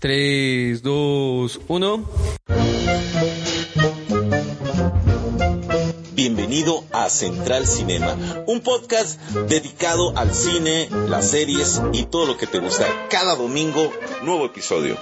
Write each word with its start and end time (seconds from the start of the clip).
3, 0.00 0.82
2, 0.82 1.60
1. 1.68 2.04
Bienvenido 6.14 6.84
a 6.90 7.10
Central 7.10 7.66
Cinema, 7.66 8.16
un 8.46 8.62
podcast 8.62 9.20
dedicado 9.46 10.16
al 10.16 10.32
cine, 10.32 10.88
las 11.06 11.30
series 11.30 11.82
y 11.92 12.04
todo 12.04 12.24
lo 12.24 12.38
que 12.38 12.46
te 12.46 12.60
gusta. 12.60 12.86
Cada 13.10 13.36
domingo, 13.36 13.92
nuevo 14.22 14.46
episodio. 14.46 14.96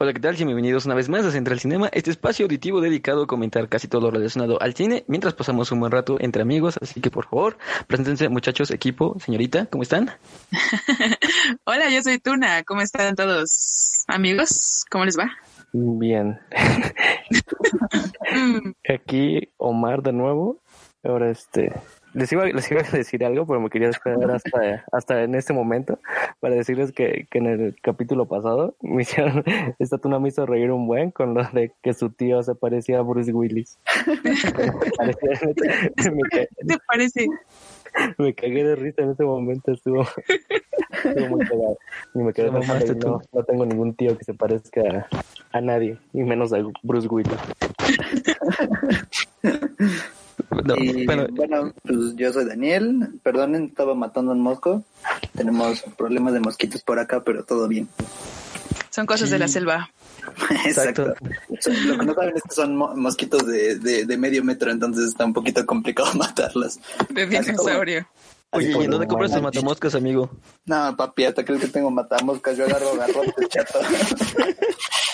Hola, 0.00 0.12
¿qué 0.12 0.20
tal? 0.20 0.36
Bienvenidos 0.36 0.86
una 0.86 0.94
vez 0.94 1.08
más 1.08 1.24
a 1.24 1.32
Central 1.32 1.58
Cinema, 1.58 1.88
este 1.92 2.12
espacio 2.12 2.44
auditivo 2.44 2.80
dedicado 2.80 3.24
a 3.24 3.26
comentar 3.26 3.68
casi 3.68 3.88
todo 3.88 4.02
lo 4.02 4.10
relacionado 4.12 4.62
al 4.62 4.74
cine 4.74 5.04
mientras 5.08 5.34
pasamos 5.34 5.72
un 5.72 5.80
buen 5.80 5.90
rato 5.90 6.18
entre 6.20 6.40
amigos. 6.40 6.78
Así 6.80 7.00
que 7.00 7.10
por 7.10 7.26
favor, 7.26 7.58
preséntense 7.88 8.28
muchachos, 8.28 8.70
equipo, 8.70 9.16
señorita, 9.18 9.66
¿cómo 9.66 9.82
están? 9.82 10.12
Hola, 11.64 11.90
yo 11.90 12.00
soy 12.00 12.20
Tuna, 12.20 12.62
¿cómo 12.62 12.82
están 12.82 13.16
todos? 13.16 14.04
Amigos, 14.06 14.84
¿cómo 14.88 15.04
les 15.04 15.18
va? 15.18 15.32
Bien. 15.72 16.38
Aquí 18.88 19.48
Omar 19.56 20.02
de 20.02 20.12
nuevo. 20.12 20.60
Ahora 21.02 21.28
este 21.30 21.72
les 22.14 22.32
iba, 22.32 22.46
les 22.46 22.70
iba 22.70 22.80
a 22.80 22.96
decir 22.96 23.24
algo, 23.24 23.46
pero 23.46 23.60
me 23.60 23.70
quería 23.70 23.88
esperar 23.88 24.30
hasta, 24.30 24.84
hasta 24.92 25.22
en 25.22 25.34
este 25.34 25.52
momento 25.52 25.98
para 26.40 26.54
decirles 26.54 26.92
que, 26.92 27.26
que 27.30 27.38
en 27.38 27.46
el 27.46 27.76
capítulo 27.82 28.26
pasado 28.26 28.74
me 28.82 29.02
hicieron, 29.02 29.44
esta 29.78 29.98
tuna 29.98 30.18
me 30.18 30.28
hizo 30.28 30.46
reír 30.46 30.70
un 30.70 30.86
buen 30.86 31.10
con 31.10 31.34
lo 31.34 31.44
de 31.52 31.72
que 31.82 31.92
su 31.94 32.10
tío 32.10 32.42
se 32.42 32.54
parecía 32.54 32.98
a 32.98 33.02
Bruce 33.02 33.32
Willis. 33.32 33.78
¿Te 36.66 36.78
parece? 36.86 37.26
Me 38.18 38.34
cagué 38.34 38.64
de 38.64 38.76
risa 38.76 39.02
en 39.02 39.10
ese 39.10 39.24
momento, 39.24 39.72
estuvo, 39.72 40.06
estuvo 41.04 41.28
muy 41.28 41.46
cagado. 41.46 41.78
Y 42.14 42.18
me 42.18 42.32
quedé 42.32 42.50
no, 42.50 43.20
no 43.32 43.44
tengo 43.44 43.66
ningún 43.66 43.94
tío 43.94 44.16
que 44.16 44.24
se 44.24 44.34
parezca 44.34 45.08
a, 45.52 45.58
a 45.58 45.60
nadie, 45.60 45.98
y 46.12 46.22
menos 46.22 46.52
a 46.52 46.58
Bruce 46.82 47.08
Willis. 47.08 47.38
No, 50.50 50.74
y, 50.76 51.04
bueno, 51.06 51.72
pues 51.82 52.16
yo 52.16 52.32
soy 52.32 52.46
Daniel. 52.46 53.20
Perdonen, 53.22 53.64
estaba 53.66 53.94
matando 53.94 54.32
un 54.32 54.40
mosco. 54.40 54.84
Tenemos 55.34 55.82
problemas 55.96 56.34
de 56.34 56.40
mosquitos 56.40 56.82
por 56.82 56.98
acá, 56.98 57.22
pero 57.22 57.44
todo 57.44 57.68
bien. 57.68 57.88
Son 58.90 59.06
cosas 59.06 59.28
sí. 59.28 59.34
de 59.34 59.38
la 59.38 59.48
selva. 59.48 59.90
Exacto. 60.64 61.14
Lo 61.86 61.98
que 61.98 62.06
no 62.06 62.14
saben 62.14 62.36
es 62.36 62.42
que 62.42 62.54
son 62.54 62.76
mosquitos 62.76 63.46
de, 63.46 63.78
de, 63.78 64.04
de, 64.04 64.16
medio 64.16 64.42
metro, 64.44 64.70
entonces 64.70 65.08
está 65.08 65.24
un 65.24 65.32
poquito 65.32 65.64
complicado 65.64 66.12
matarlas. 66.14 66.80
De 67.10 67.26
dinosaurio. 67.26 68.06
Oye, 68.50 68.70
¿y 68.70 68.86
dónde 68.86 69.06
compras 69.06 69.32
tus 69.32 69.42
matamoscas, 69.42 69.94
amigo? 69.94 70.30
No, 70.64 70.96
papi, 70.96 71.26
hasta 71.26 71.44
crees 71.44 71.60
que 71.60 71.68
tengo 71.68 71.90
matamoscas. 71.90 72.56
Yo 72.56 72.64
agarro 72.64 72.96
garrotes, 72.96 73.48
chato. 73.50 73.78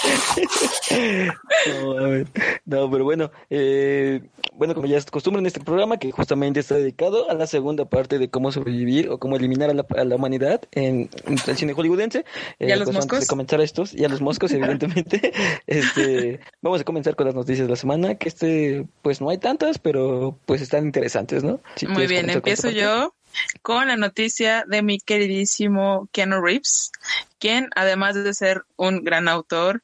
no, 1.83 1.99
a 1.99 2.09
ver. 2.09 2.27
no, 2.65 2.91
pero 2.91 3.05
bueno, 3.05 3.31
eh, 3.51 4.23
bueno, 4.53 4.75
como 4.75 4.87
ya 4.87 4.99
es 4.99 5.07
costumbre 5.07 5.41
en 5.41 5.47
este 5.47 5.61
programa, 5.61 5.99
que 5.99 6.11
justamente 6.13 6.61
está 6.61 6.77
dedicado 6.77 7.31
a 7.31 7.35
la 7.35 7.47
segunda 7.47 7.85
parte 7.87 8.19
de 8.19 8.29
cómo 8.29 8.53
sobrevivir 8.53 9.09
o 9.09 9.19
cómo 9.19 9.37
eliminar 9.37 9.71
a 9.71 9.75
la, 9.75 9.87
a 9.97 10.05
la 10.05 10.17
humanidad 10.17 10.63
en, 10.73 11.11
en, 11.27 11.39
el 11.47 11.57
cine 11.57 11.73
hollywoodense. 11.73 12.25
Eh, 12.59 12.69
¿Y 12.69 12.73
a 12.73 12.77
los 12.77 12.87
pues 12.87 12.97
moscos? 12.97 13.17
Antes 13.17 13.29
de 13.29 13.31
comenzar 13.31 13.61
estos, 13.61 13.95
y 13.95 14.05
a 14.05 14.09
los 14.09 14.21
moscos, 14.21 14.53
evidentemente. 14.53 15.33
este, 15.67 16.41
vamos 16.63 16.81
a 16.81 16.85
comenzar 16.85 17.17
con 17.17 17.27
las 17.27 17.35
noticias 17.35 17.67
de 17.67 17.71
la 17.71 17.77
semana, 17.77 18.15
que 18.17 18.29
este, 18.29 18.87
pues 19.03 19.21
no 19.21 19.31
hay 19.31 19.39
tantas, 19.39 19.79
pero 19.79 20.39
pues 20.47 20.61
están 20.61 20.85
interesantes, 20.85 21.43
¿no? 21.43 21.61
Si 21.77 21.87
Muy 21.87 22.07
bien, 22.07 22.31
empiezo 22.31 22.71
yo 22.71 23.15
con 23.63 23.89
la 23.89 23.97
noticia 23.97 24.65
de 24.69 24.83
mi 24.83 24.99
queridísimo 24.99 26.09
Keanu 26.13 26.41
Reeves, 26.41 26.93
quien 27.39 27.69
además 27.75 28.15
de 28.15 28.33
ser 28.35 28.63
un 28.77 29.05
gran 29.05 29.29
autor, 29.29 29.83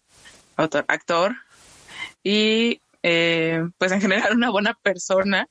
autor, 0.60 0.84
actor. 0.88 1.36
Y 2.22 2.80
eh, 3.02 3.62
pues 3.78 3.92
en 3.92 4.00
general 4.00 4.32
una 4.36 4.50
buena 4.50 4.74
persona, 4.74 5.48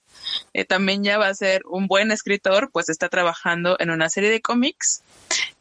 eh, 0.54 0.66
también 0.66 1.04
ya 1.04 1.18
va 1.18 1.28
a 1.28 1.36
ser 1.36 1.62
un 1.66 1.88
buen 1.88 2.12
escritor, 2.12 2.70
pues 2.72 2.90
está 2.90 3.10
trabajando 3.10 3.76
en 3.80 3.90
una 3.90 4.10
serie 4.10 4.30
de 4.30 4.42
cómics 4.42 5.02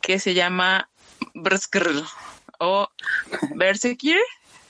que 0.00 0.18
se 0.18 0.34
llama 0.34 0.88
Brskr 1.34 2.04
o 2.58 2.88
Berserkir. 3.54 4.18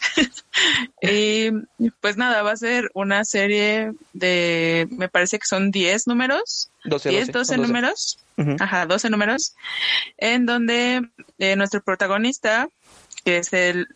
y 1.03 1.51
pues 2.01 2.17
nada, 2.17 2.43
va 2.43 2.53
a 2.53 2.57
ser 2.57 2.89
una 2.95 3.25
serie 3.25 3.93
de, 4.13 4.87
me 4.91 5.09
parece 5.09 5.39
que 5.39 5.47
son 5.47 5.73
10 5.73 6.07
números, 6.07 6.71
12, 6.85 7.09
10, 7.11 7.27
12, 7.33 7.57
12 7.57 7.59
números, 7.59 8.19
uh 8.37 8.43
-huh. 8.43 8.57
ajá, 8.61 8.87
12 8.87 9.11
números, 9.11 9.55
en 10.17 10.47
donde 10.47 11.03
eh, 11.39 11.57
nuestro 11.57 11.83
protagonista, 11.83 12.69
que 13.25 13.39
es 13.39 13.53
el 13.53 13.89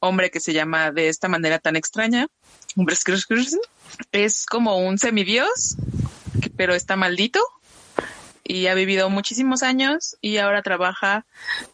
hombre 0.00 0.30
que 0.30 0.40
se 0.40 0.52
llama 0.52 0.90
de 0.90 1.08
esta 1.08 1.28
manera 1.28 1.58
tan 1.58 1.76
extraña, 1.76 2.28
es 4.12 4.46
como 4.46 4.78
un 4.78 4.98
semidios, 4.98 5.76
pero 6.56 6.74
está 6.74 6.96
maldito 6.96 7.40
y 8.42 8.66
ha 8.66 8.74
vivido 8.74 9.08
muchísimos 9.10 9.62
años 9.62 10.16
y 10.20 10.38
ahora 10.38 10.62
trabaja 10.62 11.26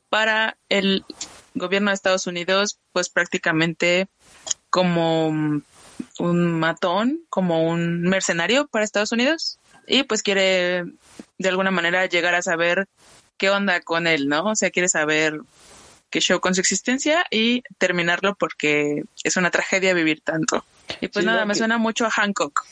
para 0.09 0.57
el 0.69 1.05
gobierno 1.55 1.91
de 1.91 1.95
Estados 1.95 2.27
Unidos, 2.27 2.79
pues 2.93 3.09
prácticamente 3.09 4.09
como 4.69 5.29
un 5.29 6.61
matón, 6.61 7.21
como 7.29 7.69
un 7.69 8.03
mercenario 8.03 8.69
para 8.69 8.85
Estados 8.85 9.13
Unidos 9.13 9.59
y 9.87 10.05
pues 10.05 10.23
quiere 10.23 10.85
de 11.39 11.49
alguna 11.49 11.71
manera 11.71 12.07
llegar 12.07 12.35
a 12.35 12.43
saber 12.43 12.87
qué 13.37 13.51
onda 13.51 13.81
con 13.81 14.07
él, 14.07 14.29
¿no? 14.29 14.45
O 14.45 14.55
sea, 14.55 14.71
quiere 14.71 14.89
saber 14.89 15.41
qué 16.11 16.21
show 16.21 16.41
con 16.41 16.55
su 16.55 16.61
existencia 16.61 17.25
y 17.31 17.63
terminarlo 17.79 18.35
porque 18.35 19.05
es 19.23 19.37
una 19.37 19.51
tragedia 19.51 19.95
vivir 19.95 20.21
tanto. 20.23 20.65
Y 21.01 21.09
pues 21.09 21.23
sí, 21.23 21.27
nada, 21.27 21.45
me 21.45 21.55
que... 21.55 21.59
suena 21.59 21.79
mucho 21.79 22.05
a 22.07 22.11
Hancock. 22.11 22.67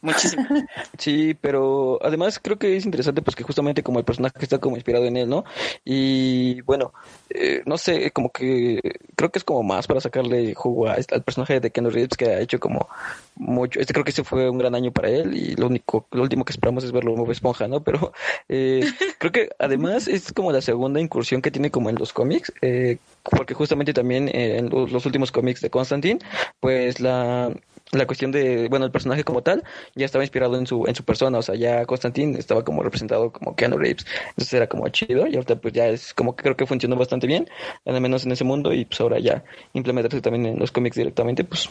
Muchísimo. 0.00 0.44
Sí, 0.98 1.34
pero 1.40 1.98
además 2.02 2.40
creo 2.42 2.58
que 2.58 2.76
es 2.76 2.84
interesante 2.84 3.22
pues 3.22 3.36
que 3.36 3.44
justamente 3.44 3.82
como 3.82 3.98
el 3.98 4.04
personaje 4.04 4.34
está 4.40 4.58
como 4.58 4.76
inspirado 4.76 5.04
en 5.06 5.16
él, 5.16 5.28
¿no? 5.28 5.44
Y 5.84 6.60
bueno, 6.62 6.92
eh, 7.30 7.62
no 7.66 7.78
sé, 7.78 8.10
como 8.10 8.30
que 8.30 8.80
creo 9.14 9.30
que 9.30 9.38
es 9.38 9.44
como 9.44 9.62
más 9.62 9.86
para 9.86 10.00
sacarle 10.00 10.54
jugo 10.54 10.88
a, 10.88 10.94
al 10.94 11.22
personaje 11.22 11.60
de 11.60 11.70
Keanu 11.70 11.90
Reeves 11.90 12.16
que 12.16 12.26
ha 12.26 12.40
hecho 12.40 12.58
como 12.58 12.88
mucho, 13.36 13.80
este 13.80 13.92
creo 13.92 14.04
que 14.04 14.10
ese 14.10 14.24
fue 14.24 14.50
un 14.50 14.58
gran 14.58 14.74
año 14.74 14.90
para 14.92 15.08
él 15.08 15.36
y 15.36 15.54
lo 15.54 15.66
único, 15.68 16.06
lo 16.10 16.22
último 16.22 16.44
que 16.44 16.52
esperamos 16.52 16.84
es 16.84 16.92
verlo 16.92 17.14
como 17.14 17.30
esponja, 17.30 17.68
¿no? 17.68 17.82
Pero 17.82 18.12
eh, 18.48 18.80
creo 19.18 19.32
que 19.32 19.50
además 19.58 20.08
es 20.08 20.32
como 20.32 20.52
la 20.52 20.60
segunda 20.60 21.00
incursión 21.00 21.42
que 21.42 21.50
tiene 21.50 21.70
como 21.70 21.90
en 21.90 21.96
los 21.96 22.12
cómics, 22.12 22.52
eh, 22.62 22.98
porque 23.22 23.54
justamente 23.54 23.92
también 23.92 24.28
en 24.34 24.68
los, 24.68 24.90
los 24.90 25.06
últimos 25.06 25.32
cómics 25.32 25.60
de 25.60 25.70
Constantine, 25.70 26.20
pues 26.60 27.00
la 27.00 27.52
la 27.92 28.06
cuestión 28.06 28.30
de, 28.32 28.68
bueno, 28.68 28.84
el 28.84 28.92
personaje 28.92 29.24
como 29.24 29.42
tal 29.42 29.64
ya 29.94 30.04
estaba 30.04 30.24
inspirado 30.24 30.58
en 30.58 30.66
su 30.66 30.86
en 30.86 30.94
su 30.94 31.04
persona, 31.04 31.38
o 31.38 31.42
sea, 31.42 31.54
ya 31.54 31.86
Constantine 31.86 32.38
estaba 32.38 32.64
como 32.64 32.82
representado 32.82 33.32
como 33.32 33.56
Keanu 33.56 33.78
Reeves, 33.78 34.06
entonces 34.30 34.52
era 34.52 34.66
como 34.68 34.88
chido 34.88 35.26
y 35.26 35.34
ahorita 35.34 35.56
pues 35.56 35.72
ya 35.74 35.86
es 35.88 36.12
como 36.14 36.36
que 36.36 36.42
creo 36.42 36.56
que 36.56 36.66
funcionó 36.66 36.96
bastante 36.96 37.26
bien, 37.26 37.48
al 37.86 38.00
menos 38.00 38.26
en 38.26 38.32
ese 38.32 38.44
mundo 38.44 38.72
y 38.72 38.84
pues 38.84 39.00
ahora 39.00 39.18
ya 39.18 39.44
implementarse 39.72 40.20
también 40.20 40.46
en 40.46 40.58
los 40.58 40.70
cómics 40.70 40.96
directamente, 40.96 41.44
pues 41.44 41.68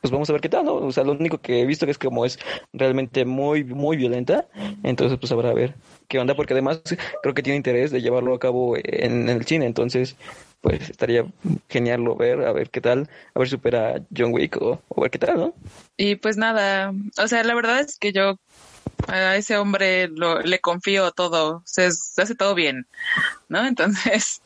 pues 0.00 0.12
vamos 0.12 0.30
a 0.30 0.32
ver 0.32 0.40
qué 0.40 0.48
tal, 0.48 0.64
¿no? 0.64 0.74
O 0.74 0.92
sea, 0.92 1.02
lo 1.04 1.12
único 1.12 1.38
que 1.38 1.60
he 1.60 1.66
visto 1.66 1.84
que 1.84 1.94
como 1.94 2.24
es 2.24 2.38
realmente 2.72 3.24
muy, 3.24 3.64
muy 3.64 3.96
violenta, 3.96 4.46
entonces 4.84 5.18
pues 5.18 5.32
habrá 5.32 5.50
a 5.50 5.54
ver 5.54 5.74
qué 6.06 6.18
onda, 6.18 6.34
porque 6.34 6.54
además 6.54 6.80
creo 7.22 7.34
que 7.34 7.42
tiene 7.42 7.56
interés 7.56 7.90
de 7.90 8.00
llevarlo 8.00 8.34
a 8.34 8.38
cabo 8.38 8.76
en 8.76 9.28
el 9.28 9.44
cine, 9.44 9.66
entonces 9.66 10.16
pues 10.60 10.90
estaría 10.90 11.24
genial 11.68 12.02
lo 12.02 12.16
ver, 12.16 12.40
a 12.46 12.52
ver 12.52 12.70
qué 12.70 12.80
tal, 12.80 13.08
a 13.34 13.38
ver 13.38 13.48
si 13.48 13.52
supera 13.52 14.02
John 14.16 14.32
Wick 14.32 14.56
o, 14.60 14.82
ver 14.96 15.10
qué 15.10 15.18
tal, 15.18 15.36
¿no? 15.36 15.54
Y 15.96 16.16
pues 16.16 16.36
nada, 16.36 16.92
o 17.16 17.28
sea, 17.28 17.44
la 17.44 17.54
verdad 17.54 17.80
es 17.80 17.98
que 17.98 18.12
yo 18.12 18.38
a 19.06 19.36
ese 19.36 19.56
hombre 19.56 20.08
lo, 20.08 20.40
le 20.40 20.60
confío 20.60 21.12
todo, 21.12 21.56
o 21.58 21.62
sea, 21.64 21.86
hace 21.88 22.34
todo 22.34 22.54
bien, 22.54 22.86
¿no? 23.48 23.64
Entonces, 23.66 24.42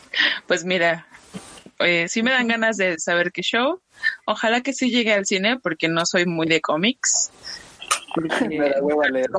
pues 0.46 0.64
mira, 0.64 1.06
eh, 1.78 2.06
sí 2.08 2.22
me 2.22 2.32
dan 2.32 2.48
ganas 2.48 2.76
de 2.76 2.98
saber 2.98 3.32
qué 3.32 3.42
show. 3.42 3.80
Ojalá 4.26 4.60
que 4.62 4.72
sí 4.72 4.90
llegue 4.90 5.12
al 5.12 5.26
cine 5.26 5.58
porque 5.58 5.88
no 5.88 6.06
soy 6.06 6.26
muy 6.26 6.46
de 6.46 6.60
cómics. 6.60 7.30
Me 8.48 8.70
da 8.70 8.82
hueva 8.82 9.08
leer. 9.10 9.30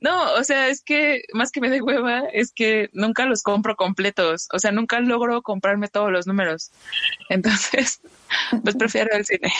No, 0.00 0.34
o 0.34 0.44
sea, 0.44 0.68
es 0.68 0.82
que 0.82 1.22
más 1.32 1.50
que 1.50 1.60
me 1.60 1.70
dé 1.70 1.80
hueva, 1.80 2.20
es 2.32 2.52
que 2.52 2.90
nunca 2.92 3.26
los 3.26 3.42
compro 3.42 3.76
completos. 3.76 4.48
O 4.52 4.58
sea, 4.58 4.72
nunca 4.72 5.00
logro 5.00 5.42
comprarme 5.42 5.88
todos 5.88 6.10
los 6.10 6.26
números. 6.26 6.70
Entonces, 7.28 8.00
pues 8.62 8.76
prefiero 8.76 9.10
el 9.16 9.24
cine. 9.24 9.52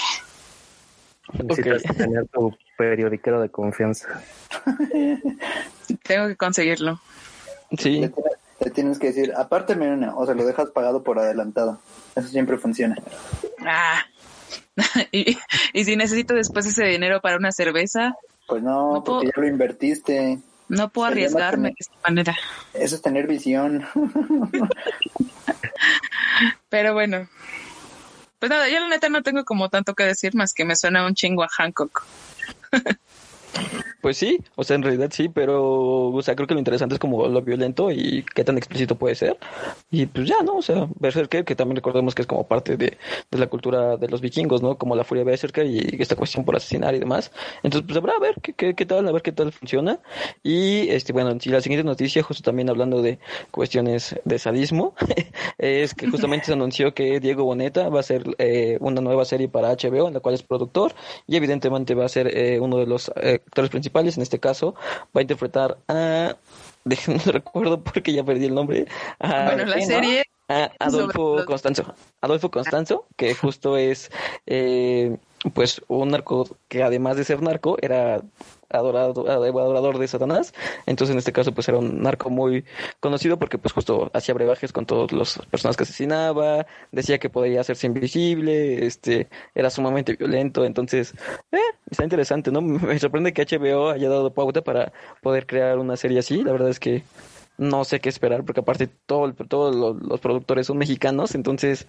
Necesitas 1.33 1.83
tener 1.97 2.27
tu 2.29 2.55
periodiquero 2.77 3.41
de 3.41 3.49
confianza. 3.49 4.23
Tengo 6.03 6.29
que 6.29 6.37
conseguirlo. 6.37 7.01
Sí. 7.79 8.01
Le, 8.01 8.13
le 8.61 8.71
tienes 8.71 8.99
que 8.99 9.09
decir, 9.09 9.33
apárteme 9.37 9.91
una, 9.91 10.15
o 10.17 10.27
se 10.27 10.35
lo 10.35 10.45
dejas 10.45 10.71
pagado 10.71 11.03
por 11.03 11.19
adelantado. 11.19 11.81
Eso 12.17 12.29
siempre 12.29 12.59
funciona. 12.59 12.97
Ah. 13.61 14.05
y, 15.13 15.37
y 15.73 15.85
si 15.85 15.97
necesito 15.97 16.35
después 16.35 16.67
ese 16.67 16.85
dinero 16.85 17.21
para 17.21 17.37
una 17.37 17.53
cerveza, 17.53 18.15
Pues 18.47 18.63
no, 18.63 18.95
No 18.95 19.05
puedo- 19.05 19.19
porque 19.21 19.33
ya 19.37 19.41
lo 19.43 19.49
invertiste. 19.49 20.39
no 20.69 20.89
puedo 20.89 21.09
Se 21.09 21.13
arriesgarme 21.13 21.69
de 21.71 21.75
esta 21.79 21.95
manera. 22.09 22.37
Eso 22.75 22.97
es 22.97 23.03
tener 23.03 23.27
visión. 23.27 23.87
Pero 26.69 26.95
bueno. 26.95 27.29
Pues 28.39 28.51
nada, 28.51 28.69
yo 28.69 28.81
la 28.81 28.89
neta 28.89 29.09
no 29.09 29.23
tengo 29.23 29.45
como 29.45 29.69
tanto 29.69 29.95
que 29.95 30.05
decir 30.05 30.35
más 30.35 30.53
que 30.53 30.65
me 30.65 30.75
suena 30.75 31.07
un 31.07 31.15
chingo 31.15 31.45
a 31.45 31.49
Hancock. 31.49 32.05
Pues 34.03 34.17
sí, 34.17 34.41
o 34.57 34.65
sea, 34.65 34.75
en 34.75 34.83
realidad 34.83 35.11
sí, 35.13 35.29
pero, 35.29 36.11
o 36.11 36.23
sea, 36.23 36.35
creo 36.35 36.49
que 36.49 36.55
lo 36.55 36.59
interesante 36.59 36.97
es 36.97 36.99
como 36.99 37.29
lo 37.29 37.41
violento 37.43 37.91
y 37.93 38.25
qué 38.35 38.43
tan 38.43 38.59
explícito 38.59 38.97
puede 38.97 39.15
ser. 39.15 39.39
Y 39.93 40.07
pues 40.07 40.27
ya, 40.27 40.43
¿no? 40.43 40.57
O 40.57 40.63
sea, 40.63 40.89
Berserker, 40.99 41.45
que 41.45 41.55
también 41.55 41.77
recordemos 41.77 42.15
que 42.15 42.23
es 42.23 42.27
como 42.27 42.47
parte 42.49 42.77
de, 42.77 42.99
de 43.31 43.39
la 43.39 43.47
cultura 43.47 43.97
de 43.97 44.09
los 44.09 44.21
vikingos, 44.21 44.61
¿no? 44.61 44.77
Como 44.77 44.97
la 44.97 45.05
furia 45.05 45.23
Berserker 45.23 45.67
y 45.67 45.97
esta 46.01 46.17
cuestión 46.17 46.45
por 46.45 46.57
asesinar 46.57 46.97
y 46.97 46.99
demás. 46.99 47.31
Entonces, 47.63 47.87
pues 47.87 47.97
habrá 47.97 48.15
a 48.15 48.19
ver 48.19 48.35
qué, 48.43 48.53
qué, 48.55 48.75
qué 48.75 48.87
tal, 48.87 49.07
a 49.07 49.13
ver 49.13 49.23
qué 49.23 49.31
tal 49.31 49.53
funciona. 49.53 50.01
Y, 50.43 50.89
este, 50.89 51.13
bueno, 51.13 51.39
si 51.39 51.51
la 51.51 51.61
siguiente 51.61 51.85
noticia, 51.85 52.25
justo 52.25 52.43
también 52.43 52.71
hablando 52.71 53.03
de 53.03 53.21
cuestiones 53.53 54.17
de 54.25 54.39
sadismo, 54.41 54.95
es 55.59 55.95
que 55.95 56.09
justamente 56.09 56.47
se 56.47 56.55
anunció 56.55 56.93
que 56.93 57.21
Diego 57.21 57.45
Boneta 57.45 57.89
va 57.89 57.99
a 57.99 58.01
hacer 58.01 58.25
eh, 58.39 58.79
una 58.81 59.01
nueva 59.01 59.25
serie 59.25 59.49
para 59.49 59.73
HBO, 59.73 60.09
en 60.09 60.15
la 60.15 60.21
cual 60.21 60.35
es 60.35 60.43
productor, 60.43 60.93
y 61.29 61.37
evidentemente 61.37 61.95
va 61.95 62.05
a 62.07 62.09
ser 62.09 62.37
eh, 62.37 62.59
uno 62.59 62.79
de 62.79 62.87
los 62.87 63.13
eh, 63.17 63.42
actores 63.47 63.71
principales, 63.71 64.17
en 64.17 64.23
este 64.23 64.39
caso, 64.39 64.75
va 65.17 65.21
a 65.21 65.23
interpretar 65.23 65.79
a... 65.89 66.37
Déjenme 66.85 67.21
no 67.25 67.31
recuerdo 67.31 67.81
porque 67.81 68.13
ya 68.13 68.25
perdí 68.25 68.47
el 68.47 68.55
nombre. 68.57 68.87
A, 69.21 69.45
bueno, 69.45 69.67
la 69.67 69.81
serie 69.81 70.25
a 70.49 70.71
Adolfo 70.81 71.45
Constanzo. 71.47 71.95
Adolfo 72.21 72.51
Constanzo, 72.51 73.07
que 73.17 73.35
justo 73.35 73.77
es 73.77 74.11
eh, 74.47 75.17
pues 75.55 75.81
un 75.89 76.11
narco 76.11 76.57
que 76.69 76.83
además 76.83 77.17
de 77.17 77.25
ser 77.25 77.41
narco 77.41 77.77
era 77.81 78.21
adorado, 78.73 79.29
adorador 79.31 79.99
de 79.99 80.09
Satanás. 80.09 80.53
Entonces 80.87 81.13
en 81.13 81.19
este 81.19 81.33
caso 81.33 81.53
pues 81.53 81.69
era 81.69 81.79
un 81.79 82.03
narco 82.03 82.31
muy 82.31 82.65
conocido 83.01 83.39
porque 83.39 83.59
pues 83.59 83.73
justo 83.73 84.11
hacía 84.15 84.35
brebajes 84.35 84.73
con 84.73 84.87
todas 84.87 85.13
las 85.13 85.39
personas 85.51 85.77
que 85.77 85.85
asesinaba, 85.85 86.67
decía 86.91 87.19
que 87.19 87.31
podía 87.31 87.61
hacerse 87.61 87.87
invisible, 87.87 88.87
este 88.87 89.29
era 89.55 89.71
sumamente 89.71 90.15
violento, 90.17 90.65
entonces 90.65 91.15
eh, 91.53 91.59
está 91.91 92.05
interesante, 92.05 92.51
¿no? 92.51 92.61
Me 92.63 92.99
sorprende 92.99 93.33
que 93.33 93.43
HBO 93.43 93.91
haya 93.91 94.09
dado 94.09 94.33
pauta 94.33 94.63
para 94.63 94.93
poder 95.23 95.47
crear 95.47 95.79
una 95.79 95.97
serie 95.97 96.19
así, 96.19 96.43
la 96.43 96.53
verdad 96.53 96.69
es 96.71 96.81
que 96.81 97.03
no 97.59 97.85
sé 97.85 98.01
qué 98.01 98.09
esperar 98.09 98.45
porque 98.45 98.61
aparte 98.61 98.89
todo 99.07 99.27
el- 99.27 99.35
todos 99.35 99.75
los, 99.77 100.03
los 100.03 100.21
productores 100.21 100.67
son 100.67 100.79
mexicanos, 100.79 101.35
entonces, 101.35 101.87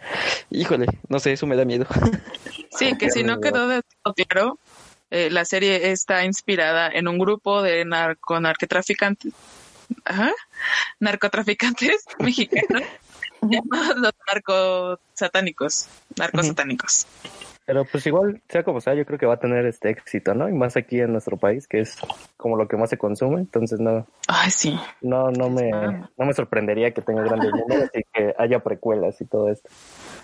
híjole, 0.51 0.87
no 1.07 1.19
sé, 1.19 1.31
eso 1.33 1.47
me 1.47 1.55
da 1.55 1.65
miedo. 1.65 1.85
Sí, 2.75 2.93
que 2.97 3.11
si 3.11 3.23
no 3.23 3.39
quedó 3.39 3.67
de 3.67 3.81
todo 4.03 4.13
claro, 4.27 4.57
eh, 5.13 5.29
la 5.29 5.45
serie 5.45 5.91
está 5.91 6.25
inspirada 6.25 6.89
en 6.89 7.07
un 7.07 7.19
grupo 7.19 7.61
de 7.61 7.85
narco 7.85 8.39
narcotraficantes, 8.39 9.31
ajá, 10.05 10.31
narcotraficantes 10.99 12.05
mexicanos 12.19 12.81
llamados 13.43 13.95
los 13.97 14.13
narcosatánicos, 14.25 15.87
narcosatánicos. 16.17 17.05
Pero 17.65 17.85
pues 17.85 18.07
igual, 18.07 18.41
sea 18.49 18.63
como 18.63 18.81
sea, 18.81 18.95
yo 18.95 19.05
creo 19.05 19.19
que 19.19 19.27
va 19.27 19.35
a 19.35 19.39
tener 19.39 19.67
este 19.67 19.91
éxito, 19.91 20.33
¿no? 20.33 20.49
Y 20.49 20.53
más 20.53 20.75
aquí 20.77 20.99
en 20.99 21.11
nuestro 21.11 21.37
país, 21.37 21.67
que 21.67 21.81
es 21.81 21.95
como 22.35 22.57
lo 22.57 22.67
que 22.67 22.75
más 22.75 22.89
se 22.89 22.97
consume, 22.97 23.39
entonces 23.39 23.79
no, 23.79 24.07
Ay, 24.27 24.49
sí. 24.49 24.77
no, 25.01 25.29
no 25.29 25.51
me, 25.51 25.69
no 25.69 26.25
me 26.25 26.33
sorprendería 26.33 26.91
que 26.91 27.03
tenga 27.03 27.21
grandes 27.21 27.51
números 27.51 27.91
y 27.93 28.01
que 28.11 28.33
haya 28.39 28.63
precuelas 28.63 29.21
y 29.21 29.25
todo 29.25 29.49
esto. 29.49 29.69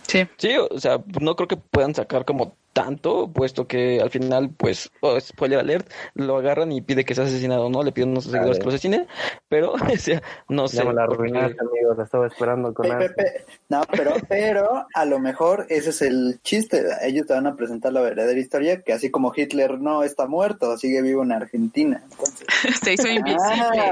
Sí. 0.10 0.28
Sí, 0.38 0.56
o 0.58 0.80
sea, 0.80 1.02
no 1.22 1.36
creo 1.36 1.48
que 1.48 1.58
puedan 1.58 1.94
sacar 1.94 2.26
como 2.26 2.56
tanto, 2.74 3.28
puesto 3.34 3.68
que 3.68 4.00
al 4.00 4.10
final, 4.10 4.52
pues, 4.56 4.90
oh, 5.02 5.20
spoiler 5.20 5.60
alert, 5.60 5.90
lo 6.14 6.38
agarran 6.38 6.72
y 6.72 6.82
pide 6.82 7.04
que 7.04 7.14
sea 7.14 7.26
asesinado, 7.26 7.70
¿no? 7.70 7.84
Le 7.84 7.92
piden 7.92 8.10
a 8.10 8.12
unos 8.14 8.24
seguidores 8.26 8.58
que 8.60 8.64
lo 8.64 8.70
asesinen, 8.70 9.08
pero, 9.50 9.74
o 9.74 9.98
sea, 9.98 10.22
no 10.48 10.68
sé. 10.68 10.78
Ya 10.78 10.86
me 10.86 10.94
la 10.94 11.06
porque- 11.08 11.24
arruinaste, 11.24 11.58
amigo, 11.60 11.94
la 11.98 12.04
estaba 12.04 12.28
esperando 12.28 12.74
con 12.74 12.88
Pe- 12.88 12.96
pe- 12.96 13.04
ansia. 13.06 13.16
pe- 13.16 13.46
No, 13.70 13.82
pero, 13.92 14.14
pero 14.30 14.88
a 14.94 15.06
lo 15.06 15.20
mejor 15.20 15.66
ese 15.70 15.90
es 15.90 16.02
el 16.02 16.40
chiste. 16.44 16.84
Ellos 17.04 17.28
te 17.28 17.34
van 17.34 17.48
a 17.48 17.56
presentar 17.56 17.92
la 17.92 18.02
verdadera 18.02 18.40
historia, 18.40 18.82
que 18.82 18.94
así 18.94 19.12
como 19.12 19.34
Hitler 19.36 19.80
no 19.80 20.04
está 20.04 20.28
muerto, 20.28 20.78
sigue 20.78 21.02
vivo 21.02 21.22
en 21.24 21.34
Argentina. 21.34 22.02
Entonces, 22.10 22.48
Se 22.84 22.94
hizo 22.94 23.08
invisible. 23.10 23.44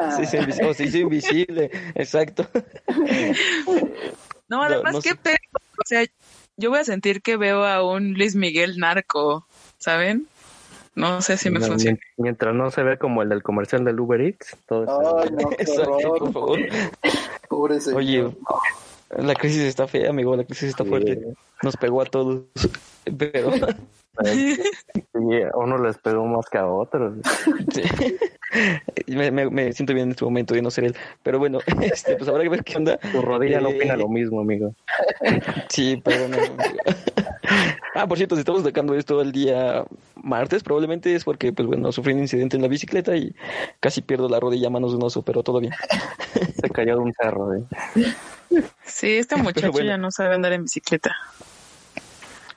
Ah. 0.02 0.12
Se 0.16 0.24
hizo 0.24 0.38
invisible, 0.38 0.70
oh, 0.70 0.74
se 0.74 0.84
hizo 0.86 0.98
invisible, 0.98 1.72
exacto. 1.96 2.48
No, 4.50 4.64
además 4.64 4.94
no 4.94 5.02
que 5.02 5.10
sé. 5.10 5.36
O 5.78 5.84
sea, 5.86 6.06
yo 6.58 6.70
voy 6.70 6.80
a 6.80 6.84
sentir 6.84 7.22
que 7.22 7.38
veo 7.38 7.64
a 7.66 7.84
un 7.84 8.14
Luis 8.14 8.36
Miguel 8.36 8.78
narco, 8.78 9.46
¿saben? 9.78 10.28
No 10.96 11.22
sé 11.22 11.38
si 11.38 11.50
me 11.52 11.60
No, 11.60 11.68
funciona. 11.68 11.96
mien- 11.98 12.00
Mientras 12.18 12.56
no 12.56 12.72
se 12.72 12.82
ve 12.84 12.98
como 12.98 13.22
el 13.22 13.30
del 13.30 13.44
comercial 13.44 13.86
del 13.86 14.00
Uber 14.00 14.20
Eats, 14.22 14.58
todo 14.68 14.84
está 14.84 15.22
Ay, 15.22 15.30
no, 15.32 15.50
qué 15.50 15.56
Exacto, 15.64 15.92
por 16.02 16.22
horror. 16.22 16.34
favor. 16.34 16.60
Pobre 17.48 17.80
señor. 17.80 17.98
Oye, 18.00 18.36
la 19.16 19.34
crisis 19.36 19.62
está 19.62 19.88
fea, 19.88 20.10
amigo, 20.10 20.36
la 20.36 20.44
crisis 20.44 20.70
está 20.70 20.84
Sí. 20.84 20.90
fuerte. 20.90 21.22
Nos 21.64 21.76
pegó 21.78 22.02
a 22.02 22.06
todos. 22.06 22.44
Pero, 23.18 23.52
Sí, 24.24 24.58
a 25.44 25.58
uno 25.58 25.78
les 25.78 25.98
pegó 26.00 26.26
más 26.26 26.48
que 26.50 26.58
a 26.58 26.66
otros. 26.66 27.14
sí. 27.72 27.84
me, 29.08 29.30
me- 29.32 29.50
me 29.50 29.72
siento 29.74 29.94
bien 29.94 30.08
en 30.08 30.12
este 30.12 30.26
momento 30.26 30.54
de 30.56 30.62
no 30.64 30.72
ser 30.72 30.86
él. 30.86 30.96
Pero 31.24 31.38
bueno, 31.40 31.60
este, 31.82 32.16
pues 32.16 32.28
habrá 32.30 32.42
que 32.44 32.50
ver 32.50 32.64
qué 32.64 32.78
onda. 32.78 32.98
Tu 32.98 33.22
rodilla 33.22 33.62
no 33.62 33.70
Eh, 33.70 33.76
opina 33.78 33.96
lo 33.96 34.08
mismo, 34.10 34.42
amigo. 34.42 34.74
Sí, 35.70 35.98
perdón. 36.04 36.32
ah, 37.96 38.08
por 38.08 38.18
cierto, 38.18 38.36
si 38.36 38.40
estamos 38.40 38.64
sacando 38.64 38.96
esto 38.96 39.22
el 39.22 39.32
día 39.32 39.86
martes, 40.16 40.64
probablemente 40.64 41.14
es 41.14 41.24
porque, 41.24 41.54
pues 41.54 41.68
bueno, 41.68 41.92
sufrí 41.92 42.14
un 42.14 42.20
incidente 42.20 42.56
en 42.56 42.64
la 42.64 42.68
bicicleta 42.70 43.16
y 43.16 43.36
casi 43.80 44.02
pierdo 44.02 44.28
la 44.30 44.40
rodilla 44.40 44.68
a 44.68 44.72
manos 44.72 44.92
de 44.92 44.98
un 44.98 45.04
oso, 45.04 45.22
pero 45.22 45.44
todo 45.44 45.60
bien. 45.60 45.74
Se 46.60 46.70
cayó 46.70 46.96
de 46.96 47.02
un 47.02 47.14
cerro. 47.14 47.54
¿eh? 47.54 47.64
Sí, 48.84 49.18
este 49.18 49.36
muchacho 49.38 49.72
bueno. 49.72 49.88
ya 49.88 49.98
no 49.98 50.12
sabe 50.12 50.36
andar 50.36 50.54
en 50.54 50.64
bicicleta. 50.64 51.16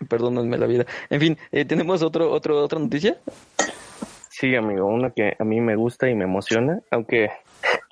Perdónenme 0.08 0.56
la 0.56 0.66
vida. 0.66 0.86
En 1.10 1.20
fin, 1.20 1.38
eh, 1.52 1.64
¿tenemos 1.64 2.02
otro, 2.02 2.30
otro, 2.30 2.62
otra 2.62 2.78
noticia? 2.78 3.18
Sí, 4.30 4.54
amigo, 4.56 4.86
una 4.86 5.10
que 5.10 5.36
a 5.38 5.44
mí 5.44 5.60
me 5.60 5.76
gusta 5.76 6.08
y 6.08 6.14
me 6.14 6.24
emociona, 6.24 6.80
aunque 6.90 7.30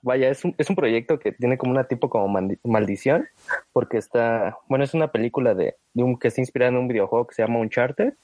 vaya, 0.02 0.30
es 0.30 0.44
un, 0.44 0.54
es 0.56 0.70
un 0.70 0.76
proyecto 0.76 1.18
que 1.18 1.32
tiene 1.32 1.58
como 1.58 1.72
una 1.72 1.84
tipo 1.84 2.08
como 2.08 2.40
maldición, 2.64 3.28
porque 3.72 3.98
está, 3.98 4.56
bueno, 4.66 4.84
es 4.84 4.94
una 4.94 5.12
película 5.12 5.54
de, 5.54 5.76
de 5.92 6.02
un 6.02 6.18
que 6.18 6.28
está 6.28 6.40
inspirada 6.40 6.70
en 6.70 6.78
un 6.78 6.88
videojuego 6.88 7.26
que 7.26 7.34
se 7.34 7.42
llama 7.42 7.58
Uncharted, 7.58 8.14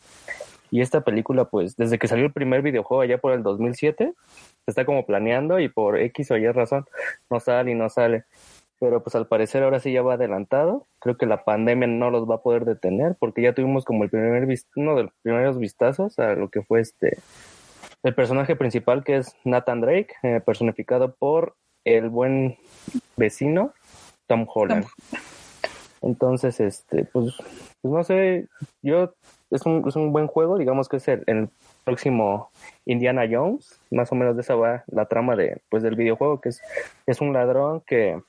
y 0.70 0.80
esta 0.80 1.02
película, 1.02 1.44
pues, 1.44 1.76
desde 1.76 1.98
que 1.98 2.08
salió 2.08 2.26
el 2.26 2.32
primer 2.32 2.62
videojuego 2.62 3.02
allá 3.02 3.18
por 3.18 3.32
el 3.32 3.42
2007, 3.42 4.12
se 4.64 4.70
está 4.70 4.84
como 4.84 5.06
planeando 5.06 5.60
y 5.60 5.68
por 5.68 5.98
X 6.00 6.30
o 6.30 6.36
Y 6.36 6.50
razón 6.50 6.84
no 7.30 7.38
sale 7.38 7.70
y 7.70 7.74
no 7.74 7.88
sale. 7.90 8.24
Pero 8.84 9.02
pues 9.02 9.14
al 9.14 9.26
parecer 9.26 9.62
ahora 9.62 9.80
sí 9.80 9.92
ya 9.92 10.02
va 10.02 10.14
adelantado. 10.14 10.86
Creo 10.98 11.16
que 11.16 11.24
la 11.24 11.42
pandemia 11.42 11.86
no 11.88 12.10
los 12.10 12.28
va 12.28 12.34
a 12.34 12.42
poder 12.42 12.66
detener 12.66 13.16
porque 13.18 13.40
ya 13.40 13.54
tuvimos 13.54 13.86
como 13.86 14.04
el 14.04 14.10
primer 14.10 14.46
uno 14.76 14.94
de 14.94 15.04
los 15.04 15.12
primeros 15.22 15.58
vistazos 15.58 16.18
a 16.18 16.34
lo 16.34 16.50
que 16.50 16.62
fue 16.62 16.80
este 16.80 17.16
el 18.02 18.14
personaje 18.14 18.56
principal 18.56 19.02
que 19.02 19.16
es 19.16 19.34
Nathan 19.44 19.80
Drake, 19.80 20.08
eh, 20.22 20.42
personificado 20.44 21.14
por 21.14 21.56
el 21.84 22.10
buen 22.10 22.58
vecino 23.16 23.72
Tom 24.26 24.46
Holland. 24.54 24.84
Entonces, 26.02 26.60
este, 26.60 27.04
pues, 27.06 27.34
pues 27.80 27.94
no 27.94 28.04
sé, 28.04 28.48
yo 28.82 29.14
es 29.50 29.64
un, 29.64 29.82
es 29.88 29.96
un 29.96 30.12
buen 30.12 30.26
juego, 30.26 30.58
digamos 30.58 30.90
que 30.90 30.98
es 30.98 31.08
el, 31.08 31.24
el 31.26 31.48
próximo 31.84 32.50
Indiana 32.84 33.22
Jones, 33.30 33.80
más 33.90 34.12
o 34.12 34.14
menos 34.14 34.36
de 34.36 34.42
esa 34.42 34.54
va 34.54 34.84
la 34.88 35.06
trama 35.06 35.36
de, 35.36 35.62
pues, 35.70 35.82
del 35.82 35.96
videojuego, 35.96 36.42
que 36.42 36.50
es, 36.50 36.60
es 37.06 37.22
un 37.22 37.32
ladrón 37.32 37.82
que, 37.86 38.20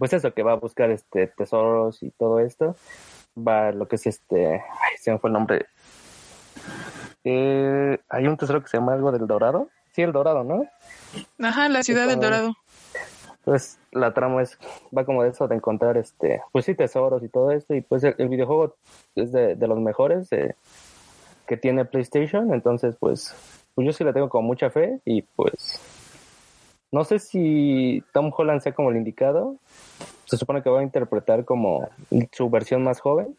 pues 0.00 0.14
eso, 0.14 0.32
que 0.32 0.42
va 0.42 0.52
a 0.52 0.56
buscar 0.56 0.90
este 0.90 1.26
tesoros 1.26 2.02
y 2.02 2.10
todo 2.10 2.40
esto, 2.40 2.74
va 3.36 3.68
a 3.68 3.72
lo 3.72 3.86
que 3.86 3.96
es 3.96 4.06
este, 4.06 4.54
ay, 4.54 4.96
se 4.98 5.12
me 5.12 5.18
fue 5.18 5.28
el 5.28 5.34
nombre, 5.34 5.66
eh, 7.22 7.98
hay 8.08 8.26
un 8.26 8.38
tesoro 8.38 8.62
que 8.62 8.68
se 8.68 8.78
llama 8.78 8.94
algo 8.94 9.12
del 9.12 9.26
Dorado, 9.26 9.68
sí, 9.92 10.00
el 10.00 10.12
Dorado, 10.12 10.42
¿no? 10.42 10.66
Ajá, 11.38 11.68
la 11.68 11.82
ciudad 11.82 12.08
del 12.08 12.18
Dorado. 12.18 12.54
Pues 13.44 13.78
la 13.92 14.12
trama 14.14 14.42
es, 14.42 14.58
va 14.96 15.04
como 15.04 15.22
de 15.22 15.30
eso, 15.30 15.48
de 15.48 15.56
encontrar 15.56 15.98
este, 15.98 16.40
pues 16.50 16.64
sí, 16.64 16.74
tesoros 16.74 17.22
y 17.22 17.28
todo 17.28 17.50
esto, 17.50 17.74
y 17.74 17.82
pues 17.82 18.02
el, 18.02 18.14
el 18.16 18.28
videojuego 18.28 18.74
es 19.14 19.32
de, 19.32 19.54
de 19.54 19.68
los 19.68 19.78
mejores 19.78 20.32
eh, 20.32 20.56
que 21.46 21.58
tiene 21.58 21.84
PlayStation, 21.84 22.54
entonces 22.54 22.96
pues 22.98 23.34
pues 23.74 23.86
yo 23.86 23.92
sí 23.92 24.02
le 24.02 24.12
tengo 24.12 24.28
como 24.28 24.48
mucha 24.48 24.70
fe 24.70 25.00
y 25.04 25.22
pues 25.22 25.80
no 26.92 27.04
sé 27.04 27.18
si 27.18 28.02
Tom 28.12 28.32
Holland 28.36 28.60
sea 28.62 28.74
como 28.74 28.90
el 28.90 28.96
indicado. 28.96 29.56
Se 30.24 30.36
supone 30.36 30.62
que 30.62 30.70
va 30.70 30.80
a 30.80 30.84
interpretar 30.84 31.44
como 31.44 31.88
su 32.32 32.50
versión 32.50 32.82
más 32.82 33.00
joven. 33.00 33.36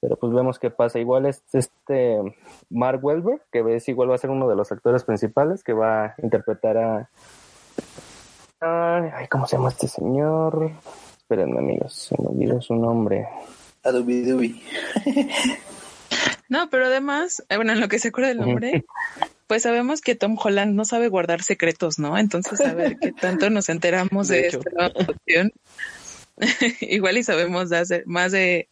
Pero 0.00 0.16
pues 0.16 0.32
vemos 0.32 0.58
qué 0.58 0.70
pasa. 0.70 0.98
Igual 0.98 1.26
es 1.26 1.42
este 1.52 2.18
Mark 2.70 3.04
Welber, 3.04 3.40
que 3.52 3.62
ves 3.62 3.88
igual 3.88 4.10
va 4.10 4.16
a 4.16 4.18
ser 4.18 4.30
uno 4.30 4.48
de 4.48 4.56
los 4.56 4.72
actores 4.72 5.04
principales, 5.04 5.62
que 5.62 5.72
va 5.72 6.06
a 6.06 6.14
interpretar 6.22 6.76
a... 6.76 7.08
Ay, 8.60 9.28
¿cómo 9.28 9.46
se 9.46 9.56
llama 9.56 9.68
este 9.68 9.88
señor? 9.88 10.72
Espérenme 11.18 11.58
amigos, 11.58 11.94
se 11.94 12.20
me 12.20 12.28
olvidó 12.28 12.60
su 12.60 12.74
nombre. 12.74 13.28
Adubi 13.84 14.22
Dubi. 14.22 14.62
No, 16.52 16.68
pero 16.68 16.84
además, 16.84 17.42
eh, 17.48 17.56
bueno, 17.56 17.72
en 17.72 17.80
lo 17.80 17.88
que 17.88 17.98
se 17.98 18.08
acuerda 18.08 18.28
del 18.28 18.40
nombre, 18.40 18.84
pues 19.52 19.64
sabemos 19.64 20.00
que 20.00 20.14
Tom 20.14 20.38
Holland 20.42 20.74
no 20.74 20.86
sabe 20.86 21.08
guardar 21.08 21.42
secretos, 21.42 21.98
¿no? 21.98 22.16
Entonces, 22.16 22.58
a 22.62 22.72
ver 22.72 22.96
qué 22.98 23.12
tanto 23.12 23.50
nos 23.50 23.68
enteramos 23.68 24.28
de, 24.28 24.40
De 24.40 24.48
esta 24.48 24.90
producción. 24.94 25.52
Igual 26.80 27.18
y 27.18 27.22
sabemos 27.22 27.68
de 27.68 27.76
hacer 27.76 28.04
más 28.06 28.32
de 28.32 28.70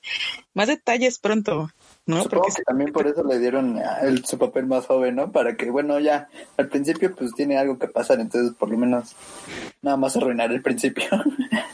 más 0.54 0.68
detalles 0.68 1.18
pronto, 1.18 1.68
¿no? 2.06 2.22
Supongo 2.22 2.44
Porque 2.44 2.56
que 2.56 2.62
también 2.62 2.92
por 2.94 3.06
eso 3.06 3.22
le 3.22 3.38
dieron 3.38 3.78
él 4.00 4.25
su 4.25 4.38
papel 4.38 4.64
más 4.64 4.87
joven, 4.87 5.16
¿no? 5.16 5.32
Para 5.32 5.54
que, 5.54 5.70
bueno, 5.70 6.00
ya 6.00 6.28
al 6.56 6.68
principio 6.68 7.14
pues 7.14 7.34
tiene 7.34 7.58
algo 7.58 7.78
que 7.78 7.88
pasar, 7.88 8.18
entonces 8.18 8.56
por 8.56 8.70
lo 8.70 8.78
menos 8.78 9.14
nada 9.82 9.96
más 9.96 10.16
arruinar 10.16 10.50
el 10.52 10.62
principio. 10.62 11.04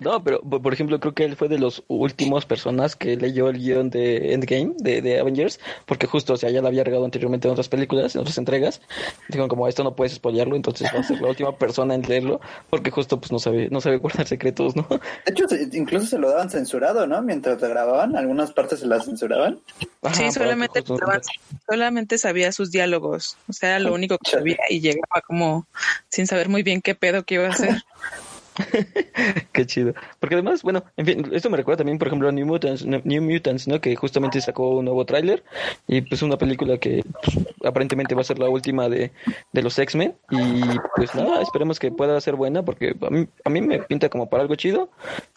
No, 0.00 0.22
pero 0.22 0.40
por 0.40 0.72
ejemplo, 0.72 1.00
creo 1.00 1.14
que 1.14 1.24
él 1.24 1.36
fue 1.36 1.48
de 1.48 1.58
los 1.58 1.82
últimos 1.88 2.44
personas 2.44 2.94
que 2.94 3.16
leyó 3.16 3.48
el 3.48 3.58
guion 3.58 3.88
de 3.88 4.34
Endgame, 4.34 4.74
de, 4.78 5.00
de 5.00 5.18
Avengers, 5.18 5.60
porque 5.86 6.06
justo, 6.06 6.34
o 6.34 6.36
sea, 6.36 6.50
ya 6.50 6.60
lo 6.60 6.68
había 6.68 6.84
regado 6.84 7.04
anteriormente 7.04 7.48
en 7.48 7.52
otras 7.52 7.68
películas, 7.68 8.14
en 8.14 8.20
otras 8.20 8.36
entregas. 8.36 8.82
Dijeron 9.28 9.48
como 9.48 9.66
esto 9.66 9.82
no 9.82 9.96
puedes 9.96 10.14
spoilearlo, 10.14 10.56
entonces 10.56 10.90
va 10.94 11.00
a 11.00 11.02
ser 11.02 11.20
la 11.20 11.28
última 11.28 11.56
persona 11.56 11.94
en 11.94 12.02
leerlo, 12.02 12.40
porque 12.68 12.90
justo 12.90 13.18
pues 13.18 13.32
no 13.32 13.38
sabe, 13.38 13.68
no 13.70 13.80
sabe 13.80 13.96
guardar 13.96 14.26
secretos, 14.26 14.76
¿no? 14.76 14.86
De 14.88 15.32
hecho, 15.32 15.46
incluso 15.72 16.06
se 16.06 16.18
lo 16.18 16.28
daban 16.28 16.50
censurado, 16.50 17.06
¿no? 17.06 17.22
Mientras 17.22 17.60
lo 17.60 17.68
grababan, 17.68 18.16
algunas 18.16 18.52
partes 18.52 18.80
se 18.80 18.86
las 18.86 19.06
censuraban. 19.06 19.60
Ajá, 20.04 20.14
sí, 20.16 20.30
solamente, 20.32 20.80
justo- 20.80 21.06
solamente 21.66 22.18
sabía 22.18 22.52
sus 22.52 22.70
diálogos, 22.70 23.38
o 23.48 23.52
sea, 23.52 23.70
era 23.70 23.78
lo 23.80 23.94
único 23.94 24.18
que 24.18 24.30
sabía 24.30 24.58
y 24.68 24.80
llegaba 24.80 25.22
como 25.26 25.66
sin 26.10 26.26
saber 26.26 26.48
muy 26.48 26.62
bien 26.62 26.82
qué 26.82 26.94
pedo 26.94 27.24
que 27.24 27.36
iba 27.36 27.46
a 27.46 27.50
hacer. 27.50 27.70
Qué 29.52 29.66
chido. 29.66 29.94
Porque 30.20 30.34
además, 30.34 30.62
bueno, 30.62 30.84
en 30.96 31.06
fin, 31.06 31.30
esto 31.32 31.50
me 31.50 31.56
recuerda 31.56 31.78
también, 31.78 31.98
por 31.98 32.08
ejemplo, 32.08 32.28
a 32.28 32.32
New 32.32 32.46
Mutants, 32.46 32.84
New 32.84 33.22
Mutants, 33.22 33.68
¿no? 33.68 33.80
Que 33.80 33.96
justamente 33.96 34.40
sacó 34.40 34.76
un 34.76 34.84
nuevo 34.84 35.04
tráiler 35.04 35.42
y 35.86 36.00
pues 36.02 36.22
una 36.22 36.36
película 36.38 36.78
que 36.78 37.04
pues, 37.22 37.46
aparentemente 37.64 38.14
va 38.14 38.20
a 38.22 38.24
ser 38.24 38.38
la 38.38 38.48
última 38.48 38.88
de, 38.88 39.12
de 39.52 39.62
los 39.62 39.78
X-Men 39.78 40.14
y 40.30 40.62
pues 40.96 41.14
nada, 41.14 41.42
esperemos 41.42 41.78
que 41.78 41.90
pueda 41.90 42.20
ser 42.20 42.36
buena 42.36 42.64
porque 42.64 42.94
a 43.00 43.10
mí, 43.10 43.26
a 43.44 43.50
mí 43.50 43.60
me 43.60 43.80
pinta 43.80 44.08
como 44.08 44.28
para 44.28 44.42
algo 44.42 44.54
chido, 44.54 44.90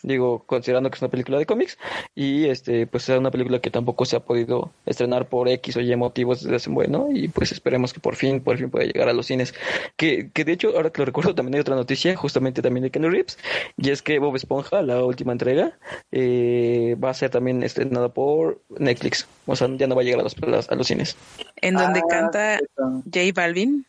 digo, 0.04 0.44
considerando 0.46 0.90
que 0.90 0.96
es 0.96 1.02
una 1.02 1.12
película 1.12 1.38
de 1.38 1.46
cómics 1.46 1.78
y 2.16 2.46
este, 2.46 2.88
pues 2.88 3.10
es 3.10 3.18
una 3.18 3.32
película 3.32 3.60
que 3.60 3.72
tampoco 3.72 4.06
se 4.06 4.16
ha 4.16 4.20
podido 4.20 4.72
estrenar 4.86 5.28
por 5.30 5.48
X 5.50 5.78
o 5.78 5.82
Y 5.82 5.96
motivos 5.96 6.44
desde 6.44 6.56
hace 6.56 6.70
bueno 6.70 7.08
y 7.12 7.28
pues 7.30 7.52
esperemos 7.52 7.94
que 7.94 8.00
por 8.00 8.16
fin, 8.16 8.42
por 8.42 8.58
fin 8.58 8.70
pueda 8.70 8.86
llegar 8.86 9.10
a 9.10 9.14
los 9.14 9.26
cines. 9.26 9.54
Que, 9.96 10.30
que 10.32 10.46
de 10.46 10.54
hecho, 10.54 10.70
ahora 10.76 10.90
que 10.92 11.02
lo 11.02 11.06
recuerdo, 11.06 11.36
también 11.36 11.56
hay 11.56 11.62
otra 11.62 11.76
noticia, 11.76 12.16
justamente 12.16 12.62
también 12.62 12.84
de 12.84 12.92
Reeves, 13.10 13.38
y 13.78 13.90
es 13.90 14.02
que 14.02 14.20
Bob 14.20 14.36
Esponja, 14.36 14.82
la 14.82 15.04
última 15.04 15.32
entrega, 15.32 15.78
eh, 16.12 16.96
va 17.04 17.10
a 17.12 17.14
ser 17.14 17.30
también 17.30 17.64
estrenada 17.64 18.10
por 18.10 18.62
Netflix. 18.78 19.28
O 19.46 19.56
sea, 19.56 19.68
ya 19.78 19.88
no 19.88 19.96
va 19.96 20.02
a 20.02 20.06
llegar 20.06 20.20
a 20.20 20.24
los, 20.24 20.36
a 20.70 20.76
los 20.76 20.88
cines. 20.88 21.16
En 21.58 21.76
donde 21.76 22.00
Ah, 22.00 22.08
canta. 22.10 22.60
J 23.06 23.20
Balvin. 23.34 23.86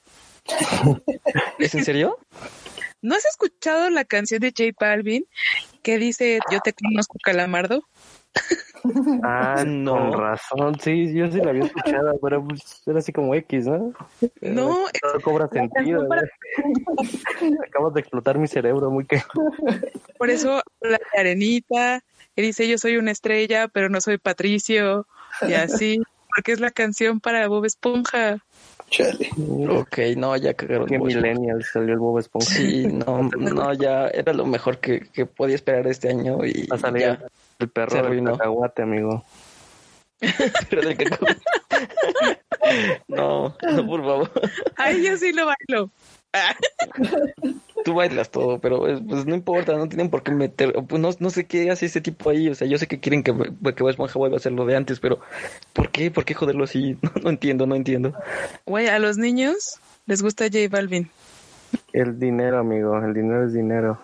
¿Es 1.58 1.74
en 1.74 1.84
serio? 1.84 2.18
¿No 3.00 3.14
has 3.14 3.24
escuchado 3.26 3.90
la 3.90 4.04
canción 4.04 4.40
de 4.40 4.48
J 4.56 4.70
Balvin 4.80 5.24
que 5.82 5.98
dice 5.98 6.40
Yo 6.50 6.60
te 6.60 6.72
conozco 6.72 7.18
calamardo? 7.22 7.84
Ah, 9.22 9.64
No. 9.66 9.92
con 10.10 10.12
razón, 10.20 10.80
sí, 10.80 11.12
yo 11.12 11.30
sí 11.30 11.38
la 11.38 11.50
había 11.50 11.64
escuchado, 11.64 12.18
pero 12.22 12.44
pues 12.44 12.82
era 12.86 12.98
así 12.98 13.12
como 13.12 13.34
X, 13.34 13.66
¿no? 13.66 13.92
No, 14.40 14.76
No 15.14 15.20
cobra 15.22 15.48
sentido. 15.48 16.06
para- 16.08 16.22
¿eh? 16.22 16.26
Acabas 17.68 17.94
de 17.94 18.00
explotar 18.00 18.38
mi 18.38 18.46
cerebro, 18.46 18.90
muy 18.90 19.06
que. 19.06 19.20
por 20.18 20.30
eso 20.30 20.60
habla 20.82 20.98
de 21.12 21.20
Arenita, 21.20 22.02
y 22.36 22.42
dice 22.42 22.68
Yo 22.68 22.78
soy 22.78 22.96
una 22.96 23.10
estrella, 23.10 23.68
pero 23.68 23.88
no 23.88 24.00
soy 24.00 24.18
Patricio, 24.18 25.06
y 25.46 25.54
así, 25.54 26.00
porque 26.34 26.52
es 26.52 26.60
la 26.60 26.70
canción 26.70 27.20
para 27.20 27.46
Bob 27.48 27.64
Esponja. 27.64 28.38
Chale. 28.90 29.28
Ok, 29.68 29.98
no, 30.16 30.34
ya 30.36 30.54
cagaron. 30.54 30.86
Qué 30.86 30.98
millennial 30.98 31.62
salió 31.62 31.92
el 31.92 31.98
Bob 32.00 32.18
Esponja. 32.18 32.46
Sí, 32.54 32.86
no, 32.86 33.28
no, 33.36 33.72
ya 33.74 34.08
era 34.08 34.32
lo 34.32 34.46
mejor 34.46 34.78
que, 34.78 35.00
que 35.12 35.26
podía 35.26 35.56
esperar 35.56 35.86
este 35.86 36.08
año 36.08 36.44
y 36.44 36.66
Va 36.68 36.76
a 36.76 36.78
salir 36.78 37.02
ya. 37.02 37.26
El, 37.58 37.64
el 37.64 37.68
Se 37.68 37.68
perro 37.68 38.10
del 38.10 38.24
cacahuate, 38.24 38.82
amigo. 38.82 39.24
Pero 40.70 40.82
del 40.82 40.96
cacao. 40.96 41.28
No, 43.08 43.56
no, 43.62 43.86
por 43.86 44.02
favor. 44.02 44.30
Ay, 44.76 45.02
yo 45.02 45.16
sí 45.16 45.32
lo 45.32 45.46
bailo. 45.46 45.90
Tú 47.84 47.94
bailas 47.94 48.30
todo, 48.30 48.60
pero 48.60 48.80
pues, 48.80 49.00
pues, 49.08 49.24
no 49.24 49.34
importa, 49.34 49.76
no 49.76 49.88
tienen 49.88 50.10
por 50.10 50.22
qué 50.22 50.32
meter, 50.32 50.74
pues 50.86 51.00
no, 51.00 51.10
no 51.18 51.30
sé 51.30 51.46
qué 51.46 51.70
hace 51.70 51.86
ese 51.86 52.02
tipo 52.02 52.28
ahí, 52.28 52.48
o 52.48 52.54
sea, 52.54 52.66
yo 52.66 52.76
sé 52.76 52.86
que 52.86 53.00
quieren 53.00 53.22
que, 53.22 53.32
que 53.32 53.82
Bob 53.82 53.88
Esponja 53.88 54.18
vuelva 54.18 54.36
a 54.36 54.38
hacer 54.38 54.52
lo 54.52 54.66
de 54.66 54.76
antes, 54.76 55.00
pero 55.00 55.20
¿por 55.72 55.90
qué? 55.90 56.10
¿Por 56.10 56.24
qué 56.24 56.34
joderlo 56.34 56.64
así? 56.64 56.98
No, 57.02 57.10
no 57.22 57.30
entiendo, 57.30 57.66
no 57.66 57.76
entiendo. 57.76 58.12
Güey, 58.66 58.88
a 58.88 58.98
los 58.98 59.16
niños 59.16 59.80
les 60.06 60.20
gusta 60.20 60.44
J 60.44 60.68
Balvin. 60.70 61.10
El 61.92 62.18
dinero, 62.18 62.58
amigo, 62.58 62.98
el 62.98 63.14
dinero 63.14 63.46
es 63.46 63.54
dinero. 63.54 63.98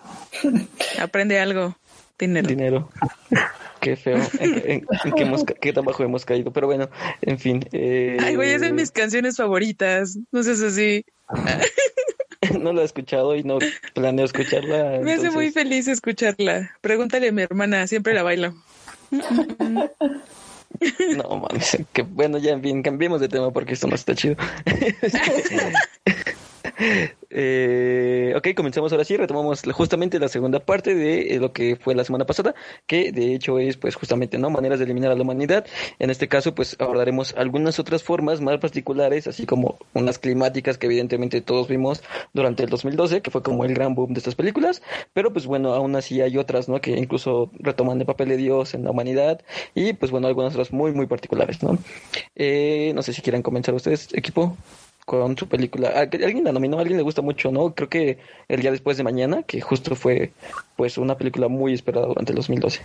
Aprende 0.99 1.39
algo. 1.39 1.75
Dinero. 2.17 2.47
Dinero. 2.47 2.89
Qué 3.81 3.95
feo. 3.95 4.17
¿En, 4.39 4.53
qué- 4.55 4.71
en- 4.73 4.85
en 5.03 5.11
qué, 5.13 5.23
hemos 5.23 5.43
qué 5.43 5.73
tan 5.73 5.85
bajo 5.85 6.01
hemos 6.03 6.25
caído? 6.25 6.51
Pero 6.51 6.65
bueno, 6.67 6.89
en 7.21 7.37
fin. 7.37 7.63
Eh, 7.71 8.17
Ay, 8.19 8.35
güey, 8.35 8.51
es 8.53 8.61
de 8.61 8.73
mis 8.73 8.89
canciones 8.89 9.37
favoritas. 9.37 10.17
No 10.31 10.41
sé 10.43 10.55
si 10.55 10.65
así. 10.65 11.05
No 12.59 12.73
la 12.73 12.83
he 12.83 12.85
escuchado 12.85 13.35
y 13.35 13.43
no 13.43 13.57
planeo 13.95 14.23
escucharla. 14.25 14.99
Me 15.03 15.13
hace 15.13 15.31
muy 15.31 15.47
entonces- 15.47 15.53
feliz 15.53 15.87
escucharla. 15.87 16.71
Pregúntale 16.81 17.29
a 17.29 17.31
mi 17.31 17.41
hermana, 17.41 17.87
siempre 17.87 18.13
la 18.13 18.21
bailo. 18.23 18.53
No, 19.11 19.89
mames. 21.37 21.77
Que 21.93 22.01
bueno, 22.03 22.37
ya 22.37 22.51
en 22.51 22.61
fin, 22.61 22.83
cambiemos 22.83 23.19
de 23.21 23.29
tema 23.29 23.51
porque 23.51 23.73
esto 23.73 23.87
no 23.87 23.95
está 23.95 24.13
chido. 24.15 24.35
Eh, 27.37 28.33
ok, 28.37 28.49
comenzamos 28.55 28.91
ahora 28.91 29.03
sí, 29.03 29.17
retomamos 29.17 29.63
justamente 29.73 30.19
la 30.19 30.29
segunda 30.29 30.59
parte 30.59 30.95
de 30.95 31.35
eh, 31.35 31.39
lo 31.39 31.51
que 31.51 31.75
fue 31.75 31.95
la 31.95 32.05
semana 32.05 32.25
pasada, 32.25 32.55
que 32.87 33.11
de 33.11 33.33
hecho 33.33 33.59
es 33.59 33.75
pues 33.77 33.95
justamente 33.95 34.37
no 34.37 34.49
maneras 34.49 34.79
de 34.79 34.85
eliminar 34.85 35.11
a 35.11 35.15
la 35.15 35.21
humanidad. 35.21 35.65
En 35.99 36.09
este 36.09 36.27
caso 36.27 36.55
pues 36.55 36.77
abordaremos 36.79 37.33
algunas 37.37 37.79
otras 37.79 38.03
formas 38.03 38.41
más 38.41 38.59
particulares, 38.59 39.27
así 39.27 39.45
como 39.45 39.77
unas 39.93 40.19
climáticas 40.19 40.77
que 40.77 40.85
evidentemente 40.85 41.41
todos 41.41 41.67
vimos 41.67 42.03
durante 42.33 42.63
el 42.63 42.69
2012, 42.69 43.21
que 43.21 43.31
fue 43.31 43.43
como 43.43 43.65
el 43.65 43.73
gran 43.73 43.95
boom 43.95 44.13
de 44.13 44.19
estas 44.19 44.35
películas, 44.35 44.81
pero 45.13 45.33
pues 45.33 45.45
bueno, 45.45 45.73
aún 45.73 45.95
así 45.95 46.21
hay 46.21 46.37
otras, 46.37 46.69
¿no? 46.69 46.79
Que 46.79 46.91
incluso 46.91 47.51
retoman 47.59 47.99
el 47.99 48.05
papel 48.05 48.29
de 48.29 48.37
Dios 48.37 48.73
en 48.75 48.83
la 48.83 48.91
humanidad 48.91 49.41
y 49.73 49.93
pues 49.93 50.11
bueno, 50.11 50.27
algunas 50.27 50.53
otras 50.53 50.71
muy 50.71 50.93
muy 50.93 51.07
particulares, 51.07 51.61
¿no? 51.63 51.77
Eh, 52.35 52.91
no 52.95 53.01
sé 53.01 53.13
si 53.13 53.21
quieran 53.21 53.41
comenzar 53.41 53.73
ustedes, 53.73 54.13
equipo 54.13 54.55
con 55.05 55.37
su 55.37 55.47
película. 55.47 55.93
Ah, 55.95 56.09
que 56.09 56.23
Alguien 56.25 56.43
la 56.43 56.51
nominó, 56.51 56.79
alguien 56.79 56.97
le 56.97 57.03
gusta 57.03 57.21
mucho, 57.21 57.51
¿no? 57.51 57.73
Creo 57.73 57.89
que 57.89 58.17
el 58.47 58.61
día 58.61 58.71
después 58.71 58.97
de 58.97 59.03
mañana, 59.03 59.43
que 59.43 59.61
justo 59.61 59.95
fue 59.95 60.33
pues 60.75 60.97
una 60.97 61.17
película 61.17 61.47
muy 61.47 61.73
esperada 61.73 62.07
durante 62.07 62.31
el 62.31 62.37
2012. 62.37 62.81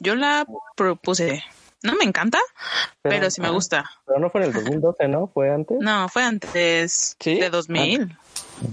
Yo 0.00 0.14
la 0.14 0.46
propuse. 0.76 1.42
No 1.82 1.94
me 1.94 2.04
encanta, 2.04 2.38
pero, 3.00 3.30
sí 3.30 3.40
me 3.40 3.48
gusta. 3.48 3.90
Pero 4.06 4.18
no 4.18 4.28
fue 4.28 4.42
en 4.42 4.48
el 4.48 4.52
2012, 4.52 5.08
¿no? 5.08 5.28
¿Fue 5.28 5.50
antes? 5.50 5.78
No, 5.80 6.10
fue 6.10 6.22
antes 6.24 7.16
¿Sí? 7.18 7.40
de 7.40 7.48
2000. 7.48 8.18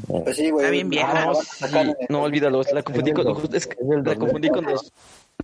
Pues 0.08 0.36
sí, 0.36 0.50
güey. 0.50 0.66
Está 0.66 0.72
bien 0.72 0.90
vieja. 0.90 1.14
Ah, 1.14 1.32
a 1.32 1.68
sí, 1.68 1.94
no 2.10 2.24
olvídalo, 2.24 2.62
la 2.74 2.84
confundí 2.84 3.14
con 3.14 3.28
es 3.54 3.70
la 4.04 4.16
confundí 4.18 4.50
con 4.50 4.66
dos 4.66 4.92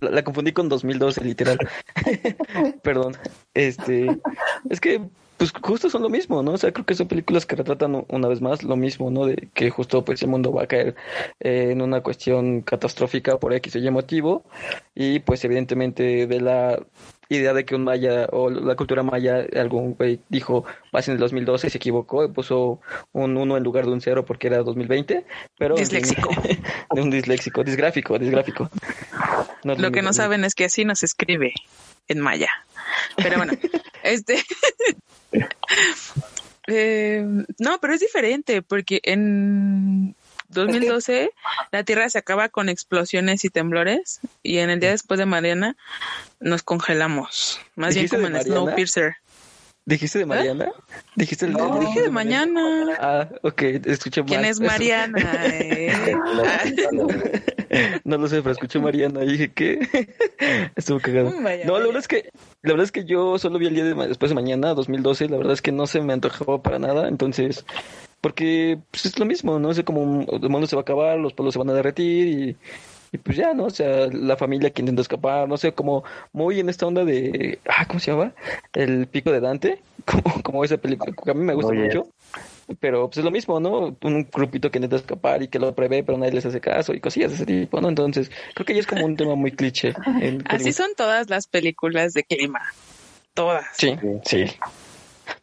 la, 0.00 0.10
la 0.10 0.24
confundí 0.24 0.52
con 0.52 0.68
2012 0.68 1.24
literal. 1.24 1.58
Perdón. 2.82 3.16
Este, 3.54 4.14
es 4.68 4.80
que 4.80 5.00
pues 5.50 5.62
justo 5.62 5.90
son 5.90 6.02
lo 6.02 6.08
mismo, 6.08 6.42
¿no? 6.42 6.52
O 6.52 6.56
sea, 6.56 6.72
creo 6.72 6.86
que 6.86 6.94
son 6.94 7.08
películas 7.08 7.44
que 7.44 7.56
retratan 7.56 8.04
una 8.08 8.28
vez 8.28 8.40
más 8.40 8.62
lo 8.62 8.76
mismo, 8.76 9.10
¿no? 9.10 9.26
De 9.26 9.48
que 9.52 9.68
justo 9.68 10.04
pues 10.04 10.22
el 10.22 10.28
mundo 10.28 10.52
va 10.52 10.62
a 10.62 10.66
caer 10.66 10.94
eh, 11.40 11.70
en 11.72 11.82
una 11.82 12.00
cuestión 12.00 12.62
catastrófica 12.62 13.38
por 13.38 13.52
X 13.52 13.76
o 13.76 13.78
Y 13.78 13.90
motivo 13.90 14.44
y 14.94 15.18
pues 15.18 15.44
evidentemente 15.44 16.26
de 16.26 16.40
la 16.40 16.80
idea 17.28 17.52
de 17.52 17.64
que 17.64 17.74
un 17.74 17.84
maya 17.84 18.26
o 18.32 18.48
la 18.48 18.74
cultura 18.76 19.02
maya, 19.02 19.44
algún 19.56 19.94
güey 19.94 20.20
dijo, 20.28 20.64
va 20.94 21.00
en 21.00 21.12
el 21.12 21.18
2012 21.18 21.66
y 21.66 21.70
se 21.70 21.78
equivocó 21.78 22.24
y 22.24 22.28
puso 22.28 22.80
un 23.12 23.36
1 23.36 23.56
en 23.56 23.62
lugar 23.62 23.84
de 23.84 23.92
un 23.92 24.00
0 24.00 24.24
porque 24.24 24.46
era 24.46 24.62
2020, 24.62 25.26
pero... 25.58 25.74
Disléxico. 25.74 26.30
de 26.94 27.02
un 27.02 27.10
disléxico, 27.10 27.64
disgráfico, 27.64 28.18
disgráfico. 28.18 28.70
No 29.62 29.74
Lo 29.74 29.90
que 29.90 30.02
no 30.02 30.12
saben 30.12 30.44
es 30.44 30.54
que 30.54 30.64
así 30.64 30.84
no 30.84 30.94
se 30.94 31.06
escribe 31.06 31.52
en 32.08 32.20
maya. 32.20 32.48
Pero 33.16 33.36
bueno, 33.36 33.52
este 34.02 34.42
Eh, 36.66 37.22
no, 37.58 37.78
pero 37.78 37.94
es 37.94 38.00
diferente 38.00 38.62
porque 38.62 39.00
en 39.04 40.16
2012 40.48 41.30
la 41.72 41.84
Tierra 41.84 42.08
se 42.08 42.18
acaba 42.18 42.48
con 42.48 42.68
explosiones 42.68 43.44
y 43.44 43.50
temblores 43.50 44.20
y 44.42 44.58
en 44.58 44.70
el 44.70 44.80
día 44.80 44.90
después 44.90 45.18
de 45.18 45.26
Mariana 45.26 45.76
nos 46.40 46.62
congelamos. 46.62 47.60
Más 47.76 47.94
bien 47.94 48.04
¿Dijiste 48.04 48.16
como 48.16 48.28
en 48.28 48.32
Mariana? 48.34 48.60
Snowpiercer. 48.60 49.16
¿Dijiste 49.86 50.18
de 50.20 50.26
Mariana? 50.26 50.72
¿Dijiste 51.14 51.44
el 51.44 51.52
No, 51.52 51.78
dije 51.78 52.00
de 52.02 52.10
mañana. 52.10 52.96
Ah, 52.98 53.28
ok, 53.42 53.62
escuché 53.84 54.22
mal. 54.22 54.28
¿Quién 54.30 54.44
es 54.46 54.58
Mariana? 54.58 55.18
eh? 55.52 56.02
no 58.04 58.16
lo 58.16 58.28
sé, 58.28 58.40
pero 58.40 58.52
escuché 58.52 58.78
Mariana 58.78 59.22
y 59.24 59.32
dije, 59.32 59.52
¿qué? 59.52 59.78
Estuvo 60.76 61.00
cagado. 61.00 61.30
Mm, 61.30 61.66
no, 61.66 61.78
la 61.78 61.86
verdad 61.86 61.98
es 61.98 62.08
que 62.08 62.30
la 62.62 62.72
verdad 62.72 62.84
es 62.84 62.92
que 62.92 63.04
yo 63.04 63.38
solo 63.38 63.58
vi 63.58 63.66
el 63.66 63.74
día 63.74 63.84
de 63.84 63.94
ma- 63.94 64.06
después 64.06 64.30
de 64.30 64.34
mañana, 64.34 64.72
2012, 64.72 65.28
la 65.28 65.36
verdad 65.36 65.52
es 65.52 65.60
que 65.60 65.72
no 65.72 65.86
se 65.86 66.00
me 66.00 66.14
antojaba 66.14 66.62
para 66.62 66.78
nada, 66.78 67.08
entonces 67.08 67.66
porque 68.22 68.78
pues, 68.90 69.04
es 69.04 69.18
lo 69.18 69.26
mismo, 69.26 69.58
¿no? 69.58 69.70
Es 69.70 69.82
como 69.82 70.22
el 70.22 70.48
mundo 70.48 70.66
se 70.66 70.76
va 70.76 70.80
a 70.80 70.84
acabar, 70.84 71.18
los 71.18 71.34
pueblos 71.34 71.52
se 71.52 71.58
van 71.58 71.68
a 71.68 71.74
derretir 71.74 72.26
y, 72.28 72.56
y 73.14 73.18
pues 73.18 73.36
ya, 73.36 73.54
¿no? 73.54 73.66
O 73.66 73.70
sea, 73.70 74.08
la 74.08 74.36
familia 74.36 74.70
que 74.70 74.82
intenta 74.82 75.02
escapar, 75.02 75.48
no 75.48 75.56
sé, 75.56 75.72
como 75.72 76.02
muy 76.32 76.58
en 76.58 76.68
esta 76.68 76.84
onda 76.84 77.04
de, 77.04 77.60
ah, 77.68 77.86
¿cómo 77.86 78.00
se 78.00 78.10
llama? 78.10 78.32
El 78.72 79.06
pico 79.06 79.30
de 79.30 79.38
Dante, 79.38 79.80
como, 80.04 80.42
como 80.42 80.64
esa 80.64 80.78
película 80.78 81.12
que 81.12 81.30
a 81.30 81.34
mí 81.34 81.44
me 81.44 81.54
gusta 81.54 81.70
Oye. 81.70 81.84
mucho. 81.84 82.08
Pero 82.80 83.06
pues 83.06 83.18
es 83.18 83.24
lo 83.24 83.30
mismo, 83.30 83.60
¿no? 83.60 83.96
Un 84.02 84.28
grupito 84.32 84.70
que 84.70 84.78
intenta 84.78 84.96
escapar 84.96 85.42
y 85.44 85.48
que 85.48 85.60
lo 85.60 85.72
prevé, 85.76 86.02
pero 86.02 86.18
nadie 86.18 86.32
les 86.32 86.46
hace 86.46 86.60
caso 86.60 86.92
y 86.92 86.98
cosillas 86.98 87.30
de 87.30 87.36
ese 87.36 87.46
tipo, 87.46 87.80
¿no? 87.80 87.88
Entonces, 87.88 88.32
creo 88.54 88.66
que 88.66 88.74
ya 88.74 88.80
es 88.80 88.86
como 88.86 89.04
un 89.04 89.16
tema 89.16 89.36
muy 89.36 89.52
cliché. 89.52 89.94
en 90.20 90.42
Así 90.48 90.72
son 90.72 90.90
todas 90.96 91.30
las 91.30 91.46
películas 91.46 92.14
de 92.14 92.24
clima. 92.24 92.62
Todas. 93.34 93.64
Sí, 93.76 93.96
sí. 94.24 94.46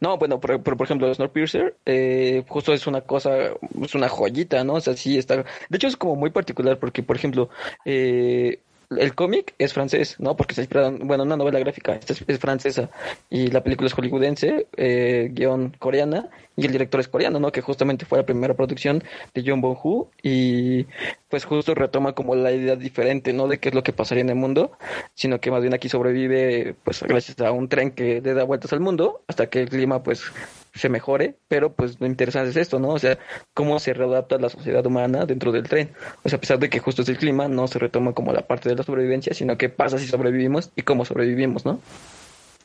No, 0.01 0.17
bueno, 0.17 0.39
por, 0.39 0.81
ejemplo, 0.81 1.13
Snowpiercer, 1.13 1.75
eh, 1.85 2.43
justo 2.47 2.73
es 2.73 2.87
una 2.87 3.01
cosa, 3.01 3.51
es 3.83 3.93
una 3.93 4.09
joyita, 4.09 4.63
¿no? 4.63 4.73
O 4.73 4.81
sea, 4.81 4.97
sí 4.97 5.15
está. 5.19 5.37
De 5.37 5.77
hecho, 5.77 5.87
es 5.87 5.95
como 5.95 6.15
muy 6.15 6.31
particular 6.31 6.79
porque, 6.79 7.03
por 7.03 7.15
ejemplo, 7.15 7.49
eh, 7.85 8.59
el 8.97 9.15
cómic 9.15 9.53
es 9.57 9.73
francés, 9.73 10.15
¿no? 10.19 10.35
Porque 10.35 10.55
se 10.55 10.61
inspira, 10.61 10.89
bueno, 10.89 11.23
una 11.23 11.37
novela 11.37 11.59
gráfica, 11.59 11.99
es, 12.07 12.23
es 12.27 12.39
francesa 12.39 12.89
y 13.29 13.47
la 13.47 13.63
película 13.63 13.87
es 13.87 13.93
hollywoodense, 13.93 14.67
eh, 14.77 15.29
guion 15.31 15.75
coreana 15.79 16.29
y 16.55 16.65
el 16.65 16.71
director 16.71 16.99
es 16.99 17.07
coreano, 17.07 17.39
¿no? 17.39 17.51
Que 17.51 17.61
justamente 17.61 18.05
fue 18.05 18.17
la 18.17 18.25
primera 18.25 18.53
producción 18.53 19.03
de 19.33 19.43
John 19.45 19.61
Bong-Hu 19.61 20.09
y 20.21 20.85
pues 21.29 21.45
justo 21.45 21.73
retoma 21.73 22.13
como 22.13 22.35
la 22.35 22.51
idea 22.51 22.75
diferente, 22.75 23.33
¿no? 23.33 23.47
De 23.47 23.59
qué 23.59 23.69
es 23.69 23.75
lo 23.75 23.83
que 23.83 23.93
pasaría 23.93 24.21
en 24.21 24.29
el 24.29 24.35
mundo, 24.35 24.71
sino 25.13 25.39
que 25.39 25.51
más 25.51 25.61
bien 25.61 25.73
aquí 25.73 25.87
sobrevive 25.87 26.75
pues 26.83 27.01
gracias 27.03 27.39
a 27.39 27.51
un 27.51 27.69
tren 27.69 27.91
que 27.91 28.21
le 28.21 28.33
da 28.33 28.43
vueltas 28.43 28.73
al 28.73 28.81
mundo 28.81 29.21
hasta 29.27 29.47
que 29.47 29.61
el 29.61 29.69
clima 29.69 30.03
pues 30.03 30.23
se 30.73 30.89
mejore, 30.89 31.35
pero 31.47 31.73
pues 31.73 31.99
lo 31.99 32.07
interesante 32.07 32.49
es 32.51 32.57
esto, 32.57 32.79
¿no? 32.79 32.89
O 32.89 32.99
sea, 32.99 33.17
cómo 33.53 33.79
se 33.79 33.93
readapta 33.93 34.37
la 34.37 34.49
sociedad 34.49 34.85
humana 34.85 35.25
dentro 35.25 35.51
del 35.51 35.63
tren. 35.63 35.91
O 36.23 36.29
sea, 36.29 36.37
a 36.37 36.39
pesar 36.39 36.59
de 36.59 36.69
que 36.69 36.79
justo 36.79 37.01
es 37.01 37.09
el 37.09 37.17
clima, 37.17 37.47
no 37.47 37.67
se 37.67 37.79
retoma 37.79 38.13
como 38.13 38.31
la 38.33 38.41
parte 38.41 38.69
de 38.69 38.75
la 38.75 38.83
sobrevivencia, 38.83 39.33
sino 39.33 39.57
qué 39.57 39.69
pasa 39.69 39.97
si 39.97 40.07
sobrevivimos 40.07 40.71
y 40.75 40.83
cómo 40.83 41.03
sobrevivimos, 41.05 41.65
¿no? 41.65 41.79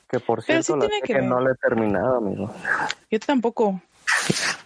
Que 0.08 0.20
por 0.20 0.44
Pero 0.46 0.62
cierto, 0.62 0.86
sí 0.86 0.92
la 1.00 1.06
que 1.06 1.22
no 1.22 1.40
la 1.40 1.50
he 1.50 1.54
terminado, 1.56 2.18
amigo. 2.18 2.52
Yo 3.10 3.18
tampoco. 3.18 3.80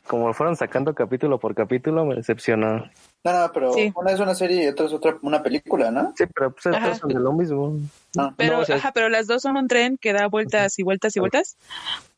Como 0.07 0.29
lo 0.29 0.35
fueron 0.35 0.57
sacando 0.57 0.95
capítulo 0.95 1.39
por 1.39 1.55
capítulo, 1.55 2.05
me 2.05 2.17
decepcionó. 2.17 2.91
No, 3.25 3.33
no, 3.33 3.51
pero 3.53 3.73
Sí. 3.73 3.93
una 3.95 4.13
es 4.13 4.21
una 4.21 4.35
serie 4.35 4.65
y 4.65 4.69
otra 4.69 4.87
es 4.87 4.93
otra, 4.93 5.17
una 5.23 5.43
película, 5.43 5.91
¿no? 5.91 6.13
Sí, 6.17 6.25
pero 6.35 6.51
pues 6.51 6.67
estos 6.67 6.99
son 6.99 7.09
de 7.11 7.21
lo 7.21 7.33
mismo. 7.33 7.75
Ah, 8.19 8.35
Pero, 8.37 8.57
No, 8.57 8.63
o 8.63 8.65
sea, 8.65 8.77
ajá, 8.77 8.93
pero 8.93 9.09
las 9.09 9.27
dos 9.27 9.43
son 9.43 9.57
un 9.57 9.69
tren 9.69 9.97
que 9.99 10.13
da 10.13 10.27
vueltas 10.27 10.79
y 10.79 10.83
vueltas 10.83 11.15
y 11.17 11.21
vueltas. 11.21 11.57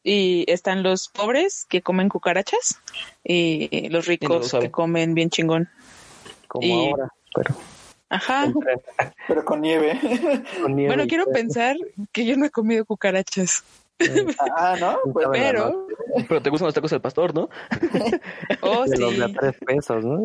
Y 0.02 0.44
están 0.50 0.82
los 0.82 1.08
pobres 1.08 1.66
que 1.68 1.82
comen 1.82 2.08
cucarachas 2.08 2.80
y 3.22 3.88
los 3.90 4.06
lo 4.06 4.08
ricos 4.08 4.52
que 4.58 4.70
comen 4.70 5.14
bien 5.14 5.30
chingón. 5.30 5.68
Como 6.48 6.66
Y- 6.66 6.90
ahora, 6.90 7.08
pero 7.34 7.54
Ajá. 8.08 8.52
pero 9.28 9.44
con 9.44 9.60
nieve. 9.60 9.98
con 10.62 10.76
nieve 10.76 10.94
Bueno, 10.94 11.08
quiero 11.08 11.26
pensar 11.26 11.76
que 12.12 12.24
yo 12.26 12.36
no 12.36 12.46
he 12.46 12.50
comido 12.50 12.84
cucarachas, 12.84 13.62
ah, 14.56 14.76
¿no? 14.80 14.98
Pues, 15.12 15.24
Saben 15.24 15.42
a 15.42 15.46
pero, 15.46 15.86
Pero 16.28 16.42
te 16.42 16.50
gustan 16.50 16.66
los 16.66 16.74
tacos 16.74 16.92
al 16.92 17.00
pastor, 17.00 17.34
¿no? 17.34 17.48
oh 18.60 18.84
De 18.84 18.98
los 18.98 19.16
de 19.16 19.24
a 19.24 19.28
sí, 19.28 19.34
tres 19.38 19.54
pesos, 19.64 20.04
¿no? 20.04 20.18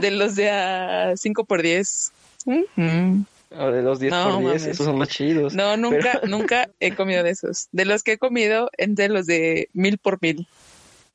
de 0.00 0.10
los 0.12 0.36
de 0.36 0.50
a 0.50 1.16
5 1.16 1.44
por 1.44 1.62
10. 1.62 2.12
Ujú. 2.46 3.24
O 3.52 3.70
de 3.70 3.82
los 3.82 3.98
10 3.98 4.12
No, 4.12 4.24
por 4.24 4.32
10, 4.38 4.44
mames. 4.44 4.66
esos 4.66 4.86
son 4.86 4.98
los 4.98 5.08
chidos. 5.08 5.54
No, 5.54 5.76
nunca, 5.76 6.20
nunca 6.28 6.70
he 6.78 6.94
comido 6.94 7.22
de 7.24 7.30
esos. 7.30 7.68
De 7.72 7.84
los 7.84 8.02
que 8.02 8.12
he 8.12 8.18
comido, 8.18 8.70
entre 8.78 9.08
los 9.08 9.26
de 9.26 9.68
mil 9.72 9.98
por 9.98 10.18
mil. 10.22 10.46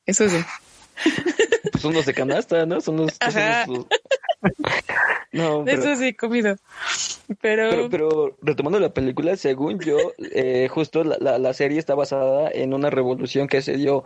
Eso 0.06 0.28
sí. 0.30 0.38
Pues 1.71 1.82
son 1.82 1.93
los 1.93 2.06
de 2.06 2.13
canasta, 2.13 2.65
¿no? 2.65 2.80
Son 2.80 2.95
los... 2.95 3.12
son 3.13 3.17
Ajá. 3.38 3.65
los- 3.67 3.86
No, 5.34 5.63
pero... 5.65 5.82
eso 5.82 5.95
sí 5.98 6.08
he 6.10 6.15
comido. 6.15 6.56
Pero, 7.41 7.69
Pero, 7.69 7.89
pero 7.89 8.38
retomando 8.41 8.80
la 8.80 8.93
película, 8.93 9.36
según 9.36 9.80
yo, 9.80 9.98
eh, 10.32 10.67
justo 10.69 11.04
la, 11.04 11.17
la, 11.19 11.38
la 11.39 11.54
serie 11.54 11.80
está 11.80 11.95
basada 11.95 12.50
en 12.54 12.74
una 12.74 12.89
revolución 12.91 13.48
que 13.48 13.62
se 13.62 13.76
dio, 13.78 14.04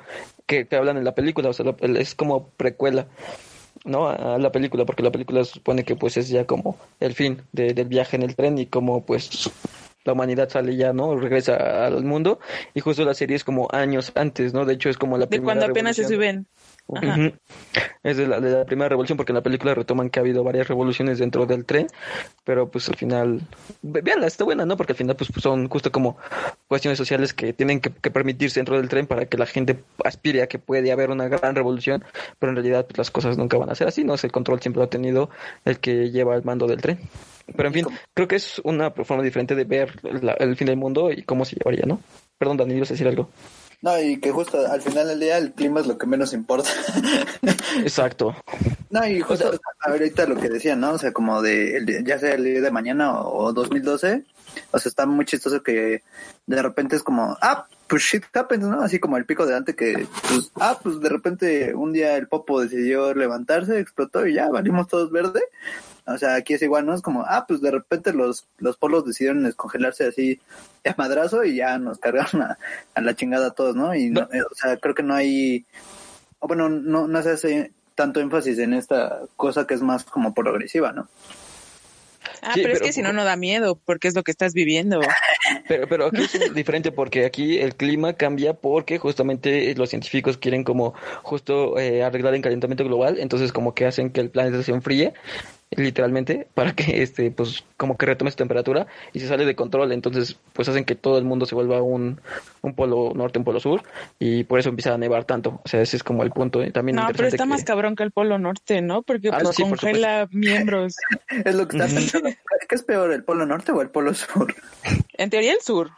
que, 0.48 0.66
que 0.68 0.76
hablan 0.78 0.98
en 0.98 1.04
la 1.04 1.14
película, 1.16 1.50
o 1.50 1.54
sea, 1.54 1.66
la- 1.66 2.00
es 2.00 2.16
como 2.16 2.48
precuela, 2.52 3.08
¿no? 3.86 4.10
A, 4.10 4.38
la 4.38 4.52
película, 4.52 4.86
porque 4.86 5.04
la 5.04 5.12
película 5.12 5.44
supone 5.44 5.84
que 5.84 5.96
pues 5.96 6.18
es 6.18 6.30
ya 6.30 6.46
como 6.46 6.78
el 7.00 7.14
fin 7.14 7.42
de- 7.52 7.74
del 7.74 7.88
viaje 7.88 8.16
en 8.16 8.24
el 8.24 8.36
tren 8.36 8.58
y 8.58 8.66
como 8.66 9.06
pues 9.06 9.50
la 10.06 10.14
humanidad 10.14 10.50
sale 10.50 10.76
ya, 10.76 10.94
¿no? 10.94 11.16
Regresa 11.18 11.86
al 11.86 12.04
mundo 12.04 12.40
y 12.74 12.80
justo 12.80 13.04
la 13.06 13.14
serie 13.14 13.36
es 13.36 13.44
como 13.44 13.68
años 13.72 14.12
antes, 14.16 14.54
¿no? 14.54 14.66
De 14.66 14.74
hecho 14.74 14.90
es 14.90 14.98
como 14.98 15.18
la 15.18 15.26
de 15.26 15.28
primera 15.30 15.46
cuando 15.46 15.66
apenas 15.66 15.96
se 15.96 16.06
suben. 16.06 16.48
Es 18.02 18.18
de 18.18 18.26
la, 18.28 18.40
de 18.40 18.50
la 18.52 18.66
primera 18.66 18.90
revolución, 18.90 19.16
porque 19.18 19.32
en 19.32 19.36
la 19.36 19.44
película 19.44 19.76
retoman 19.76 20.10
que 20.10 20.20
ha 20.20 20.22
habido 20.22 20.44
varias 20.44 20.68
revoluciones 20.68 21.20
dentro 21.20 21.46
del 21.46 21.66
tren, 21.66 21.88
pero 22.44 22.70
pues 22.72 22.90
al 22.90 22.96
final, 22.96 23.42
ve- 23.82 24.02
véanla, 24.02 24.26
está 24.26 24.44
buena, 24.44 24.66
¿no? 24.66 24.76
Porque 24.78 24.94
al 24.94 24.98
final 24.98 25.16
pues 25.16 25.30
son 25.38 25.68
justo 25.70 25.92
como 25.92 26.18
cuestiones 26.68 26.98
sociales 26.98 27.34
que 27.34 27.54
tienen 27.54 27.80
que, 27.80 27.92
que 27.92 28.10
permitirse 28.10 28.60
dentro 28.60 28.78
del 28.78 28.90
tren 28.90 29.06
para 29.06 29.26
que 29.26 29.38
la 29.38 29.46
gente 29.46 29.84
aspire 30.04 30.42
a 30.42 30.48
que 30.48 30.58
puede 30.60 30.92
haber 30.92 31.12
una 31.12 31.28
gran 31.28 31.54
revolución, 31.56 32.04
pero 32.40 32.52
en 32.52 32.56
realidad 32.56 32.86
pues, 32.88 32.98
las 32.98 33.12
cosas 33.12 33.38
nunca 33.38 33.58
van 33.58 33.70
a 33.70 33.76
ser 33.76 33.88
así, 33.88 34.04
¿no? 34.04 34.16
Es 34.16 34.24
el 34.24 34.32
control 34.32 34.60
siempre 34.62 34.80
lo 34.80 34.86
ha 34.86 34.90
tenido 34.90 35.30
el 35.66 35.80
que 35.80 36.10
lleva 36.10 36.36
el 36.36 36.44
mando 36.44 36.66
del 36.68 36.82
tren. 36.82 37.00
Pero 37.56 37.68
en 37.68 37.74
fin, 37.74 37.86
creo 38.14 38.28
que 38.28 38.36
es 38.38 38.60
una 38.64 38.92
forma 38.92 39.22
diferente 39.24 39.54
de 39.56 39.64
ver 39.66 39.94
la- 40.24 40.34
el 40.34 40.56
fin 40.56 40.68
del 40.68 40.78
mundo 40.78 41.12
y 41.12 41.24
cómo 41.24 41.46
se 41.46 41.56
llevaría, 41.56 41.84
¿no? 41.86 42.00
Perdón, 42.38 42.58
Dani, 42.58 42.74
ibas 42.76 42.90
a 42.92 42.94
decir 42.94 43.08
algo. 43.08 43.30
No, 43.82 43.98
y 44.02 44.20
que 44.20 44.32
justo 44.32 44.60
al 44.70 44.82
final 44.82 45.08
del 45.08 45.20
día 45.22 45.38
el 45.38 45.54
clima 45.54 45.80
es 45.80 45.88
lo 45.88 45.98
que 45.98 46.06
menos 46.06 46.34
importa. 46.34 46.70
Exacto. 47.78 48.36
No, 48.90 49.06
y 49.08 49.22
justo 49.22 49.48
O 49.48 49.52
sea- 49.52 49.60
ahorita 49.82 50.26
lo 50.26 50.36
que 50.36 50.50
decían, 50.50 50.80
¿no? 50.82 50.92
O 50.94 50.98
sea, 50.98 51.12
como 51.14 51.42
de, 51.42 52.04
ya 52.06 52.20
sea 52.20 52.34
el 52.34 52.44
día 52.44 52.62
de 52.62 52.72
mañana 52.72 53.20
o, 53.22 53.46
o 53.46 53.54
2012, 53.54 54.24
o 54.72 54.80
sea, 54.80 54.90
está 54.90 55.06
muy 55.06 55.26
chistoso 55.26 55.64
que 55.64 56.04
de 56.48 56.62
repente 56.62 56.96
es 56.96 57.04
como, 57.04 57.38
ah, 57.42 57.68
pues 57.88 58.04
shit 58.04 58.24
happens, 58.34 58.66
¿no? 58.66 58.82
Así 58.82 59.00
como 59.00 59.18
el 59.18 59.26
pico 59.26 59.46
de 59.46 59.56
antes 59.56 59.76
que, 59.76 60.08
pues, 60.28 60.52
ah, 60.60 60.80
pues 60.82 61.00
de 61.00 61.10
repente 61.10 61.74
un 61.74 61.92
día 61.92 62.16
el 62.18 62.28
Popo 62.28 62.62
decidió 62.62 63.14
levantarse, 63.14 63.80
explotó 63.80 64.28
y 64.28 64.36
ya, 64.36 64.50
valimos 64.50 64.88
todos 64.88 65.12
verde. 65.12 65.42
O 66.06 66.18
sea, 66.18 66.36
aquí 66.36 66.56
es 66.56 66.62
igual, 66.62 66.86
¿no? 66.86 66.94
Es 66.94 67.02
como, 67.02 67.24
ah, 67.28 67.46
pues 67.48 67.62
de 67.62 67.72
repente 67.72 68.14
los, 68.14 68.48
los 68.58 68.78
polos 68.78 69.06
decidieron 69.06 69.44
descongelarse 69.44 70.08
así 70.08 70.40
de 70.84 70.96
madrazo 70.98 71.44
y 71.44 71.58
ya 71.58 71.78
nos 71.78 72.00
cargaron 72.00 72.42
a, 72.42 72.58
a 72.96 73.02
la 73.02 73.16
chingada 73.16 73.48
a 73.48 73.52
todos, 73.52 73.76
¿no? 73.76 73.94
Y, 73.94 74.10
no, 74.10 74.22
o 74.22 74.56
sea, 74.56 74.78
creo 74.78 74.96
que 74.96 75.04
no 75.04 75.14
hay, 75.14 75.66
bueno, 76.42 76.70
no, 76.70 77.08
no 77.08 77.22
se 77.22 77.32
hace 77.32 77.74
tanto 77.94 78.22
énfasis 78.22 78.58
en 78.60 78.74
esta 78.74 79.20
cosa 79.36 79.68
que 79.68 79.74
es 79.74 79.82
más 79.82 80.04
como 80.06 80.34
progresiva, 80.34 80.94
¿no? 80.94 81.10
Ah, 82.42 82.54
Sí, 82.54 82.62
pero, 82.62 82.74
es 82.74 82.80
pero- 82.80 82.86
que 82.88 82.94
si 82.94 83.02
no, 83.02 83.14
no 83.14 83.24
da 83.24 83.36
miedo, 83.36 83.80
porque 83.86 84.08
es 84.08 84.16
lo 84.16 84.24
que 84.24 84.32
estás 84.32 84.54
viviendo. 84.54 85.00
Pero, 85.68 85.88
pero 85.88 86.06
aquí 86.08 86.22
es 86.24 86.54
diferente 86.54 86.92
porque 86.92 87.26
aquí 87.26 87.58
el 87.60 87.76
clima 87.76 88.14
cambia 88.14 88.54
porque 88.54 88.98
justamente 89.00 89.74
los 89.76 89.90
científicos 89.90 90.38
quieren 90.38 90.64
como 90.64 90.94
justo 91.24 91.80
eh, 91.80 92.04
arreglar 92.04 92.34
el 92.36 92.42
calentamiento 92.42 92.84
global, 92.84 93.18
entonces 93.20 93.52
como 93.52 93.74
que 93.74 93.86
hacen 93.86 94.12
que 94.12 94.22
el 94.22 94.30
planeta 94.30 94.62
se 94.64 94.72
enfríe 94.72 95.14
literalmente 95.72 96.48
para 96.56 96.74
que 96.74 97.04
este 97.04 97.30
pues 97.32 97.64
como 97.78 97.96
que 97.98 98.06
retome 98.08 98.32
su 98.32 98.38
temperatura 98.38 98.88
y 99.14 99.20
se 99.20 99.28
sale 99.28 99.46
de 99.46 99.56
control 99.56 99.92
entonces 99.92 100.38
pues 100.54 100.68
hacen 100.68 100.84
que 100.84 100.96
todo 100.96 101.18
el 101.20 101.26
mundo 101.26 101.46
se 101.46 101.54
vuelva 101.56 101.82
un, 101.82 102.20
un 102.62 102.74
polo 102.74 103.12
norte 103.14 103.38
un 103.40 103.46
polo 103.46 103.60
sur 103.60 103.84
y 104.18 104.44
por 104.46 104.60
eso 104.60 104.70
empieza 104.70 104.94
a 104.94 104.98
nevar 104.98 105.26
tanto 105.26 105.62
o 105.64 105.68
sea 105.70 105.82
ese 105.82 105.98
es 105.98 106.04
como 106.04 106.24
el 106.24 106.32
punto 106.32 106.64
y 106.64 106.72
también 106.72 106.96
No, 106.96 107.08
pero 107.16 107.28
está 107.28 107.44
que- 107.44 107.50
más 107.50 107.64
cabrón 107.64 107.96
que 107.96 108.04
el 108.04 108.12
Polo 108.12 108.40
Norte, 108.40 108.82
¿no? 108.82 109.04
Porque 109.04 109.30
Ah, 109.30 109.34
pues 109.34 109.44
no, 109.44 109.54
sí, 109.54 109.62
por 109.64 109.80
congela 109.80 110.28
miembros. 110.32 110.96
Es 111.46 111.54
lo 111.56 111.68
que 111.68 111.78
está 111.78 111.94
pensando. 111.94 112.30
¿Qué 112.68 112.76
es 112.76 112.84
peor, 112.84 113.12
el 113.14 113.24
polo 113.24 113.46
norte 113.46 113.72
o 113.72 113.82
el 113.82 113.90
polo 113.90 114.14
sur? 114.14 114.54
En 115.14 115.30
teoría 115.30 115.54
el 115.54 115.62
sur. 115.62 115.92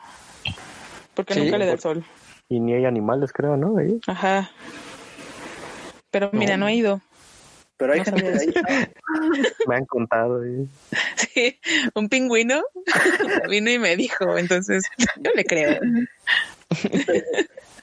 Porque 1.15 1.34
Sí, 1.34 1.39
nunca 1.41 1.57
le 1.57 1.65
da 1.65 1.71
el 1.73 1.79
sol. 1.79 2.03
Y 2.49 2.60
ni 2.60 2.73
hay 2.73 2.86
animales, 2.86 3.31
creo, 3.31 3.55
¿no? 3.57 3.77
Ahí. 3.77 3.99
Ajá. 4.07 4.51
Pero 6.12 6.29
mira, 6.34 6.57
no 6.57 6.67
he 6.67 6.75
ido. 6.75 6.99
Pero 7.82 7.94
hay 7.94 8.00
No 8.00 8.06
gente 8.06 8.28
ahí. 8.28 8.54
Me 9.67 9.76
han 9.76 9.86
contado. 9.86 10.44
ahí. 10.44 10.67
Sí, 11.15 11.60
un 11.96 12.10
pingüino 12.10 12.62
vino 13.50 13.72
y 13.72 13.80
me 13.80 13.96
dijo, 13.96 14.38
entonces 14.38 14.84
yo 15.20 15.32
le 15.34 15.44
creo. 15.44 15.80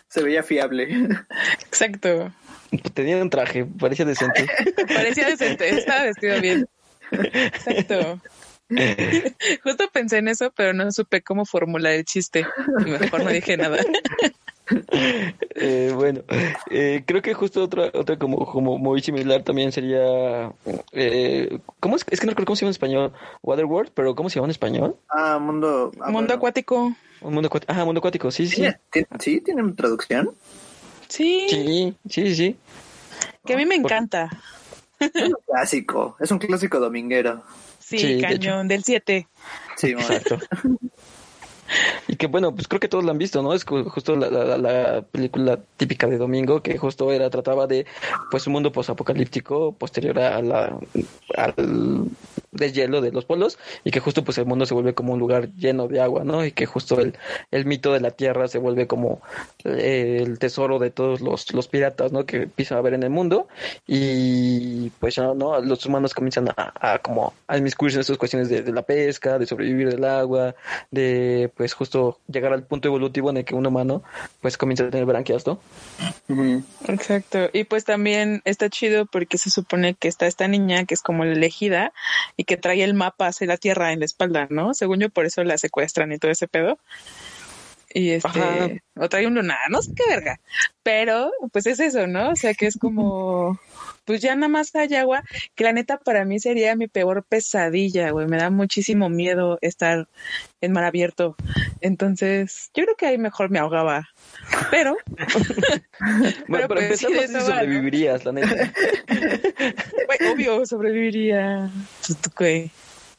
Se 0.06 0.22
veía 0.22 0.44
fiable. 0.44 1.08
Exacto. 1.66 2.32
Tenía 2.94 3.16
un 3.16 3.28
traje, 3.28 3.64
parecía 3.64 4.04
decente. 4.04 4.46
Parecía 4.86 5.26
decente, 5.26 5.68
estaba 5.68 6.04
vestido 6.04 6.40
bien. 6.40 6.68
Exacto. 7.10 8.20
Justo 9.64 9.90
pensé 9.92 10.18
en 10.18 10.28
eso, 10.28 10.52
pero 10.54 10.74
no 10.74 10.92
supe 10.92 11.22
cómo 11.22 11.44
formular 11.44 11.94
el 11.94 12.04
chiste. 12.04 12.46
Y 12.86 12.90
mejor 12.90 13.24
no 13.24 13.30
dije 13.30 13.56
nada. 13.56 13.78
Eh, 15.54 15.92
bueno, 15.94 16.20
eh, 16.70 17.02
creo 17.06 17.22
que 17.22 17.34
justo 17.34 17.62
otra, 17.64 17.90
otra 17.94 18.18
como, 18.18 18.44
como 18.46 18.78
muy 18.78 19.00
similar 19.00 19.42
también 19.42 19.72
sería. 19.72 20.52
Eh, 20.92 21.58
¿Cómo 21.80 21.96
es? 21.96 22.04
Es 22.10 22.20
que 22.20 22.26
no 22.26 22.30
recuerdo 22.30 22.46
cómo 22.46 22.56
se 22.56 22.60
llama 22.64 22.68
en 22.70 22.72
español. 22.72 23.12
Waterworld, 23.42 23.90
pero 23.94 24.14
¿cómo 24.14 24.28
se 24.30 24.36
llama 24.36 24.46
en 24.46 24.50
español? 24.52 24.96
Ah, 25.08 25.38
mundo. 25.40 25.90
ah, 26.00 26.06
Mundo 26.06 26.12
bueno. 26.20 26.34
acuático. 26.34 26.92
Un 27.20 27.34
mundo 27.34 27.46
acuático. 27.48 27.72
Ah, 27.72 27.84
mundo 27.84 27.98
acuático, 27.98 28.30
sí, 28.30 28.46
sí. 28.46 28.56
¿Tiene- 28.56 28.78
tiene- 28.92 29.08
¿Sí? 29.18 29.40
¿Tienen 29.40 29.74
traducción? 29.74 30.30
Sí, 31.08 31.46
Sí, 31.48 31.94
sí, 32.08 32.34
sí. 32.34 32.56
que 33.44 33.54
a 33.54 33.56
mí 33.56 33.64
me 33.66 33.74
encanta. 33.76 34.28
Es 35.00 35.10
un 35.22 35.34
clásico. 35.46 36.16
Es 36.20 36.30
un 36.30 36.38
clásico 36.38 36.78
dominguero. 36.78 37.42
Sí, 37.78 37.98
Sí, 37.98 38.14
de 38.16 38.20
cañón, 38.20 38.68
del 38.68 38.84
7. 38.84 39.26
Sí. 39.76 39.92
Exacto. 39.92 40.38
Y 42.08 42.16
que 42.16 42.26
bueno, 42.26 42.54
pues 42.54 42.66
creo 42.68 42.80
que 42.80 42.88
todos 42.88 43.04
lo 43.04 43.10
han 43.10 43.18
visto, 43.18 43.42
¿no? 43.42 43.52
Es 43.54 43.66
ju- 43.66 43.84
justo 43.88 44.16
la, 44.16 44.30
la- 44.30 44.56
la 44.58 45.02
película 45.02 45.58
típica 45.76 46.06
de 46.06 46.18
Domingo, 46.18 46.62
que 46.62 46.78
justo 46.78 47.12
era, 47.12 47.28
trataba 47.30 47.66
de 47.66 47.86
pues 48.30 48.46
un 48.46 48.54
mundo 48.54 48.72
posapocalíptico 48.72 49.72
posterior 49.72 50.18
a 50.18 50.40
la, 50.42 50.78
al 51.36 52.06
deshielo 52.52 53.00
de 53.00 53.12
los 53.12 53.24
polos, 53.24 53.58
y 53.84 53.90
que 53.90 54.00
justo 54.00 54.24
pues 54.24 54.38
el 54.38 54.46
mundo 54.46 54.66
se 54.66 54.74
vuelve 54.74 54.94
como 54.94 55.12
un 55.12 55.18
lugar 55.18 55.52
lleno 55.54 55.88
de 55.88 56.00
agua, 56.00 56.24
¿no? 56.24 56.44
Y 56.44 56.52
que 56.52 56.66
justo 56.66 57.00
el, 57.00 57.16
el 57.50 57.66
mito 57.66 57.92
de 57.92 58.00
la 58.00 58.10
tierra 58.10 58.48
se 58.48 58.58
vuelve 58.58 58.86
como 58.86 59.20
eh, 59.64 60.20
el 60.22 60.38
tesoro 60.38 60.78
de 60.78 60.90
todos 60.90 61.20
los, 61.20 61.52
los 61.52 61.68
piratas, 61.68 62.12
¿no? 62.12 62.26
Que 62.26 62.44
empiezan 62.44 62.78
a 62.78 62.80
ver 62.80 62.94
en 62.94 63.02
el 63.02 63.10
mundo, 63.10 63.48
y 63.86 64.90
pues 65.00 65.16
ya, 65.16 65.34
¿no? 65.34 65.60
Los 65.60 65.84
humanos 65.86 66.14
comienzan 66.14 66.48
a, 66.48 66.72
a 66.80 66.98
como 66.98 67.34
a 67.46 67.58
inmiscuirse 67.58 67.96
en 67.96 68.00
estas 68.00 68.18
cuestiones 68.18 68.48
de, 68.48 68.62
de 68.62 68.72
la 68.72 68.82
pesca, 68.82 69.38
de 69.38 69.46
sobrevivir 69.46 69.90
del 69.90 70.04
agua, 70.04 70.54
de 70.90 71.50
pues 71.56 71.74
justo 71.74 72.18
llegar 72.26 72.52
al 72.52 72.64
punto 72.64 72.88
evolutivo 72.88 73.30
en 73.30 73.38
el 73.38 73.44
que 73.44 73.54
un 73.54 73.66
humano 73.66 74.02
pues 74.40 74.56
comienza 74.56 74.84
a 74.84 74.90
tener 74.90 75.06
branquias, 75.06 75.46
¿no? 75.46 75.60
Exacto. 76.86 77.50
Y 77.52 77.64
pues 77.64 77.84
también 77.84 78.42
está 78.44 78.68
chido 78.68 79.06
porque 79.06 79.38
se 79.38 79.50
supone 79.50 79.94
que 79.94 80.08
está 80.08 80.26
esta 80.26 80.48
niña 80.48 80.84
que 80.84 80.94
es 80.94 81.02
como 81.02 81.24
la 81.24 81.32
elegida 81.32 81.92
y 82.38 82.44
que 82.44 82.56
trae 82.56 82.84
el 82.84 82.94
mapa 82.94 83.26
hacia 83.26 83.48
la 83.48 83.56
tierra 83.56 83.92
en 83.92 83.98
la 83.98 84.04
espalda, 84.04 84.46
¿no? 84.48 84.72
Según 84.72 85.00
yo, 85.00 85.10
por 85.10 85.26
eso 85.26 85.42
la 85.42 85.58
secuestran 85.58 86.12
y 86.12 86.18
todo 86.18 86.30
ese 86.30 86.46
pedo. 86.46 86.78
Y 87.92 88.10
este, 88.10 88.28
Ajá. 88.28 88.68
o 88.96 89.08
trae 89.08 89.26
un 89.26 89.34
lunar, 89.34 89.58
no 89.70 89.82
sé 89.82 89.92
qué 89.96 90.04
verga. 90.08 90.40
Pero, 90.84 91.32
pues 91.52 91.66
es 91.66 91.80
eso, 91.80 92.06
¿no? 92.06 92.30
O 92.30 92.36
sea, 92.36 92.54
que 92.54 92.66
es 92.66 92.78
como, 92.78 93.58
pues 94.04 94.20
ya 94.20 94.36
nada 94.36 94.48
más 94.48 94.72
hay 94.76 94.94
agua, 94.94 95.24
que 95.56 95.64
la 95.64 95.72
neta 95.72 95.98
para 95.98 96.24
mí 96.24 96.38
sería 96.38 96.76
mi 96.76 96.86
peor 96.86 97.24
pesadilla, 97.24 98.10
güey. 98.10 98.28
Me 98.28 98.36
da 98.36 98.50
muchísimo 98.50 99.08
miedo 99.08 99.58
estar 99.60 100.06
en 100.60 100.72
mar 100.72 100.84
abierto. 100.84 101.34
Entonces, 101.80 102.70
yo 102.72 102.84
creo 102.84 102.96
que 102.96 103.06
ahí 103.06 103.18
mejor 103.18 103.50
me 103.50 103.58
ahogaba. 103.58 104.10
Pero, 104.70 104.96
Bueno, 106.48 106.68
para 106.68 106.88
pues, 106.88 107.00
sí, 107.00 107.12
de 107.12 107.26
sé 107.28 107.40
si 107.40 107.40
sobrevivirías, 107.46 108.24
la 108.24 108.32
neta. 108.32 108.72
Güey, 110.06 110.32
obvio, 110.32 110.66
sobreviviría. 110.66 111.70
Pues, 112.06 112.18
güey. 112.36 112.70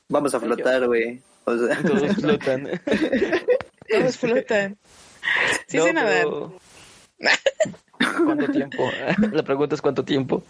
Vamos 0.09 0.33
a 0.33 0.39
flotar, 0.39 0.87
güey. 0.87 1.21
O 1.45 1.57
sea, 1.57 1.81
Todos 1.83 2.15
flotan. 2.15 2.81
Todos 3.89 4.17
flotan. 4.17 4.77
Sí 5.67 5.77
No, 5.77 5.83
sé 5.83 5.93
nadar. 5.93 6.23
pero- 6.23 6.59
¿Cuánto 8.25 8.47
tiempo? 8.51 8.89
La 9.31 9.43
pregunta 9.43 9.75
es 9.75 9.81
cuánto 9.81 10.03
tiempo. 10.03 10.43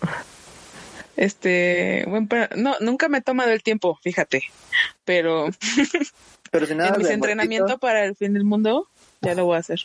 Este, 1.18 2.06
bueno, 2.08 2.28
pero 2.30 2.48
no, 2.56 2.76
nunca 2.80 3.10
me 3.10 3.18
he 3.18 3.22
tomado 3.22 3.52
el 3.52 3.63
tiempo, 3.63 4.00
fíjate. 4.02 4.44
Pero 5.04 5.50
pero 6.52 6.65
si 6.65 6.76
nada 6.76 6.92
en 6.96 6.98
mis 7.00 7.18
muertito, 7.18 7.78
para 7.80 8.06
el 8.06 8.15
fin 8.15 8.34
del 8.34 8.46
mundo, 8.46 8.88
ya 9.22 9.36
lo 9.36 9.46
voy 9.46 9.58
a 9.58 9.60
hacer. 9.60 9.82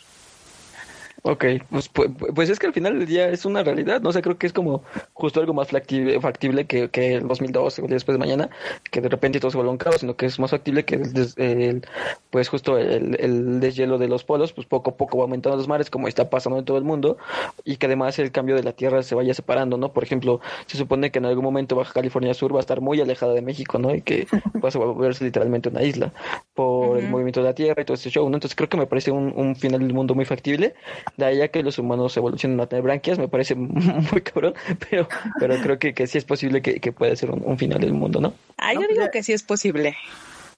Ok, 1.27 1.43
pues, 1.71 1.89
pues, 1.89 2.11
pues 2.35 2.49
es 2.51 2.59
que 2.59 2.67
al 2.67 2.73
final 2.73 2.99
del 2.99 3.07
día 3.07 3.27
es 3.29 3.45
una 3.45 3.63
realidad, 3.63 3.99
¿no? 3.99 4.09
O 4.09 4.13
sea, 4.13 4.21
creo 4.21 4.37
que 4.37 4.45
es 4.45 4.53
como 4.53 4.83
justo 5.13 5.39
algo 5.39 5.55
más 5.55 5.69
factible, 5.69 6.21
factible 6.21 6.67
que, 6.67 6.91
que 6.91 7.15
el 7.15 7.27
2012 7.27 7.81
o 7.81 7.85
el 7.85 7.89
día 7.89 7.95
después 7.95 8.13
de 8.13 8.19
mañana, 8.19 8.51
que 8.91 9.01
de 9.01 9.09
repente 9.09 9.39
todo 9.39 9.49
se 9.49 9.57
vuelve 9.57 9.71
un 9.71 9.79
caos, 9.79 10.01
sino 10.01 10.15
que 10.15 10.27
es 10.27 10.37
más 10.39 10.51
factible 10.51 10.85
que 10.85 10.95
el, 10.95 11.33
el- 11.37 11.87
pues 12.29 12.47
justo 12.49 12.77
el, 12.77 13.17
el 13.19 13.59
deshielo 13.59 13.97
de 13.97 14.07
los 14.07 14.23
polos, 14.23 14.53
pues 14.53 14.67
poco 14.67 14.91
a 14.91 14.97
poco 14.97 15.17
va 15.17 15.23
aumentando 15.23 15.57
los 15.57 15.67
mares, 15.67 15.89
como 15.89 16.07
está 16.07 16.29
pasando 16.29 16.59
en 16.59 16.65
todo 16.65 16.77
el 16.77 16.83
mundo, 16.83 17.17
y 17.63 17.77
que 17.77 17.87
además 17.87 18.19
el 18.19 18.31
cambio 18.31 18.55
de 18.55 18.61
la 18.63 18.73
tierra 18.73 19.01
se 19.01 19.15
vaya 19.15 19.33
separando, 19.33 19.77
¿no? 19.77 19.93
Por 19.93 20.03
ejemplo, 20.03 20.41
se 20.67 20.77
supone 20.77 21.09
que 21.09 21.17
en 21.19 21.25
algún 21.25 21.43
momento 21.43 21.75
Baja 21.75 21.93
California 21.93 22.35
Sur 22.35 22.53
va 22.53 22.59
a 22.59 22.61
estar 22.61 22.81
muy 22.81 23.01
alejada 23.01 23.33
de 23.33 23.41
México, 23.41 23.79
¿no? 23.79 23.95
Y 23.95 24.01
que 24.03 24.27
va 24.63 24.69
a 24.69 24.77
volverse 24.77 25.23
literalmente 25.25 25.69
una 25.69 25.81
isla 25.81 26.13
por 26.53 26.99
el 26.99 27.07
movimiento 27.07 27.39
de 27.41 27.47
la 27.47 27.55
tierra 27.55 27.81
y 27.81 27.85
todo 27.85 27.95
ese 27.95 28.09
show, 28.11 28.29
¿no? 28.29 28.37
Entonces 28.37 28.55
creo 28.55 28.69
que 28.69 28.77
me 28.77 28.85
parece 28.85 29.09
un, 29.11 29.33
un 29.35 29.55
final 29.55 29.79
del 29.81 29.93
mundo 29.93 30.13
muy 30.13 30.25
factible. 30.25 30.75
De 31.17 31.25
ahí 31.25 31.41
a 31.41 31.47
que 31.47 31.63
los 31.63 31.77
humanos 31.79 32.15
evolucionen 32.17 32.59
a 32.59 32.67
tener 32.67 32.83
branquias, 32.83 33.17
me 33.17 33.27
parece 33.27 33.55
muy 33.55 34.21
cabrón, 34.21 34.53
pero, 34.89 35.07
pero 35.39 35.55
creo 35.61 35.79
que, 35.79 35.93
que 35.93 36.07
sí 36.07 36.17
es 36.17 36.25
posible 36.25 36.61
que, 36.61 36.79
que 36.79 36.91
pueda 36.91 37.15
ser 37.15 37.31
un, 37.31 37.41
un 37.45 37.57
final 37.57 37.79
del 37.79 37.93
mundo, 37.93 38.19
¿no? 38.19 38.33
Ah, 38.57 38.73
yo 38.73 38.81
digo 38.89 39.05
que 39.11 39.23
sí 39.23 39.31
es 39.33 39.43
posible. 39.43 39.95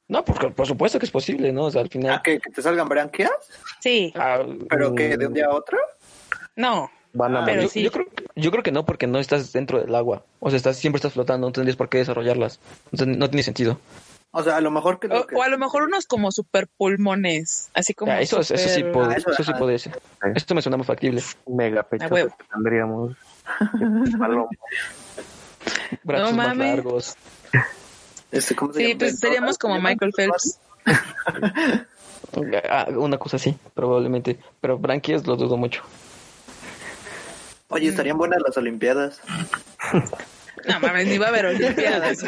No, 0.08 0.24
por, 0.24 0.54
por 0.54 0.66
supuesto 0.66 1.00
que 1.00 1.06
es 1.06 1.12
posible, 1.12 1.52
¿no? 1.52 1.66
O 1.66 1.72
sea, 1.72 1.82
al 1.82 1.90
final... 1.90 2.16
¿a 2.16 2.22
que, 2.24 2.40
que 2.40 2.50
te 2.50 2.62
salgan 2.62 2.88
branquias? 2.88 3.32
Sí, 3.82 4.14
ah, 4.16 4.40
¿Pero 4.70 4.96
que 4.96 5.18
de 5.18 5.28
un 5.28 5.34
día 5.34 5.46
a 5.48 5.56
otro? 5.56 5.78
no. 6.56 6.90
Van 7.14 7.36
a 7.36 7.42
Ah, 7.42 7.46
Pero 7.46 7.56
yo, 7.56 7.62
morir. 7.64 7.70
sí. 7.72 7.82
yo 7.82 7.92
creo, 7.92 8.06
yo 8.36 8.52
creo 8.52 8.64
que 8.64 8.72
no, 8.72 8.86
porque 8.86 9.08
no 9.08 9.18
estás 9.18 9.52
dentro 9.52 9.80
del 9.80 9.96
agua. 9.96 10.24
O 10.40 10.50
sea, 10.52 10.58
estás, 10.58 10.78
siempre 10.78 10.98
estás 10.98 11.14
flotando, 11.14 11.48
no 11.48 11.52
tendrías 11.54 11.76
por 11.76 11.90
qué 11.90 11.98
desarrollarlas. 12.00 12.60
Entonces, 12.92 13.18
no 13.18 13.28
tiene 13.30 13.42
sentido. 13.44 13.80
O 14.32 14.44
sea, 14.44 14.58
a 14.58 14.62
lo 14.62 14.70
mejor 14.72 15.00
que... 15.00 15.08
O, 15.08 15.10
Lo 15.10 15.26
que 15.28 15.36
o 15.36 15.42
a 15.42 15.48
lo 15.50 15.58
mejor 15.58 15.84
unos 15.84 16.06
como 16.06 16.32
super 16.32 16.68
pulmones, 16.78 17.70
así 17.74 17.94
como. 17.94 18.12
Ah, 18.12 18.22
eso, 18.22 18.40
eso 18.42 18.56
sí, 18.58 18.84
puede, 18.84 19.14
Ah, 19.14 19.18
eso- 19.18 19.32
eso 19.32 19.44
sí 19.44 19.50
ajá. 19.52 19.60
puede 19.60 19.80
ser. 19.80 20.00
Esto 20.36 20.54
me 20.54 20.62
suena 20.62 20.78
muy 20.78 20.86
factible. 20.86 21.24
Mega 21.48 21.82
pecho 21.84 22.06
A 22.06 22.08
huevo. 22.10 22.36
que 22.38 22.46
tendríamos. 22.54 23.16
Brazos 26.04 26.34
más 26.36 26.48
mames. 26.50 26.68
largos. 26.76 27.16
este, 28.32 28.56
¿cómo 28.56 28.74
se 28.74 28.80
Sí, 28.80 28.88
llama? 28.90 29.00
pues 29.00 29.20
seríamos 29.20 29.58
como. 29.58 29.82
Michael 29.82 30.12
Phelps. 30.16 30.60
Ah, 32.70 32.86
una 32.90 33.18
cosa 33.18 33.38
así, 33.38 33.58
probablemente. 33.74 34.38
Pero 34.60 34.78
branquias 34.78 35.26
lo 35.26 35.36
dudo 35.38 35.56
mucho. 35.58 35.82
Oye, 37.70 37.88
estarían 37.88 38.18
buenas 38.18 38.42
las 38.46 38.56
Olimpiadas. 38.58 39.22
No 40.66 40.80
mames, 40.80 41.08
ni 41.08 41.18
va 41.18 41.28
a 41.28 41.30
haber 41.30 41.46
olimpiadas. 41.48 42.24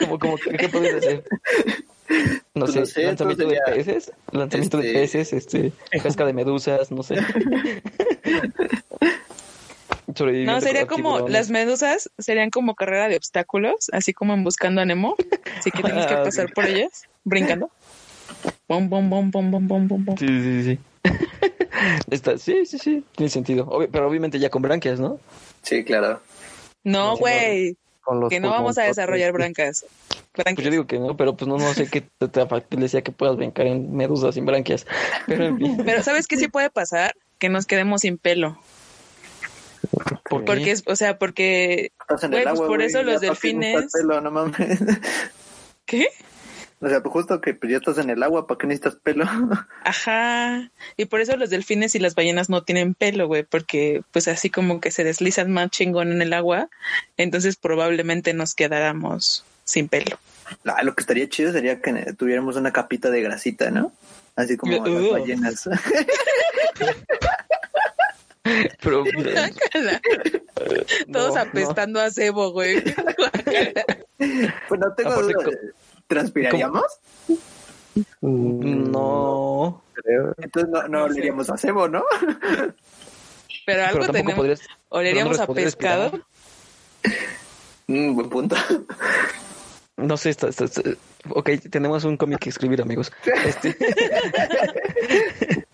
como, 0.00 0.18
como, 0.18 0.38
¿qué, 0.38 0.68
podrías 0.68 0.94
hacer? 0.94 1.24
No 2.54 2.66
Pues 2.66 2.72
sé, 2.72 2.80
no 2.80 2.86
sé, 2.86 3.02
lanzamiento 3.04 3.48
de 3.48 3.60
peces, 3.66 4.12
lanzamiento 4.32 4.78
de 4.78 4.86
este- 4.86 5.00
peces, 5.00 5.32
este, 5.32 5.72
pesca 6.02 6.24
de 6.26 6.32
medusas, 6.32 6.90
no 6.90 7.02
sé. 7.02 7.16
No, 10.06 10.54
de 10.56 10.60
sería 10.60 10.86
como 10.86 11.08
tiburones. 11.14 11.32
las 11.32 11.50
medusas, 11.50 12.10
serían 12.18 12.50
como 12.50 12.74
carrera 12.76 13.08
de 13.08 13.16
obstáculos, 13.16 13.88
así 13.92 14.12
como 14.12 14.32
en 14.34 14.44
Buscando 14.44 14.80
a 14.80 14.84
Nemo. 14.84 15.16
Así 15.58 15.70
que 15.72 15.82
tienes 15.82 16.06
que 16.06 16.14
Ah, 16.14 16.22
pasar 16.22 16.52
por 16.52 16.66
ellas, 16.66 17.04
brincando. 17.24 17.70
Bom, 18.68 18.88
bom, 18.88 19.08
bom, 19.10 19.30
bom, 19.30 19.50
bom, 19.50 19.66
bom, 19.66 19.88
bom, 19.88 20.04
bom. 20.04 20.16
Sí, 20.16 20.26
sí, 20.28 20.62
sí. 20.62 20.78
Está, 22.10 22.38
sí, 22.38 22.64
sí, 22.66 22.78
sí, 22.78 23.04
tiene 23.16 23.30
sentido. 23.30 23.68
Pero 23.90 24.06
obviamente 24.08 24.38
ya 24.38 24.50
con 24.50 24.62
branquias, 24.62 25.00
¿no? 25.00 25.18
Sí, 25.62 25.82
claro. 25.84 26.20
No, 26.84 27.16
güey, 27.16 27.76
Con 28.02 28.20
los 28.20 28.28
que 28.30 28.38
no 28.40 28.50
vamos 28.50 28.78
a 28.78 28.82
desarrollar 28.82 29.32
brancas. 29.32 29.84
Pues 30.32 30.44
Branquias. 30.44 30.64
yo 30.64 30.70
digo 30.70 30.86
que 30.86 30.98
no, 30.98 31.16
pero 31.16 31.36
pues 31.36 31.48
no, 31.48 31.58
no 31.58 31.72
sé 31.74 31.88
qué 31.88 32.02
te, 32.28 32.88
sea 32.88 33.02
que 33.02 33.12
puedas 33.12 33.36
brincar 33.36 33.66
en 33.66 33.94
medusas 33.96 34.34
sin 34.34 34.44
branquias. 34.46 34.86
Pero 35.26 35.44
en 35.46 35.58
fin, 35.58 35.82
Pero 35.84 36.02
¿sabes 36.02 36.26
qué 36.26 36.36
sí 36.36 36.48
puede 36.48 36.70
pasar? 36.70 37.14
Que 37.38 37.48
nos 37.48 37.66
quedemos 37.66 38.02
sin 38.02 38.18
pelo. 38.18 38.58
¿por 39.90 40.40
qué? 40.40 40.46
Porque 40.46 40.70
es, 40.70 40.82
o 40.86 40.96
sea, 40.96 41.18
porque 41.18 41.92
Estás 42.00 42.24
en 42.24 42.30
Güey, 42.30 42.42
el 42.42 42.48
pues 42.50 42.60
por 42.60 42.82
eso 42.82 43.02
los 43.02 43.20
delfines- 43.22 43.90
pelo, 43.92 44.20
no 44.20 44.30
mames. 44.30 44.56
¿qué? 45.86 46.08
O 46.84 46.88
sea, 46.90 47.02
pues 47.02 47.14
justo 47.14 47.40
que 47.40 47.54
pues, 47.54 47.72
ya 47.72 47.78
estás 47.78 47.96
en 47.96 48.10
el 48.10 48.22
agua, 48.22 48.46
¿para 48.46 48.58
qué 48.58 48.66
necesitas 48.66 48.96
pelo? 48.96 49.24
Ajá. 49.84 50.70
Y 50.98 51.06
por 51.06 51.22
eso 51.22 51.34
los 51.38 51.48
delfines 51.48 51.94
y 51.94 51.98
las 51.98 52.14
ballenas 52.14 52.50
no 52.50 52.62
tienen 52.62 52.92
pelo, 52.92 53.26
güey, 53.26 53.42
porque 53.42 54.02
pues 54.12 54.28
así 54.28 54.50
como 54.50 54.82
que 54.82 54.90
se 54.90 55.02
deslizan 55.02 55.50
más 55.50 55.70
chingón 55.70 56.12
en 56.12 56.20
el 56.20 56.34
agua, 56.34 56.68
entonces 57.16 57.56
probablemente 57.56 58.34
nos 58.34 58.54
quedáramos 58.54 59.46
sin 59.64 59.88
pelo. 59.88 60.18
Ah, 60.66 60.82
lo 60.82 60.94
que 60.94 61.00
estaría 61.00 61.26
chido 61.26 61.52
sería 61.52 61.80
que 61.80 62.12
tuviéramos 62.18 62.56
una 62.56 62.70
capita 62.70 63.08
de 63.08 63.22
grasita, 63.22 63.70
¿no? 63.70 63.90
Así 64.36 64.58
como 64.58 64.72
las 64.76 64.86
Ugh. 64.86 65.12
ballenas. 65.12 65.66
Pero, 68.82 69.04
Todos 71.10 71.34
no, 71.34 71.40
apestando 71.40 71.98
a 71.98 72.10
cebo, 72.10 72.52
güey. 72.52 72.82
pues 74.18 74.80
no 74.80 74.94
tengo 74.94 75.22
duda. 75.22 75.50
¿Transpiraríamos? 76.06 76.84
Mm, 78.20 78.90
No. 78.90 79.82
Entonces 80.38 80.70
no, 80.70 80.88
no 80.88 81.04
oleríamos 81.04 81.48
a 81.50 81.56
cebo, 81.56 81.88
¿no? 81.88 82.02
Pero 83.66 83.84
algo 83.84 84.00
Pero 84.00 84.12
tenemos. 84.12 84.34
podrías. 84.34 84.60
¿Oleríamos 84.88 85.38
no 85.38 85.44
a 85.44 85.46
pescado? 85.46 86.20
Mm, 87.86 88.14
buen 88.14 88.28
punto. 88.28 88.56
No 89.96 90.16
sé, 90.16 90.30
está, 90.30 90.48
está- 90.48 90.64
está- 90.64 90.82
ok, 91.30 91.50
tenemos 91.70 92.04
un 92.04 92.16
cómic 92.16 92.40
que 92.40 92.48
escribir, 92.50 92.82
amigos. 92.82 93.12
Este... 93.46 93.76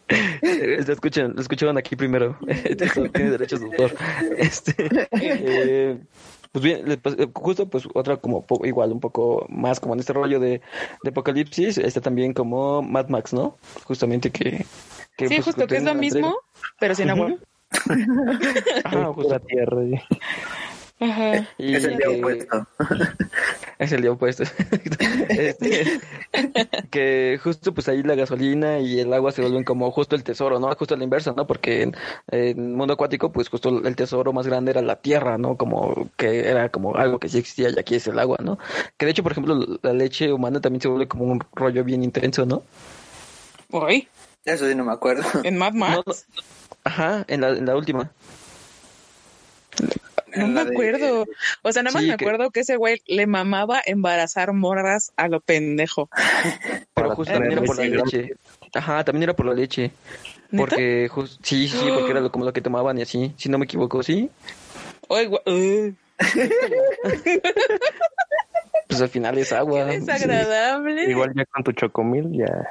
Lo 0.43 0.93
escuchan, 0.93 1.33
lo 1.37 1.41
escucharon 1.41 1.79
aquí 1.79 1.95
primero. 1.95 2.37
Tiene 3.15 3.31
derechos 3.31 3.61
de 3.61 3.67
autor. 3.67 3.95
Este, 4.37 4.75
eh, 5.13 5.99
pues 6.53 6.65
bien, 6.65 6.89
le- 6.89 6.97
pues, 6.99 7.17
eh, 7.19 7.29
justo 7.35 7.69
pues 7.69 7.87
otra 7.95 8.17
como 8.17 8.45
po- 8.45 8.65
igual 8.67 8.93
un 8.93 9.01
poco 9.01 9.47
más 9.49 9.79
como 9.81 9.95
en 9.95 10.01
este 10.01 10.13
rollo 10.13 10.41
de, 10.41 10.61
de 11.03 11.11
apocalipsis, 11.11 11.79
está 11.79 12.01
también 12.01 12.33
como 12.35 12.83
Mad 12.83 13.09
Max, 13.09 13.33
¿no? 13.33 13.57
Justamente 13.85 14.31
que, 14.31 14.65
que, 15.17 15.29
Sí, 15.29 15.35
pues, 15.37 15.45
justo 15.47 15.67
que 15.67 15.77
es 15.77 15.85
lo 15.85 15.95
mismo, 15.95 16.37
pero 16.79 16.95
sin 16.95 17.11
agua. 17.11 17.35
Ajá, 18.85 19.05
justo. 19.15 19.31
la 19.33 19.39
tierra. 19.41 19.81
Ajá. 21.01 21.49
Y 21.57 21.75
es 21.75 21.85
el 21.85 21.97
día 21.97 22.07
que- 22.09 22.19
opuesto. 22.19 22.67
Es 23.79 23.93
el 23.93 24.03
día 24.03 24.13
opuesto. 24.13 24.45
Este, 25.31 26.01
que 26.91 27.41
justo 27.43 27.73
pues 27.73 27.89
ahí 27.89 28.03
la 28.03 28.15
gasolina 28.15 28.79
y 28.81 29.01
el 29.01 29.13
agua 29.15 29.33
se 29.33 29.41
vuelven 29.41 29.65
como 29.65 29.91
justo 29.91 30.15
el 30.17 30.23
tesoro, 30.25 30.61
¿no? 30.61 30.71
Justo 30.75 30.97
la 30.97 31.05
inversa, 31.05 31.33
¿no? 31.35 31.47
Porque 31.47 31.83
en, 31.83 31.97
en 32.31 32.41
el 32.49 32.57
mundo 32.77 32.93
acuático 32.95 33.33
pues 33.33 33.49
justo 33.49 33.81
el 33.83 33.97
tesoro 33.97 34.33
más 34.35 34.47
grande 34.47 34.73
era 34.73 34.83
la 34.83 34.97
tierra, 34.97 35.39
¿no? 35.39 35.57
Como 35.57 36.11
que 36.19 36.41
era 36.49 36.69
como 36.69 36.95
algo 36.97 37.19
que 37.19 37.31
sí 37.31 37.39
existía 37.39 37.71
y 37.71 37.79
aquí 37.79 37.95
es 37.95 38.07
el 38.07 38.19
agua, 38.19 38.37
¿no? 38.43 38.59
Que 38.99 39.07
de 39.07 39.13
hecho, 39.13 39.23
por 39.23 39.33
ejemplo, 39.33 39.59
la 39.83 39.93
leche 39.95 40.31
humana 40.33 40.61
también 40.61 40.83
se 40.83 40.89
vuelve 40.89 41.09
como 41.09 41.25
un 41.25 41.43
rollo 41.55 41.83
bien 41.83 42.03
intenso, 42.05 42.45
¿no? 42.45 42.63
Uy, 43.71 44.09
Eso 44.45 44.69
sí 44.69 44.75
no 44.75 44.85
me 44.85 44.93
acuerdo. 44.93 45.23
en 45.45 45.57
Mad 45.57 45.73
Max. 45.73 45.95
No, 45.97 46.03
no. 46.07 46.43
Ajá, 46.85 47.25
en 47.29 47.41
la, 47.43 47.51
en 47.51 47.67
la 47.67 47.77
última. 47.77 48.11
No 50.37 50.47
me 50.47 50.65
de- 50.65 50.71
acuerdo. 50.71 51.27
O 51.63 51.73
sea, 51.73 51.83
nada 51.83 51.93
más 51.95 52.03
Sí, 52.05 52.09
me 52.11 52.17
que- 52.17 52.25
acuerdo 52.25 52.51
que 52.51 52.61
ese 52.61 52.77
güey 52.77 53.03
le 53.07 53.27
mamaba 53.27 53.83
embarazar 53.85 54.53
morras 54.53 55.13
a 55.17 55.27
lo 55.29 55.41
pendejo. 55.41 56.09
Pero 56.95 57.15
justo 57.17 57.33
también 57.33 57.53
era 57.55 57.63
por 57.63 57.77
la 57.77 57.85
leche. 57.85 58.35
Ajá, 58.75 59.05
también 59.05 59.25
era 59.25 59.35
por 59.35 59.47
la 59.47 59.55
leche. 59.55 59.91
¿Neta? 60.53 60.57
Porque 60.67 61.09
jus- 61.11 61.39
sí, 61.43 61.67
sí, 61.69 61.77
sí, 61.79 61.87
porque 61.93 62.13
era 62.13 62.21
lo- 62.21 62.31
como 62.31 62.45
lo 62.45 62.53
que 62.53 62.61
tomaban 62.61 62.97
y 62.99 63.03
así, 63.03 63.35
si 63.37 63.49
no 63.49 63.59
me 63.59 63.65
equivoco, 63.65 64.03
sí. 64.05 64.31
Oye, 65.09 65.27
uh, 65.29 65.93
Pues 68.89 69.01
al 69.01 69.09
final 69.09 69.39
es 69.39 69.53
agua. 69.53 69.87
qué 69.87 69.93
sí. 69.95 70.07
desagradable. 70.07 71.11
Igual 71.11 71.33
ya 71.35 71.45
con 71.47 71.63
tu 71.65 71.73
chocomil, 71.73 72.29
ya. 72.33 72.69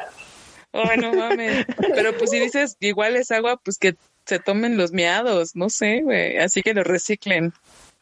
Ay, 0.74 0.98
no 0.98 1.14
mames. 1.14 1.66
Pero 1.96 2.16
pues 2.18 2.30
si 2.30 2.40
dices 2.40 2.78
igual 2.80 3.16
es 3.16 3.32
agua, 3.32 3.58
pues 3.64 3.78
que 3.78 3.96
se 4.30 4.40
tomen 4.40 4.78
los 4.78 4.92
miados, 4.94 5.56
no 5.56 5.70
sé, 5.70 6.02
güey. 6.04 6.38
Así 6.38 6.62
que 6.62 6.74
lo 6.74 6.84
reciclen. 6.84 7.52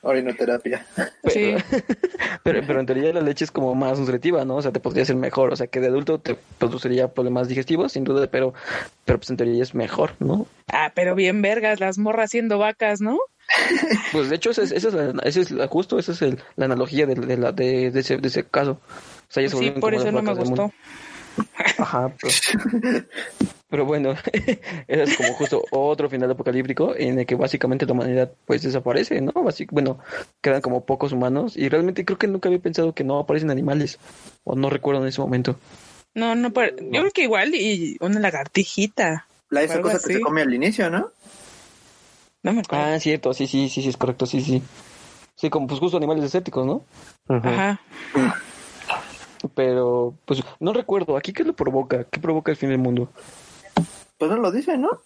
Orinoterapia. 0.01 0.85
Sí. 1.27 1.55
Pero, 2.43 2.61
pero 2.65 2.79
en 2.79 2.85
teoría 2.85 3.11
la 3.11 3.19
leche 3.19 3.43
es 3.43 3.51
como 3.51 3.75
más 3.75 3.99
nutritiva, 3.99 4.45
¿no? 4.45 4.55
O 4.55 4.61
sea, 4.61 4.71
te 4.71 4.79
podría 4.79 5.03
ser 5.03 5.17
mejor. 5.17 5.51
O 5.51 5.55
sea, 5.57 5.67
que 5.67 5.81
de 5.81 5.87
adulto 5.87 6.17
te 6.19 6.35
produciría 6.57 7.09
problemas 7.09 7.49
digestivos, 7.49 7.91
sin 7.91 8.05
duda, 8.05 8.27
pero, 8.31 8.53
pero 9.03 9.19
pues 9.19 9.29
en 9.29 9.35
teoría 9.37 9.61
es 9.61 9.75
mejor, 9.75 10.11
¿no? 10.19 10.47
Ah, 10.71 10.93
pero 10.95 11.13
bien 11.15 11.41
vergas, 11.41 11.81
las 11.81 11.97
morras 11.97 12.29
siendo 12.31 12.57
vacas, 12.57 13.01
¿no? 13.01 13.17
Pues 14.13 14.29
de 14.29 14.37
hecho, 14.37 14.51
esa 14.51 14.63
es, 14.63 14.71
esa 14.71 14.87
es, 14.87 14.93
la- 14.93 15.21
esa 15.23 15.39
es 15.41 15.51
la- 15.51 15.67
justo, 15.67 15.99
esa 15.99 16.13
es 16.13 16.21
el- 16.21 16.39
la 16.55 16.65
analogía 16.65 17.05
de, 17.05 17.15
de, 17.15 17.37
la, 17.37 17.51
de, 17.51 17.91
de 17.91 17.99
ese, 17.99 18.17
de 18.17 18.27
ese 18.29 18.45
caso. 18.45 18.79
O 18.81 19.31
sea, 19.31 19.41
ellas 19.41 19.51
se 19.51 19.59
Sí, 19.59 19.71
por 19.71 19.93
eso 19.93 20.09
no 20.11 20.21
me 20.21 20.33
gustó. 20.33 20.71
Ajá, 21.77 22.11
pero, 22.21 22.33
pero 23.69 23.85
bueno, 23.85 24.13
ese 24.87 25.03
es 25.03 25.13
como 25.13 25.33
justo 25.33 25.67
otro 25.71 26.09
final 26.09 26.31
apocalíptico 26.31 26.95
en 26.95 27.19
el 27.19 27.25
que 27.25 27.35
básicamente 27.35 27.85
la 27.85 27.93
humanidad 27.93 28.31
pues 28.45 28.61
desaparece, 28.63 29.19
¿no? 29.21 29.31
Basic- 29.33 29.69
bueno, 29.71 29.99
quedan 30.41 30.61
como 30.61 30.85
pocos 30.85 31.11
humanos 31.11 31.57
y 31.57 31.69
realmente 31.69 32.05
creo 32.05 32.17
que 32.17 32.27
nunca 32.27 32.49
había 32.49 32.59
pensado 32.59 32.93
que 32.93 33.03
no 33.03 33.19
aparecen 33.19 33.51
animales 33.51 33.99
o 34.43 34.55
no 34.55 34.69
recuerdo 34.69 35.01
en 35.01 35.07
ese 35.07 35.21
momento. 35.21 35.57
No, 36.13 36.33
no, 36.35 36.47
yo 36.49 37.01
creo 37.01 37.11
que 37.11 37.23
igual 37.23 37.53
y 37.53 37.97
una 37.99 38.19
lagartijita. 38.19 39.27
La 39.49 39.61
esa 39.63 39.81
cosa 39.81 39.99
que 39.99 40.05
así. 40.05 40.13
se 40.15 40.21
come 40.21 40.41
al 40.41 40.53
inicio, 40.53 40.89
¿no? 40.89 41.11
No 42.43 42.53
me 42.53 42.59
acuerdo. 42.61 42.85
Ah, 42.85 42.99
cierto, 42.99 43.33
sí, 43.33 43.45
sí, 43.47 43.69
sí, 43.69 43.81
sí, 43.81 43.89
es 43.89 43.97
correcto, 43.97 44.25
sí, 44.25 44.41
sí. 44.41 44.61
Sí, 45.35 45.49
como 45.49 45.67
pues 45.67 45.79
justo 45.79 45.97
animales 45.97 46.23
desérticos, 46.23 46.65
¿no? 46.65 46.83
Ajá. 47.27 47.79
Pero 49.53 50.15
pues 50.25 50.41
no 50.59 50.73
recuerdo, 50.73 51.15
¿aquí 51.17 51.31
qué 51.33 51.43
lo 51.43 51.53
provoca? 51.53 52.03
¿Qué 52.05 52.19
provoca 52.19 52.51
el 52.51 52.57
fin 52.57 52.69
del 52.69 52.79
mundo? 52.79 53.09
Pues 54.17 54.31
no 54.31 54.37
lo 54.37 54.51
dice, 54.51 54.77
¿no? 54.77 55.01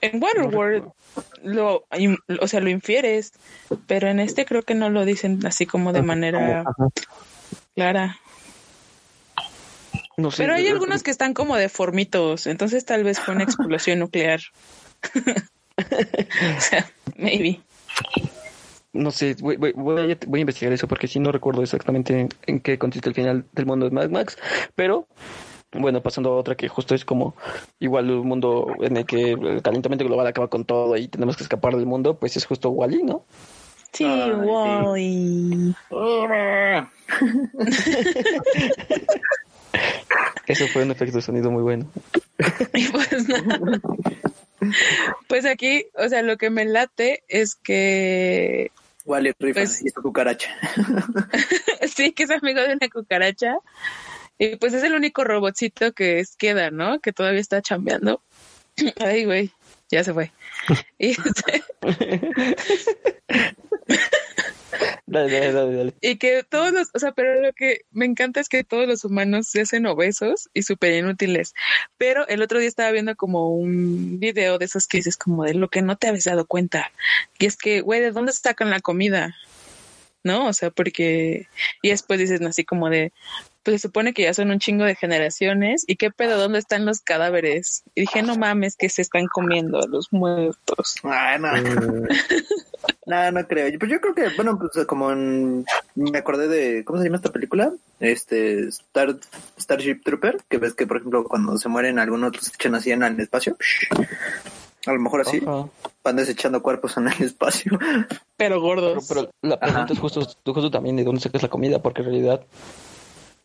En 0.00 0.22
Waterworld 0.22 0.92
lo, 1.42 1.84
o 2.40 2.48
sea, 2.48 2.60
lo 2.60 2.70
infieres, 2.70 3.32
pero 3.86 4.08
en 4.08 4.20
este 4.20 4.44
creo 4.44 4.62
que 4.62 4.74
no 4.74 4.90
lo 4.90 5.04
dicen 5.04 5.44
así 5.46 5.66
como 5.66 5.92
de 5.92 6.02
manera 6.02 6.60
Ajá. 6.60 6.88
clara. 7.74 8.18
No 10.16 10.30
sé. 10.30 10.42
Pero 10.42 10.54
hay 10.54 10.68
algunos 10.68 11.02
que 11.02 11.10
están 11.10 11.34
como 11.34 11.56
deformitos, 11.56 12.46
entonces 12.46 12.84
tal 12.84 13.02
vez 13.04 13.18
fue 13.18 13.34
una 13.34 13.44
explosión 13.44 13.98
nuclear. 13.98 14.40
o 15.16 16.60
sea, 16.60 16.90
maybe. 17.16 17.60
No 18.92 19.10
sé, 19.10 19.36
voy, 19.40 19.56
voy, 19.56 19.72
voy 19.72 20.12
a, 20.12 20.18
voy 20.26 20.40
a 20.40 20.42
investigar 20.42 20.72
eso 20.72 20.86
porque 20.86 21.08
sí 21.08 21.18
no 21.18 21.32
recuerdo 21.32 21.62
exactamente 21.62 22.20
en, 22.20 22.28
en 22.46 22.60
qué 22.60 22.78
consiste 22.78 23.08
el 23.08 23.14
final 23.14 23.46
del 23.52 23.64
mundo 23.66 23.86
de 23.86 23.90
Mad 23.90 24.10
Max, 24.10 24.36
pero 24.74 25.08
bueno, 25.72 26.02
pasando 26.02 26.30
a 26.32 26.36
otra 26.36 26.54
que 26.54 26.68
justo 26.68 26.94
es 26.94 27.04
como 27.04 27.34
igual 27.80 28.10
un 28.10 28.26
mundo 28.28 28.66
en 28.80 28.96
el 28.96 29.06
que 29.06 29.32
el 29.32 29.62
calentamiento 29.62 30.04
global 30.04 30.26
acaba 30.26 30.48
con 30.48 30.64
todo 30.64 30.96
y 30.96 31.08
tenemos 31.08 31.36
que 31.36 31.42
escapar 31.44 31.76
del 31.76 31.86
mundo, 31.86 32.14
pues 32.18 32.36
es 32.36 32.44
justo 32.46 32.70
Wally, 32.70 33.02
¿no? 33.02 33.24
Sí. 33.92 34.04
Wally. 34.04 35.74
Eso 40.46 40.66
fue 40.68 40.82
un 40.82 40.90
efecto 40.90 41.16
de 41.16 41.22
sonido 41.22 41.50
muy 41.50 41.62
bueno. 41.62 41.86
Y 42.74 42.88
pues 42.88 43.28
nada. 43.28 43.80
Pues 45.28 45.44
aquí, 45.44 45.86
o 45.94 46.08
sea, 46.08 46.22
lo 46.22 46.36
que 46.36 46.50
me 46.50 46.64
late 46.64 47.22
es 47.28 47.54
que 47.54 48.70
Wally 49.04 49.32
rifa 49.38 49.60
Pues- 49.60 49.82
y 49.84 49.88
su 49.90 50.02
cucaracha. 50.02 50.50
sí, 51.94 52.12
que 52.12 52.24
es 52.24 52.30
amigo 52.30 52.60
de 52.60 52.74
una 52.74 52.88
cucaracha. 52.88 53.56
Y 54.38 54.56
pues 54.56 54.74
es 54.74 54.82
el 54.82 54.94
único 54.94 55.24
robotcito 55.24 55.92
que 55.92 56.20
es- 56.20 56.36
queda, 56.36 56.70
¿no? 56.70 57.00
Que 57.00 57.12
todavía 57.12 57.40
está 57.40 57.62
chambeando. 57.62 58.22
Ay, 59.00 59.24
güey, 59.24 59.50
ya 59.90 60.02
se 60.04 60.12
fue. 60.12 60.32
Y, 60.98 61.10
este, 61.10 61.62
Dale, 65.06 65.30
dale, 65.40 65.52
dale, 65.52 65.76
dale. 65.76 65.94
y 66.00 66.16
que 66.16 66.42
todos 66.42 66.72
los, 66.72 66.88
o 66.94 66.98
sea, 66.98 67.12
pero 67.12 67.42
lo 67.42 67.52
que 67.52 67.82
me 67.90 68.06
encanta 68.06 68.40
es 68.40 68.48
que 68.48 68.64
todos 68.64 68.86
los 68.88 69.04
humanos 69.04 69.46
se 69.48 69.60
hacen 69.60 69.84
obesos 69.84 70.48
y 70.54 70.62
súper 70.62 70.94
inútiles. 70.94 71.52
Pero 71.98 72.26
el 72.28 72.40
otro 72.40 72.58
día 72.58 72.68
estaba 72.68 72.90
viendo 72.92 73.14
como 73.14 73.50
un 73.54 74.18
video 74.18 74.56
de 74.58 74.64
esos 74.64 74.86
que 74.86 74.98
dices 74.98 75.18
como 75.18 75.44
de 75.44 75.52
lo 75.54 75.68
que 75.68 75.82
no 75.82 75.96
te 75.98 76.08
habías 76.08 76.24
dado 76.24 76.46
cuenta. 76.46 76.90
Y 77.38 77.44
es 77.46 77.56
que, 77.58 77.82
güey, 77.82 78.00
¿de 78.00 78.10
dónde 78.12 78.32
sacan 78.32 78.70
la 78.70 78.80
comida? 78.80 79.36
¿No? 80.24 80.46
O 80.46 80.52
sea, 80.54 80.70
porque... 80.70 81.46
Y 81.82 81.90
después 81.90 82.18
dices 82.18 82.40
así 82.40 82.64
como 82.64 82.88
de, 82.88 83.12
pues 83.62 83.80
se 83.80 83.88
supone 83.88 84.12
que 84.12 84.22
ya 84.22 84.34
son 84.34 84.50
un 84.50 84.58
chingo 84.58 84.84
de 84.84 84.94
generaciones. 84.96 85.84
¿Y 85.86 85.96
qué 85.96 86.10
pedo? 86.10 86.38
¿Dónde 86.38 86.58
están 86.58 86.84
los 86.84 87.00
cadáveres? 87.00 87.82
Y 87.94 88.02
dije, 88.02 88.22
no 88.22 88.36
mames, 88.36 88.76
que 88.76 88.88
se 88.88 89.02
están 89.02 89.26
comiendo 89.26 89.78
a 89.82 89.86
los 89.86 90.12
muertos. 90.12 90.96
Ah, 91.04 91.38
no. 91.38 91.50
No, 93.06 93.30
no 93.32 93.46
creo. 93.46 93.76
Pues 93.78 93.90
yo 93.90 94.00
creo 94.00 94.14
que, 94.14 94.28
bueno, 94.36 94.58
pues 94.58 94.86
como 94.86 95.10
en- 95.12 95.64
me 95.96 96.18
acordé 96.18 96.46
de, 96.48 96.84
¿cómo 96.84 96.98
se 96.98 97.04
llama 97.04 97.16
esta 97.16 97.32
película? 97.32 97.72
Este, 98.00 98.68
Star, 98.68 99.16
Starship 99.58 100.02
Trooper, 100.04 100.38
que 100.48 100.58
ves 100.58 100.74
que, 100.74 100.86
por 100.86 100.98
ejemplo, 100.98 101.24
cuando 101.24 101.58
se 101.58 101.68
mueren 101.68 101.98
algunos 101.98 102.34
los 102.34 102.48
echan 102.48 102.74
así 102.76 102.90
en 102.92 103.02
el 103.02 103.18
espacio. 103.20 103.56
A 104.86 104.92
lo 104.92 105.00
mejor 105.00 105.20
así, 105.22 105.40
Ajá. 105.46 105.66
van 106.04 106.16
desechando 106.16 106.62
cuerpos 106.62 106.96
en 106.96 107.08
el 107.08 107.22
espacio. 107.22 107.76
Pero 107.78 108.16
Pero, 108.36 108.60
gordos. 108.60 109.06
pero 109.08 109.30
la 109.42 109.58
pregunta 109.58 109.92
es 109.92 109.98
justo, 109.98 110.26
tú 110.42 110.54
justo 110.54 110.70
también 110.70 110.96
de 110.96 111.04
dónde 111.04 111.20
sacas 111.20 111.42
la 111.42 111.48
comida, 111.50 111.80
porque 111.82 112.02
en 112.02 112.06
realidad 112.06 112.44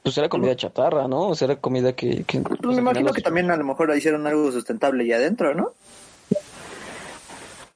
pues 0.07 0.17
era 0.17 0.29
comida 0.29 0.55
chatarra, 0.55 1.05
¿no? 1.09 1.27
O 1.27 1.35
sea, 1.35 1.47
era 1.47 1.55
comida 1.57 1.93
que... 1.93 2.23
que 2.23 2.39
Pues 2.39 2.59
pues, 2.61 2.75
me 2.75 2.81
imagino 2.81 3.11
que 3.11 3.21
también 3.21 3.51
a 3.51 3.57
lo 3.57 3.65
mejor 3.65 3.93
hicieron 3.93 4.25
algo 4.25 4.49
sustentable 4.53 5.03
ahí 5.03 5.11
adentro, 5.11 5.53
¿no? 5.53 5.73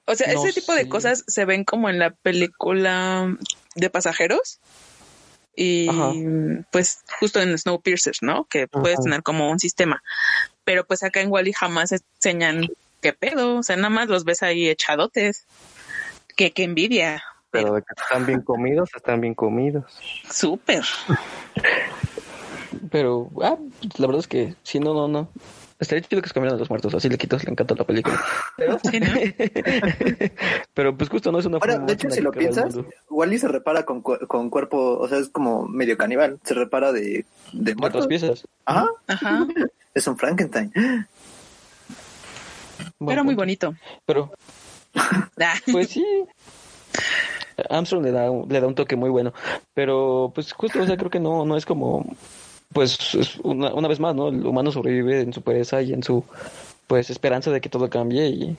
O 0.05 0.15
sea, 0.15 0.33
No 0.33 0.45
ese 0.45 0.57
tipo 0.61 0.73
de 0.73 0.87
cosas 0.87 1.25
se 1.27 1.43
ven 1.43 1.65
como 1.65 1.89
en 1.89 1.99
la 1.99 2.11
película 2.11 3.37
de 3.75 3.89
pasajeros. 3.89 4.61
Y 5.57 5.89
Ajá. 5.89 6.13
pues 6.71 7.03
justo 7.19 7.41
en 7.41 7.57
Snowpiercer, 7.57 8.15
¿no? 8.21 8.45
Que 8.45 8.67
puedes 8.69 8.99
Ajá. 8.99 9.03
tener 9.03 9.23
como 9.23 9.51
un 9.51 9.59
sistema. 9.59 10.01
Pero 10.63 10.85
pues 10.85 11.03
acá 11.03 11.19
en 11.19 11.31
Wally 11.31 11.51
jamás 11.51 11.91
enseñan 11.91 12.67
qué 13.01 13.11
pedo. 13.11 13.57
O 13.57 13.63
sea, 13.63 13.75
nada 13.75 13.89
más 13.89 14.07
los 14.07 14.23
ves 14.23 14.41
ahí 14.41 14.69
echadotes. 14.69 15.45
Que, 16.37 16.51
que 16.51 16.63
envidia. 16.63 17.21
Pero 17.51 17.73
de 17.73 17.81
que 17.81 17.93
están 18.01 18.25
bien 18.25 18.41
comidos, 18.41 18.89
están 18.95 19.19
bien 19.19 19.33
comidos. 19.33 19.83
Súper. 20.29 20.85
Pero, 22.89 23.29
ah, 23.41 23.57
la 23.97 24.07
verdad 24.07 24.19
es 24.21 24.27
que 24.27 24.55
sí, 24.63 24.79
no, 24.79 24.93
no, 24.93 25.07
no. 25.07 25.27
Estaría 25.79 26.03
chido 26.07 26.21
que 26.21 26.27
se 26.27 26.33
cambiaran 26.33 26.57
a 26.57 26.59
los 26.59 26.69
muertos, 26.69 26.93
así 26.93 27.09
le 27.09 27.17
quitas, 27.17 27.43
le 27.43 27.51
encanta 27.51 27.73
la 27.75 27.83
película. 27.83 28.19
Pero, 28.55 28.77
Sí, 28.83 28.99
¿no? 28.99 29.07
pero 30.75 30.95
pues 30.95 31.09
justo 31.09 31.31
no 31.31 31.39
es 31.39 31.45
una 31.47 31.57
Ahora, 31.57 31.73
forma 31.73 31.87
de 31.87 31.93
hecho, 31.93 32.09
si 32.11 32.21
lo 32.21 32.31
piensas. 32.31 32.75
Wally 33.09 33.39
se 33.39 33.47
repara 33.47 33.83
con, 33.83 34.01
cu- 34.01 34.19
con 34.27 34.49
cuerpo, 34.51 34.97
o 34.99 35.07
sea, 35.07 35.17
es 35.17 35.29
como 35.29 35.67
medio 35.67 35.97
caníbal. 35.97 36.39
Se 36.43 36.53
repara 36.53 36.91
de, 36.91 37.25
de 37.53 37.75
muertos. 37.75 38.05
piezas. 38.07 38.47
Ajá, 38.65 38.85
Ajá. 39.07 39.47
es 39.95 40.07
un 40.07 40.17
Frankenstein. 40.17 40.71
Buen 42.99 43.15
Pero 43.15 43.23
muy 43.23 43.35
bonito. 43.35 43.73
Pero, 44.05 44.31
Ah, 45.39 45.55
pues 45.71 45.89
sí. 45.89 46.05
Armstrong 47.69 48.03
le 48.03 48.11
da, 48.11 48.29
un- 48.29 48.47
le 48.49 48.61
da 48.61 48.67
un 48.67 48.75
toque 48.75 48.95
muy 48.95 49.09
bueno. 49.09 49.33
Pero, 49.73 50.31
pues 50.35 50.51
justo, 50.53 50.81
o 50.81 50.85
sea, 50.85 50.97
creo 50.97 51.09
que 51.09 51.19
no, 51.19 51.45
no 51.45 51.57
es 51.57 51.65
como, 51.65 52.05
pues, 52.73 53.15
es 53.15 53.37
una, 53.37 53.73
una 53.73 53.87
vez 53.87 53.99
más, 53.99 54.15
¿no? 54.15 54.29
El 54.29 54.45
humano 54.45 54.71
sobrevive 54.71 55.21
en 55.21 55.33
su 55.33 55.41
pereza 55.41 55.81
y 55.81 55.93
en 55.93 56.03
su, 56.03 56.23
pues, 56.87 57.09
esperanza 57.09 57.51
de 57.51 57.61
que 57.61 57.69
todo 57.69 57.89
cambie 57.89 58.27
y 58.27 58.57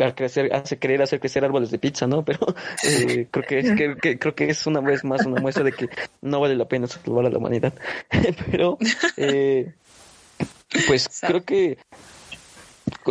al 0.00 0.14
crecer, 0.14 0.54
hace 0.54 0.78
querer 0.78 1.02
hacer 1.02 1.20
crecer 1.20 1.44
árboles 1.44 1.70
de 1.70 1.78
pizza, 1.78 2.06
¿no? 2.06 2.24
Pero 2.24 2.38
eh, 2.84 3.26
creo 3.30 3.44
que 3.46 3.58
es, 3.58 3.70
que, 3.72 3.96
que- 4.00 4.18
creo 4.18 4.34
que 4.34 4.48
es 4.50 4.66
una 4.66 4.80
vez 4.80 5.04
más 5.04 5.24
una 5.26 5.40
muestra 5.40 5.64
de 5.64 5.72
que 5.72 5.88
no 6.22 6.40
vale 6.40 6.56
la 6.56 6.66
pena 6.66 6.86
salvar 6.86 7.26
a 7.26 7.30
la 7.30 7.38
humanidad. 7.38 7.74
Pero, 8.50 8.78
eh, 9.16 9.72
pues 10.86 11.08
creo 11.20 11.44
que 11.44 11.78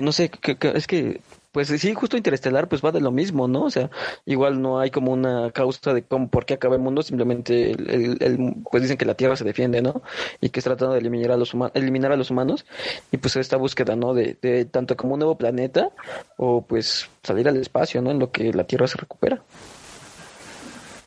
no 0.02 0.12
sé, 0.12 0.30
que- 0.30 0.58
es 0.76 0.88
que, 0.88 1.22
pues 1.52 1.68
sí, 1.68 1.94
justo 1.94 2.16
Interestelar, 2.18 2.68
pues 2.70 2.82
va 2.84 2.92
de 2.92 3.02
lo 3.02 3.12
mismo, 3.12 3.48
¿no? 3.48 3.64
O 3.64 3.70
sea, 3.70 3.90
igual 4.26 4.62
no 4.62 4.80
hay 4.80 4.90
como 4.90 5.12
una 5.12 5.52
causa 5.52 5.94
de 5.94 6.04
cómo, 6.04 6.30
por 6.30 6.46
qué 6.46 6.54
acaba 6.54 6.76
el 6.76 6.82
mundo, 6.82 7.02
simplemente, 7.04 7.72
el, 7.72 7.90
el- 7.90 8.18
el- 8.22 8.56
pues 8.72 8.84
dicen 8.84 8.98
que 8.98 9.06
la 9.06 9.16
Tierra 9.16 9.36
se 9.36 9.44
defiende, 9.44 9.82
¿no? 9.82 10.02
Y 10.40 10.50
que 10.50 10.60
está 10.62 10.70
tratando 10.72 10.94
de 10.94 11.00
eliminar 11.02 11.32
a 11.32 11.38
los, 11.38 11.54
huma- 11.54 11.72
eliminar 11.74 12.12
a 12.12 12.16
los 12.16 12.32
humanos, 12.32 12.66
y 13.12 13.18
pues 13.18 13.36
esta 13.36 13.58
búsqueda, 13.58 13.96
¿no? 13.96 14.14
De, 14.14 14.38
de 14.42 14.66
tanto 14.66 14.96
como 14.96 15.14
un 15.14 15.20
nuevo 15.20 15.38
planeta, 15.38 15.90
o 16.38 16.62
pues 16.62 17.10
salir 17.24 17.48
al 17.50 17.58
espacio, 17.58 18.02
¿no? 18.02 18.12
En 18.12 18.20
lo 18.20 18.32
que 18.32 18.54
la 18.54 18.64
Tierra 18.64 18.88
se 18.88 18.98
recupera. 18.98 19.42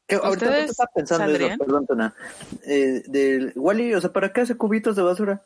Que 0.06 0.16
ahorita 0.16 0.30
¿Ustedes 0.46 0.66
justo 0.66 0.70
estaba 0.72 0.90
pensando 0.94 1.24
saldrían? 1.26 1.52
eso, 1.52 1.58
perdón, 1.64 1.86
Tona. 1.86 2.14
Eh, 2.66 3.02
del 3.06 3.52
Wally, 3.56 3.94
o 3.94 4.00
sea, 4.02 4.12
¿para 4.12 4.30
qué 4.34 4.42
hace 4.42 4.54
cubitos 4.56 4.94
de 4.96 5.02
basura? 5.02 5.40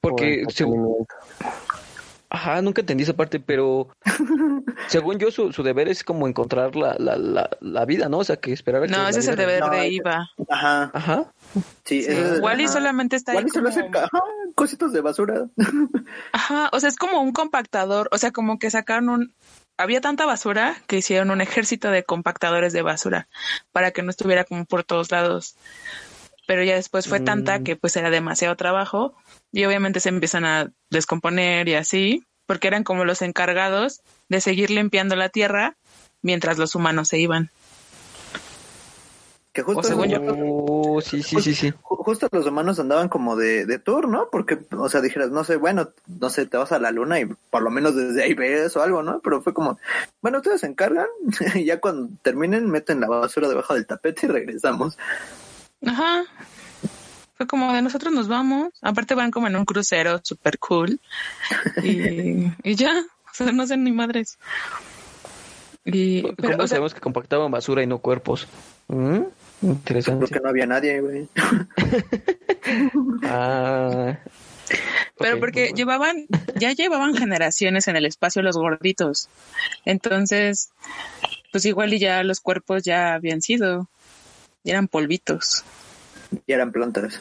Porque, 0.00 0.42
Por 0.44 0.52
según-. 0.52 1.06
Ajá, 2.36 2.62
nunca 2.62 2.80
entendí 2.82 3.02
esa 3.04 3.14
parte, 3.14 3.40
pero 3.40 3.88
según 4.88 5.18
yo, 5.18 5.30
su, 5.30 5.52
su 5.52 5.62
deber 5.62 5.88
es 5.88 6.04
como 6.04 6.26
encontrar 6.28 6.76
la, 6.76 6.94
la, 6.98 7.16
la, 7.16 7.50
la 7.60 7.84
vida, 7.84 8.08
¿no? 8.08 8.18
O 8.18 8.24
sea, 8.24 8.36
que 8.36 8.52
esperar 8.52 8.82
a 8.82 8.86
que 8.86 8.92
no, 8.92 9.08
ese 9.08 9.20
es 9.20 9.28
el 9.28 9.36
deber 9.36 9.60
No, 9.60 9.70
de 9.70 9.88
Iva. 9.88 10.28
Ajá, 10.48 10.90
Ajá. 10.94 11.32
sí. 11.84 12.04
Es- 12.06 12.40
Wally 12.40 12.64
ajá. 12.64 12.72
solamente 12.72 13.16
está 13.16 13.32
ahí 13.32 13.38
Wally 13.38 13.50
solo 13.50 13.68
hace 13.68 13.80
como- 13.82 13.98
ajá, 13.98 14.20
cositos 14.54 14.92
de 14.92 15.00
basura. 15.00 15.46
Ajá, 16.32 16.68
o 16.72 16.80
sea, 16.80 16.88
es 16.88 16.96
como 16.96 17.20
un 17.20 17.32
compactador, 17.32 18.08
o 18.12 18.18
sea, 18.18 18.30
como 18.30 18.58
que 18.58 18.70
sacaron 18.70 19.08
un... 19.08 19.34
Había 19.78 20.00
tanta 20.00 20.24
basura 20.24 20.74
que 20.86 20.96
hicieron 20.98 21.30
un 21.30 21.40
ejército 21.42 21.90
de 21.90 22.02
compactadores 22.04 22.72
de 22.72 22.80
basura 22.82 23.28
para 23.72 23.90
que 23.90 24.02
no 24.02 24.10
estuviera 24.10 24.44
como 24.44 24.64
por 24.64 24.84
todos 24.84 25.10
lados. 25.10 25.56
Pero 26.46 26.62
ya 26.62 26.76
después 26.76 27.08
fue 27.08 27.20
tanta 27.20 27.58
Mm. 27.58 27.64
que 27.64 27.76
pues 27.76 27.94
era 27.96 28.08
demasiado 28.08 28.56
trabajo 28.56 29.14
y 29.56 29.64
obviamente 29.64 30.00
se 30.00 30.10
empiezan 30.10 30.44
a 30.44 30.70
descomponer 30.90 31.66
y 31.66 31.74
así, 31.76 32.22
porque 32.44 32.68
eran 32.68 32.84
como 32.84 33.06
los 33.06 33.22
encargados 33.22 34.02
de 34.28 34.42
seguir 34.42 34.68
limpiando 34.70 35.16
la 35.16 35.30
tierra 35.30 35.78
mientras 36.20 36.58
los 36.58 36.74
humanos 36.74 37.08
se 37.08 37.18
iban. 37.18 37.50
Que 39.54 39.62
justo, 39.62 39.80
O 39.80 39.82
según 39.82 40.10
yo. 40.10 40.20
Oh, 40.28 41.00
sí, 41.00 41.22
sí, 41.22 41.40
sí, 41.40 41.54
sí. 41.54 41.68
ju- 41.70 42.04
justo 42.04 42.28
los 42.32 42.44
humanos 42.44 42.78
andaban 42.78 43.08
como 43.08 43.34
de, 43.34 43.64
de 43.64 43.78
tour, 43.78 44.08
¿no? 44.08 44.28
Porque, 44.30 44.58
o 44.72 44.90
sea, 44.90 45.00
dijeras, 45.00 45.30
no 45.30 45.42
sé, 45.42 45.56
bueno, 45.56 45.88
no 46.06 46.28
sé, 46.28 46.44
te 46.44 46.58
vas 46.58 46.72
a 46.72 46.78
la 46.78 46.90
luna 46.90 47.18
y 47.20 47.24
por 47.24 47.62
lo 47.62 47.70
menos 47.70 47.96
desde 47.96 48.24
ahí 48.24 48.34
ves 48.34 48.76
o 48.76 48.82
algo, 48.82 49.02
¿no? 49.02 49.20
Pero 49.20 49.40
fue 49.40 49.54
como, 49.54 49.78
bueno, 50.20 50.36
ustedes 50.36 50.60
se 50.60 50.66
encargan 50.66 51.06
y 51.54 51.64
ya 51.64 51.80
cuando 51.80 52.10
terminen 52.20 52.68
meten 52.68 53.00
la 53.00 53.08
basura 53.08 53.48
debajo 53.48 53.72
del 53.72 53.86
tapete 53.86 54.26
y 54.26 54.28
regresamos. 54.28 54.98
Ajá. 55.86 56.24
Fue 57.36 57.46
como 57.46 57.72
de 57.72 57.82
nosotros 57.82 58.12
nos 58.12 58.28
vamos. 58.28 58.72
Aparte 58.82 59.14
van 59.14 59.30
como 59.30 59.46
en 59.46 59.56
un 59.56 59.64
crucero 59.64 60.20
super 60.22 60.58
cool. 60.58 61.00
Y, 61.82 62.46
y 62.62 62.74
ya. 62.74 62.92
O 63.00 63.34
sea, 63.34 63.52
no 63.52 63.66
sé 63.66 63.76
ni 63.76 63.92
madres. 63.92 64.38
Y, 65.84 66.22
¿Cómo 66.22 66.34
pero, 66.36 66.54
o 66.54 66.58
sea, 66.58 66.68
sabemos 66.68 66.94
que 66.94 67.00
compactaban 67.00 67.50
basura 67.50 67.82
y 67.82 67.86
no 67.86 67.98
cuerpos? 67.98 68.48
¿Mm? 68.88 69.20
Interesante. 69.62 70.26
Porque 70.26 70.40
no 70.40 70.48
había 70.48 70.66
nadie, 70.66 71.00
güey. 71.00 71.28
Ah, 73.22 74.18
pero 75.18 75.38
porque 75.38 75.60
bueno. 75.60 75.76
llevaban, 75.76 76.26
ya 76.56 76.72
llevaban 76.76 77.14
generaciones 77.14 77.86
en 77.86 77.96
el 77.96 78.06
espacio 78.06 78.42
los 78.42 78.56
gorditos. 78.56 79.28
Entonces, 79.84 80.70
pues 81.52 81.64
igual 81.64 81.94
y 81.94 82.00
ya 82.00 82.24
los 82.24 82.40
cuerpos 82.40 82.82
ya 82.82 83.14
habían 83.14 83.42
sido. 83.42 83.88
Ya 84.64 84.72
eran 84.72 84.88
polvitos. 84.88 85.64
Y 86.46 86.52
eran 86.52 86.72
plantas. 86.72 87.20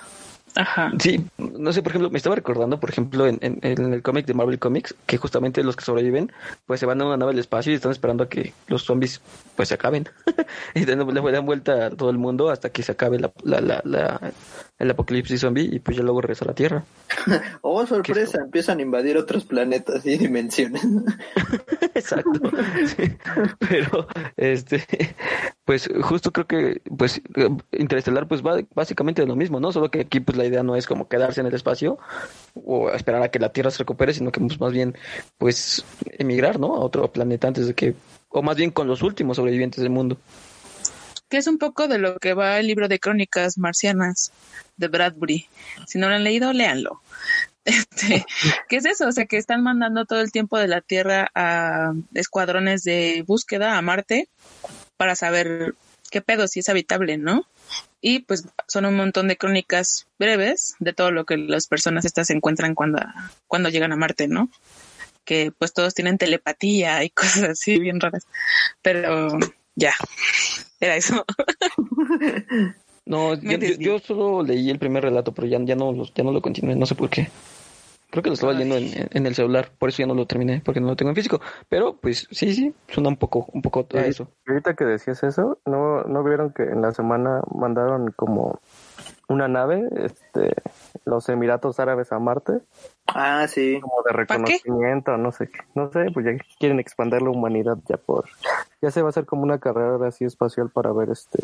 Ajá. 0.56 0.92
Sí, 1.00 1.26
no 1.38 1.74
sé, 1.74 1.82
por 1.84 1.92
ejemplo, 1.92 2.10
me 2.10 2.18
estaba 2.18 2.36
recordando, 2.36 2.80
por 2.80 2.90
ejemplo, 2.90 3.28
en, 3.28 3.38
en- 3.42 3.60
en 3.62 3.94
el 3.94 4.02
cómic 4.02 4.26
de 4.26 4.34
Marvel 4.34 4.58
Comics, 4.60 4.96
que 5.06 5.18
justamente 5.18 5.64
los 5.64 5.76
que 5.76 5.84
sobreviven, 5.84 6.32
pues 6.66 6.80
se 6.80 6.86
van 6.86 7.02
a 7.02 7.06
una 7.06 7.18
nave 7.18 7.32
del 7.34 7.40
espacio 7.40 7.72
y 7.72 7.76
están 7.76 7.92
esperando 7.92 8.24
a 8.24 8.30
que 8.30 8.54
los 8.68 8.84
zombies, 8.84 9.22
pues 9.56 9.70
se 9.70 9.76
acaben. 9.76 10.08
y 10.76 10.86
dan, 10.86 11.06
le 11.06 11.32
dan 11.32 11.46
vuelta 11.46 11.88
a 11.88 11.90
todo 11.90 12.10
el 12.10 12.18
mundo 12.18 12.50
hasta 12.50 12.70
que 12.70 12.84
se 12.84 12.94
acabe 12.94 13.20
la, 13.20 13.32
la, 13.44 13.60
la, 13.62 13.82
la- 13.84 14.32
el 14.78 14.92
apocalipsis 14.92 15.40
zombie 15.40 15.70
y 15.72 15.80
pues 15.80 15.96
ya 15.96 16.04
luego 16.04 16.20
regresa 16.22 16.44
a 16.46 16.50
la 16.50 16.54
Tierra. 16.56 16.84
Oh, 17.62 17.86
sorpresa, 17.86 18.40
empiezan 18.42 18.80
a 18.80 18.82
invadir 18.84 19.18
otros 19.18 19.44
planetas 19.46 20.06
y 20.06 20.18
dimensiones. 20.18 20.82
Exacto. 21.96 22.52
Sí. 22.96 23.12
Pero, 23.68 24.08
este, 24.38 24.86
pues 25.66 25.90
justo 26.02 26.32
creo 26.32 26.48
que, 26.48 26.82
pues, 26.98 27.22
eh, 27.36 27.50
Interestelar, 27.74 28.28
pues 28.28 28.42
va 28.46 28.60
básicamente 28.74 29.22
de 29.22 29.28
lo 29.28 29.36
mismo, 29.36 29.60
¿no? 29.60 29.72
Solo 29.72 29.90
que 29.92 30.02
aquí, 30.02 30.20
pues, 30.20 30.38
la 30.38 30.45
idea 30.46 30.64
no 30.64 30.76
es 30.76 30.88
como 30.88 31.08
quedarse 31.08 31.42
en 31.42 31.48
el 31.48 31.54
espacio 31.54 31.98
o 32.54 32.90
esperar 32.92 33.24
a 33.24 33.30
que 33.30 33.40
la 33.40 33.50
Tierra 33.50 33.72
se 33.72 33.80
recupere, 33.80 34.14
sino 34.14 34.32
que, 34.32 34.40
pues, 34.40 34.60
más 34.60 34.72
bien, 34.72 34.96
pues, 35.38 35.86
emigrar, 36.18 36.60
¿no? 36.60 36.76
A 36.76 36.80
otro 36.80 37.12
planeta 37.12 37.48
antes 37.48 37.68
de 37.68 37.74
que, 37.74 37.96
o 38.30 38.42
más 38.42 38.58
bien 38.58 38.72
con 38.72 38.88
los 38.88 39.02
últimos 39.02 39.38
sobrevivientes 39.38 39.82
del 39.82 39.90
mundo. 39.90 40.18
Que 41.30 41.38
es 41.38 41.48
un 41.48 41.58
poco 41.58 41.88
de 41.88 41.98
lo 41.98 42.18
que 42.18 42.34
va 42.34 42.60
el 42.60 42.68
libro 42.68 42.88
de 42.88 43.00
crónicas 43.00 43.58
marcianas 43.58 44.32
de 44.78 44.88
Bradbury. 44.88 45.48
Si 45.88 45.98
no 45.98 46.08
lo 46.10 46.16
han 46.16 46.24
leído, 46.24 46.54
léanlo. 46.54 47.02
Este, 47.66 48.24
¿Qué 48.70 48.76
es 48.76 48.86
eso? 48.86 49.08
O 49.08 49.12
sea, 49.12 49.26
que 49.26 49.38
están 49.38 49.64
mandando 49.64 50.06
todo 50.06 50.22
el 50.22 50.32
tiempo 50.32 50.60
de 50.60 50.68
la 50.68 50.82
Tierra 50.82 51.32
a 51.34 51.94
escuadrones 52.14 52.84
de 52.84 53.24
búsqueda 53.26 53.76
a 53.76 53.82
Marte 53.82 54.30
para 54.98 55.16
saber 55.16 55.74
qué 56.12 56.22
pedo, 56.22 56.48
si 56.48 56.60
es 56.60 56.70
habitable, 56.70 57.18
¿no? 57.18 57.48
Y 58.02 58.20
pues 58.20 58.48
son 58.68 58.86
un 58.86 58.96
montón 58.96 59.28
de 59.28 59.38
crónicas 59.38 60.08
breves 60.20 60.76
de 60.80 60.94
todo 60.94 61.12
lo 61.12 61.26
que 61.26 61.38
las 61.38 61.68
personas 61.68 62.06
estas 62.06 62.28
se 62.28 62.34
encuentran 62.34 62.76
cuando, 62.76 63.00
cuando 63.48 63.70
llegan 63.70 63.92
a 63.92 63.96
Marte, 63.96 64.28
¿no? 64.28 64.50
Que 65.24 65.52
pues 65.58 65.74
todos 65.74 65.94
tienen 65.96 66.18
telepatía 66.20 67.04
y 67.04 67.10
cosas 67.12 67.44
así 67.44 67.80
bien 67.80 68.00
raras. 68.00 68.28
Pero 68.82 69.38
ya, 69.76 69.94
era 70.80 70.96
eso. 70.96 71.26
No, 73.08 73.36
yo, 73.42 73.58
yo- 73.60 74.00
solo 74.00 74.42
leí 74.44 74.70
el 74.72 74.80
primer 74.80 75.04
relato, 75.04 75.32
pero 75.32 75.48
ya, 75.48 75.60
ya, 75.64 75.76
no, 75.76 75.94
ya 76.16 76.24
no 76.24 76.32
lo 76.32 76.42
continué, 76.42 76.76
no 76.76 76.86
sé 76.88 76.96
por 76.96 77.10
qué. 77.10 77.30
Creo 78.12 78.24
que 78.24 78.30
lo 78.30 78.34
estaba 78.36 78.54
Ay. 78.54 78.60
leyendo 78.60 78.78
en, 78.78 79.10
en 79.12 79.26
el 79.26 79.36
celular, 79.36 79.72
por 79.78 79.90
eso 79.90 80.00
ya 80.00 80.06
no 80.08 80.14
lo 80.14 80.26
terminé, 80.26 80.62
porque 80.64 80.80
no 80.80 80.88
lo 80.88 80.96
tengo 80.96 81.10
en 81.10 81.16
físico. 81.16 81.42
Pero, 81.68 81.98
pues, 81.98 82.28
sí, 82.32 82.54
sí, 82.54 82.74
suena 82.88 83.10
un 83.10 83.18
poco, 83.18 83.48
un 83.52 83.62
poco 83.62 83.86
a 83.94 84.06
eso. 84.06 84.28
Y 84.48 84.52
ahorita 84.52 84.74
que 84.76 84.86
decías 84.86 85.22
eso, 85.24 85.60
¿no, 85.66 86.04
¿no 86.04 86.24
vieron 86.24 86.54
que 86.54 86.64
en 86.64 86.82
la 86.82 86.92
semana 86.94 87.42
mandaron 87.54 88.12
como 88.16 88.60
una 89.28 89.48
nave, 89.48 89.84
este, 89.98 90.54
los 91.04 91.28
Emiratos 91.30 91.80
Árabes 91.80 92.12
a 92.12 92.20
Marte, 92.20 92.60
Ah, 93.08 93.48
sí. 93.48 93.80
como 93.82 94.02
de 94.04 94.14
reconocimiento, 94.14 95.18
no 95.18 95.32
sé, 95.32 95.50
qué. 95.50 95.60
no 95.74 95.92
sé, 95.92 96.06
pues 96.14 96.26
ya 96.26 96.32
quieren 96.60 96.80
expandir 96.80 97.22
la 97.22 97.32
humanidad 97.32 97.78
ya 97.88 97.98
por, 97.98 98.26
ya 98.82 98.92
se 98.92 99.02
va 99.02 99.08
a 99.08 99.10
hacer 99.10 99.26
como 99.26 99.44
una 99.44 99.60
carrera 99.60 99.98
así 100.08 100.26
espacial 100.26 100.70
para 100.70 100.92
ver 100.94 101.10
este, 101.10 101.40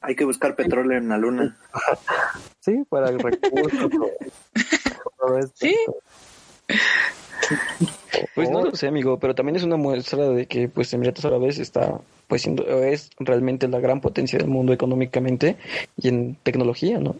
Hay 0.00 0.14
que 0.16 0.24
buscar 0.24 0.54
petróleo 0.54 0.96
en 0.98 1.08
la 1.08 1.18
luna. 1.18 1.56
sí, 2.60 2.84
para 2.88 3.08
el 3.10 3.18
recurso, 3.18 3.90
todo 5.18 5.38
esto. 5.38 5.54
Sí. 5.56 5.76
Pues 8.34 8.48
no 8.48 8.62
lo 8.62 8.74
sé, 8.74 8.86
amigo, 8.86 9.18
pero 9.18 9.34
también 9.34 9.56
es 9.56 9.64
una 9.64 9.76
muestra 9.76 10.28
de 10.28 10.46
que, 10.46 10.68
pues, 10.68 10.92
Emiratos 10.92 11.24
Árabes 11.24 11.58
está, 11.58 12.00
pues, 12.28 12.42
siendo, 12.42 12.64
es 12.82 13.10
realmente 13.18 13.68
la 13.68 13.80
gran 13.80 14.00
potencia 14.00 14.38
del 14.38 14.48
mundo 14.48 14.72
económicamente 14.72 15.56
y 15.96 16.08
en 16.08 16.36
tecnología, 16.42 16.98
¿no? 16.98 17.16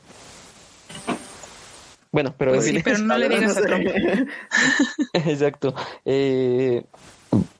Bueno, 2.12 2.32
pero 2.38 2.52
Pues 2.52 2.66
sí, 2.66 2.80
pero 2.82 2.98
no 2.98 3.18
le 3.18 3.28
digas 3.40 3.56
a 3.56 3.62
Trump. 3.62 3.86
Exacto. 5.12 5.74
Eh, 6.04 6.84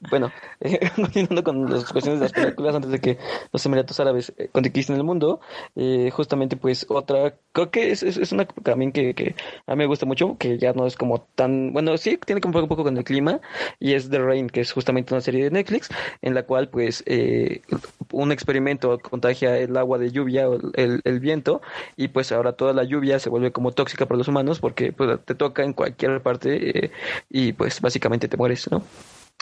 bueno, 0.09 0.31
eh, 0.61 0.89
continuando 0.95 1.43
con 1.43 1.69
las 1.69 1.91
cuestiones 1.91 2.19
de 2.19 2.25
las 2.25 2.31
películas 2.33 2.75
antes 2.75 2.91
de 2.91 2.99
que 2.99 3.17
los 3.51 3.65
Emiratos 3.65 3.99
Árabes 3.99 4.33
eh, 4.37 4.49
conquisten 4.51 4.95
el 4.95 5.03
mundo, 5.03 5.39
eh, 5.75 6.09
justamente 6.11 6.57
pues 6.57 6.85
otra, 6.89 7.35
creo 7.51 7.71
que 7.71 7.91
es, 7.91 8.03
es, 8.03 8.31
una 8.31 8.45
también 8.45 8.91
que, 8.91 9.13
que 9.13 9.35
a 9.67 9.71
mí 9.73 9.79
me 9.79 9.85
gusta 9.85 10.05
mucho, 10.05 10.37
que 10.37 10.57
ya 10.57 10.73
no 10.73 10.85
es 10.85 10.95
como 10.95 11.21
tan, 11.35 11.73
bueno, 11.73 11.97
sí, 11.97 12.17
tiene 12.25 12.41
que 12.41 12.47
ver 12.49 12.63
un 12.63 12.69
poco 12.69 12.83
con 12.83 12.97
el 12.97 13.03
clima, 13.03 13.39
y 13.79 13.93
es 13.93 14.09
The 14.09 14.19
Rain, 14.19 14.49
que 14.49 14.61
es 14.61 14.71
justamente 14.71 15.13
una 15.13 15.21
serie 15.21 15.43
de 15.43 15.51
Netflix, 15.51 15.89
en 16.21 16.33
la 16.33 16.43
cual 16.43 16.69
pues 16.69 17.03
eh, 17.05 17.61
un 18.11 18.31
experimento 18.31 18.99
contagia 18.99 19.57
el 19.57 19.75
agua 19.77 19.97
de 19.97 20.11
lluvia 20.11 20.49
o 20.49 20.59
el, 20.73 21.01
el 21.03 21.19
viento, 21.19 21.61
y 21.95 22.09
pues 22.09 22.31
ahora 22.31 22.53
toda 22.53 22.73
la 22.73 22.83
lluvia 22.83 23.19
se 23.19 23.29
vuelve 23.29 23.51
como 23.51 23.71
tóxica 23.71 24.05
para 24.05 24.17
los 24.17 24.27
humanos 24.27 24.59
porque 24.59 24.91
pues, 24.91 25.19
te 25.25 25.35
toca 25.35 25.63
en 25.63 25.73
cualquier 25.73 26.21
parte 26.21 26.85
eh, 26.85 26.91
y 27.29 27.53
pues 27.53 27.81
básicamente 27.81 28.27
te 28.27 28.37
mueres, 28.37 28.69
¿no? 28.71 28.83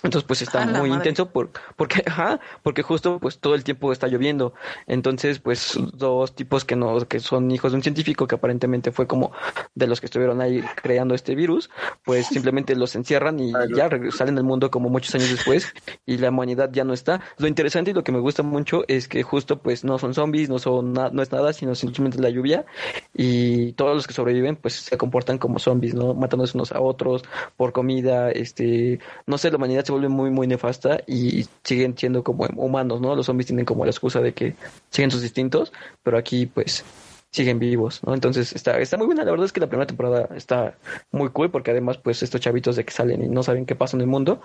Entonces, 0.01 0.27
pues 0.27 0.41
está 0.41 0.65
muy 0.65 0.89
madre. 0.89 0.95
intenso 0.95 1.29
por, 1.29 1.51
porque, 1.77 2.03
ajá, 2.05 2.41
porque 2.61 2.81
justo 2.81 3.19
pues 3.19 3.39
todo 3.39 3.55
el 3.55 3.63
tiempo 3.63 3.93
está 3.93 4.07
lloviendo. 4.07 4.53
Entonces, 4.85 5.39
pues 5.39 5.79
dos 5.93 6.35
tipos 6.35 6.65
que 6.65 6.75
no, 6.75 7.07
que 7.07 7.21
son 7.21 7.49
hijos 7.51 7.71
de 7.71 7.77
un 7.77 7.83
científico 7.83 8.27
que 8.27 8.35
aparentemente 8.35 8.91
fue 8.91 9.07
como 9.07 9.31
de 9.75 9.87
los 9.87 10.01
que 10.01 10.07
estuvieron 10.07 10.41
ahí 10.41 10.61
creando 10.81 11.15
este 11.15 11.35
virus, 11.35 11.69
pues 12.03 12.25
simplemente 12.27 12.75
los 12.75 12.95
encierran 12.97 13.39
y 13.39 13.53
ya 13.73 13.89
salen 14.11 14.37
al 14.37 14.43
mundo 14.43 14.69
como 14.71 14.89
muchos 14.89 15.15
años 15.15 15.29
después 15.29 15.73
y 16.05 16.17
la 16.17 16.31
humanidad 16.31 16.69
ya 16.73 16.83
no 16.83 16.91
está. 16.93 17.21
Lo 17.37 17.47
interesante 17.47 17.91
y 17.91 17.93
lo 17.93 18.03
que 18.03 18.11
me 18.11 18.19
gusta 18.19 18.43
mucho 18.43 18.83
es 18.89 19.07
que 19.07 19.23
justo 19.23 19.61
pues 19.61 19.85
no 19.85 19.99
son 19.99 20.13
zombies, 20.13 20.49
no 20.49 20.59
son 20.59 20.91
na- 20.91 21.11
no 21.11 21.21
es 21.21 21.31
nada, 21.31 21.53
sino 21.53 21.75
simplemente 21.75 22.19
la 22.19 22.29
lluvia 22.29 22.65
y 23.13 23.71
todos 23.73 23.95
los 23.95 24.05
que 24.07 24.13
sobreviven 24.13 24.57
pues 24.57 24.73
se 24.75 24.97
comportan 24.97 25.37
como 25.37 25.59
zombies, 25.59 25.93
¿no? 25.93 26.13
Matándose 26.13 26.57
unos 26.57 26.73
a 26.73 26.81
otros 26.81 27.23
por 27.55 27.71
comida, 27.71 28.31
este, 28.31 28.99
no 29.27 29.37
sé, 29.37 29.49
la 29.49 29.55
humanidad 29.57 29.82
se 29.85 29.91
vuelve 29.91 30.09
muy, 30.09 30.29
muy 30.29 30.47
nefasta 30.47 31.01
y 31.07 31.45
siguen 31.63 31.97
siendo 31.97 32.23
como 32.23 32.45
humanos, 32.55 33.01
¿no? 33.01 33.15
Los 33.15 33.25
zombies 33.25 33.47
tienen 33.47 33.65
como 33.65 33.85
la 33.85 33.91
excusa 33.91 34.21
de 34.21 34.33
que 34.33 34.55
siguen 34.89 35.11
sus 35.11 35.23
instintos, 35.23 35.71
pero 36.03 36.17
aquí 36.17 36.45
pues 36.45 36.83
siguen 37.33 37.57
vivos, 37.57 38.01
¿no? 38.05 38.13
Entonces 38.13 38.53
está, 38.53 38.79
está 38.79 38.95
muy 38.95 39.07
buena, 39.07 39.25
la 39.25 39.31
verdad 39.31 39.47
es 39.47 39.51
que 39.51 39.59
la 39.59 39.67
primera 39.67 39.87
temporada 39.87 40.29
está 40.35 40.75
muy 41.11 41.29
cool 41.29 41.49
porque 41.49 41.71
además 41.71 41.97
pues 41.97 42.21
estos 42.21 42.39
chavitos 42.39 42.75
de 42.75 42.85
que 42.85 42.93
salen 42.93 43.23
y 43.23 43.27
no 43.27 43.41
saben 43.41 43.65
qué 43.65 43.75
pasa 43.75 43.97
en 43.97 44.01
el 44.01 44.07
mundo 44.07 44.41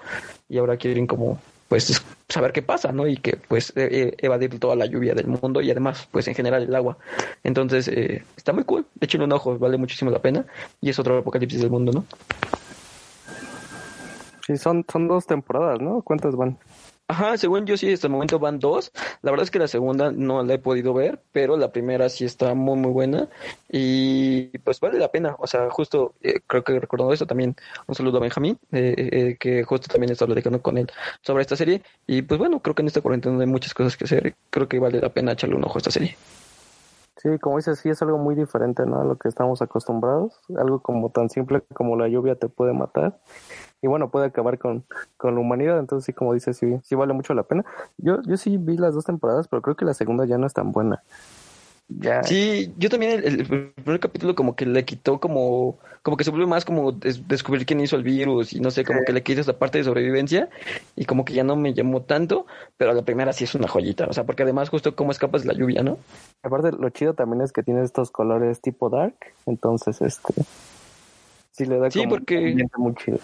y 0.49 0.57
ahora 0.57 0.79
quieren 0.79 1.07
como 1.07 1.39
pues 1.69 2.03
saber 2.31 2.53
qué 2.53 2.63
pasa, 2.63 2.91
¿no? 2.91 3.07
Y 3.07 3.19
que 3.19 3.37
pues 3.37 3.75
eh, 3.77 4.15
evadir 4.17 4.59
toda 4.59 4.75
la 4.75 4.87
lluvia 4.87 5.15
del 5.15 5.27
mundo 5.27 5.61
y 5.61 5.71
además 5.71 6.09
pues 6.11 6.29
en 6.29 6.35
general 6.35 6.63
el 6.63 6.75
agua. 6.75 6.97
Entonces 7.45 7.89
eh, 7.89 8.25
está 8.39 8.55
muy 8.55 8.65
cool, 8.65 8.87
échenle 9.01 9.27
un 9.27 9.33
ojo, 9.33 9.59
vale 9.59 9.77
muchísimo 9.77 10.11
la 10.11 10.23
pena 10.23 10.47
y 10.81 10.89
es 10.89 10.99
otro 10.99 11.19
apocalipsis 11.19 11.61
del 11.61 11.71
mundo, 11.71 11.93
¿no? 11.93 12.07
Sí, 14.49 14.57
son, 14.57 14.83
son 14.91 15.09
dos 15.09 15.27
temporadas, 15.27 15.79
¿no? 15.83 16.01
¿Cuántas 16.01 16.35
van? 16.35 16.59
Ajá, 17.07 17.37
según 17.37 17.67
yo 17.67 17.77
sí, 17.77 17.93
hasta 17.93 18.07
el 18.07 18.15
momento 18.15 18.39
van 18.39 18.59
dos. 18.59 18.93
La 19.21 19.31
verdad 19.31 19.45
es 19.45 19.51
que 19.51 19.59
la 19.59 19.69
segunda 19.69 20.11
no 20.11 20.43
la 20.43 20.55
he 20.55 20.59
podido 20.59 20.95
ver, 20.95 21.21
pero 21.33 21.59
la 21.59 21.71
primera 21.71 22.09
sí 22.09 22.25
está 22.25 22.55
muy, 22.55 22.79
muy 22.79 22.91
buena. 22.91 23.29
Y 23.69 24.57
pues 24.61 24.81
vale 24.81 24.99
la 24.99 25.11
pena. 25.11 25.37
O 25.39 25.47
sea, 25.47 25.69
justo 25.69 26.15
eh, 26.23 26.41
creo 26.47 26.65
que 26.65 26.81
recordando 26.81 27.13
esto 27.13 27.27
también, 27.27 27.57
un 27.87 27.95
saludo 27.95 28.17
a 28.17 28.21
Benjamín, 28.23 28.59
eh, 28.73 28.95
eh, 28.97 29.37
que 29.39 29.65
justo 29.65 29.87
también 29.93 30.13
está 30.13 30.25
platicando 30.25 30.63
con 30.63 30.79
él 30.79 30.91
sobre 31.21 31.43
esta 31.43 31.55
serie. 31.55 31.83
Y 32.07 32.23
pues 32.23 32.39
bueno, 32.39 32.61
creo 32.61 32.75
que 32.75 32.81
en 32.81 32.89
esta 32.89 33.03
cuarentena 33.03 33.39
hay 33.39 33.47
muchas 33.47 33.75
cosas 33.75 33.99
que 33.99 34.05
hacer. 34.05 34.35
Creo 34.49 34.67
que 34.67 34.79
vale 34.79 34.99
la 34.99 35.11
pena 35.11 35.33
echarle 35.33 35.57
un 35.57 35.65
ojo 35.65 35.77
a 35.77 35.81
esta 35.81 35.91
serie. 35.91 36.17
Sí, 37.19 37.37
como 37.41 37.57
dices, 37.57 37.81
sí 37.81 37.89
es 37.89 38.01
algo 38.01 38.17
muy 38.17 38.37
diferente, 38.37 38.87
¿no? 38.87 39.01
A 39.01 39.05
lo 39.05 39.17
que 39.19 39.29
estamos 39.29 39.61
acostumbrados. 39.61 40.41
Algo 40.57 40.81
como 40.81 41.11
tan 41.11 41.29
simple 41.29 41.63
como 41.75 41.97
la 41.97 42.09
lluvia 42.09 42.37
te 42.37 42.49
puede 42.49 42.73
matar. 42.73 43.19
Y 43.81 43.87
bueno, 43.87 44.11
puede 44.11 44.27
acabar 44.27 44.59
con, 44.59 44.85
con 45.17 45.35
la 45.35 45.41
humanidad. 45.41 45.79
Entonces, 45.79 46.07
sí, 46.07 46.13
como 46.13 46.35
dices, 46.35 46.57
sí, 46.57 46.79
sí 46.83 46.95
vale 46.95 47.13
mucho 47.13 47.35
la 47.35 47.45
pena. 47.45 47.65
Yo, 47.99 48.21
yo 48.23 48.37
sí 48.37 48.57
vi 48.59 48.77
las 48.77 48.95
dos 48.95 49.05
temporadas, 49.05 49.49
pero 49.49 49.63
creo 49.63 49.77
que 49.77 49.85
la 49.85 49.95
segunda 49.95 50.25
ya 50.27 50.37
no 50.39 50.47
es 50.47 50.53
tan 50.55 50.73
buena. 50.73 51.03
Ya. 51.91 52.23
Sí, 52.23 52.75
yo 52.77 52.91
también 52.91 53.13
el, 53.25 53.41
el 53.41 53.73
primer 53.73 53.99
capítulo 53.99 54.35
como 54.35 54.55
que 54.55 54.67
le 54.67 54.85
quitó 54.85 55.21
como, 55.21 55.79
como 56.03 56.19
que 56.19 56.25
se 56.25 56.31
volvió 56.31 56.47
más 56.47 56.67
como 56.67 56.93
des- 56.93 57.27
descubrir 57.27 57.65
quién 57.65 57.81
hizo 57.81 57.97
el 57.97 58.03
virus 58.03 58.53
y 58.53 58.61
no 58.61 58.71
sé, 58.71 58.85
como 58.85 59.01
que 59.07 59.13
le 59.15 59.23
quitó 59.23 59.41
esa 59.41 59.59
parte 59.59 59.79
de 59.79 59.85
sobrevivencia 59.85 60.51
y 60.97 61.07
como 61.07 61.25
que 61.25 61.33
ya 61.33 61.45
no 61.45 61.57
me 61.57 61.73
llamó 61.73 62.03
tanto, 62.03 62.45
pero 62.77 62.93
la 62.93 63.01
primera 63.01 63.33
sí 63.33 63.45
es 63.45 63.55
una 63.55 63.69
joyita, 63.69 64.05
o 64.07 64.13
sea, 64.13 64.25
porque 64.25 64.43
además 64.43 64.69
justo 64.69 64.95
cómo 64.95 65.13
escapas 65.13 65.45
de 65.45 65.49
la 65.49 65.55
lluvia, 65.55 65.83
¿no? 65.83 65.97
Aparte, 66.43 66.73
lo 66.73 66.91
chido 66.91 67.15
también 67.15 67.41
es 67.41 67.53
que 67.55 67.63
tiene 67.63 67.83
estos 67.83 68.11
colores 68.11 68.61
tipo 68.61 68.91
dark. 68.91 69.15
Entonces, 69.47 70.03
este. 70.03 70.35
Sí 71.53 71.65
le 71.65 71.79
da 71.79 71.91
Sí, 71.91 72.01
como 72.01 72.11
porque- 72.17 72.55
muy 72.77 72.95
chido. 72.97 73.19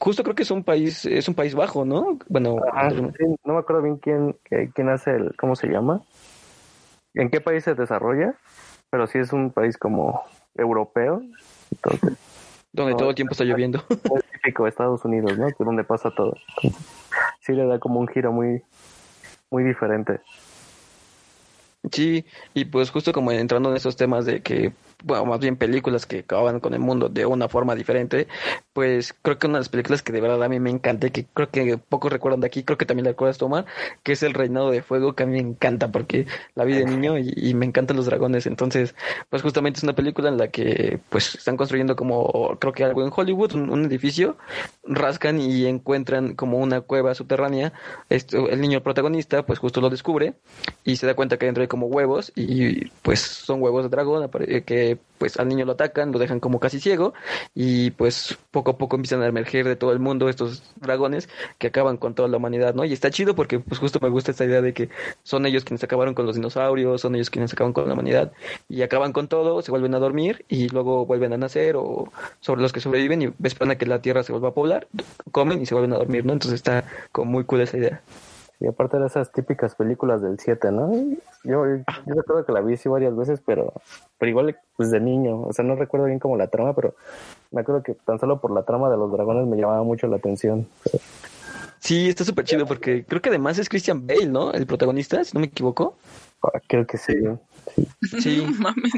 Justo 0.00 0.22
creo 0.22 0.34
que 0.34 0.42
es 0.42 0.50
un 0.50 0.64
país, 0.64 1.04
es 1.04 1.28
un 1.28 1.34
país 1.34 1.54
bajo, 1.54 1.84
¿no? 1.84 2.18
Bueno, 2.28 2.56
Ajá, 2.72 2.90
sí, 2.90 3.24
no 3.44 3.54
me 3.54 3.58
acuerdo 3.58 3.82
bien 3.82 3.96
quién, 3.96 4.36
eh, 4.50 4.70
quién 4.74 4.88
hace 4.88 5.10
el, 5.10 5.34
¿cómo 5.36 5.56
se 5.56 5.68
llama? 5.68 6.02
¿En 7.14 7.30
qué 7.30 7.40
país 7.40 7.64
se 7.64 7.74
desarrolla? 7.74 8.34
Pero 8.90 9.06
sí 9.06 9.18
es 9.18 9.32
un 9.32 9.50
país 9.50 9.76
como 9.76 10.22
europeo, 10.54 11.22
entonces 11.70 12.18
donde 12.72 12.94
todo 12.94 13.10
el 13.10 13.14
tiempo 13.14 13.32
está 13.32 13.44
lloviendo. 13.44 13.82
típico 14.32 14.66
Estados 14.66 15.04
Unidos, 15.04 15.36
¿no? 15.38 15.48
Que 15.48 15.64
donde 15.64 15.84
pasa 15.84 16.10
todo. 16.10 16.36
Sí 17.40 17.52
le 17.52 17.66
da 17.66 17.78
como 17.78 18.00
un 18.00 18.08
giro 18.08 18.32
muy, 18.32 18.62
muy 19.50 19.64
diferente. 19.64 20.20
Sí, 21.90 22.24
y 22.54 22.64
pues 22.66 22.90
justo 22.90 23.12
como 23.12 23.32
entrando 23.32 23.70
en 23.70 23.76
esos 23.76 23.96
temas 23.96 24.26
de 24.26 24.42
que, 24.42 24.72
bueno, 25.04 25.24
más 25.26 25.38
bien 25.40 25.56
películas 25.56 26.06
que 26.06 26.20
acaban 26.20 26.60
con 26.60 26.74
el 26.74 26.80
mundo 26.80 27.08
de 27.08 27.24
una 27.26 27.48
forma 27.48 27.74
diferente, 27.74 28.26
pues 28.72 29.14
creo 29.22 29.38
que 29.38 29.46
una 29.46 29.58
de 29.58 29.60
las 29.60 29.68
películas 29.68 30.02
que 30.02 30.12
de 30.12 30.20
verdad 30.20 30.42
a 30.42 30.48
mí 30.48 30.58
me 30.60 30.70
encanta 30.70 31.06
y 31.06 31.10
que 31.10 31.24
creo 31.32 31.50
que 31.50 31.78
pocos 31.78 32.12
recuerdan 32.12 32.40
de 32.40 32.46
aquí, 32.48 32.62
creo 32.64 32.78
que 32.78 32.86
también 32.86 33.04
la 33.04 33.10
recuerdas 33.12 33.38
tomar, 33.38 33.66
que 34.02 34.12
es 34.12 34.22
El 34.22 34.34
Reinado 34.34 34.70
de 34.70 34.82
Fuego, 34.82 35.14
que 35.14 35.22
a 35.22 35.26
mí 35.26 35.32
me 35.32 35.48
encanta 35.50 35.92
porque 35.92 36.26
la 36.54 36.64
vi 36.64 36.74
de 36.74 36.84
niño 36.84 37.18
y, 37.18 37.32
y 37.36 37.54
me 37.54 37.66
encantan 37.66 37.96
los 37.96 38.06
dragones, 38.06 38.46
entonces, 38.46 38.94
pues 39.30 39.42
justamente 39.42 39.78
es 39.78 39.84
una 39.84 39.94
película 39.94 40.28
en 40.28 40.36
la 40.38 40.48
que 40.48 40.98
pues 41.10 41.34
están 41.36 41.56
construyendo 41.56 41.94
como, 41.96 42.56
creo 42.60 42.72
que 42.72 42.84
algo 42.84 43.04
en 43.04 43.12
Hollywood, 43.14 43.54
un, 43.54 43.70
un 43.70 43.84
edificio, 43.84 44.36
rascan 44.84 45.40
y 45.40 45.66
encuentran 45.66 46.34
como 46.34 46.58
una 46.58 46.80
cueva 46.80 47.14
subterránea, 47.14 47.72
esto, 48.08 48.48
el 48.48 48.60
niño 48.60 48.82
protagonista 48.82 49.44
pues 49.44 49.58
justo 49.58 49.80
lo 49.80 49.90
descubre 49.90 50.34
y 50.84 50.96
se 50.96 51.06
da 51.06 51.14
cuenta 51.14 51.36
que 51.38 51.46
dentro 51.46 51.62
hay 51.62 51.68
como 51.68 51.86
huevos 51.86 52.32
y 52.34 52.86
pues 53.02 53.20
son 53.20 53.62
huevos 53.62 53.84
de 53.84 53.88
dragón 53.90 54.22
apare- 54.28 54.64
pues 54.96 55.38
al 55.38 55.48
niño 55.48 55.64
lo 55.64 55.72
atacan, 55.72 56.12
lo 56.12 56.18
dejan 56.18 56.40
como 56.40 56.60
casi 56.60 56.80
ciego 56.80 57.12
y 57.54 57.90
pues 57.92 58.38
poco 58.50 58.72
a 58.72 58.78
poco 58.78 58.96
empiezan 58.96 59.22
a 59.22 59.26
emerger 59.26 59.66
de 59.66 59.76
todo 59.76 59.92
el 59.92 59.98
mundo 59.98 60.28
estos 60.28 60.62
dragones 60.76 61.28
que 61.58 61.68
acaban 61.68 61.96
con 61.96 62.14
toda 62.14 62.28
la 62.28 62.36
humanidad, 62.36 62.74
¿no? 62.74 62.84
Y 62.84 62.92
está 62.92 63.10
chido 63.10 63.34
porque 63.34 63.58
pues 63.58 63.80
justo 63.80 63.98
me 64.00 64.08
gusta 64.08 64.30
esta 64.30 64.44
idea 64.44 64.62
de 64.62 64.72
que 64.72 64.88
son 65.22 65.44
ellos 65.46 65.64
quienes 65.64 65.82
acabaron 65.84 66.14
con 66.14 66.26
los 66.26 66.36
dinosaurios, 66.36 67.00
son 67.00 67.14
ellos 67.14 67.30
quienes 67.30 67.52
acaban 67.52 67.72
con 67.72 67.88
la 67.88 67.94
humanidad 67.94 68.32
y 68.68 68.82
acaban 68.82 69.12
con 69.12 69.28
todo, 69.28 69.62
se 69.62 69.70
vuelven 69.70 69.94
a 69.94 69.98
dormir 69.98 70.44
y 70.48 70.68
luego 70.68 71.06
vuelven 71.06 71.32
a 71.32 71.36
nacer 71.36 71.76
o 71.76 72.12
sobre 72.40 72.62
los 72.62 72.72
que 72.72 72.80
sobreviven 72.80 73.22
y 73.22 73.32
esperan 73.44 73.72
a 73.72 73.78
que 73.78 73.86
la 73.86 74.00
tierra 74.00 74.22
se 74.22 74.32
vuelva 74.32 74.48
a 74.48 74.54
poblar, 74.54 74.88
comen 75.32 75.60
y 75.62 75.66
se 75.66 75.74
vuelven 75.74 75.92
a 75.92 75.98
dormir, 75.98 76.24
¿no? 76.24 76.32
Entonces 76.32 76.56
está 76.56 76.84
como 77.12 77.32
muy 77.32 77.44
cool 77.44 77.62
esa 77.62 77.76
idea. 77.76 78.02
Y 78.60 78.66
aparte 78.66 78.98
de 78.98 79.06
esas 79.06 79.30
típicas 79.30 79.74
películas 79.76 80.20
del 80.20 80.38
7, 80.40 80.72
¿no? 80.72 80.92
Yo, 81.44 81.64
yo 81.64 82.14
recuerdo 82.14 82.44
que 82.44 82.52
la 82.52 82.60
vi 82.60 82.76
sí 82.76 82.88
varias 82.88 83.16
veces, 83.16 83.40
pero, 83.46 83.72
pero 84.18 84.30
igual 84.30 84.58
pues 84.76 84.90
de 84.90 84.98
niño, 85.00 85.42
o 85.42 85.52
sea, 85.52 85.64
no 85.64 85.76
recuerdo 85.76 86.06
bien 86.06 86.18
como 86.18 86.36
la 86.36 86.48
trama, 86.48 86.74
pero 86.74 86.94
me 87.52 87.60
acuerdo 87.60 87.84
que 87.84 87.94
tan 87.94 88.18
solo 88.18 88.40
por 88.40 88.50
la 88.50 88.64
trama 88.64 88.90
de 88.90 88.96
los 88.96 89.12
dragones 89.12 89.46
me 89.46 89.56
llamaba 89.56 89.84
mucho 89.84 90.08
la 90.08 90.16
atención. 90.16 90.66
Sí, 91.78 92.08
está 92.08 92.24
súper 92.24 92.44
chido 92.44 92.66
porque 92.66 93.04
creo 93.04 93.22
que 93.22 93.28
además 93.28 93.58
es 93.58 93.68
Christian 93.68 94.04
Bale, 94.06 94.26
¿no? 94.26 94.52
El 94.52 94.66
protagonista, 94.66 95.22
si 95.22 95.32
no 95.34 95.40
me 95.40 95.46
equivoco. 95.46 95.96
Ah, 96.42 96.58
Creo 96.66 96.84
que 96.86 96.98
sí. 96.98 97.14
Sí. 98.20 98.42
No 98.44 98.52
mames. 98.60 98.92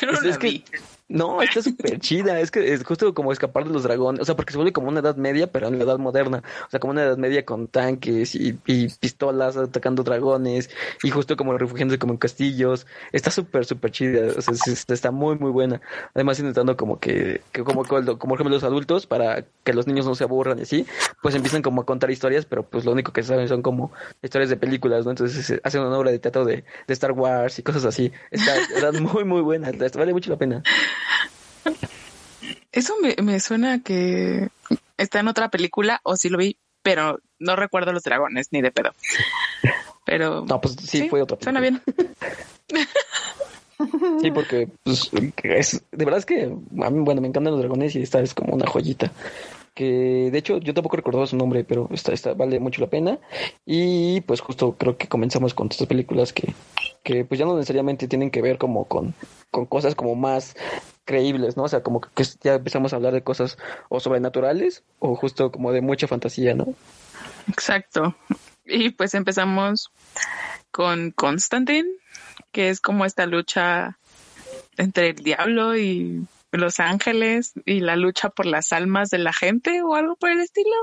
Yo 0.00 0.06
no 0.06 0.12
Es- 0.12 0.22
la 0.24 0.30
es 0.30 0.38
que-. 0.38 0.62
No, 1.10 1.40
está 1.40 1.62
súper 1.62 1.98
chida. 2.00 2.38
Es 2.38 2.50
que 2.50 2.70
es 2.74 2.84
justo 2.84 3.14
como 3.14 3.32
escapar 3.32 3.64
de 3.64 3.70
los 3.70 3.82
dragones. 3.82 4.20
O 4.20 4.24
sea, 4.26 4.36
porque 4.36 4.52
se 4.52 4.58
vuelve 4.58 4.74
como 4.74 4.88
una 4.88 5.00
edad 5.00 5.16
media, 5.16 5.50
pero 5.50 5.68
en 5.68 5.78
la 5.78 5.84
edad 5.84 5.98
moderna. 5.98 6.42
O 6.66 6.70
sea, 6.70 6.80
como 6.80 6.90
una 6.90 7.02
edad 7.02 7.16
media 7.16 7.46
con 7.46 7.66
tanques 7.66 8.34
y, 8.34 8.52
pistolas 9.00 9.56
atacando 9.56 10.02
dragones. 10.02 10.68
Y 11.02 11.08
justo 11.08 11.34
como 11.38 11.56
refugiándose 11.56 11.98
como 11.98 12.12
en 12.12 12.18
castillos. 12.18 12.86
Está 13.10 13.30
súper, 13.30 13.64
súper 13.64 13.90
chida. 13.90 14.34
O 14.36 14.42
sea, 14.42 14.52
está- 14.92 15.10
muy, 15.10 15.38
muy 15.38 15.50
buena. 15.50 15.80
Además, 16.14 16.38
intentando 16.40 16.76
como 16.76 17.00
que, 17.00 17.40
que 17.52 17.64
como, 17.64 17.84
como, 17.86 18.18
como 18.18 18.34
ejemplo 18.34 18.54
los 18.54 18.64
adultos, 18.64 19.06
para 19.06 19.46
que 19.64 19.72
los 19.72 19.86
niños 19.86 20.04
no 20.04 20.14
se 20.14 20.24
aburran 20.24 20.58
y 20.58 20.62
así, 20.62 20.86
pues 21.22 21.34
empiezan 21.34 21.62
como 21.62 21.80
a 21.80 21.86
contar 21.86 22.10
historias, 22.10 22.44
pero 22.44 22.64
pues 22.68 22.84
lo 22.84 22.92
único 22.92 23.12
que 23.14 23.22
saben 23.22 23.48
son 23.48 23.62
como 23.62 23.92
historias 24.22 24.50
de 24.50 24.56
películas, 24.58 25.04
¿no? 25.06 25.12
Entonces 25.12 25.46
se- 25.46 25.60
hacen 25.64 25.80
una 25.80 25.96
obra 25.98 26.10
de 26.10 26.18
teatro 26.18 26.44
de, 26.44 26.64
de 26.86 26.92
Star 26.94 27.12
Wars 27.12 27.58
y 27.58 27.62
cosas 27.62 27.86
así. 27.86 28.12
Está, 28.30 28.56
está 28.58 28.92
muy, 28.92 29.24
muy 29.24 29.40
buena. 29.40 29.70
Vale 29.96 30.12
mucho 30.12 30.30
la 30.30 30.36
pena. 30.36 30.62
Eso 32.72 32.94
me, 33.02 33.16
me 33.22 33.40
suena 33.40 33.82
que 33.82 34.48
está 34.96 35.20
en 35.20 35.28
otra 35.28 35.48
película 35.50 36.00
o 36.02 36.16
sí 36.16 36.28
lo 36.28 36.38
vi, 36.38 36.56
pero 36.82 37.18
no 37.38 37.56
recuerdo 37.56 37.92
los 37.92 38.02
dragones 38.02 38.48
ni 38.52 38.62
de 38.62 38.70
pedo. 38.70 38.90
Pero 40.04 40.44
No, 40.46 40.60
pues 40.60 40.76
sí, 40.82 41.08
fue 41.08 41.22
otra. 41.22 41.38
suena 41.40 41.60
película. 41.60 41.92
bien. 41.96 42.88
Sí, 44.20 44.30
porque 44.32 44.68
pues, 44.82 45.10
es, 45.44 45.82
de 45.92 46.04
verdad 46.04 46.18
es 46.18 46.26
que 46.26 46.44
a 46.44 46.90
mí, 46.90 47.00
bueno, 47.00 47.20
me 47.20 47.28
encantan 47.28 47.52
los 47.52 47.60
dragones 47.60 47.94
y 47.94 48.02
esta 48.02 48.20
es 48.20 48.34
como 48.34 48.54
una 48.54 48.66
joyita 48.66 49.12
que 49.78 50.28
de 50.32 50.38
hecho 50.38 50.58
yo 50.58 50.74
tampoco 50.74 50.96
recordaba 50.96 51.28
su 51.28 51.36
nombre, 51.36 51.62
pero 51.62 51.88
está, 51.92 52.12
está, 52.12 52.34
vale 52.34 52.58
mucho 52.58 52.80
la 52.80 52.88
pena. 52.88 53.20
Y 53.64 54.22
pues 54.22 54.40
justo 54.40 54.74
creo 54.76 54.98
que 54.98 55.06
comenzamos 55.06 55.54
con 55.54 55.68
estas 55.70 55.86
películas 55.86 56.32
que, 56.32 56.52
que 57.04 57.24
pues 57.24 57.38
ya 57.38 57.46
no 57.46 57.54
necesariamente 57.54 58.08
tienen 58.08 58.32
que 58.32 58.42
ver 58.42 58.58
como 58.58 58.86
con, 58.86 59.14
con 59.52 59.66
cosas 59.66 59.94
como 59.94 60.16
más 60.16 60.56
creíbles, 61.04 61.56
¿no? 61.56 61.62
O 61.62 61.68
sea, 61.68 61.84
como 61.84 62.00
que 62.00 62.24
ya 62.42 62.54
empezamos 62.54 62.92
a 62.92 62.96
hablar 62.96 63.12
de 63.12 63.22
cosas 63.22 63.56
o 63.88 64.00
sobrenaturales 64.00 64.82
o 64.98 65.14
justo 65.14 65.52
como 65.52 65.70
de 65.70 65.80
mucha 65.80 66.08
fantasía, 66.08 66.56
¿no? 66.56 66.74
Exacto. 67.48 68.16
Y 68.66 68.90
pues 68.90 69.14
empezamos 69.14 69.92
con 70.72 71.12
Constantine, 71.12 71.88
que 72.50 72.70
es 72.70 72.80
como 72.80 73.04
esta 73.04 73.26
lucha 73.26 73.96
entre 74.76 75.10
el 75.10 75.16
diablo 75.22 75.76
y 75.76 76.26
los 76.58 76.80
ángeles 76.80 77.52
y 77.64 77.80
la 77.80 77.96
lucha 77.96 78.30
por 78.30 78.46
las 78.46 78.72
almas 78.72 79.10
de 79.10 79.18
la 79.18 79.32
gente 79.32 79.82
o 79.82 79.94
algo 79.94 80.16
por 80.16 80.30
el 80.30 80.40
estilo. 80.40 80.74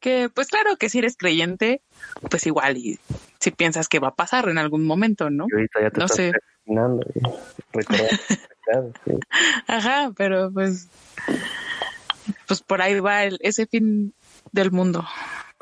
Que 0.00 0.28
pues 0.32 0.48
claro 0.48 0.76
que 0.76 0.88
si 0.88 0.98
eres 0.98 1.16
creyente, 1.16 1.82
pues 2.30 2.46
igual 2.46 2.76
y 2.76 2.98
si 3.40 3.50
piensas 3.50 3.88
que 3.88 3.98
va 3.98 4.08
a 4.08 4.14
pasar 4.14 4.48
en 4.48 4.58
algún 4.58 4.84
momento, 4.86 5.30
¿no? 5.30 5.46
no 5.96 6.08
sé. 6.08 6.32
Ajá, 9.66 10.12
pero 10.16 10.52
pues 10.52 10.88
pues 12.46 12.62
por 12.62 12.82
ahí 12.82 13.00
va 13.00 13.24
el, 13.24 13.38
ese 13.40 13.66
fin 13.66 14.14
del 14.52 14.70
mundo. 14.70 15.04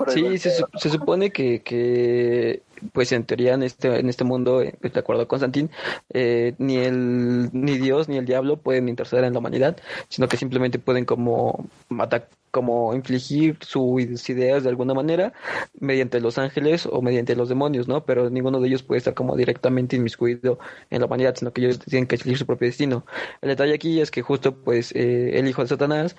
Sí, 0.08 0.38
se, 0.38 0.50
se, 0.50 0.90
supone 0.90 1.30
que, 1.30 1.62
que, 1.62 2.62
pues 2.92 3.12
en 3.12 3.24
teoría 3.24 3.54
en 3.54 3.62
este, 3.62 4.00
en 4.00 4.08
este 4.08 4.24
mundo, 4.24 4.62
eh, 4.62 4.74
de 4.80 5.00
acuerdo 5.00 5.22
a 5.22 5.28
Constantín, 5.28 5.70
eh, 6.12 6.54
ni 6.58 6.76
el, 6.78 7.50
ni 7.52 7.78
Dios 7.78 8.08
ni 8.08 8.16
el 8.18 8.26
diablo 8.26 8.56
pueden 8.58 8.88
interceder 8.88 9.24
en 9.24 9.32
la 9.32 9.38
humanidad, 9.38 9.76
sino 10.08 10.28
que 10.28 10.36
simplemente 10.36 10.78
pueden 10.78 11.04
como 11.04 11.66
matar, 11.88 12.28
como 12.50 12.94
infligir 12.94 13.56
sus 13.60 14.28
ideas 14.28 14.62
de 14.62 14.68
alguna 14.68 14.94
manera 14.94 15.32
mediante 15.78 16.20
los 16.20 16.38
ángeles 16.38 16.86
o 16.86 17.02
mediante 17.02 17.36
los 17.36 17.48
demonios, 17.48 17.88
¿no? 17.88 18.04
Pero 18.04 18.30
ninguno 18.30 18.60
de 18.60 18.68
ellos 18.68 18.82
puede 18.82 18.98
estar 18.98 19.14
como 19.14 19.36
directamente 19.36 19.96
inmiscuido 19.96 20.58
en 20.90 21.00
la 21.00 21.06
humanidad, 21.06 21.34
sino 21.36 21.52
que 21.52 21.62
ellos 21.62 21.78
tienen 21.80 22.06
que 22.06 22.16
elegir 22.16 22.38
su 22.38 22.46
propio 22.46 22.66
destino. 22.66 23.04
El 23.40 23.50
detalle 23.50 23.74
aquí 23.74 24.00
es 24.00 24.10
que 24.10 24.22
justo 24.22 24.54
pues 24.54 24.92
eh, 24.92 25.38
el 25.38 25.48
hijo 25.48 25.62
de 25.62 25.68
Satanás 25.68 26.16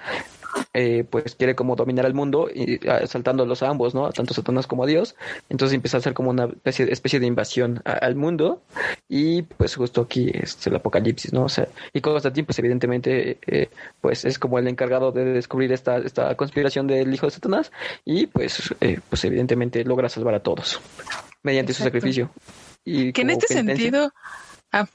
eh, 0.73 1.05
pues 1.09 1.36
quiere 1.36 1.55
como 1.55 1.75
dominar 1.75 2.05
el 2.05 2.13
mundo 2.13 2.49
y 2.53 2.79
saltándolos 3.05 3.63
a 3.63 3.69
ambos, 3.69 3.93
¿no? 3.93 4.09
Tanto 4.11 4.34
Satanás 4.34 4.67
como 4.67 4.84
a 4.84 4.88
Dios. 4.88 5.15
Entonces 5.49 5.75
empieza 5.75 5.97
a 5.97 5.99
hacer 5.99 6.13
como 6.13 6.29
una 6.29 6.45
especie, 6.45 6.91
especie 6.91 7.19
de 7.19 7.25
invasión 7.25 7.82
al 7.86 8.15
mundo 8.15 8.61
y 9.07 9.43
pues 9.43 9.75
justo 9.75 10.01
aquí 10.01 10.32
es 10.34 10.65
el 10.67 10.75
apocalipsis, 10.75 11.34
¿no? 11.34 11.43
O 11.43 11.49
sea, 11.49 11.67
y 11.93 12.01
Constantine 12.01 12.45
pues 12.45 12.59
evidentemente 12.59 13.38
eh, 13.47 13.69
pues 14.01 14.25
es 14.25 14.39
como 14.39 14.59
el 14.59 14.67
encargado 14.67 15.11
de 15.11 15.25
descubrir 15.25 15.71
esta, 15.71 15.97
esta 15.97 16.20
conspiración 16.36 16.88
del 16.88 17.13
hijo 17.13 17.26
de 17.28 17.32
Satanás 17.32 17.72
y 18.05 18.28
pues, 18.28 18.74
eh, 18.82 18.99
pues 19.09 19.24
evidentemente 19.26 19.84
logra 19.84 20.09
salvar 20.09 20.36
a 20.36 20.39
todos 20.41 20.82
mediante 21.43 21.74
su 21.74 21.84
sacrificio. 21.84 22.32
Y 22.84 23.13
que 23.13 23.22
en 23.22 23.32
este 23.32 23.47
sentido... 23.47 24.13
Ah, 24.72 24.88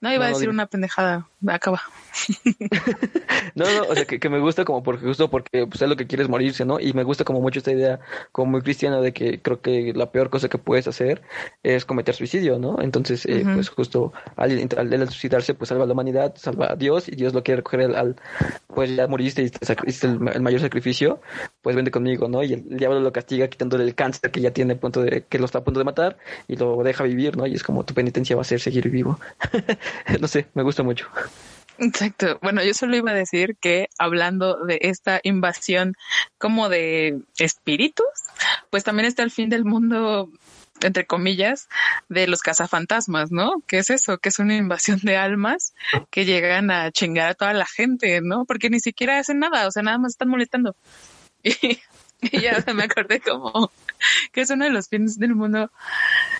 no, 0.00 0.12
iba 0.12 0.26
a 0.26 0.28
decir 0.28 0.48
una 0.48 0.66
pendejada. 0.66 1.28
Acaba. 1.46 1.82
no, 3.54 3.64
no, 3.64 3.82
o 3.88 3.94
sea, 3.94 4.04
que, 4.04 4.28
me 4.28 4.38
gusta 4.38 4.64
como 4.64 4.82
porque 4.82 5.06
justo 5.06 5.30
porque 5.30 5.66
pues, 5.66 5.82
es 5.82 5.88
lo 5.88 5.96
que 5.96 6.06
quieres 6.06 6.28
morirse, 6.28 6.64
¿no? 6.64 6.80
Y 6.80 6.92
me 6.92 7.04
gusta 7.04 7.24
como 7.24 7.40
mucho 7.40 7.58
esta 7.58 7.72
idea 7.72 8.00
como 8.32 8.52
muy 8.52 8.62
cristiana 8.62 9.00
de 9.00 9.12
que 9.12 9.40
creo 9.40 9.60
que 9.60 9.92
la 9.94 10.10
peor 10.10 10.30
cosa 10.30 10.48
que 10.48 10.58
puedes 10.58 10.88
hacer 10.88 11.22
es 11.62 11.84
cometer 11.84 12.14
suicidio, 12.14 12.58
¿no? 12.58 12.80
Entonces, 12.80 13.26
eh, 13.26 13.44
pues 13.54 13.68
justo 13.68 14.12
al, 14.36 14.68
al, 14.76 15.08
suicidarse, 15.08 15.54
pues 15.54 15.68
salva 15.68 15.84
a 15.84 15.86
la 15.86 15.92
humanidad, 15.92 16.34
salva 16.36 16.72
a 16.72 16.76
Dios 16.76 17.08
y 17.08 17.16
Dios 17.16 17.34
lo 17.34 17.42
quiere 17.42 17.58
recoger 17.58 17.94
al, 17.94 18.16
pues 18.66 18.94
ya 18.94 19.06
moriste 19.06 19.42
y 19.42 19.46
hiciste 19.46 20.06
el, 20.06 20.40
mayor 20.40 20.60
sacrificio, 20.60 21.20
pues 21.62 21.76
vende 21.76 21.90
conmigo, 21.90 22.28
¿no? 22.28 22.42
Y 22.42 22.54
el, 22.54 22.76
diablo 22.76 23.00
lo 23.00 23.12
castiga 23.12 23.48
quitándole 23.48 23.84
el 23.84 23.94
cáncer 23.94 24.30
que 24.30 24.40
ya 24.40 24.52
tiene 24.52 24.74
a 24.74 24.80
punto 24.80 25.02
de, 25.02 25.24
que 25.28 25.38
lo 25.38 25.44
está 25.44 25.58
a 25.58 25.64
punto 25.64 25.78
de 25.78 25.84
matar 25.84 26.18
y 26.48 26.56
lo 26.56 26.82
deja 26.82 27.04
vivir, 27.04 27.36
¿no? 27.36 27.46
Y 27.46 27.54
es 27.54 27.62
como 27.62 27.84
tu 27.84 27.94
penitencia 27.94 28.36
va 28.36 28.42
a 28.42 28.44
ser 28.44 28.60
seguir 28.60 28.88
vivo. 28.90 29.18
no 30.20 30.28
sé, 30.28 30.46
me 30.54 30.62
gusta 30.62 30.82
mucho. 30.82 31.06
Exacto. 31.78 32.38
Bueno, 32.42 32.62
yo 32.62 32.74
solo 32.74 32.96
iba 32.96 33.10
a 33.10 33.14
decir 33.14 33.56
que 33.60 33.88
hablando 33.98 34.64
de 34.64 34.78
esta 34.82 35.20
invasión 35.22 35.94
como 36.38 36.68
de 36.68 37.20
espíritus, 37.38 38.06
pues 38.70 38.84
también 38.84 39.06
está 39.06 39.22
el 39.22 39.30
fin 39.30 39.48
del 39.48 39.64
mundo 39.64 40.30
entre 40.82 41.06
comillas, 41.06 41.68
de 42.08 42.26
los 42.26 42.40
cazafantasmas, 42.40 43.30
¿no? 43.30 43.62
¿Qué 43.66 43.78
es 43.78 43.90
eso? 43.90 44.18
Que 44.18 44.28
es 44.28 44.38
una 44.38 44.56
invasión 44.56 45.00
de 45.02 45.16
almas 45.16 45.74
que 46.10 46.24
llegan 46.24 46.70
a 46.70 46.90
chingar 46.90 47.30
a 47.30 47.34
toda 47.34 47.54
la 47.54 47.66
gente, 47.66 48.20
¿no? 48.22 48.44
Porque 48.44 48.70
ni 48.70 48.80
siquiera 48.80 49.18
hacen 49.18 49.38
nada, 49.38 49.66
o 49.66 49.70
sea, 49.70 49.82
nada 49.82 49.98
más 49.98 50.12
están 50.12 50.28
molestando. 50.28 50.76
Y, 51.42 51.78
y 52.22 52.40
ya 52.40 52.64
me 52.74 52.84
acordé 52.84 53.20
como 53.20 53.70
que 54.32 54.40
es 54.40 54.50
uno 54.50 54.64
de 54.64 54.70
los 54.70 54.88
fines 54.88 55.18
del 55.18 55.34
mundo, 55.34 55.70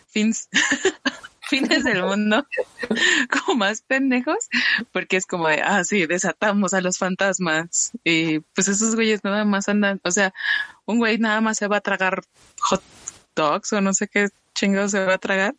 fins, 0.08 0.48
fines 1.46 1.84
del 1.84 2.02
mundo 2.02 2.46
como 3.30 3.58
más 3.58 3.82
pendejos, 3.82 4.48
porque 4.92 5.16
es 5.16 5.26
como 5.26 5.48
de, 5.48 5.62
ah, 5.62 5.84
sí, 5.84 6.06
desatamos 6.06 6.74
a 6.74 6.80
los 6.80 6.98
fantasmas. 6.98 7.92
Y 8.04 8.40
pues 8.40 8.68
esos 8.68 8.94
güeyes 8.94 9.24
nada 9.24 9.44
más 9.44 9.68
andan, 9.68 10.00
o 10.04 10.10
sea, 10.10 10.34
un 10.84 10.98
güey 10.98 11.18
nada 11.18 11.40
más 11.40 11.58
se 11.58 11.68
va 11.68 11.78
a 11.78 11.80
tragar 11.80 12.22
hot 12.60 12.82
dogs 13.34 13.72
o 13.72 13.80
no 13.80 13.94
sé 13.94 14.08
qué 14.08 14.28
chingados 14.54 14.90
se 14.92 15.04
va 15.04 15.14
a 15.14 15.18
tragar. 15.18 15.54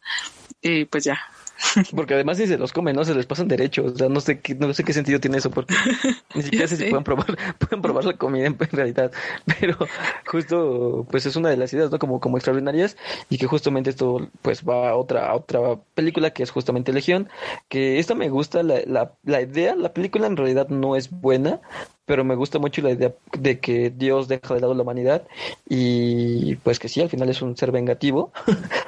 Y 0.62 0.86
pues 0.86 1.04
ya, 1.04 1.20
Porque 1.96 2.14
además 2.14 2.38
si 2.38 2.48
se 2.48 2.58
los 2.58 2.74
comen, 2.74 2.96
¿no? 2.96 3.06
Se 3.06 3.16
les 3.16 3.26
pasan 3.26 3.48
derechos. 3.48 3.94
O 3.94 3.98
sea, 3.98 4.10
no 4.10 4.22
sé 4.22 4.40
qué, 4.40 4.56
no 4.56 4.74
sé 4.74 4.84
qué 4.84 4.94
sentido 4.94 5.20
tiene 5.20 5.38
eso, 5.38 5.50
porque 5.50 5.74
ni 6.36 6.44
siquiera 6.44 6.68
sé 6.68 6.76
si 6.76 6.86
pueden 6.86 7.04
probar, 7.04 7.38
pueden 7.58 7.82
probar 7.82 8.06
la 8.06 8.14
comida 8.14 8.48
en, 8.48 8.58
realidad. 8.58 9.12
Pero 9.60 9.78
justo, 10.26 11.06
pues 11.10 11.26
es 11.26 11.36
una 11.36 11.50
de 11.50 11.58
las 11.58 11.74
ideas, 11.74 11.92
¿no? 11.92 12.00
Como, 12.00 12.20
como 12.20 12.38
extraordinarias, 12.38 12.98
y 13.30 13.38
que 13.38 13.48
justamente 13.48 13.90
esto, 13.90 14.30
pues 14.42 14.64
va 14.64 14.90
a 14.90 14.96
otra, 14.96 15.28
a 15.28 15.36
otra 15.36 15.60
película 15.94 16.32
que 16.32 16.44
es 16.44 16.52
justamente 16.52 16.94
Legión, 16.94 17.30
que 17.70 18.00
esta 18.00 18.16
me 18.16 18.30
gusta, 18.30 18.64
la, 18.64 18.82
la, 18.86 19.14
la 19.24 19.42
idea, 19.42 19.76
la 19.76 19.94
película 19.94 20.28
en 20.28 20.38
realidad 20.38 20.70
no 20.70 20.96
es 20.96 21.10
buena, 21.10 21.62
pero 22.08 22.24
me 22.24 22.36
gusta 22.36 22.58
mucho 22.58 22.82
la 22.82 22.92
idea 22.92 23.14
de 23.38 23.60
que 23.60 23.90
Dios 23.90 24.30
deja 24.30 24.54
de 24.54 24.62
lado 24.62 24.74
la 24.74 24.84
humanidad 24.84 25.28
y 25.68 26.56
pues 26.56 26.80
que 26.80 26.88
sí, 26.88 27.02
al 27.02 27.10
final 27.10 27.30
es 27.30 27.42
un 27.42 27.58
ser 27.58 27.72
vengativo, 27.72 28.32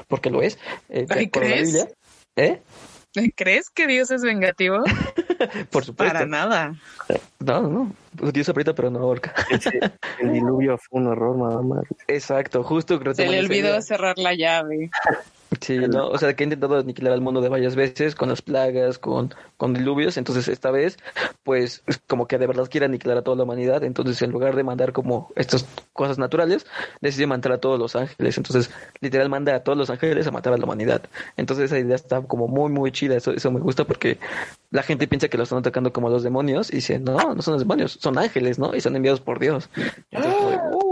porque 0.07 0.30
lo 0.30 0.41
es, 0.41 0.57
eh, 0.88 1.05
por 1.05 1.45
la 1.45 1.55
Biblia. 1.55 1.89
¿Eh? 2.40 2.62
¿Crees 3.36 3.70
que 3.70 3.88
Dios 3.88 4.12
es 4.12 4.22
vengativo? 4.22 4.84
Por 5.72 5.84
supuesto. 5.84 6.14
Para 6.14 6.26
nada. 6.26 6.76
No, 7.40 7.62
no. 7.62 7.92
Dios 8.32 8.48
aprieta 8.50 8.74
pero 8.74 8.90
no 8.90 9.00
ahorca. 9.00 9.34
el 10.20 10.32
diluvio 10.34 10.78
fue 10.78 11.02
un 11.02 11.12
error 11.12 11.38
nada 11.38 11.62
más. 11.62 11.84
Exacto, 12.08 12.64
justo 12.64 13.00
Se 13.14 13.28
le 13.28 13.40
olvidó 13.40 13.82
cerrar 13.82 14.18
la 14.18 14.34
llave. 14.36 14.90
Sí, 15.62 15.78
¿no? 15.78 16.10
O 16.10 16.18
sea, 16.18 16.36
que 16.36 16.43
ha 16.43 16.45
intentado 16.45 16.78
aniquilar 16.78 17.14
al 17.14 17.22
mundo 17.22 17.41
de 17.41 17.50
varias 17.50 17.76
veces 17.76 18.14
con 18.14 18.30
las 18.30 18.41
plagas, 18.41 19.00
con, 19.00 19.34
con 19.58 19.74
diluvios. 19.74 20.18
Entonces, 20.18 20.47
esta 20.47 20.70
vez, 20.70 20.97
pues, 21.43 21.84
como 22.08 22.28
que 22.28 22.38
de 22.38 22.45
verdad 22.45 22.68
quiere 22.70 22.86
aniquilar 22.86 23.18
a 23.18 23.22
toda 23.24 23.38
la 23.38 23.43
humanidad. 23.43 23.84
Entonces, 23.84 24.22
en 24.22 24.32
lugar 24.32 24.56
de 24.56 24.64
mandar 24.64 24.93
como 24.93 25.32
estas 25.36 25.66
cosas 25.93 26.20
naturales, 26.20 26.68
decide 27.02 27.26
matar 27.26 27.54
a 27.54 27.58
todos 27.58 27.80
los 27.80 27.95
ángeles. 27.95 28.38
Entonces, 28.38 28.70
literal, 29.02 29.30
manda 29.30 29.56
a 29.56 29.64
todos 29.64 29.78
los 29.78 29.89
ángeles 29.89 30.28
a 30.28 30.32
matar 30.32 30.54
a 30.54 30.58
la 30.58 30.66
humanidad. 30.66 31.02
Entonces, 31.36 31.66
esa 31.66 31.80
idea 31.80 31.95
está 31.95 32.22
como 32.22 32.47
muy, 32.47 32.72
muy 32.72 32.91
chida. 32.91 33.16
Eso, 33.16 33.32
eso 33.32 33.52
me 33.52 33.60
gusta 33.60 33.86
porque 33.86 34.20
la 34.70 34.84
gente 34.84 35.08
piensa 35.08 35.30
que 35.30 35.38
lo 35.38 35.43
están 35.43 35.60
atacando 35.60 35.91
como 35.91 36.10
los 36.10 36.24
demonios 36.24 36.72
y 36.72 36.78
dice, 36.78 37.00
no, 37.00 37.34
no 37.34 37.41
son 37.41 37.54
los 37.54 37.62
demonios, 37.62 37.97
son 38.00 38.18
ángeles, 38.18 38.60
¿no? 38.60 38.76
Y 38.76 38.82
son 38.82 38.95
enviados 38.95 39.20
por 39.20 39.39
Dios. 39.39 39.70
Entonces, 40.12 40.60
uh, 40.74 40.89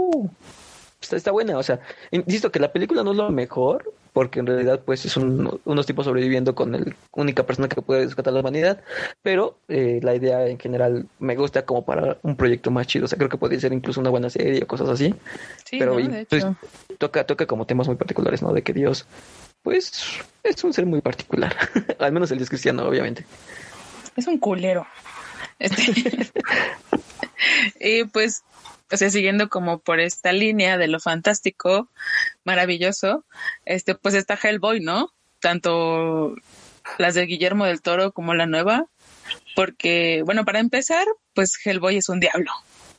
está, 1.08 1.16
está 1.16 1.30
buena. 1.30 1.58
O 1.58 1.62
sea, 1.62 1.80
insisto 2.10 2.52
que 2.52 2.60
la 2.60 2.72
película 2.72 3.02
no 3.02 3.12
es 3.12 3.16
lo 3.16 3.30
mejor, 3.30 3.92
porque 4.12 4.40
en 4.40 4.46
realidad 4.46 4.80
pues 4.84 5.04
es 5.04 5.16
unos 5.16 5.86
tipos 5.86 6.04
sobreviviendo 6.04 6.54
con 6.54 6.72
la 6.72 6.80
única 7.12 7.44
persona 7.44 7.68
que 7.68 7.80
puede 7.82 8.04
rescatar 8.04 8.32
la 8.32 8.40
humanidad, 8.40 8.82
pero 9.22 9.58
eh, 9.68 10.00
la 10.02 10.14
idea 10.14 10.46
en 10.46 10.58
general 10.58 11.06
me 11.18 11.36
gusta 11.36 11.64
como 11.64 11.84
para 11.84 12.18
un 12.22 12.36
proyecto 12.36 12.70
más 12.70 12.86
chido, 12.86 13.04
o 13.04 13.08
sea, 13.08 13.16
creo 13.16 13.30
que 13.30 13.38
podría 13.38 13.60
ser 13.60 13.72
incluso 13.72 14.00
una 14.00 14.10
buena 14.10 14.30
serie 14.30 14.62
o 14.62 14.66
cosas 14.66 14.88
así, 14.88 15.14
pero 15.70 15.96
pues, 16.28 16.46
toca, 16.98 17.24
toca 17.24 17.46
como 17.46 17.66
temas 17.66 17.86
muy 17.86 17.96
particulares, 17.96 18.42
¿no? 18.42 18.52
De 18.52 18.62
que 18.62 18.72
Dios, 18.72 19.06
pues, 19.62 20.20
es 20.42 20.64
un 20.64 20.72
ser 20.72 20.86
muy 20.86 21.00
particular, 21.00 21.54
al 21.98 22.12
menos 22.12 22.30
el 22.30 22.38
Dios 22.38 22.48
cristiano, 22.48 22.84
obviamente. 22.86 23.24
Es 24.16 24.26
un 24.26 24.38
culero. 24.38 24.86
Este... 25.60 26.28
y 27.78 28.04
pues 28.12 28.42
o 28.90 28.96
sea, 28.96 29.10
siguiendo 29.10 29.48
como 29.48 29.80
por 29.80 30.00
esta 30.00 30.32
línea 30.32 30.78
de 30.78 30.88
lo 30.88 31.00
fantástico, 31.00 31.90
maravilloso, 32.44 33.24
este, 33.64 33.94
pues 33.94 34.14
está 34.14 34.38
Hellboy, 34.42 34.80
¿no? 34.80 35.12
Tanto 35.40 36.34
las 36.96 37.14
de 37.14 37.26
Guillermo 37.26 37.66
del 37.66 37.82
Toro 37.82 38.12
como 38.12 38.34
la 38.34 38.46
nueva, 38.46 38.86
porque, 39.54 40.22
bueno, 40.24 40.44
para 40.44 40.60
empezar, 40.60 41.06
pues 41.34 41.58
Hellboy 41.62 41.96
es 41.98 42.08
un 42.08 42.20
diablo, 42.20 42.50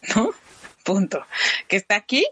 ¿no? 0.16 0.32
Punto. 0.84 1.26
Que 1.68 1.78
está 1.78 1.96
aquí 1.96 2.26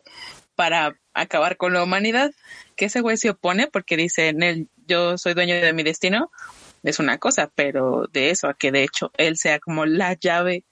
para 0.55 0.97
acabar 1.13 1.57
con 1.57 1.73
la 1.73 1.83
humanidad, 1.83 2.31
que 2.75 2.85
ese 2.85 3.01
güey 3.01 3.17
se 3.17 3.31
opone 3.31 3.67
porque 3.67 3.97
dice 3.97 4.29
en 4.29 4.43
él, 4.43 4.69
yo 4.87 5.17
soy 5.17 5.33
dueño 5.33 5.55
de 5.55 5.73
mi 5.73 5.83
destino, 5.83 6.31
es 6.83 6.99
una 6.99 7.17
cosa, 7.17 7.51
pero 7.53 8.07
de 8.11 8.29
eso 8.29 8.47
a 8.47 8.53
que 8.53 8.71
de 8.71 8.83
hecho 8.83 9.11
él 9.17 9.37
sea 9.37 9.59
como 9.59 9.85
la 9.85 10.13
llave 10.13 10.63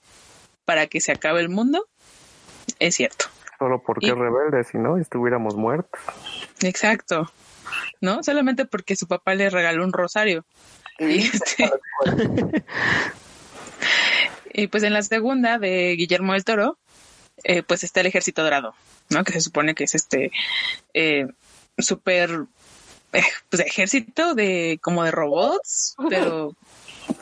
para 0.64 0.86
que 0.86 1.00
se 1.00 1.12
acabe 1.12 1.40
el 1.40 1.48
mundo, 1.48 1.88
es 2.78 2.94
cierto. 2.96 3.26
Solo 3.58 3.82
porque 3.82 4.06
Y- 4.06 4.10
es 4.10 4.16
rebelde, 4.16 4.64
si 4.64 4.76
no, 4.78 4.98
estuviéramos 4.98 5.56
muertos. 5.56 6.00
Exacto. 6.62 7.30
¿No? 8.00 8.22
Solamente 8.22 8.64
porque 8.66 8.96
su 8.96 9.06
papá 9.08 9.34
le 9.34 9.50
regaló 9.50 9.84
un 9.84 9.92
rosario. 9.92 10.44
Y, 10.98 11.18
este- 11.26 11.70
y 14.52 14.66
pues 14.68 14.82
en 14.82 14.92
la 14.94 15.02
segunda 15.02 15.58
de 15.58 15.94
Guillermo 15.96 16.32
del 16.32 16.44
Toro, 16.44 16.78
eh, 17.44 17.62
pues 17.62 17.84
está 17.84 18.00
el 18.00 18.06
ejército 18.06 18.42
dorado, 18.42 18.74
¿no? 19.10 19.22
Que 19.24 19.32
se 19.32 19.40
supone 19.42 19.74
que 19.74 19.84
es 19.84 19.94
este 19.94 20.30
eh, 20.94 21.26
súper 21.78 22.44
eh, 23.12 23.22
pues 23.50 23.60
ejército 23.66 24.34
de 24.34 24.78
como 24.82 25.04
de 25.04 25.10
robots, 25.10 25.94
pero 26.08 26.54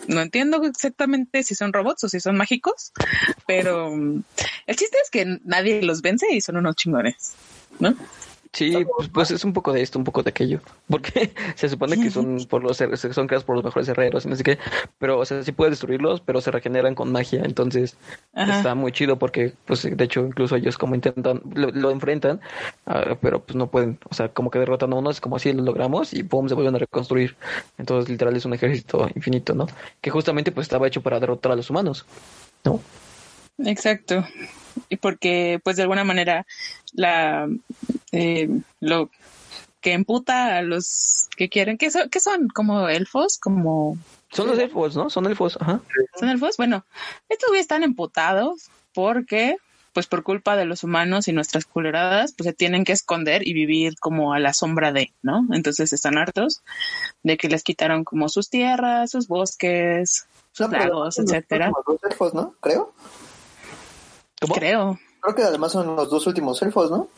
no 0.09 0.20
entiendo 0.20 0.62
exactamente 0.64 1.42
si 1.42 1.55
son 1.55 1.72
robots 1.72 2.05
o 2.05 2.09
si 2.09 2.20
son 2.20 2.36
mágicos, 2.36 2.92
pero 3.46 3.90
mm, 3.90 4.22
el 4.66 4.76
chiste 4.76 4.96
es 5.02 5.11
que 5.11 5.38
nadie 5.44 5.82
los 5.82 6.02
vence 6.02 6.32
y 6.32 6.40
son 6.40 6.57
unos 6.57 6.76
chingones, 6.76 7.32
¿no? 7.78 7.94
Sí, 8.55 8.72
pues, 8.96 9.09
pues 9.09 9.30
es 9.32 9.44
un 9.44 9.52
poco 9.52 9.72
de 9.72 9.82
esto, 9.82 9.98
un 9.98 10.05
poco 10.05 10.22
de 10.22 10.30
aquello. 10.30 10.61
Porque 10.88 11.34
se 11.57 11.68
supone 11.68 12.00
que 12.00 12.11
son 12.11 12.38
por 12.48 12.62
los 12.62 12.76
son 12.76 13.26
creados 13.26 13.44
por 13.44 13.57
los 13.57 13.64
mejores 13.64 13.88
herreros 13.88 14.22
sé 14.22 14.44
qué. 14.44 14.59
Pero, 14.98 15.18
o 15.18 15.24
sea, 15.24 15.42
sí 15.42 15.52
puedes 15.52 15.72
destruirlos, 15.72 16.20
pero 16.20 16.40
se 16.40 16.52
regeneran 16.52 16.94
con 16.94 17.11
magia. 17.11 17.42
Entonces, 17.44 17.96
Ajá. 18.32 18.59
está 18.59 18.74
muy 18.74 18.92
chido 18.92 19.18
porque, 19.18 19.52
pues, 19.66 19.82
de 19.82 20.05
hecho, 20.05 20.20
incluso 20.20 20.55
ellos 20.57 20.78
como 20.78 20.94
intentan, 20.94 21.42
lo, 21.52 21.70
lo 21.70 21.90
enfrentan, 21.90 22.40
ah, 22.86 23.16
pero 23.20 23.44
pues 23.44 23.57
no 23.57 23.66
pueden. 23.70 23.98
O 24.09 24.14
sea, 24.14 24.28
como 24.28 24.50
que 24.50 24.61
derrotan 24.61 24.92
a 24.92 24.96
unos, 24.96 25.20
como 25.20 25.36
así 25.36 25.52
lo 25.52 25.64
logramos 25.64 26.14
y 26.14 26.22
pum, 26.22 26.48
se 26.48 26.55
vuelven 26.55 26.76
a 26.76 26.78
reconstruir. 26.78 27.36
Entonces, 27.76 28.09
literal, 28.09 28.36
es 28.36 28.44
un 28.44 28.55
ejército 28.55 29.09
infinito, 29.16 29.55
¿no? 29.55 29.66
Que 30.00 30.11
justamente, 30.11 30.52
pues, 30.52 30.66
estaba 30.66 30.86
hecho 30.86 31.02
para 31.02 31.18
derrotar 31.18 31.52
a 31.52 31.57
los 31.57 31.68
humanos. 31.70 32.07
¿No? 32.64 32.80
Exacto. 33.59 34.24
Y 34.88 34.96
porque, 34.96 35.61
pues, 35.62 35.76
de 35.76 35.82
alguna 35.82 36.05
manera, 36.05 36.46
la 36.92 37.48
eh, 38.17 38.49
lo 38.81 39.11
que 39.81 39.93
emputa 39.93 40.57
a 40.59 40.62
los 40.62 41.29
que 41.37 41.49
quieren, 41.49 41.77
que 41.77 41.91
son, 41.91 42.09
que 42.09 42.21
son 42.21 42.49
como 42.49 42.89
elfos, 42.89 43.39
como 43.39 43.99
Son 44.33 44.47
los 44.49 44.59
elfos, 44.59 44.97
¿no? 44.97 45.11
Son 45.11 45.27
elfos, 45.27 45.59
ajá. 45.61 45.81
son 46.19 46.29
elfos. 46.31 46.57
Bueno, 46.57 46.85
estos 47.29 47.49
güeyes 47.51 47.65
están 47.65 47.83
emputados 47.83 48.71
porque, 48.95 49.57
pues, 49.93 50.07
por 50.07 50.23
culpa 50.23 50.57
de 50.57 50.65
los 50.65 50.85
humanos 50.85 51.29
y 51.29 51.33
nuestras 51.33 51.67
culeradas, 51.67 52.33
pues 52.33 52.47
se 52.47 52.53
tienen 52.55 52.85
que 52.85 52.93
esconder 52.93 53.47
y 53.47 53.53
vivir 53.53 53.95
como 54.01 54.33
a 54.33 54.39
la 54.41 54.55
sombra 54.55 54.91
de, 54.93 55.12
¿no? 55.23 55.47
Entonces 55.53 55.93
están 55.93 56.17
hartos 56.17 56.62
de 57.23 57.37
que 57.37 57.49
les 57.49 57.62
quitaron 57.62 58.05
como 58.05 58.29
sus 58.31 58.49
tierras, 58.49 59.11
sus 59.11 59.29
bosques, 59.29 60.27
sus 60.53 60.69
No, 60.71 60.79
lagos, 60.79 61.19
los 61.19 61.19
etcétera. 61.19 61.71
dos 61.87 62.01
elfos, 62.05 62.33
¿no? 62.33 62.55
Creo. 62.61 62.95
¿Cómo? 64.41 64.55
Creo. 64.55 64.99
Creo 65.21 65.35
que 65.35 65.43
además 65.43 65.73
son 65.73 65.95
los 65.95 66.09
dos 66.11 66.27
últimos 66.27 66.61
elfos, 66.62 66.91
¿no? 66.91 67.09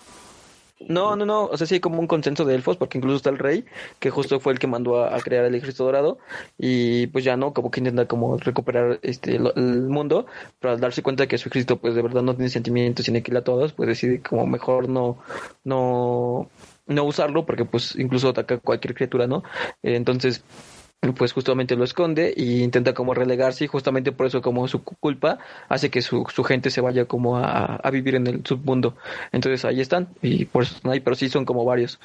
No, 0.78 1.16
no, 1.16 1.24
no, 1.24 1.46
o 1.46 1.56
sea, 1.56 1.66
sí 1.66 1.74
hay 1.74 1.80
como 1.80 2.00
un 2.00 2.06
consenso 2.06 2.44
de 2.44 2.54
elfos, 2.54 2.76
porque 2.76 2.98
incluso 2.98 3.16
está 3.16 3.30
el 3.30 3.38
rey, 3.38 3.64
que 3.98 4.10
justo 4.10 4.40
fue 4.40 4.52
el 4.52 4.58
que 4.58 4.66
mandó 4.66 5.02
a, 5.02 5.16
a 5.16 5.20
crear 5.20 5.46
el 5.46 5.54
ejército 5.54 5.84
dorado, 5.84 6.18
y 6.58 7.06
pues 7.08 7.24
ya 7.24 7.36
no, 7.38 7.54
como 7.54 7.70
que 7.70 7.80
intenta 7.80 8.06
como 8.06 8.36
recuperar 8.36 8.98
este 9.02 9.36
el 9.36 9.88
mundo, 9.88 10.26
pero 10.60 10.74
al 10.74 10.80
darse 10.80 11.02
cuenta 11.02 11.26
que 11.26 11.38
su 11.38 11.48
ejército 11.48 11.78
pues 11.78 11.94
de 11.94 12.02
verdad 12.02 12.22
no 12.22 12.34
tiene 12.34 12.50
sentimientos 12.50 13.08
y 13.08 13.10
aniquila 13.10 13.38
a 13.38 13.44
todos, 13.44 13.72
pues 13.72 13.88
decide 13.88 14.20
como 14.20 14.46
mejor 14.46 14.90
no, 14.90 15.16
no, 15.64 16.50
no 16.86 17.04
usarlo, 17.04 17.46
porque 17.46 17.64
pues 17.64 17.96
incluso 17.96 18.28
ataca 18.28 18.56
a 18.56 18.58
cualquier 18.58 18.94
criatura, 18.94 19.26
¿no? 19.26 19.44
Eh, 19.82 19.96
entonces 19.96 20.44
pues 21.16 21.32
justamente 21.32 21.76
lo 21.76 21.84
esconde 21.84 22.34
y 22.36 22.62
intenta 22.62 22.92
como 22.92 23.14
relegarse 23.14 23.64
y 23.64 23.68
justamente 23.68 24.10
por 24.12 24.26
eso 24.26 24.42
como 24.42 24.66
su 24.66 24.82
cu- 24.82 24.96
culpa 24.98 25.38
hace 25.68 25.88
que 25.90 26.02
su, 26.02 26.24
su 26.34 26.42
gente 26.42 26.70
se 26.70 26.80
vaya 26.80 27.04
como 27.04 27.36
a, 27.38 27.76
a 27.76 27.90
vivir 27.90 28.16
en 28.16 28.26
el 28.26 28.44
submundo. 28.44 28.96
Entonces 29.30 29.64
ahí 29.64 29.80
están 29.80 30.08
y 30.20 30.46
por 30.46 30.64
eso 30.64 30.74
están 30.76 30.92
ahí, 30.92 31.00
pero 31.00 31.14
sí 31.14 31.28
son 31.28 31.44
como 31.44 31.64
varios. 31.64 32.00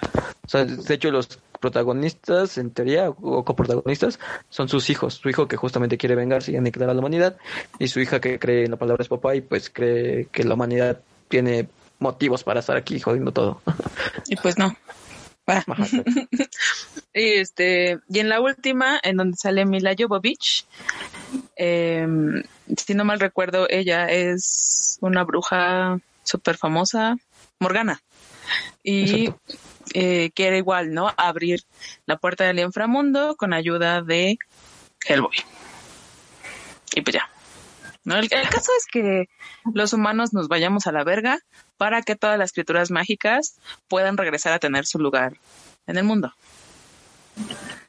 De 0.53 0.93
hecho 0.93 1.09
los 1.09 1.39
protagonistas 1.59 2.57
en 2.57 2.71
teoría 2.71 3.09
o 3.09 3.43
coprotagonistas 3.43 4.19
son 4.49 4.69
sus 4.69 4.89
hijos. 4.89 5.15
Su 5.15 5.29
hijo 5.29 5.47
que 5.47 5.57
justamente 5.57 5.97
quiere 5.97 6.15
vengarse 6.15 6.51
y 6.51 6.55
aniquilar 6.57 6.89
a 6.89 6.93
la 6.93 6.99
humanidad 6.99 7.37
y 7.79 7.87
su 7.87 7.99
hija 8.01 8.19
que 8.21 8.37
cree 8.39 8.65
en 8.65 8.71
la 8.71 8.77
palabra 8.77 9.01
de 9.03 9.07
su 9.07 9.15
papá 9.15 9.35
y 9.35 9.41
pues 9.41 9.69
cree 9.71 10.27
que 10.31 10.43
la 10.43 10.53
humanidad 10.53 10.99
tiene 11.27 11.69
motivos 11.99 12.43
para 12.43 12.59
estar 12.59 12.77
aquí 12.77 12.99
jodiendo 12.99 13.31
todo. 13.31 13.61
Y 14.27 14.35
pues 14.35 14.57
no. 14.59 14.75
Y 17.13 17.33
este, 17.33 17.99
y 18.07 18.19
en 18.19 18.29
la 18.29 18.39
última, 18.39 18.97
en 19.03 19.17
donde 19.17 19.35
sale 19.35 19.65
Mila 19.65 19.93
Jovovich, 19.97 20.65
eh, 21.57 22.07
si 22.77 22.93
no 22.93 23.03
mal 23.03 23.19
recuerdo, 23.19 23.67
ella 23.69 24.09
es 24.09 24.97
una 25.01 25.25
bruja 25.25 25.99
súper 26.23 26.55
famosa, 26.55 27.17
Morgana. 27.59 28.01
Y 28.83 29.29
eh, 29.93 30.31
quiere 30.33 30.57
igual, 30.57 30.93
¿no? 30.93 31.11
Abrir 31.17 31.63
la 32.05 32.17
puerta 32.17 32.45
del 32.45 32.59
inframundo 32.59 33.35
con 33.35 33.53
ayuda 33.53 34.01
de 34.01 34.37
Hellboy. 35.05 35.35
Y 36.95 37.01
pues 37.01 37.15
ya. 37.15 37.29
¿No? 38.03 38.15
El, 38.15 38.29
el 38.31 38.49
caso 38.49 38.71
es 38.77 38.85
que 38.91 39.29
los 39.73 39.93
humanos 39.93 40.33
nos 40.33 40.47
vayamos 40.47 40.87
a 40.87 40.91
la 40.91 41.03
verga 41.03 41.39
para 41.81 42.03
que 42.03 42.15
todas 42.15 42.37
las 42.37 42.51
criaturas 42.51 42.91
mágicas 42.91 43.55
puedan 43.87 44.15
regresar 44.15 44.53
a 44.53 44.59
tener 44.59 44.85
su 44.85 44.99
lugar 44.99 45.33
en 45.87 45.97
el 45.97 46.03
mundo. 46.03 46.31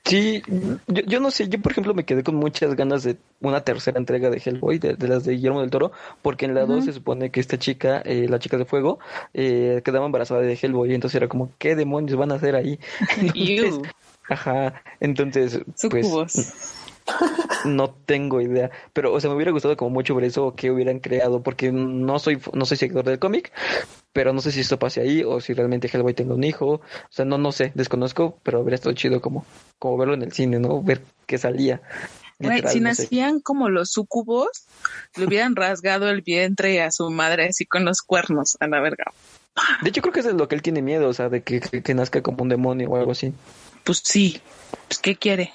Sí, 0.06 0.42
yo, 0.86 1.02
yo 1.02 1.20
no 1.20 1.30
sé, 1.30 1.50
yo 1.50 1.60
por 1.60 1.72
ejemplo 1.72 1.92
me 1.92 2.06
quedé 2.06 2.22
con 2.22 2.36
muchas 2.36 2.74
ganas 2.74 3.02
de 3.02 3.18
una 3.40 3.64
tercera 3.64 3.98
entrega 3.98 4.30
de 4.30 4.40
Hellboy, 4.42 4.78
de, 4.78 4.94
de 4.94 5.08
las 5.08 5.24
de 5.24 5.34
Guillermo 5.34 5.60
del 5.60 5.68
Toro, 5.68 5.92
porque 6.22 6.46
en 6.46 6.54
la 6.54 6.64
2 6.64 6.86
se 6.86 6.94
supone 6.94 7.30
que 7.30 7.40
esta 7.40 7.58
chica, 7.58 8.00
eh, 8.06 8.28
la 8.30 8.38
chica 8.38 8.56
de 8.56 8.64
fuego, 8.64 8.98
eh, 9.34 9.82
quedaba 9.84 10.06
embarazada 10.06 10.40
de 10.40 10.54
Hellboy, 10.54 10.90
y 10.90 10.94
entonces 10.94 11.16
era 11.16 11.28
como, 11.28 11.50
¿qué 11.58 11.76
demonios 11.76 12.16
van 12.16 12.32
a 12.32 12.36
hacer 12.36 12.56
ahí? 12.56 12.80
Entonces, 13.34 13.92
ajá, 14.26 14.82
entonces, 15.00 15.60
pues 15.90 16.06
sucubos. 16.06 16.32
No 17.64 17.90
tengo 17.90 18.40
idea, 18.40 18.70
pero 18.92 19.12
o 19.12 19.20
sea, 19.20 19.30
me 19.30 19.36
hubiera 19.36 19.52
gustado 19.52 19.76
como 19.76 19.90
mucho 19.90 20.14
ver 20.14 20.24
eso 20.24 20.54
que 20.54 20.70
hubieran 20.70 21.00
creado, 21.00 21.42
porque 21.42 21.72
no 21.72 22.18
soy 22.18 22.40
no 22.52 22.64
soy 22.64 22.76
seguidor 22.76 23.04
del 23.04 23.18
cómic, 23.18 23.52
pero 24.12 24.32
no 24.32 24.40
sé 24.40 24.52
si 24.52 24.60
esto 24.60 24.78
pase 24.78 25.00
ahí 25.00 25.22
o 25.24 25.40
si 25.40 25.54
realmente 25.54 25.88
Hellboy 25.92 26.14
tenga 26.14 26.34
un 26.34 26.44
hijo, 26.44 26.66
o 26.66 26.80
sea, 27.10 27.24
no 27.24 27.38
no 27.38 27.52
sé, 27.52 27.72
desconozco, 27.74 28.38
pero 28.42 28.60
habría 28.60 28.76
estado 28.76 28.94
chido 28.94 29.20
como 29.20 29.44
como 29.78 29.96
verlo 29.96 30.14
en 30.14 30.22
el 30.22 30.32
cine, 30.32 30.58
¿no? 30.58 30.82
Ver 30.82 31.02
qué 31.26 31.38
salía. 31.38 31.80
Literal, 32.38 32.72
si 32.72 32.80
no 32.80 32.94
sé. 32.94 33.02
nacían 33.02 33.40
como 33.40 33.68
los 33.68 33.90
sucubos, 33.90 34.48
le 35.16 35.26
hubieran 35.26 35.54
rasgado 35.54 36.08
el 36.10 36.22
vientre 36.22 36.82
a 36.82 36.90
su 36.90 37.08
madre 37.10 37.46
así 37.48 37.66
con 37.66 37.84
los 37.84 38.02
cuernos 38.02 38.56
a 38.58 38.66
la 38.66 38.80
verga. 38.80 39.12
De 39.82 39.90
hecho, 39.90 40.00
creo 40.00 40.12
que 40.12 40.20
es 40.20 40.26
de 40.26 40.32
lo 40.32 40.48
que 40.48 40.54
él 40.54 40.62
tiene 40.62 40.82
miedo, 40.82 41.08
o 41.08 41.12
sea, 41.12 41.28
de 41.28 41.42
que, 41.42 41.60
que, 41.60 41.82
que 41.82 41.94
nazca 41.94 42.22
como 42.22 42.42
un 42.42 42.48
demonio 42.48 42.88
o 42.90 42.96
algo 42.96 43.12
así. 43.12 43.32
Pues 43.84 44.00
sí, 44.02 44.40
pues 44.88 44.98
¿qué 44.98 45.16
quiere? 45.16 45.52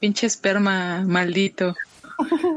Pinche 0.00 0.26
esperma 0.26 1.02
maldito. 1.06 1.74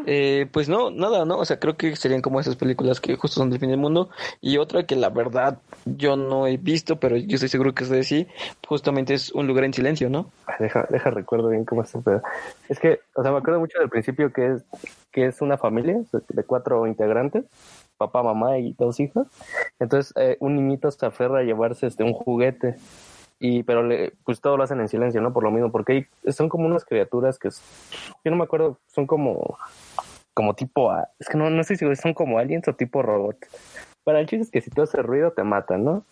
Eh, 0.06 0.48
pues 0.54 0.70
no, 0.70 0.90
nada, 0.90 1.26
¿no? 1.26 1.38
O 1.38 1.44
sea, 1.46 1.60
creo 1.60 1.76
que 1.76 1.96
serían 1.98 2.22
como 2.22 2.40
esas 2.40 2.56
películas 2.56 3.02
que 3.02 3.16
justo 3.18 3.40
son 3.42 3.50
del 3.50 3.60
fin 3.60 3.70
del 3.70 3.78
mundo. 3.78 4.10
Y 4.40 4.58
otra 4.58 4.86
que 4.86 4.96
la 4.96 5.10
verdad 5.10 5.60
yo 5.86 6.16
no 6.16 6.48
he 6.48 6.56
visto, 6.58 6.98
pero 6.98 7.18
yo 7.18 7.36
estoy 7.36 7.50
seguro 7.50 7.74
que 7.76 7.84
ustedes 7.84 8.08
sí, 8.08 8.26
justamente 8.68 9.14
es 9.14 9.32
Un 9.34 9.48
lugar 9.48 9.66
en 9.66 9.74
silencio, 9.74 10.10
¿no? 10.10 10.32
Deja, 10.60 10.88
deja 10.90 11.10
recuerdo 11.10 11.50
bien 11.50 11.66
cómo 11.66 11.84
está 11.84 11.98
el 11.98 12.04
pedo. 12.06 12.22
Es 12.70 12.80
que, 12.80 13.02
o 13.16 13.22
sea, 13.22 13.32
me 13.32 13.38
acuerdo 13.40 13.60
mucho 13.60 13.80
del 13.80 13.90
principio 13.90 14.32
que 14.32 14.54
es, 14.54 14.64
que 15.12 15.26
es 15.26 15.42
una 15.42 15.58
familia 15.58 15.98
de- 16.12 16.22
de 16.30 16.44
cuatro 16.44 16.88
integrantes, 16.88 17.44
papá, 17.98 18.24
mamá 18.24 18.58
y 18.60 18.74
dos 18.80 19.00
hijos. 19.02 19.28
Entonces, 19.80 20.14
eh, 20.16 20.38
un 20.40 20.56
niñito 20.56 20.90
se 20.90 21.06
aferra 21.06 21.40
a 21.40 21.44
llevarse 21.44 21.86
este 21.88 22.04
un 22.04 22.14
juguete. 22.14 22.76
Y, 23.40 23.64
pero 23.64 23.84
le, 23.84 24.12
pues 24.26 24.42
todo 24.42 24.58
lo 24.58 24.64
hacen 24.64 24.82
en 24.82 24.90
silencio, 24.90 25.22
¿no? 25.22 25.32
Por 25.34 25.44
lo 25.44 25.52
mismo, 25.52 25.72
porque 25.72 25.94
hay- 26.26 26.32
son 26.34 26.50
como 26.50 26.66
unas 26.66 26.84
criaturas 26.86 27.40
que, 27.40 27.48
es- 27.48 27.62
yo 28.24 28.32
no 28.32 28.38
me 28.38 28.44
acuerdo, 28.44 28.78
son 28.88 29.08
como, 29.08 29.58
como 30.34 30.54
tipo, 30.56 30.92
es 31.20 31.28
que 31.30 31.38
no, 31.38 31.50
no 31.50 31.64
sé 31.64 31.76
si 31.76 31.96
son 31.96 32.14
como 32.14 32.38
aliens 32.40 32.68
o 32.68 32.74
tipo 32.74 33.02
robot. 33.02 33.38
Para 34.04 34.20
el 34.20 34.28
chiste 34.28 34.44
es 34.44 34.52
que 34.52 34.62
si 34.62 34.70
tú 34.70 34.82
haces 34.82 35.06
ruido 35.06 35.32
te 35.32 35.44
matan, 35.44 35.84
¿no? 35.84 36.04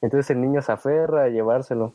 Entonces 0.00 0.30
el 0.30 0.40
niño 0.40 0.62
se 0.62 0.72
aferra 0.72 1.24
a 1.24 1.28
llevárselo. 1.28 1.92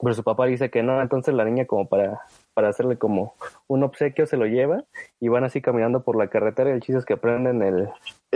Pero 0.00 0.14
su 0.14 0.22
papá 0.22 0.44
dice 0.46 0.70
que 0.70 0.82
no, 0.82 1.00
entonces 1.00 1.34
la 1.34 1.44
niña 1.44 1.64
como 1.66 1.86
para, 1.88 2.20
para 2.52 2.68
hacerle 2.68 2.98
como 2.98 3.34
un 3.66 3.82
obsequio 3.82 4.26
se 4.26 4.36
lo 4.36 4.44
lleva 4.46 4.84
y 5.20 5.28
van 5.28 5.44
así 5.44 5.62
caminando 5.62 6.02
por 6.02 6.16
la 6.16 6.28
carretera 6.28 6.68
y 6.70 6.74
el 6.74 6.80
chiste 6.82 6.98
es 6.98 7.04
que 7.06 7.16
prenden 7.16 7.62
el, 7.62 7.88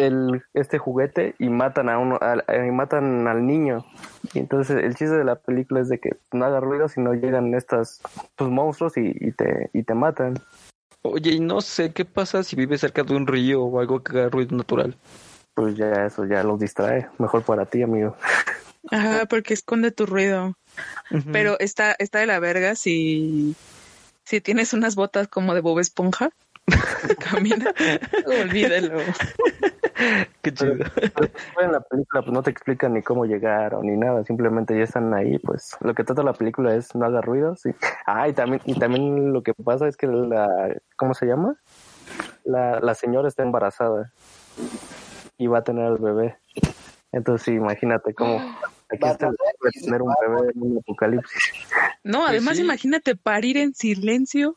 el 0.07 0.43
este 0.55 0.79
juguete 0.79 1.35
y 1.39 1.49
matan 1.49 1.89
a 1.89 1.99
uno 1.99 2.19
al- 2.21 2.45
eh, 2.49 2.67
y 2.67 2.71
matan 2.71 3.27
al 3.29 3.47
niño. 3.47 3.85
Y 4.35 4.39
entonces 4.39 4.77
el 4.83 4.95
chiste 4.95 5.17
de 5.17 5.25
la 5.25 5.37
película 5.37 5.81
es 5.81 5.89
de 5.89 5.99
que 5.99 6.17
no 6.33 6.45
haga 6.45 6.61
ruido 6.61 6.89
si 6.89 7.01
no 7.01 7.15
llegan 7.15 7.55
estos 7.55 8.01
pues, 8.37 8.51
monstruos 8.51 8.97
y, 8.97 9.13
y 9.21 9.33
te 9.33 9.71
y 9.73 9.83
te 9.83 9.95
matan. 9.95 10.35
Oye, 11.03 11.33
y 11.33 11.41
no 11.41 11.61
sé 11.61 11.93
qué 11.93 12.05
pasa 12.05 12.43
si 12.43 12.57
vive 12.57 12.77
cerca 12.77 13.03
de 13.03 13.15
un 13.15 13.27
río 13.27 13.63
o 13.63 13.81
algo 13.81 14.03
que 14.03 14.19
haga 14.19 14.29
ruido 14.29 14.57
natural. 14.57 14.97
Pues 15.55 15.75
ya 15.77 16.07
eso 16.07 16.25
ya 16.27 16.43
los 16.43 16.61
distrae. 16.61 17.09
Mejor 17.19 17.43
para 17.43 17.65
ti, 17.67 17.83
amigo. 17.83 18.17
Ajá, 18.91 19.27
porque 19.27 19.55
esconde 19.55 19.91
tu 19.91 20.07
ruido. 20.07 20.55
Pero 21.33 21.59
está, 21.59 21.95
está 21.99 22.21
de 22.21 22.27
la 22.27 22.39
verga 22.41 22.75
si, 22.77 23.55
si 24.25 24.41
tienes 24.41 24.73
unas 24.73 24.95
botas 24.95 25.29
como 25.29 25.55
de 25.55 25.61
Bob 25.61 25.79
Esponja 25.79 26.31
Camina. 27.31 27.73
Olvídalo. 28.27 29.01
Qué 30.43 30.55
chido. 30.55 30.75
Pero 30.95 31.31
en 31.61 31.73
la 31.73 31.81
película 31.81 32.23
pues 32.23 32.33
no 32.33 32.43
te 32.43 32.51
explican 32.51 32.95
ni 32.95 33.03
cómo 33.03 33.27
llegaron 33.27 33.85
ni 33.87 33.97
nada, 33.99 34.25
simplemente 34.25 34.77
ya 34.77 34.85
están 34.85 35.13
ahí, 35.13 35.39
pues 35.39 35.77
lo 35.81 35.95
que 35.95 36.05
trata 36.05 36.23
la 36.23 36.33
película 36.33 36.75
es 36.75 36.95
no 36.95 37.05
haga 37.05 37.21
ruido, 37.21 37.55
sí. 37.57 37.71
Ah, 38.07 38.27
y 38.29 38.33
también, 38.33 38.63
y 38.65 38.75
también 38.79 39.33
lo 39.33 39.43
que 39.43 39.53
pasa 39.55 39.87
es 39.89 39.97
que 39.97 40.07
la, 40.07 40.49
¿cómo 40.97 41.13
se 41.15 41.27
llama? 41.27 41.57
La, 42.45 42.81
la 42.81 42.95
señora 42.95 43.29
está 43.29 43.43
embarazada 43.43 44.11
y 45.37 45.47
va 45.49 45.59
a 45.59 45.65
tener 45.65 45.85
al 45.85 45.99
bebé. 45.99 46.37
Entonces 47.13 47.45
sí, 47.45 47.53
imagínate 47.53 48.15
cómo 48.15 48.37
aquí 48.91 49.03
Va 49.05 49.11
está 49.11 49.27
el- 49.29 49.37
tener- 49.37 49.55
puede 49.59 49.81
tener 49.85 50.03
un 50.03 50.15
bebé 50.21 50.53
en 50.55 50.63
un 50.63 50.79
apocalipsis. 50.79 51.53
No, 52.05 52.25
además 52.27 52.57
sí. 52.57 52.63
imagínate 52.63 53.17
parir 53.17 53.59
en 53.59 53.75
silencio. 53.75 54.57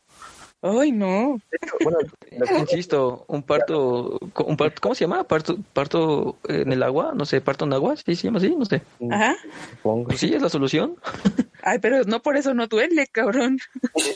Ay, 0.65 0.93
no. 0.93 1.39
Bueno, 1.83 1.97
Insisto, 2.59 3.25
un 3.27 3.43
parto, 3.43 4.17
un 4.45 4.55
parto, 4.57 4.81
¿cómo 4.81 4.95
se 4.95 5.03
llama? 5.03 5.25
Parto, 5.25 5.57
parto 5.73 6.37
en 6.47 6.71
el 6.71 6.81
agua, 6.83 7.11
no 7.13 7.25
sé, 7.25 7.41
parto 7.41 7.65
en 7.65 7.73
agua, 7.73 7.95
sí 7.97 8.15
se 8.15 8.23
llama 8.27 8.37
así, 8.39 8.55
no 8.55 8.63
sé. 8.63 8.81
Ajá. 9.11 9.35
supongo. 9.71 10.05
Pues 10.05 10.19
sí, 10.21 10.33
es 10.33 10.41
la 10.41 10.47
solución. 10.49 10.95
Ay, 11.63 11.79
pero 11.79 12.03
no 12.05 12.21
por 12.21 12.37
eso 12.37 12.53
no 12.53 12.67
duele, 12.67 13.07
cabrón. 13.07 13.59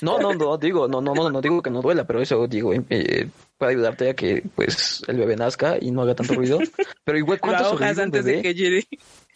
No, 0.02 0.20
no, 0.20 0.34
no 0.34 0.58
digo, 0.58 0.88
no, 0.88 1.02
no, 1.02 1.14
no, 1.14 1.30
no 1.30 1.42
digo 1.42 1.62
que 1.62 1.70
no 1.70 1.82
duela, 1.82 2.06
pero 2.06 2.22
eso 2.22 2.48
digo, 2.48 2.74
eh, 2.74 3.28
puede 3.58 3.72
ayudarte 3.74 4.10
a 4.10 4.14
que 4.16 4.44
pues 4.56 5.02
el 5.08 5.18
bebé 5.18 5.36
nazca 5.36 5.78
y 5.80 5.92
no 5.92 6.02
haga 6.02 6.16
tanto 6.16 6.34
ruido. 6.34 6.60
Pero 7.04 7.18
igual, 7.18 7.40
¿cuánto 7.42 7.78
antes 7.82 8.26
de 8.26 8.42
que 8.42 8.54
llegue. 8.54 8.88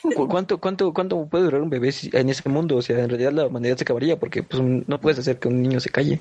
¿Cu- 0.01 0.27
¿Cuánto, 0.27 0.57
cuánto, 0.59 0.93
cuánto 0.93 1.25
puede 1.27 1.43
durar 1.45 1.61
un 1.61 1.69
bebé 1.69 1.93
en 2.13 2.29
ese 2.29 2.47
mundo? 2.49 2.77
O 2.77 2.81
sea, 2.81 2.99
en 2.99 3.09
realidad 3.09 3.31
la 3.33 3.47
humanidad 3.47 3.77
se 3.77 3.83
acabaría 3.83 4.17
porque 4.19 4.43
pues 4.43 4.61
no 4.61 4.99
puedes 4.99 5.19
hacer 5.19 5.39
que 5.39 5.47
un 5.47 5.61
niño 5.61 5.79
se 5.79 5.89
calle. 5.89 6.19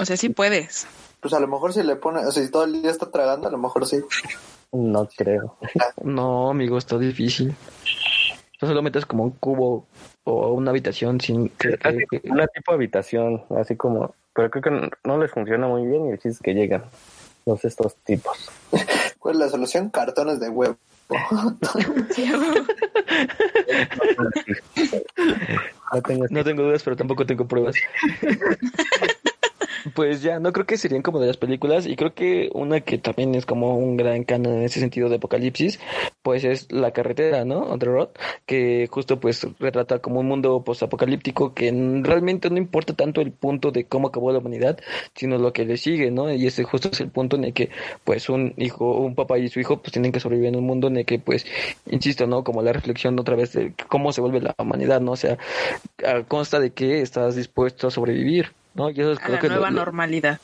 O 0.00 0.04
sea, 0.06 0.16
sí 0.16 0.30
puedes. 0.30 0.86
Pues 1.20 1.34
a 1.34 1.40
lo 1.40 1.46
mejor 1.46 1.74
si 1.74 1.82
le 1.82 1.94
pone, 1.96 2.24
o 2.24 2.32
sea, 2.32 2.42
si 2.42 2.50
todo 2.50 2.64
el 2.64 2.80
día 2.80 2.90
está 2.90 3.10
tragando, 3.10 3.48
a 3.48 3.50
lo 3.50 3.58
mejor 3.58 3.86
sí. 3.86 4.00
No 4.72 5.06
creo. 5.14 5.58
No, 6.02 6.50
amigo, 6.50 6.78
está 6.78 6.96
difícil. 6.96 7.54
Entonces 8.54 8.74
lo 8.74 8.82
metes 8.82 9.04
como 9.04 9.24
un 9.24 9.30
cubo 9.32 9.86
o 10.24 10.52
una 10.54 10.70
habitación 10.70 11.20
sin 11.20 11.52
Así, 11.82 11.98
una 12.24 12.46
tipo 12.46 12.72
de 12.72 12.76
habitación, 12.76 13.44
así 13.58 13.76
como, 13.76 14.14
pero 14.34 14.50
creo 14.50 14.62
que 14.62 14.70
no, 14.70 14.88
no 15.04 15.18
les 15.18 15.30
funciona 15.30 15.66
muy 15.66 15.86
bien 15.86 16.06
y 16.06 16.10
el 16.12 16.16
chiste 16.16 16.30
es 16.30 16.40
que 16.40 16.54
llegan 16.54 16.84
los 17.44 17.62
estos 17.64 17.96
tipos. 17.96 18.50
¿Cuál 19.18 19.34
es 19.36 19.40
la 19.40 19.48
solución? 19.50 19.90
Cartones 19.90 20.40
de 20.40 20.48
huevo. 20.48 20.76
No 25.92 26.02
tengo 26.02 26.26
No 26.30 26.44
tengo 26.44 26.62
dudas, 26.62 26.82
pero 26.84 26.96
tampoco 26.96 27.26
tengo 27.26 27.46
pruebas. 27.46 27.74
Pues 30.00 30.22
ya, 30.22 30.40
no 30.40 30.50
creo 30.54 30.64
que 30.64 30.78
serían 30.78 31.02
como 31.02 31.20
de 31.20 31.26
las 31.26 31.36
películas 31.36 31.86
y 31.86 31.94
creo 31.94 32.14
que 32.14 32.48
una 32.54 32.80
que 32.80 32.96
también 32.96 33.34
es 33.34 33.44
como 33.44 33.76
un 33.76 33.98
gran 33.98 34.24
canon 34.24 34.54
en 34.54 34.62
ese 34.62 34.80
sentido 34.80 35.10
de 35.10 35.16
apocalipsis, 35.16 35.78
pues 36.22 36.42
es 36.42 36.72
La 36.72 36.92
carretera, 36.92 37.44
¿no? 37.44 37.58
On 37.58 37.78
the 37.78 37.86
que 38.46 38.88
justo 38.90 39.20
pues 39.20 39.46
retrata 39.58 39.98
como 39.98 40.20
un 40.20 40.26
mundo 40.26 40.64
postapocalíptico 40.64 41.52
que 41.52 41.70
realmente 42.02 42.48
no 42.48 42.56
importa 42.56 42.94
tanto 42.94 43.20
el 43.20 43.30
punto 43.30 43.72
de 43.72 43.84
cómo 43.84 44.08
acabó 44.08 44.32
la 44.32 44.38
humanidad, 44.38 44.78
sino 45.14 45.36
lo 45.36 45.52
que 45.52 45.66
le 45.66 45.76
sigue, 45.76 46.10
¿no? 46.10 46.32
Y 46.32 46.46
ese 46.46 46.64
justo 46.64 46.88
es 46.90 46.98
el 47.02 47.10
punto 47.10 47.36
en 47.36 47.44
el 47.44 47.52
que 47.52 47.68
pues 48.02 48.30
un 48.30 48.54
hijo, 48.56 49.00
un 49.00 49.14
papá 49.14 49.36
y 49.38 49.50
su 49.50 49.60
hijo 49.60 49.82
pues 49.82 49.92
tienen 49.92 50.12
que 50.12 50.20
sobrevivir 50.20 50.48
en 50.48 50.56
un 50.56 50.64
mundo 50.64 50.88
en 50.88 50.96
el 50.96 51.04
que 51.04 51.18
pues, 51.18 51.44
insisto, 51.90 52.26
¿no? 52.26 52.42
Como 52.42 52.62
la 52.62 52.72
reflexión 52.72 53.20
otra 53.20 53.36
vez 53.36 53.52
de 53.52 53.74
cómo 53.86 54.14
se 54.14 54.22
vuelve 54.22 54.40
la 54.40 54.54
humanidad, 54.56 55.02
¿no? 55.02 55.12
O 55.12 55.16
sea, 55.16 55.36
consta 56.26 56.58
de 56.58 56.70
que 56.70 57.02
estás 57.02 57.36
dispuesto 57.36 57.88
a 57.88 57.90
sobrevivir, 57.90 58.54
¿no? 58.74 58.90
Y 58.90 59.00
eso 59.00 59.12
es 59.12 59.18
A 59.18 59.22
creo 59.22 59.34
la 59.34 59.40
que 59.40 59.48
nueva 59.48 59.70
lo- 59.70 59.76
normalidad. 59.76 60.40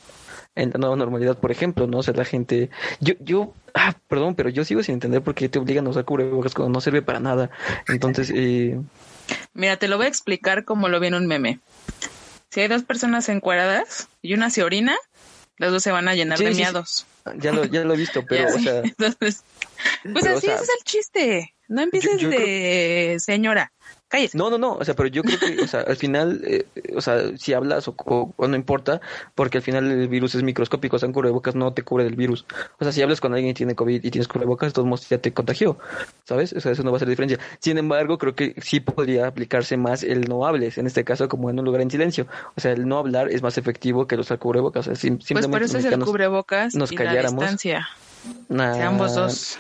en 0.55 0.71
la 0.71 0.79
nueva 0.79 0.97
normalidad, 0.97 1.39
por 1.39 1.51
ejemplo, 1.51 1.87
¿no? 1.87 1.99
O 1.99 2.03
sea, 2.03 2.15
la 2.15 2.25
gente, 2.25 2.71
yo, 3.01 3.15
yo, 3.21 3.53
ah, 3.75 3.95
perdón, 4.09 4.35
pero 4.35 4.49
yo 4.49 4.65
sigo 4.65 4.83
sin 4.83 4.95
entender 4.95 5.23
por 5.23 5.35
qué 5.35 5.49
te 5.49 5.59
obligan 5.59 5.87
a 5.87 5.91
usar 5.91 6.05
cubrebocas 6.05 6.55
cuando 6.55 6.73
no 6.73 6.81
sirve 6.81 7.03
para 7.03 7.21
nada. 7.21 7.51
Entonces, 7.89 8.31
eh, 8.35 8.79
Mira, 9.55 9.77
te 9.77 9.89
lo 9.89 9.97
voy 9.97 10.07
a 10.07 10.09
explicar 10.09 10.65
como 10.65 10.89
lo 10.89 11.01
vi 11.01 11.09
en 11.09 11.15
un 11.15 11.27
meme. 11.27 11.61
Si 12.51 12.61
hay 12.61 12.69
dos 12.69 12.85
personas 12.85 13.29
encueradas 13.29 14.09
y 14.23 14.35
una 14.35 14.51
se 14.51 14.63
orina, 14.63 14.97
las 15.59 15.73
dos 15.73 15.83
se 15.83 15.91
van 15.93 16.09
a 16.09 16.15
llenar 16.15 16.39
Sí, 16.39 16.45
de 16.45 16.51
sí, 16.51 16.55
sí. 16.57 16.61
miados. 16.63 17.07
ya 17.39 17.53
lo, 17.53 17.65
ya 17.67 17.85
lo 17.85 17.95
he 17.95 17.97
visto, 17.97 18.25
pero, 18.29 18.47
o 18.49 18.59
sea, 18.59 18.81
Entonces, 18.85 19.43
pues 20.03 20.25
pero, 20.25 20.35
o 20.35 20.39
así 20.39 20.47
sea, 20.47 20.55
es 20.55 20.63
el 20.63 20.85
chiste. 20.85 21.55
No 21.69 21.83
empieces 21.83 22.21
yo 22.21 22.31
de 22.31 23.17
señora. 23.19 23.73
Cállese. 24.09 24.39
no, 24.39 24.51
no, 24.51 24.59
no, 24.59 24.75
o 24.75 24.85
sea, 24.85 24.95
pero 24.95 25.09
yo 25.09 25.23
creo 25.23 25.39
que, 25.39 25.63
o 25.63 25.67
sea, 25.67 25.81
al 25.81 25.97
final, 25.97 26.41
eh, 26.45 26.65
o 26.95 27.01
sea, 27.01 27.37
si 27.37 27.53
hablas 27.55 27.89
o, 27.89 27.95
o- 28.05 28.33
o 28.37 28.47
no 28.49 28.55
importa, 28.55 29.01
porque 29.35 29.59
al 29.59 29.63
final 29.63 29.91
el 29.91 30.07
virus 30.09 30.35
es 30.37 30.43
microscópico, 30.45 30.95
o 30.97 30.99
sea, 31.01 31.09
un 31.09 31.13
cubrebocas 31.13 31.57
no 31.57 31.73
te 31.73 31.83
cubre 31.83 32.05
del 32.05 32.15
virus. 32.15 32.47
O 32.79 32.85
sea, 32.85 32.93
si 32.93 33.03
hablas 33.03 33.21
con 33.21 33.33
alguien 33.35 33.53
que 33.53 33.59
tiene 33.59 33.75
COVID 33.75 34.05
y 34.05 34.11
tienes 34.13 34.29
cubrebocas, 34.29 34.69
de 34.69 34.73
todos 34.75 34.87
modos 34.87 35.09
ya 35.09 35.19
te 35.19 35.33
contagió, 35.33 35.77
¿sabes? 36.25 36.53
O 36.53 36.61
sea, 36.61 36.71
eso 36.73 36.83
no 36.85 36.93
va 36.93 36.97
a 36.97 36.99
hacer 36.99 37.09
diferencia. 37.09 37.39
Sin 37.59 37.79
embargo, 37.79 38.17
creo 38.19 38.35
que 38.37 38.55
sí 38.63 38.79
podría 38.81 39.27
aplicarse 39.27 39.77
más 39.77 40.05
el 40.05 40.29
no 40.29 40.47
hables, 40.47 40.79
en 40.79 40.87
este 40.87 41.03
caso, 41.05 41.29
como 41.29 41.51
en 41.51 41.59
un 41.59 41.65
lugar 41.65 41.81
en 41.81 41.91
silencio. 41.91 42.29
O 42.57 42.61
sea, 42.61 42.73
el 42.73 42.87
no 42.87 42.99
hablar 42.99 43.29
es 43.31 43.43
más 43.43 43.59
efectivo 43.59 44.07
que 44.07 44.15
el 44.15 44.21
usar 44.21 44.39
cubrebocas. 44.39 44.87
O 44.87 44.91
sea, 44.91 44.95
sim- 44.95 45.17
Pues 45.17 45.27
simplemente 45.27 45.53
por 45.57 45.63
eso 45.65 45.75
los 45.75 45.81
es 45.81 45.85
el 45.87 45.91
mexicanos- 45.99 46.09
cubrebocas 46.09 46.75
nos 46.77 46.93
y 46.93 46.97
la 46.97 47.05
calláramos. 47.05 47.41
distancia. 47.41 47.89
Nah, 48.49 48.73
De 48.75 48.83
ambos 48.83 49.15
dos. 49.15 49.59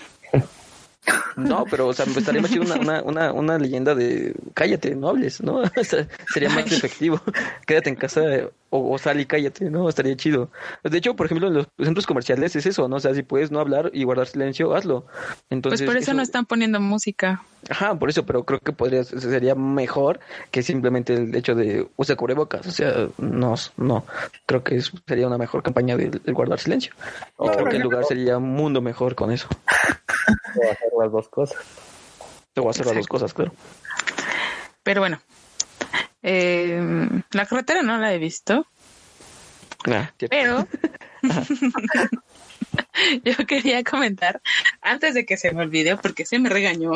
No, 1.37 1.65
pero, 1.71 1.89
o 1.89 1.93
sea, 1.93 2.07
me 2.07 2.13
estaría 2.13 2.41
más 2.41 2.51
chido 2.51 2.65
una, 2.65 2.77
una, 2.77 3.03
una, 3.03 3.33
una 3.33 3.59
leyenda 3.59 3.95
de 3.95 4.35
cállate, 4.55 4.95
no 4.95 5.09
hables, 5.09 5.41
¿no? 5.41 5.63
O 5.77 5.85
sea, 5.85 6.09
sería 6.33 6.49
más 6.49 6.71
efectivo. 6.73 7.21
Quédate 7.67 7.91
en 7.91 7.97
casa 7.97 8.23
o, 8.71 8.93
o 8.95 8.99
sal 8.99 9.21
y 9.21 9.27
cállate, 9.27 9.71
¿no? 9.71 9.89
Estaría 9.89 10.17
chido. 10.17 10.51
De 10.83 10.99
hecho, 10.99 11.15
por 11.15 11.27
ejemplo, 11.27 11.49
en 11.49 11.55
los 11.55 11.67
centros 11.83 12.07
comerciales 12.07 12.57
es 12.57 12.67
eso, 12.67 12.89
¿no? 12.89 12.97
O 12.97 13.01
sea, 13.01 13.15
si 13.15 13.23
puedes 13.23 13.51
no 13.51 13.61
hablar 13.61 13.91
y 13.93 14.05
guardar 14.05 14.27
silencio, 14.27 14.75
hazlo. 14.75 15.07
Entonces, 15.51 15.81
Pues 15.83 15.91
por 15.91 15.97
eso 16.03 16.15
no 16.15 16.23
están 16.23 16.47
poniendo 16.47 16.81
música. 16.81 17.43
Ajá, 17.71 17.95
por 17.99 18.11
eso, 18.11 18.25
pero 18.27 18.45
creo 18.45 18.61
que 18.61 18.73
podría, 18.73 19.03
sería 19.05 19.55
mejor 19.55 20.21
que 20.51 20.63
simplemente 20.63 21.15
el 21.15 21.35
hecho 21.35 21.55
de 21.55 21.89
usa 21.97 22.15
cubrebocas. 22.17 22.67
O 22.67 22.71
sea, 22.71 23.09
no, 23.19 23.55
no. 23.77 24.05
Creo 24.47 24.63
que 24.63 24.77
es- 24.77 24.93
sería 25.07 25.27
una 25.27 25.39
mejor 25.39 25.63
campaña 25.63 25.97
del 25.97 26.11
del 26.23 26.35
guardar 26.35 26.59
silencio. 26.61 26.93
Y 27.41 27.49
creo 27.49 27.69
que 27.69 27.77
el 27.77 27.83
lugar 27.83 28.05
sería 28.05 28.39
un 28.39 28.51
mundo 28.55 28.81
mejor 28.81 29.15
con 29.15 29.33
eso. 29.33 29.49
Puedo 30.55 30.71
hacer 30.73 30.89
las 30.99 31.13
dos 31.13 31.29
cosas. 31.29 31.59
Te 32.55 32.61
voy 32.61 32.69
a 32.69 32.71
hacer 32.71 32.87
las 32.87 32.95
dos 32.97 33.07
cosas, 33.07 33.35
claro. 33.35 33.53
Pero 34.83 35.01
bueno. 35.01 35.19
Eh, 36.29 36.81
la 37.31 37.47
carretera 37.47 37.83
no 37.83 37.99
la 37.99 38.13
he 38.13 38.19
visto, 38.19 38.67
Ah, 39.89 40.13
pero 40.29 40.67
yo 43.25 43.47
quería 43.47 43.85
comentar, 43.85 44.41
antes 44.81 45.15
de 45.15 45.25
que 45.25 45.37
se 45.37 45.53
me 45.53 45.63
olvide, 45.63 45.97
porque 45.97 46.27
se 46.27 46.39
me 46.39 46.49
regañó, 46.49 46.93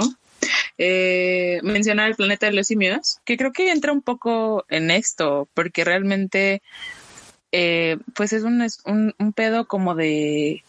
eh, 0.76 1.60
mencionar 1.62 2.08
el 2.08 2.16
planeta 2.16 2.46
de 2.46 2.52
los 2.52 2.66
simios, 2.66 3.20
que 3.24 3.36
creo 3.36 3.52
que 3.52 3.70
entra 3.70 3.92
un 3.92 4.02
poco 4.02 4.64
en 4.68 4.90
esto, 4.90 5.48
porque 5.54 5.84
realmente, 5.84 6.62
eh, 7.52 7.98
pues 8.14 8.32
es 8.32 8.42
un, 8.42 8.62
es 8.62 8.80
un, 8.84 9.14
un 9.18 9.32
pedo 9.32 9.68
como 9.68 9.94
de, 9.94 10.64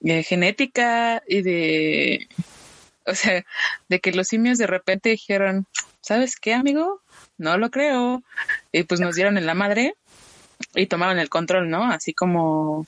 de 0.00 0.22
genética 0.24 1.22
y 1.28 1.42
de, 1.42 2.28
o 3.06 3.14
sea, 3.14 3.44
de 3.88 4.00
que 4.00 4.12
los 4.12 4.26
simios 4.26 4.58
de 4.58 4.66
repente 4.66 5.10
dijeron, 5.10 5.66
¿sabes 6.00 6.34
qué, 6.34 6.54
amigo? 6.54 7.00
No 7.38 7.56
lo 7.56 7.70
creo. 7.70 8.22
Y 8.72 8.82
pues 8.82 9.00
nos 9.00 9.14
dieron 9.14 9.38
en 9.38 9.46
la 9.46 9.54
madre 9.54 9.94
y 10.74 10.86
tomaron 10.86 11.18
el 11.18 11.28
control, 11.28 11.70
¿no? 11.70 11.90
Así 11.90 12.12
como 12.12 12.86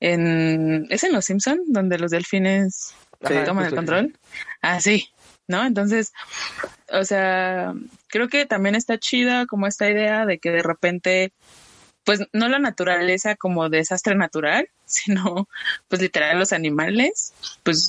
en... 0.00 0.86
¿Es 0.90 1.04
en 1.04 1.12
Los 1.12 1.24
Simpson 1.24 1.60
donde 1.66 1.98
los 1.98 2.10
delfines 2.10 2.94
Sí, 3.26 3.34
toman 3.44 3.66
el 3.66 3.74
control? 3.74 4.16
Ah, 4.62 4.80
sí, 4.80 5.08
¿no? 5.48 5.64
Entonces, 5.64 6.12
o 6.92 7.04
sea, 7.04 7.74
creo 8.08 8.28
que 8.28 8.46
también 8.46 8.74
está 8.74 8.98
chida 8.98 9.46
como 9.46 9.66
esta 9.66 9.90
idea 9.90 10.24
de 10.24 10.38
que 10.38 10.50
de 10.50 10.62
repente, 10.62 11.32
pues 12.04 12.20
no 12.32 12.48
la 12.48 12.58
naturaleza 12.58 13.34
como 13.34 13.68
desastre 13.68 14.14
natural, 14.14 14.68
sino 14.86 15.48
pues 15.88 16.00
literal 16.00 16.38
los 16.38 16.52
animales, 16.52 17.34
pues 17.64 17.88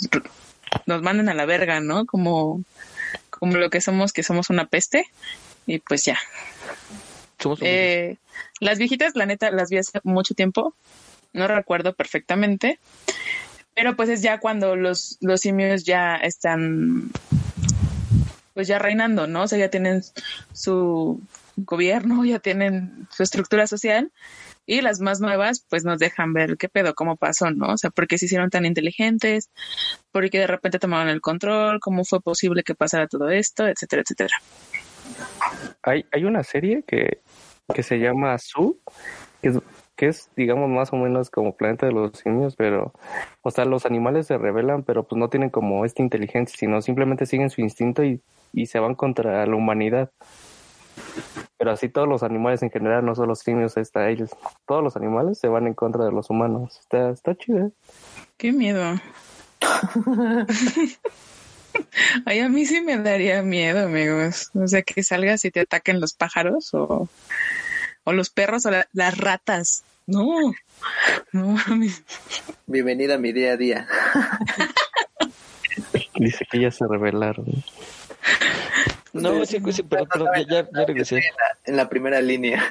nos 0.85 1.01
mandan 1.01 1.29
a 1.29 1.35
la 1.35 1.45
verga, 1.45 1.79
¿no? 1.79 2.05
Como, 2.05 2.63
como 3.29 3.57
lo 3.57 3.69
que 3.69 3.81
somos, 3.81 4.13
que 4.13 4.23
somos 4.23 4.49
una 4.49 4.65
peste. 4.65 5.05
Y 5.69 5.77
pues 5.77 6.03
ya, 6.03 6.17
Somos 7.37 7.59
eh, 7.61 8.17
las 8.59 8.79
viejitas, 8.79 9.15
la 9.15 9.27
neta, 9.27 9.51
las 9.51 9.69
vi 9.69 9.77
hace 9.77 9.99
mucho 10.03 10.33
tiempo. 10.33 10.73
No 11.31 11.47
recuerdo 11.47 11.93
perfectamente. 11.93 12.79
Pero 13.75 13.95
pues 13.95 14.09
es 14.09 14.23
ya 14.23 14.39
cuando 14.39 14.75
los, 14.75 15.19
los 15.21 15.41
simios 15.41 15.83
ya 15.83 16.15
están 16.15 17.11
pues 18.55 18.67
ya 18.67 18.79
reinando, 18.79 19.27
¿no? 19.27 19.43
O 19.43 19.47
sea, 19.47 19.59
ya 19.59 19.69
tienen 19.69 20.01
su 20.53 21.21
gobierno, 21.55 22.25
ya 22.25 22.39
tienen 22.39 23.07
su 23.11 23.21
estructura 23.21 23.67
social. 23.67 24.11
Y 24.65 24.81
las 24.81 24.99
más 24.99 25.19
nuevas, 25.19 25.63
pues 25.69 25.85
nos 25.85 25.99
dejan 25.99 26.33
ver 26.33 26.57
qué 26.57 26.67
pedo, 26.67 26.95
cómo 26.95 27.15
pasó, 27.15 27.51
¿no? 27.51 27.73
O 27.73 27.77
sea, 27.77 27.91
por 27.91 28.07
qué 28.07 28.17
se 28.17 28.25
hicieron 28.25 28.49
tan 28.49 28.65
inteligentes, 28.65 29.49
por 30.11 30.27
qué 30.31 30.39
de 30.39 30.47
repente 30.47 30.79
tomaron 30.79 31.09
el 31.09 31.21
control, 31.21 31.79
cómo 31.79 32.05
fue 32.05 32.21
posible 32.21 32.63
que 32.63 32.73
pasara 32.73 33.07
todo 33.07 33.29
esto, 33.29 33.67
etcétera, 33.67 34.01
etcétera. 34.01 34.35
Hay, 35.83 36.05
hay 36.11 36.25
una 36.25 36.43
serie 36.43 36.83
que, 36.87 37.21
que 37.73 37.83
se 37.83 37.97
llama 37.99 38.37
Su, 38.37 38.79
que 39.41 39.49
es, 39.49 39.59
que 39.95 40.07
es, 40.07 40.29
digamos, 40.35 40.69
más 40.69 40.93
o 40.93 40.95
menos 40.95 41.29
como 41.29 41.55
Planeta 41.55 41.85
de 41.85 41.91
los 41.91 42.17
Simios, 42.17 42.55
pero, 42.55 42.93
o 43.41 43.51
sea, 43.51 43.65
los 43.65 43.85
animales 43.85 44.27
se 44.27 44.37
rebelan, 44.37 44.83
pero 44.83 45.03
pues 45.03 45.19
no 45.19 45.29
tienen 45.29 45.49
como 45.49 45.85
esta 45.85 46.01
inteligencia, 46.01 46.57
sino 46.57 46.81
simplemente 46.81 47.25
siguen 47.25 47.49
su 47.49 47.61
instinto 47.61 48.03
y, 48.03 48.21
y 48.53 48.67
se 48.67 48.79
van 48.79 48.95
contra 48.95 49.45
la 49.45 49.55
humanidad. 49.55 50.11
Pero 51.57 51.71
así 51.71 51.89
todos 51.89 52.07
los 52.07 52.23
animales 52.23 52.63
en 52.63 52.71
general, 52.71 53.05
no 53.05 53.15
solo 53.15 53.27
los 53.27 53.39
simios, 53.39 53.75
está 53.77 54.09
ellos. 54.09 54.31
Todos 54.65 54.83
los 54.83 54.95
animales 54.95 55.39
se 55.39 55.49
van 55.49 55.67
en 55.67 55.73
contra 55.73 56.05
de 56.05 56.11
los 56.11 56.29
humanos. 56.29 56.79
Está, 56.79 57.09
está 57.09 57.35
chido. 57.35 57.67
¿eh? 57.67 57.71
Qué 58.37 58.51
miedo. 58.53 58.95
Ay, 62.25 62.39
a 62.39 62.49
mí 62.49 62.65
sí 62.65 62.81
me 62.81 62.97
daría 62.97 63.41
miedo, 63.41 63.85
amigos. 63.85 64.49
O 64.53 64.67
sea, 64.67 64.81
que 64.81 65.03
salgas 65.03 65.45
y 65.45 65.51
te 65.51 65.61
ataquen 65.61 65.99
los 65.99 66.13
pájaros 66.13 66.73
o, 66.73 67.07
o 68.03 68.11
los 68.13 68.29
perros 68.29 68.65
o 68.65 68.71
la- 68.71 68.87
las 68.93 69.17
ratas. 69.17 69.83
No, 70.07 70.53
no. 71.31 71.55
Bienvenida 72.67 73.15
a 73.15 73.17
mi 73.19 73.31
día 73.31 73.53
a 73.53 73.57
día. 73.57 73.87
Dice 76.15 76.45
que 76.49 76.59
ya 76.59 76.71
se 76.71 76.85
rebelaron. 76.87 77.45
No, 79.13 79.45
sí, 79.45 79.59
sí, 79.71 79.83
pero, 79.83 80.07
ya, 80.49 80.67
ya 80.71 80.85
regresé. 80.85 81.17
En 81.17 81.23
la, 81.23 81.57
en 81.65 81.77
la 81.77 81.89
primera 81.89 82.21
línea. 82.21 82.63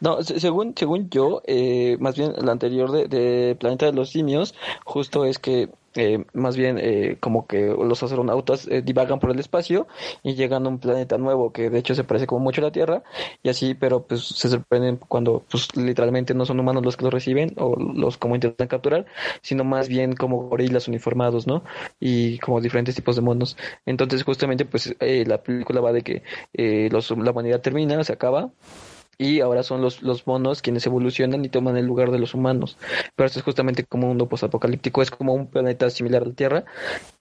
No, 0.00 0.22
se- 0.22 0.38
según, 0.40 0.74
según 0.76 1.10
yo, 1.10 1.42
eh, 1.46 1.96
más 2.00 2.16
bien 2.16 2.32
la 2.40 2.52
anterior 2.52 2.90
de, 2.92 3.08
de 3.08 3.56
Planeta 3.56 3.86
de 3.86 3.92
los 3.92 4.10
Simios, 4.10 4.54
justo 4.84 5.24
es 5.24 5.38
que 5.40 5.70
eh, 5.96 6.24
más 6.34 6.56
bien 6.56 6.78
eh, 6.80 7.16
como 7.18 7.46
que 7.48 7.66
los 7.66 8.02
astronautas 8.02 8.68
eh, 8.68 8.82
divagan 8.82 9.18
por 9.18 9.30
el 9.32 9.40
espacio 9.40 9.88
y 10.22 10.34
llegan 10.34 10.66
a 10.66 10.68
un 10.68 10.78
planeta 10.78 11.18
nuevo 11.18 11.50
que 11.52 11.70
de 11.70 11.78
hecho 11.80 11.94
se 11.96 12.04
parece 12.04 12.26
como 12.28 12.40
mucho 12.44 12.60
a 12.60 12.64
la 12.64 12.70
Tierra 12.70 13.02
y 13.42 13.48
así, 13.48 13.74
pero 13.74 14.02
pues 14.06 14.22
se 14.24 14.48
sorprenden 14.48 14.98
cuando 14.98 15.42
pues 15.50 15.74
literalmente 15.76 16.34
no 16.34 16.44
son 16.46 16.60
humanos 16.60 16.84
los 16.84 16.96
que 16.96 17.04
los 17.04 17.12
reciben 17.12 17.54
o 17.56 17.74
los 17.76 18.18
como 18.18 18.36
intentan 18.36 18.68
capturar, 18.68 19.06
sino 19.42 19.64
más 19.64 19.88
bien 19.88 20.14
como 20.14 20.48
gorilas 20.48 20.86
uniformados, 20.86 21.46
¿no? 21.48 21.64
Y 21.98 22.38
como 22.38 22.60
diferentes 22.60 22.94
tipos 22.94 23.16
de 23.16 23.22
monos. 23.22 23.56
Entonces 23.86 24.22
justamente 24.22 24.64
pues 24.64 24.94
eh, 25.00 25.24
la 25.26 25.42
película 25.42 25.80
va 25.80 25.92
de 25.92 26.02
que 26.02 26.22
eh, 26.52 26.88
los, 26.92 27.10
la 27.10 27.30
humanidad 27.32 27.60
termina, 27.62 28.04
se 28.04 28.12
acaba 28.12 28.50
y 29.18 29.40
ahora 29.40 29.64
son 29.64 29.82
los, 29.82 30.02
los 30.02 30.26
monos 30.28 30.62
quienes 30.62 30.86
evolucionan 30.86 31.44
y 31.44 31.48
toman 31.48 31.76
el 31.76 31.84
lugar 31.84 32.12
de 32.12 32.20
los 32.20 32.34
humanos. 32.34 32.78
Pero 33.16 33.26
esto 33.26 33.40
es 33.40 33.44
justamente 33.44 33.84
como 33.84 34.04
un 34.04 34.10
mundo 34.10 34.28
posapocalíptico, 34.28 35.02
es 35.02 35.10
como 35.10 35.34
un 35.34 35.48
planeta 35.48 35.90
similar 35.90 36.22
a 36.22 36.26
la 36.26 36.34
Tierra, 36.34 36.64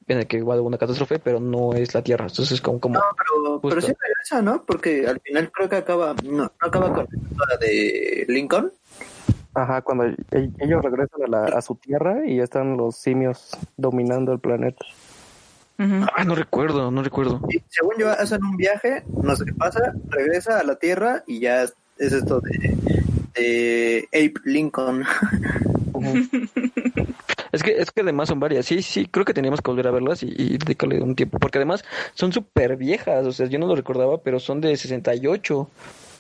en 0.08 0.20
el 0.20 0.28
que 0.28 0.38
igual 0.38 0.60
hubo 0.60 0.68
una 0.68 0.78
catástrofe, 0.78 1.18
pero 1.18 1.40
no 1.40 1.74
es 1.74 1.96
la 1.96 2.04
Tierra. 2.04 2.28
Entonces 2.28 2.54
es 2.54 2.62
como, 2.62 2.80
como 2.80 2.96
No, 2.96 3.02
pero, 3.18 3.60
pero 3.62 3.82
sí 3.82 3.88
regresa, 3.88 4.44
¿no? 4.44 4.64
Porque 4.64 5.08
al 5.08 5.20
final 5.22 5.52
creo 5.52 5.70
que 5.70 5.76
acaba, 5.76 6.16
no, 6.24 6.44
no 6.44 6.52
acaba 6.60 6.94
con 6.94 7.08
la 7.50 7.58
de 7.60 8.26
Lincoln. 8.30 8.72
Ajá, 9.56 9.82
cuando 9.82 10.06
ellos 10.06 10.84
regresan 10.84 11.24
a, 11.24 11.28
la, 11.28 11.46
a 11.46 11.62
su 11.64 11.74
tierra 11.74 12.28
y 12.28 12.38
ya 12.38 12.44
están 12.44 12.78
los 12.78 12.96
simios 12.96 13.58
dominando 13.76 14.32
el 14.32 14.40
planeta. 14.40 14.86
Ujú. 15.80 16.06
Ah, 16.16 16.24
no 16.24 16.36
recuerdo, 16.36 16.92
no 16.92 17.02
recuerdo. 17.02 17.42
Y 17.50 17.64
según 17.70 17.96
yo, 17.98 18.10
hacen 18.10 18.44
un 18.44 18.56
viaje, 18.56 19.04
no 19.24 19.36
sé 19.36 19.46
qué 19.46 19.54
pasa, 19.54 19.94
regresa 20.10 20.60
a 20.60 20.64
la 20.64 20.76
Tierra 20.76 21.24
y 21.26 21.40
ya 21.40 21.66
es, 22.00 22.08
es 22.08 22.14
esto 22.14 22.40
de, 22.42 22.78
de 23.36 24.10
Abe 24.14 24.34
Lincoln. 24.46 25.04
Es 27.52 27.64
que, 27.64 27.72
es 27.72 27.92
que 27.92 28.02
además 28.02 28.28
son 28.30 28.40
varias. 28.40 28.66
Sí, 28.66 28.82
sí, 28.82 29.08
creo 29.10 29.26
que 29.26 29.34
teníamos 29.34 29.62
que 29.62 29.72
volver 29.72 29.88
a 29.88 29.92
verlas 29.92 30.22
y, 30.22 30.28
y 30.38 30.58
dedicarle 30.58 31.02
un 31.02 31.16
tiempo. 31.16 31.40
Porque 31.40 31.58
además 31.58 31.84
son 32.14 32.32
súper 32.34 32.76
viejas. 32.78 33.26
O 33.26 33.32
sea, 33.32 33.48
yo 33.48 33.58
no 33.58 33.68
lo 33.68 33.76
recordaba, 33.76 34.22
pero 34.22 34.40
son 34.40 34.62
de 34.62 34.76
68. 34.76 35.70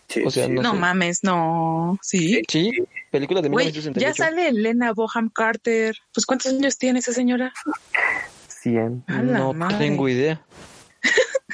Sí, 0.07 0.23
O 0.25 0.32
sea, 0.32 0.47
sí. 0.47 0.53
no 0.53 0.61
No 0.63 0.71
sé. 0.73 0.80
mames, 0.80 1.23
no. 1.23 1.99
Sí. 2.01 2.41
Sí, 2.47 2.71
película 3.11 3.41
de 3.41 3.49
Güey, 3.49 3.65
1968. 3.67 3.99
ya 3.99 4.13
sale 4.13 4.47
Elena 4.47 4.93
Boham 4.93 5.30
Carter. 5.30 5.95
Pues 6.13 6.25
¿cuántos 6.25 6.51
años 6.53 6.78
tiene 6.78 6.99
esa 6.99 7.11
señora? 7.11 7.53
100. 8.47 9.03
A 9.07 9.21
la 9.21 9.38
No 9.39 9.53
madre. 9.53 9.78
tengo 9.78 10.07
idea. 10.07 10.41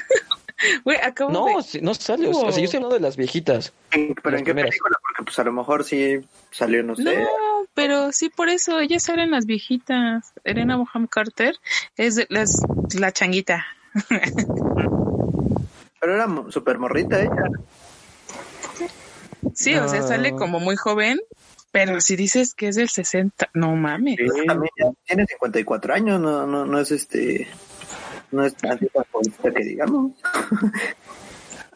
Güey, 0.84 0.98
acabo 1.02 1.30
No, 1.30 1.56
de... 1.58 1.62
sí, 1.62 1.80
no 1.82 1.94
sale. 1.94 2.28
O 2.28 2.34
sea, 2.34 2.48
o 2.48 2.52
sea, 2.52 2.58
yo 2.60 2.64
estoy 2.64 2.78
hablando 2.78 2.94
de 2.96 3.00
las 3.00 3.16
viejitas. 3.16 3.72
¿En- 3.92 4.14
¿Pero 4.14 4.30
las 4.30 4.38
en 4.40 4.44
qué 4.44 4.52
primeras. 4.52 4.70
película? 4.70 4.96
Porque 5.02 5.22
pues 5.24 5.38
a 5.38 5.44
lo 5.44 5.52
mejor 5.52 5.84
sí 5.84 6.20
salió, 6.50 6.82
no 6.82 6.96
sé. 6.96 7.02
No, 7.22 7.28
pero 7.74 8.12
sí 8.12 8.28
por 8.30 8.48
eso, 8.48 8.80
ellas 8.80 9.02
salen 9.04 9.30
las 9.30 9.46
viejitas. 9.46 10.32
Elena 10.44 10.76
Boham 10.76 11.06
Carter 11.06 11.56
es 11.96 12.16
de 12.16 12.26
las, 12.30 12.60
la 12.98 13.12
changuita. 13.12 13.66
Pero 16.00 16.14
era 16.16 16.28
súper 16.50 16.78
morrita 16.78 17.20
ella. 17.20 17.30
Sí, 19.54 19.74
o 19.74 19.88
sea, 19.88 20.02
sale 20.02 20.34
como 20.34 20.60
muy 20.60 20.76
joven, 20.76 21.18
pero 21.72 22.00
si 22.00 22.16
dices 22.16 22.54
que 22.54 22.68
es 22.68 22.76
del 22.76 22.88
60, 22.88 23.50
no 23.54 23.74
mames. 23.76 24.16
Pues, 24.18 24.46
también 24.46 24.70
ya 24.78 24.90
tiene 25.06 25.26
54 25.26 25.94
años, 25.94 26.20
no, 26.20 26.46
no, 26.46 26.64
no 26.66 26.78
es 26.80 26.90
este... 26.90 27.48
No 28.34 28.44
es 28.44 28.54
tan 28.56 28.78
jovencita 29.12 29.50
que 29.52 29.62
digamos. 29.64 30.12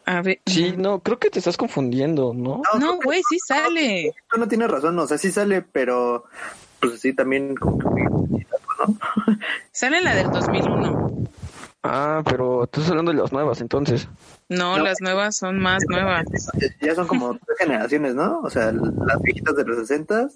A 0.05 0.21
ver. 0.21 0.39
Sí, 0.45 0.73
no, 0.75 0.99
creo 0.99 1.19
que 1.19 1.29
te 1.29 1.39
estás 1.39 1.55
confundiendo, 1.55 2.33
¿no? 2.33 2.61
No, 2.79 2.97
güey, 2.97 3.21
sí 3.29 3.37
sale. 3.39 4.11
Tú 4.31 4.39
no 4.39 4.47
tienes 4.47 4.69
razón, 4.69 4.97
o 4.99 5.07
sea, 5.07 5.17
sí 5.17 5.31
sale, 5.31 5.61
pero 5.61 6.25
pues 6.81 6.99
sí 6.99 7.13
también 7.13 7.55
como 7.55 7.77
que 7.77 8.03
¿no? 8.03 8.97
Sale 9.71 10.01
la 10.01 10.15
del 10.15 10.31
2001. 10.31 11.27
Ah, 11.83 12.21
pero 12.25 12.67
tú 12.67 12.81
estás 12.81 12.89
hablando 12.91 13.11
de 13.13 13.19
las 13.19 13.31
nuevas, 13.31 13.61
entonces. 13.61 14.07
No, 14.49 14.77
No. 14.77 14.83
las 14.83 14.99
nuevas 14.99 15.37
son 15.37 15.59
más 15.59 15.83
nuevas. 15.87 16.25
Ya 16.81 16.93
son 16.95 17.07
como 17.07 17.35
tres 17.35 17.57
generaciones, 17.57 18.15
¿no? 18.15 18.39
O 18.41 18.49
sea, 18.49 18.71
las 18.71 19.21
viejitas 19.21 19.55
de 19.55 19.63
los 19.63 19.77
60, 19.77 20.29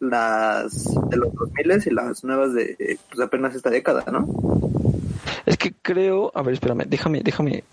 las 0.00 0.84
de 1.10 1.16
los 1.16 1.34
2000 1.34 1.82
y 1.86 1.90
las 1.90 2.24
nuevas 2.24 2.54
de 2.54 2.98
pues, 3.08 3.20
apenas 3.20 3.54
esta 3.54 3.68
década, 3.68 4.04
¿no? 4.10 4.26
Es 5.48 5.56
que 5.56 5.72
creo, 5.72 6.30
a 6.34 6.42
ver, 6.42 6.52
espérame, 6.54 6.84
déjame, 6.86 7.20
déjame. 7.22 7.64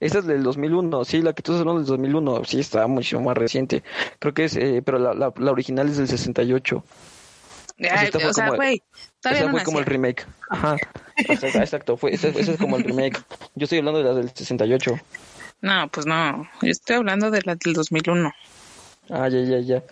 Esta 0.00 0.18
es 0.18 0.26
del 0.26 0.42
2001, 0.42 1.04
sí, 1.04 1.22
la 1.22 1.32
que 1.34 1.42
tú 1.42 1.52
estás 1.52 1.60
hablando 1.60 1.80
del 1.82 1.86
2001, 1.88 2.44
sí, 2.44 2.58
está 2.58 2.86
mucho 2.88 3.20
más 3.20 3.36
reciente. 3.36 3.84
Creo 4.18 4.34
que 4.34 4.44
es, 4.46 4.56
eh, 4.56 4.82
pero 4.84 4.98
la, 4.98 5.14
la, 5.14 5.32
la 5.36 5.50
original 5.52 5.88
es 5.88 5.98
del 5.98 6.08
68. 6.08 6.82
Ay, 7.78 8.06
esta 8.06 8.18
fue 8.18 8.30
o 8.30 8.32
sea, 8.34 8.46
como- 8.46 8.56
güey, 8.56 8.82
todavía 9.20 9.42
Esa 9.42 9.46
no 9.52 9.56
fue 9.56 9.64
como 9.64 9.78
el 9.78 9.84
remake. 9.86 10.26
Ajá. 10.50 10.76
Exacto, 11.16 11.96
fue, 11.96 12.12
ese, 12.14 12.30
ese 12.30 12.52
es 12.54 12.58
como 12.58 12.76
el 12.76 12.82
remake. 12.84 13.18
Yo 13.54 13.64
estoy 13.64 13.78
hablando 13.78 14.02
de 14.02 14.04
la 14.08 14.14
del 14.14 14.30
68. 14.30 14.98
No, 15.60 15.88
pues 15.92 16.06
no. 16.06 16.48
Yo 16.60 16.70
estoy 16.70 16.96
hablando 16.96 17.30
de 17.30 17.40
la 17.44 17.54
del 17.54 17.72
2001. 17.72 18.32
Ah, 19.10 19.28
ya, 19.28 19.40
ya, 19.42 19.60
ya. 19.60 19.82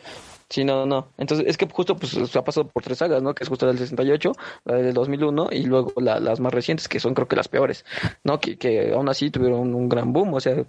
Sí, 0.51 0.65
no, 0.65 0.85
no. 0.85 1.07
Entonces, 1.17 1.47
es 1.49 1.57
que 1.57 1.69
justo 1.71 1.97
pues 1.97 2.11
se 2.11 2.39
ha 2.39 2.43
pasado 2.43 2.67
por 2.67 2.83
tres 2.83 2.99
sagas, 2.99 3.23
¿no? 3.23 3.35
Que 3.35 3.45
es 3.45 3.49
justo 3.49 3.67
la 3.67 3.73
del 3.73 3.79
68, 3.79 4.33
la 4.65 4.75
del 4.75 4.93
2001 4.93 5.49
y 5.53 5.63
luego 5.65 5.93
la- 5.97 6.19
las 6.19 6.41
más 6.41 6.53
recientes, 6.53 6.89
que 6.89 6.99
son 7.01 7.15
creo 7.15 7.29
que 7.29 7.37
las 7.37 7.47
peores, 7.49 7.85
¿no? 8.25 8.41
Que, 8.41 8.57
que 8.59 8.93
aún 8.93 9.09
así 9.09 9.31
tuvieron 9.31 9.73
un 9.75 9.89
gran 9.89 10.13
boom, 10.13 10.35
o 10.35 10.41
sea, 10.41 10.65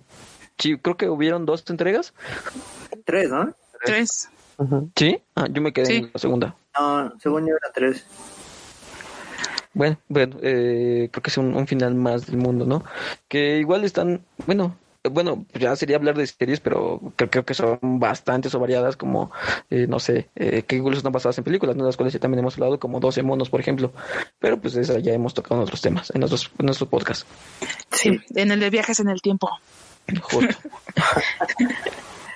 sí, 0.59 0.77
creo 0.77 0.97
que 0.97 1.09
hubieron 1.09 1.47
dos 1.47 1.63
entregas. 1.69 2.13
Tres, 3.05 3.31
¿no? 3.31 3.53
Tres. 3.83 4.29
¿Sí? 4.95 5.19
Ah, 5.35 5.47
yo 5.51 5.61
me 5.63 5.73
quedé 5.73 5.85
Sí. 5.87 5.95
en 5.95 6.11
la 6.13 6.19
segunda. 6.19 6.55
No, 6.79 7.11
según 7.19 7.47
yo 7.47 7.55
era 7.59 7.73
tres. 7.73 8.05
Bueno, 9.73 9.97
bueno, 10.09 10.35
eh, 10.41 11.09
creo 11.11 11.23
que 11.23 11.29
es 11.29 11.37
un, 11.37 11.55
un 11.55 11.65
final 11.65 11.95
más 11.95 12.27
del 12.27 12.37
mundo, 12.37 12.65
¿no? 12.65 12.83
Que 13.29 13.57
igual 13.57 13.83
están, 13.85 14.21
bueno, 14.45 14.75
bueno, 15.09 15.45
ya 15.53 15.75
sería 15.75 15.95
hablar 15.97 16.15
de 16.17 16.27
series, 16.27 16.59
pero 16.59 16.99
creo, 17.15 17.29
creo 17.31 17.45
que 17.45 17.53
son 17.53 17.79
bastantes 17.81 18.53
o 18.53 18.59
variadas, 18.59 18.95
como, 18.97 19.31
eh, 19.69 19.87
no 19.87 19.99
sé, 19.99 20.29
eh, 20.35 20.63
que 20.63 20.75
igual 20.75 20.95
están 20.95 21.11
basadas 21.11 21.37
en 21.39 21.43
películas, 21.43 21.75
¿no? 21.75 21.85
Las 21.85 21.97
cuales 21.97 22.13
ya 22.13 22.19
también 22.19 22.39
hemos 22.39 22.53
hablado, 22.55 22.79
como 22.79 22.99
12 22.99 23.23
monos, 23.23 23.49
por 23.49 23.59
ejemplo. 23.59 23.91
Pero 24.39 24.59
pues 24.61 24.75
esa 24.75 24.99
ya 24.99 25.13
hemos 25.13 25.33
tocado 25.33 25.55
en 25.55 25.63
otros 25.63 25.81
temas, 25.81 26.11
en 26.13 26.19
nuestros, 26.19 26.51
en 26.59 26.65
nuestros 26.65 26.89
podcasts. 26.89 27.25
Sí, 27.91 28.19
en 28.35 28.51
el 28.51 28.59
de 28.59 28.69
viajes 28.69 28.99
en 28.99 29.09
el 29.09 29.21
tiempo. 29.21 29.49
Justo. 30.21 30.55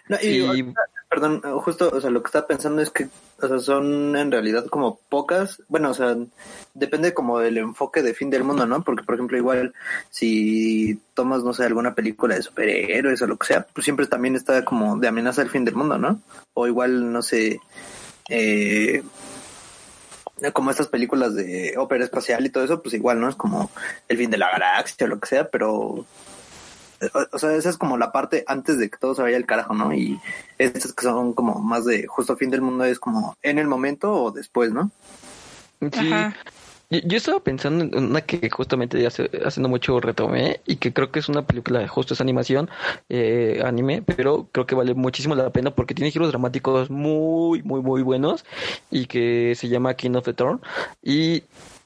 No, 0.07 0.18
y, 0.22 0.28
Y- 0.59 0.74
perdón, 1.16 1.41
justo, 1.61 1.89
o 1.93 2.01
sea, 2.01 2.09
lo 2.09 2.22
que 2.22 2.28
estaba 2.28 2.45
pensando 2.45 2.82
es 2.82 2.89
que, 2.89 3.07
o 3.41 3.47
sea, 3.47 3.59
son 3.59 4.18
en 4.18 4.32
realidad 4.34 4.66
como 4.66 4.99
pocas, 5.07 5.61
bueno, 5.70 5.91
o 5.91 5.93
sea, 5.93 6.13
depende 6.74 7.13
como 7.13 7.39
del 7.39 7.57
enfoque 7.57 8.01
de 8.03 8.13
fin 8.13 8.30
del 8.30 8.43
mundo, 8.43 8.66
¿no? 8.66 8.84
Porque, 8.84 9.05
por 9.05 9.16
ejemplo, 9.16 9.38
igual, 9.38 9.74
si 10.09 10.99
tomas, 11.13 11.41
no 11.41 11.53
sé, 11.53 11.63
alguna 11.63 11.95
película 11.95 12.36
de 12.36 12.41
superhéroes 12.41 13.22
o 13.22 13.28
lo 13.28 13.38
que 13.38 13.47
sea, 13.47 13.66
pues 13.66 13.86
siempre 13.86 14.07
también 14.07 14.36
está 14.36 14.66
como 14.66 14.97
de 14.97 15.07
amenaza 15.07 15.41
al 15.41 15.49
fin 15.49 15.63
del 15.63 15.76
mundo, 15.76 15.97
¿no? 15.97 16.20
O 16.53 16.68
igual, 16.68 17.13
no 17.13 17.22
sé, 17.22 17.61
eh, 18.28 19.01
como 20.51 20.72
estas 20.72 20.88
películas 20.88 21.34
de 21.34 21.76
ópera 21.78 22.03
espacial 22.03 22.45
y 22.45 22.49
todo 22.49 22.66
eso, 22.66 22.82
pues 22.82 22.93
igual, 22.93 23.22
¿no? 23.22 23.30
Es 23.30 23.38
como 23.38 23.72
el 24.09 24.18
fin 24.18 24.30
de 24.32 24.38
la 24.38 24.51
galaxia 24.51 25.05
o 25.05 25.09
lo 25.09 25.20
que 25.22 25.28
sea, 25.28 25.49
pero 25.49 26.05
o, 27.32 27.39
sea, 27.39 27.56
esa 27.56 27.70
es 27.70 27.78
como 27.78 27.98
la 27.98 28.12
parte 28.12 28.43
antes 28.48 28.78
de 28.78 28.89
que 28.89 28.98
todo 28.98 29.16
se 29.16 29.22
vaya 29.22 29.38
al 29.38 29.46
carajo, 29.46 29.74
¿no? 29.74 29.93
Y 29.93 30.20
estas 30.58 30.93
que 30.93 31.04
son 31.04 31.34
como 31.34 31.60
más 31.60 31.86
de 31.86 32.08
justo 32.08 32.36
fin 32.36 32.50
del 32.50 32.62
mundo 32.62 32.86
es 32.86 33.00
como 33.00 33.36
en 33.41 33.60
el 33.60 33.68
momento 33.68 34.14
o 34.14 34.32
después, 34.32 34.72
¿no? 34.72 34.91
Sí, 35.82 36.12
Ajá. 36.12 36.36
Yo, 36.89 37.00
yo 37.04 37.18
estaba 37.18 37.39
pensando 37.39 37.84
en 37.84 38.06
una 38.06 38.22
que 38.22 38.50
justamente 38.50 39.02
ya 39.02 39.08
hace, 39.08 39.30
haciendo 39.43 39.70
mucho 39.70 40.00
retomé 40.00 40.62
y 40.66 40.76
que 40.76 40.93
creo 40.93 41.12
que 41.12 41.20
es 41.20 41.30
una 41.30 41.41
película, 41.41 41.88
justo 41.88 42.14
es 42.14 42.22
animación, 42.22 42.70
eh, 43.10 43.62
anime, 43.66 44.04
pero 44.04 44.48
creo 44.52 44.68
que 44.68 44.76
vale 44.76 44.93
muchísimo 44.93 45.36
la 45.36 45.50
pena 45.50 45.72
porque 45.72 45.96
tiene 45.96 46.12
giros 46.12 46.30
dramáticos 46.30 46.89
muy, 46.89 47.64
muy, 47.64 47.82
muy 47.82 48.04
buenos 48.04 48.46
y 48.91 49.08
que 49.08 49.56
se 49.56 49.68
llama 49.68 49.96
King 49.96 50.12
of 50.16 50.26
the 50.26 50.34
Thorn 50.34 50.62
y 51.02 51.43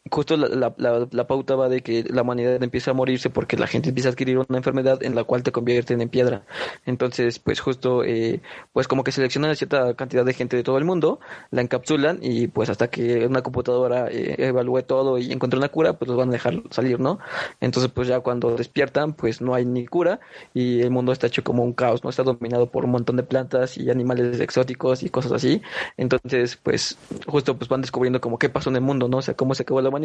justo 0.10 0.38
la, 0.38 0.74
la, 1.12 1.28
pauta 1.28 1.56
va 1.56 1.70
de 1.70 1.82
que 1.82 2.04
la 2.10 2.22
humanidad 2.22 2.62
empieza 2.64 2.92
a 2.92 2.94
morirse 2.94 3.30
porque 3.30 3.58
la 3.58 3.68
gente 3.68 3.90
empieza 3.90 4.10
a 4.10 4.12
adquirir 4.12 4.38
una 4.38 4.58
enfermedad 4.58 5.04
en 5.04 5.16
la 5.16 5.24
cual 5.24 5.44
te 5.44 5.52
convierten 5.52 6.02
en 6.02 6.10
piedra. 6.10 6.44
Entonces, 6.86 7.40
pues 7.40 7.60
justo, 7.60 8.04
eh, 8.04 8.42
pues 8.74 8.88
como 8.88 9.04
que 9.04 9.12
seleccionan 9.12 9.52
a 9.52 9.56
cierta 9.56 9.94
cantidad 9.94 10.26
de 10.26 10.34
gente 10.34 10.58
de 10.58 10.64
todo 10.64 10.78
el 10.78 10.86
mundo, 10.86 11.20
la 11.52 11.62
encapsulan 11.62 12.20
y 12.22 12.48
pues 12.48 12.70
hasta 12.70 12.90
que 12.90 13.26
una 13.26 13.42
computadora 13.42 14.08
eh, 14.10 14.36
evalúe 14.40 14.82
todo 14.84 15.18
y 15.18 15.32
encuentre 15.32 15.58
una 15.58 15.70
cura, 15.70 15.94
pues 15.94 16.08
los 16.10 16.18
van 16.18 16.30
a 16.30 16.34
dejar 16.34 16.62
salir, 16.72 17.00
¿no? 17.00 17.20
Entonces, 17.62 17.92
pues 17.92 18.08
ya 18.08 18.20
cuando 18.22 18.56
despiertan, 18.56 19.14
pues 19.14 19.42
no 19.42 19.54
hay 19.54 19.66
ni 19.66 19.86
cura 19.86 20.20
y 20.54 20.82
el 20.82 20.92
mundo 20.92 21.12
está 21.12 21.28
hecho 21.28 21.44
como 21.44 21.64
un 21.64 21.74
caos, 21.74 22.04
¿no? 22.04 22.10
Está 22.10 22.24
dominado 22.24 22.72
por 22.72 22.86
un 22.86 22.92
montón 22.92 23.16
de 23.18 23.24
plantas 23.24 23.78
y 23.78 23.90
animales 23.90 24.40
exóticos 24.40 25.04
y 25.04 25.10
cosas 25.10 25.32
así. 25.34 25.62
Entonces, 25.98 26.58
pues 26.58 26.98
justo 27.28 27.58
pues 27.58 27.70
van 27.70 27.82
descubriendo 27.82 28.22
como 28.22 28.40
qué 28.40 28.50
pasó 28.50 28.70
en 28.70 28.78
el 28.78 28.82
mundo, 28.82 29.08
¿no? 29.08 29.18
O 29.18 29.22
sea, 29.22 29.36
cómo 29.36 29.54
se 29.56 29.64
acabó 29.64 29.82
la 29.82 29.90
humanidad 29.90 29.99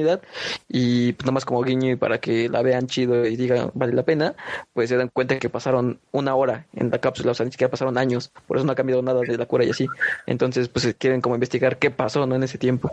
y 0.69 1.13
pues 1.13 1.25
nada 1.25 1.33
más 1.33 1.45
como 1.45 1.63
guiño 1.63 1.93
y 1.93 1.97
para 1.97 2.19
que 2.19 2.49
la 2.49 2.63
vean 2.63 2.87
chido 2.87 3.27
y 3.27 3.37
digan 3.37 3.71
vale 3.75 3.93
la 3.93 4.03
pena, 4.03 4.35
pues 4.73 4.89
se 4.89 4.97
dan 4.97 5.09
cuenta 5.09 5.39
que 5.39 5.49
pasaron 5.49 6.01
una 6.13 6.35
hora 6.35 6.67
en 6.75 6.91
la 6.91 6.99
cápsula, 6.99 7.33
o 7.33 7.35
sea, 7.35 7.47
ni 7.47 7.53
siquiera 7.53 7.71
pasaron 7.71 7.99
años, 7.99 8.31
por 8.47 8.57
eso 8.57 8.67
no 8.67 8.73
ha 8.73 8.77
cambiado 8.77 9.03
nada 9.03 9.21
de 9.21 9.39
la 9.39 9.47
cura 9.47 9.65
y 9.65 9.71
así. 9.71 9.87
Entonces, 10.27 10.69
pues 10.69 10.95
quieren 10.99 11.21
como 11.21 11.35
investigar 11.35 11.79
qué 11.79 11.91
pasó, 11.91 12.27
¿no? 12.27 12.35
En 12.35 12.43
ese 12.43 12.59
tiempo. 12.59 12.91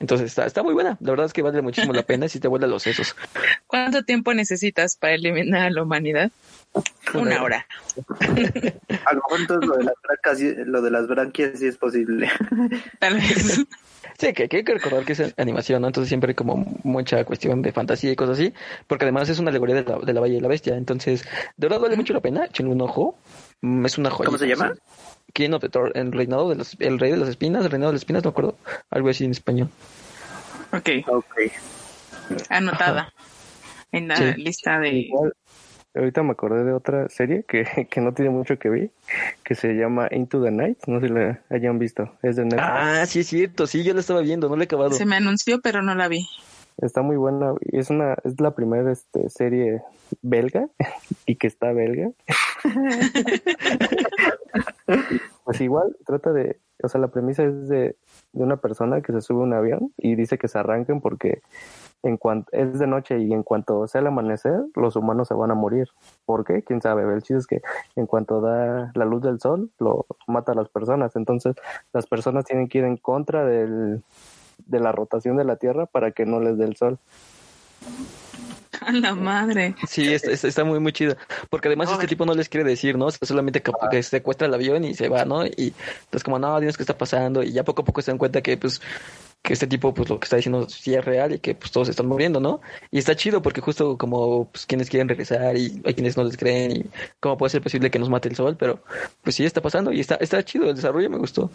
Entonces 0.00 0.28
está, 0.28 0.46
está 0.46 0.62
muy 0.62 0.74
buena, 0.74 0.96
la 1.00 1.10
verdad 1.10 1.26
es 1.26 1.32
que 1.32 1.42
vale 1.42 1.60
muchísimo 1.60 1.92
la 1.92 2.02
pena 2.02 2.28
si 2.28 2.38
te 2.38 2.48
vuelve 2.48 2.68
los 2.68 2.82
sesos. 2.82 3.16
¿Cuánto 3.66 4.04
tiempo 4.04 4.32
necesitas 4.32 4.96
para 4.96 5.14
eliminar 5.14 5.62
a 5.62 5.70
la 5.70 5.82
humanidad? 5.82 6.30
Una 7.14 7.42
hora. 7.42 7.66
a 7.96 9.14
lo 9.14 9.20
mejor 9.22 9.40
entonces 9.40 9.68
lo 9.68 9.76
de 9.76 9.84
las 9.84 9.94
branquias, 10.02 10.66
lo 10.66 10.82
de 10.82 10.90
las 10.90 11.08
branquias 11.08 11.58
sí 11.58 11.66
es 11.66 11.76
posible. 11.76 12.30
Tal 12.98 13.14
vez. 13.14 13.66
Sí, 14.18 14.32
que, 14.32 14.48
que 14.48 14.56
hay 14.58 14.64
que 14.64 14.74
recordar 14.74 15.04
que 15.04 15.12
es 15.12 15.34
animación, 15.36 15.80
¿no? 15.80 15.86
Entonces 15.86 16.08
siempre 16.08 16.32
hay 16.32 16.34
como 16.34 16.56
mucha 16.82 17.24
cuestión 17.24 17.62
de 17.62 17.70
fantasía 17.70 18.10
y 18.10 18.16
cosas 18.16 18.38
así, 18.38 18.52
porque 18.88 19.04
además 19.04 19.28
es 19.28 19.38
una 19.38 19.50
alegoría 19.50 19.76
de 19.76 19.84
la, 19.84 19.98
de 20.00 20.12
la 20.12 20.20
Bella 20.20 20.38
y 20.38 20.40
la 20.40 20.48
Bestia, 20.48 20.76
entonces 20.76 21.22
de 21.56 21.68
verdad 21.68 21.80
vale 21.80 21.94
mucho 21.96 22.12
la 22.12 22.20
pena, 22.20 22.46
échenle 22.46 22.72
un 22.72 22.80
ojo, 22.80 23.16
es 23.84 23.96
una 23.96 24.10
joya. 24.10 24.26
¿Cómo 24.26 24.38
se 24.38 24.48
llama? 24.48 24.74
King 25.32 25.50
of 25.52 25.60
the 25.60 25.68
Thor, 25.68 25.92
el 25.94 26.10
reinado 26.10 26.48
de 26.48 26.56
los, 26.56 26.74
el 26.80 26.98
rey 26.98 27.12
de 27.12 27.16
las 27.16 27.28
espinas, 27.28 27.64
el 27.64 27.70
reinado 27.70 27.92
de 27.92 27.94
las 27.94 28.02
espinas, 28.02 28.24
no 28.24 28.30
me 28.30 28.32
acuerdo, 28.32 28.56
algo 28.90 29.08
así 29.08 29.24
en 29.24 29.30
español. 29.30 29.68
Ok. 30.72 30.88
Ok. 31.06 31.52
Anotada 32.48 33.02
Ajá. 33.02 33.12
en 33.92 34.08
la 34.08 34.16
sí. 34.16 34.24
lista 34.36 34.80
de... 34.80 34.88
Igual, 34.90 35.32
ahorita 35.94 36.22
me 36.22 36.32
acordé 36.32 36.64
de 36.64 36.72
otra 36.72 37.08
serie 37.08 37.44
que, 37.46 37.64
que 37.90 38.00
no 38.00 38.14
tiene 38.14 38.30
mucho 38.30 38.58
que 38.58 38.68
ver, 38.68 38.90
que 39.44 39.54
se 39.54 39.74
llama 39.74 40.08
Into 40.10 40.42
the 40.42 40.50
Night, 40.50 40.78
no 40.86 41.00
sé 41.00 41.08
si 41.08 41.12
la 41.12 41.40
hayan 41.50 41.78
visto, 41.78 42.10
es 42.22 42.36
de 42.36 42.44
Netflix. 42.44 42.64
Ah, 42.64 43.06
sí 43.06 43.20
es 43.20 43.28
cierto, 43.28 43.66
sí, 43.66 43.84
yo 43.84 43.94
la 43.94 44.00
estaba 44.00 44.20
viendo, 44.20 44.48
no 44.48 44.56
la 44.56 44.62
he 44.62 44.66
acabado. 44.66 44.92
Se 44.92 45.06
me 45.06 45.16
anunció, 45.16 45.60
pero 45.60 45.82
no 45.82 45.94
la 45.94 46.08
vi. 46.08 46.26
Está 46.78 47.02
muy 47.02 47.16
buena, 47.16 47.54
es 47.72 47.90
una, 47.90 48.16
es 48.22 48.40
la 48.40 48.54
primera 48.54 48.92
este, 48.92 49.28
serie 49.30 49.82
belga 50.22 50.68
y 51.26 51.36
que 51.36 51.48
está 51.48 51.72
belga. 51.72 52.10
pues 55.44 55.60
igual 55.60 55.96
trata 56.06 56.32
de, 56.32 56.60
o 56.82 56.88
sea, 56.88 57.00
la 57.00 57.08
premisa 57.08 57.44
es 57.44 57.68
de, 57.68 57.96
de 58.32 58.44
una 58.44 58.58
persona 58.58 59.00
que 59.00 59.12
se 59.12 59.20
sube 59.20 59.40
a 59.40 59.46
un 59.46 59.54
avión 59.54 59.92
y 59.96 60.14
dice 60.14 60.38
que 60.38 60.46
se 60.46 60.58
arranquen 60.58 61.00
porque 61.00 61.42
en 62.02 62.16
cuanto 62.16 62.50
es 62.52 62.78
de 62.78 62.86
noche 62.86 63.18
y 63.18 63.32
en 63.32 63.42
cuanto 63.42 63.86
sea 63.88 64.00
el 64.00 64.06
amanecer, 64.06 64.64
los 64.74 64.96
humanos 64.96 65.28
se 65.28 65.34
van 65.34 65.50
a 65.50 65.54
morir. 65.54 65.88
¿Por 66.24 66.44
qué? 66.44 66.62
Quién 66.62 66.80
sabe. 66.80 67.02
El 67.12 67.22
chiste 67.22 67.38
es 67.38 67.46
que 67.46 67.62
en 67.96 68.06
cuanto 68.06 68.40
da 68.40 68.92
la 68.94 69.04
luz 69.04 69.22
del 69.22 69.40
sol, 69.40 69.70
lo 69.78 70.06
mata 70.26 70.52
a 70.52 70.54
las 70.54 70.68
personas. 70.68 71.16
Entonces, 71.16 71.56
las 71.92 72.06
personas 72.06 72.44
tienen 72.44 72.68
que 72.68 72.78
ir 72.78 72.84
en 72.84 72.96
contra 72.96 73.44
del, 73.44 74.02
de 74.66 74.80
la 74.80 74.92
rotación 74.92 75.36
de 75.36 75.44
la 75.44 75.56
Tierra 75.56 75.86
para 75.86 76.12
que 76.12 76.26
no 76.26 76.40
les 76.40 76.56
dé 76.58 76.64
el 76.64 76.76
sol. 76.76 76.98
A 78.80 78.92
la 78.92 79.14
madre. 79.14 79.74
Sí, 79.88 80.12
está, 80.12 80.30
está, 80.30 80.64
muy, 80.64 80.78
muy 80.78 80.92
chido. 80.92 81.16
Porque 81.50 81.68
además 81.68 81.88
Ay. 81.88 81.94
este 81.94 82.06
tipo 82.06 82.24
no 82.24 82.34
les 82.34 82.48
quiere 82.48 82.68
decir, 82.68 82.96
¿no? 82.96 83.10
solamente 83.10 83.60
que, 83.60 83.72
que, 83.90 84.02
secuestra 84.02 84.46
el 84.46 84.54
avión 84.54 84.84
y 84.84 84.94
se 84.94 85.08
va, 85.08 85.24
¿no? 85.24 85.44
Y 85.44 85.74
pues 86.10 86.22
como, 86.22 86.38
no, 86.38 86.58
dinos 86.60 86.76
qué 86.76 86.84
está 86.84 86.96
pasando. 86.96 87.42
Y 87.42 87.52
ya 87.52 87.64
poco 87.64 87.82
a 87.82 87.84
poco 87.84 88.02
se 88.02 88.10
dan 88.10 88.18
cuenta 88.18 88.40
que, 88.40 88.56
pues, 88.56 88.80
que 89.42 89.52
este 89.52 89.66
tipo, 89.66 89.94
pues, 89.94 90.08
lo 90.08 90.18
que 90.18 90.24
está 90.24 90.36
diciendo 90.36 90.68
sí 90.68 90.94
es 90.94 91.04
real 91.04 91.32
y 91.34 91.38
que, 91.38 91.54
pues, 91.54 91.70
todos 91.70 91.88
están 91.88 92.06
muriendo, 92.06 92.40
¿no? 92.40 92.60
Y 92.90 92.98
está 92.98 93.16
chido 93.16 93.40
porque 93.40 93.60
justo 93.60 93.96
como, 93.96 94.50
pues, 94.50 94.66
quienes 94.66 94.90
quieren 94.90 95.08
regresar 95.08 95.56
y 95.56 95.80
hay 95.84 95.94
quienes 95.94 96.16
no 96.16 96.24
les 96.24 96.36
creen 96.36 96.72
y 96.72 96.84
cómo 97.20 97.38
puede 97.38 97.50
ser 97.50 97.62
posible 97.62 97.90
que 97.90 97.98
nos 97.98 98.10
mate 98.10 98.28
el 98.28 98.36
sol, 98.36 98.56
pero, 98.58 98.82
pues, 99.22 99.36
sí 99.36 99.44
está 99.44 99.62
pasando 99.62 99.92
y 99.92 100.00
está, 100.00 100.16
está 100.16 100.44
chido. 100.44 100.68
El 100.68 100.76
desarrollo 100.76 101.08
me 101.08 101.18
gustó. 101.18 101.50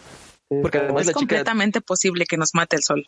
Porque 0.61 0.77
además 0.77 1.01
es 1.01 1.07
la 1.07 1.13
chica... 1.13 1.19
completamente 1.19 1.81
posible 1.81 2.25
que 2.25 2.37
nos 2.37 2.53
mate 2.53 2.75
el 2.75 2.83
sol. 2.83 3.07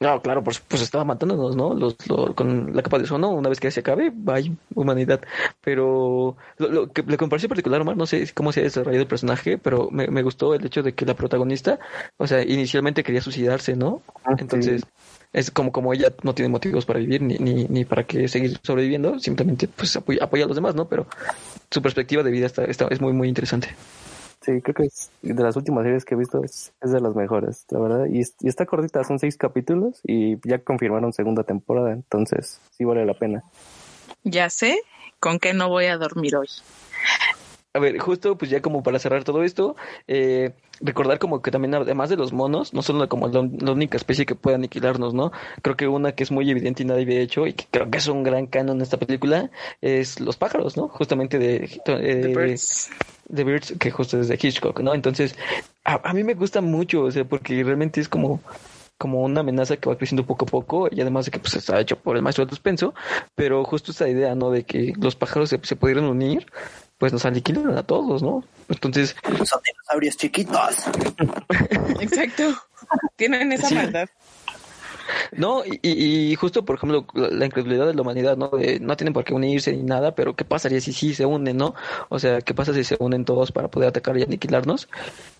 No, 0.00 0.20
claro, 0.20 0.42
pues, 0.42 0.58
pues 0.58 0.82
estaba 0.82 1.04
matándonos, 1.04 1.54
¿no? 1.54 1.72
Los, 1.72 1.96
lo, 2.08 2.34
con 2.34 2.74
la 2.74 2.82
capa 2.82 2.98
de 2.98 3.04
ozono, 3.04 3.30
una 3.30 3.48
vez 3.48 3.60
que 3.60 3.70
se 3.70 3.80
acabe, 3.80 4.12
hay 4.26 4.54
humanidad. 4.74 5.20
Pero 5.60 6.36
lo, 6.58 6.68
lo 6.68 6.92
que 6.92 7.02
le 7.02 7.16
pareció 7.16 7.48
particular, 7.48 7.80
Omar, 7.80 7.96
no 7.96 8.04
sé 8.04 8.28
cómo 8.34 8.52
se 8.52 8.60
ha 8.60 8.62
desarrollado 8.64 9.02
el 9.02 9.08
personaje, 9.08 9.56
pero 9.56 9.88
me, 9.92 10.08
me, 10.08 10.22
gustó 10.22 10.52
el 10.54 10.66
hecho 10.66 10.82
de 10.82 10.94
que 10.94 11.06
la 11.06 11.14
protagonista, 11.14 11.78
o 12.16 12.26
sea, 12.26 12.42
inicialmente 12.42 13.04
quería 13.04 13.22
suicidarse, 13.22 13.76
¿no? 13.76 14.02
Ah, 14.24 14.34
Entonces, 14.36 14.82
sí. 14.82 14.88
es 15.32 15.50
como 15.52 15.70
como 15.70 15.94
ella 15.94 16.12
no 16.22 16.34
tiene 16.34 16.48
motivos 16.48 16.84
para 16.84 16.98
vivir 16.98 17.22
ni, 17.22 17.38
ni, 17.38 17.64
ni 17.64 17.84
para 17.84 18.04
que 18.04 18.26
seguir 18.26 18.58
sobreviviendo, 18.62 19.20
simplemente 19.20 19.68
pues 19.68 19.94
apoya, 19.96 20.24
apoya 20.24 20.44
a 20.44 20.48
los 20.48 20.56
demás, 20.56 20.74
¿no? 20.74 20.88
Pero 20.88 21.06
su 21.70 21.80
perspectiva 21.80 22.24
de 22.24 22.32
vida 22.32 22.46
está, 22.46 22.64
está, 22.64 22.88
es 22.88 23.00
muy, 23.00 23.12
muy 23.12 23.28
interesante. 23.28 23.68
Sí, 24.44 24.60
creo 24.60 24.74
que 24.74 24.82
es 24.84 25.10
de 25.22 25.42
las 25.42 25.56
últimas 25.56 25.84
series 25.84 26.04
que 26.04 26.14
he 26.14 26.18
visto 26.18 26.44
es, 26.44 26.72
de 26.82 27.00
las 27.00 27.14
mejores, 27.14 27.64
la 27.70 27.78
verdad. 27.78 28.06
Y, 28.06 28.20
y, 28.20 28.48
está 28.48 28.66
cortita, 28.66 29.02
son 29.02 29.18
seis 29.18 29.38
capítulos 29.38 30.00
y 30.04 30.36
ya 30.46 30.58
confirmaron 30.58 31.14
segunda 31.14 31.44
temporada, 31.44 31.92
entonces 31.92 32.60
sí 32.76 32.84
vale 32.84 33.06
la 33.06 33.14
pena. 33.14 33.42
Ya 34.22 34.50
sé 34.50 34.78
con 35.18 35.38
qué 35.38 35.54
no 35.54 35.70
voy 35.70 35.86
a 35.86 35.96
dormir 35.96 36.36
hoy. 36.36 36.48
A 37.76 37.80
ver, 37.80 37.98
justo 37.98 38.38
pues 38.38 38.52
ya 38.52 38.62
como 38.62 38.84
para 38.84 39.00
cerrar 39.00 39.24
todo 39.24 39.42
esto, 39.42 39.74
eh, 40.06 40.52
recordar 40.80 41.18
como 41.18 41.42
que 41.42 41.50
también 41.50 41.74
además 41.74 42.08
de 42.08 42.16
los 42.16 42.32
monos, 42.32 42.72
no 42.72 42.82
son 42.82 43.04
como 43.08 43.26
la, 43.26 43.48
la, 43.60 43.72
única 43.72 43.96
especie 43.96 44.26
que 44.26 44.36
puede 44.36 44.54
aniquilarnos, 44.54 45.12
¿no? 45.12 45.32
Creo 45.60 45.76
que 45.76 45.88
una 45.88 46.12
que 46.12 46.22
es 46.22 46.30
muy 46.30 46.48
evidente 46.48 46.84
y 46.84 46.86
nadie 46.86 47.02
había 47.02 47.18
hecho 47.18 47.48
y 47.48 47.52
que 47.52 47.64
creo 47.68 47.90
que 47.90 47.98
es 47.98 48.06
un 48.06 48.22
gran 48.22 48.46
canon 48.46 48.76
en 48.76 48.82
esta 48.82 48.96
película 48.96 49.50
es 49.80 50.20
los 50.20 50.36
pájaros, 50.36 50.76
¿no? 50.76 50.86
Justamente 50.86 51.40
de... 51.40 51.64
Eh, 51.86 52.20
The 52.22 52.28
Birds. 52.28 52.90
The 53.34 53.42
Birds, 53.42 53.74
que 53.76 53.90
justo 53.90 54.20
es 54.20 54.28
de 54.28 54.38
Hitchcock, 54.40 54.78
¿no? 54.78 54.94
Entonces, 54.94 55.34
a, 55.82 56.08
a, 56.08 56.14
mí 56.14 56.22
me 56.22 56.34
gusta 56.34 56.60
mucho, 56.60 57.02
o 57.02 57.10
sea, 57.10 57.24
porque 57.24 57.60
realmente 57.64 58.00
es 58.00 58.08
como 58.08 58.40
como 58.96 59.22
una 59.22 59.40
amenaza 59.40 59.76
que 59.76 59.88
va 59.88 59.98
creciendo 59.98 60.24
poco 60.24 60.44
a 60.44 60.48
poco 60.48 60.88
y 60.90 61.00
además 61.00 61.24
de 61.24 61.32
que 61.32 61.40
pues 61.40 61.54
está 61.54 61.80
hecho 61.80 61.98
por 61.98 62.16
el 62.16 62.22
maestro 62.22 62.44
de 62.44 62.50
suspenso, 62.50 62.94
pero 63.34 63.64
justo 63.64 63.90
esta 63.90 64.08
idea, 64.08 64.36
¿no? 64.36 64.50
De 64.50 64.62
que 64.62 64.94
los 64.96 65.16
pájaros 65.16 65.50
se, 65.50 65.58
se 65.62 65.74
pudieran 65.76 66.04
unir, 66.04 66.46
pues 67.04 67.12
nos 67.12 67.26
aniquilan 67.26 67.76
a 67.76 67.82
todos, 67.82 68.22
¿no? 68.22 68.42
Entonces... 68.66 69.14
Son 69.44 69.60
dinosaurios 69.62 70.16
chiquitos. 70.16 70.86
Exacto. 72.00 72.54
Tienen 73.16 73.52
esa 73.52 73.68
sí. 73.68 73.74
maldad. 73.74 74.08
No, 75.32 75.64
y, 75.64 75.80
y, 75.82 76.34
justo, 76.36 76.64
por 76.64 76.76
ejemplo, 76.76 77.06
la 77.14 77.46
incredulidad 77.46 77.86
de 77.86 77.94
la 77.94 78.02
humanidad, 78.02 78.36
¿no? 78.36 78.48
De, 78.48 78.80
no 78.80 78.96
tienen 78.96 79.12
por 79.12 79.24
qué 79.24 79.34
unirse 79.34 79.72
ni 79.72 79.82
nada, 79.82 80.14
pero 80.14 80.34
¿qué 80.34 80.44
pasaría 80.44 80.80
si 80.80 80.92
sí 80.92 81.14
se 81.14 81.26
unen, 81.26 81.56
no? 81.56 81.74
O 82.08 82.18
sea, 82.18 82.40
¿qué 82.40 82.54
pasa 82.54 82.74
si 82.74 82.84
se 82.84 82.96
unen 82.98 83.24
todos 83.24 83.52
para 83.52 83.68
poder 83.68 83.88
atacar 83.88 84.16
y 84.18 84.22
aniquilarnos? 84.22 84.88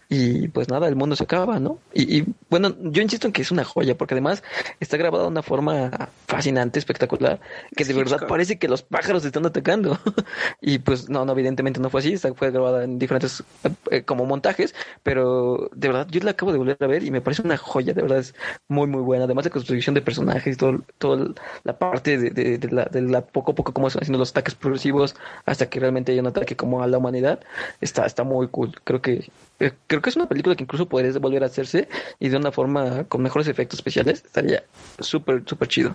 Y 0.08 0.48
pues 0.48 0.68
nada, 0.68 0.86
el 0.86 0.96
mundo 0.96 1.16
se 1.16 1.24
acaba, 1.24 1.58
¿no? 1.58 1.78
Y, 1.92 2.18
y 2.18 2.24
bueno, 2.50 2.74
yo 2.80 3.02
insisto 3.02 3.26
en 3.26 3.32
que 3.32 3.42
es 3.42 3.50
una 3.50 3.64
joya, 3.64 3.96
porque 3.96 4.14
además 4.14 4.42
está 4.78 4.96
grabada 4.96 5.24
de 5.24 5.30
una 5.30 5.42
forma 5.42 5.90
fascinante, 6.26 6.78
espectacular, 6.78 7.40
que 7.74 7.84
de 7.84 7.94
verdad 7.94 8.26
parece 8.28 8.58
que 8.58 8.68
los 8.68 8.82
pájaros 8.82 9.24
están 9.24 9.46
atacando. 9.46 9.98
y 10.60 10.78
pues 10.78 11.08
no, 11.08 11.24
no, 11.24 11.32
evidentemente 11.32 11.80
no 11.80 11.90
fue 11.90 12.00
así, 12.00 12.16
fue 12.16 12.50
grabada 12.50 12.84
en 12.84 12.98
diferentes 12.98 13.42
eh, 13.90 14.02
como 14.02 14.26
montajes, 14.26 14.74
pero 15.02 15.70
de 15.74 15.88
verdad 15.88 16.06
yo 16.10 16.20
la 16.20 16.32
acabo 16.32 16.52
de 16.52 16.58
volver 16.58 16.76
a 16.80 16.86
ver 16.86 17.02
y 17.02 17.10
me 17.10 17.20
parece 17.20 17.42
una 17.42 17.56
joya, 17.56 17.94
de 17.94 18.02
verdad 18.02 18.18
es 18.18 18.34
muy, 18.68 18.86
muy 18.86 19.00
buena. 19.00 19.24
Además 19.24 19.44
de 19.44 19.50
construcción 19.64 19.94
de 19.94 20.02
personajes, 20.02 20.56
todo, 20.58 20.82
toda 20.98 21.34
la 21.64 21.78
parte 21.78 22.18
de, 22.18 22.68
la, 22.70 22.84
de 22.84 23.02
la 23.02 23.22
poco 23.22 23.52
a 23.52 23.54
poco 23.54 23.72
como 23.72 23.88
están 23.88 24.02
haciendo 24.02 24.18
los 24.18 24.30
ataques 24.30 24.54
progresivos 24.54 25.16
hasta 25.46 25.70
que 25.70 25.80
realmente 25.80 26.12
haya 26.12 26.20
un 26.20 26.26
ataque 26.26 26.54
como 26.54 26.82
a 26.82 26.86
la 26.86 26.98
humanidad, 26.98 27.40
está, 27.80 28.04
está 28.04 28.24
muy 28.24 28.48
cool. 28.48 28.72
Creo 28.84 29.00
que 29.00 29.30
eh, 29.60 29.72
creo 29.86 30.02
que 30.02 30.10
es 30.10 30.16
una 30.16 30.28
película 30.28 30.54
que 30.54 30.64
incluso 30.64 30.86
podría 30.86 31.12
volver 31.18 31.42
a 31.42 31.46
hacerse 31.46 31.88
y 32.20 32.28
de 32.28 32.36
una 32.36 32.52
forma 32.52 33.04
con 33.04 33.22
mejores 33.22 33.48
efectos 33.48 33.78
especiales 33.78 34.22
estaría 34.24 34.64
súper 34.98 35.42
súper 35.46 35.68
chido 35.68 35.94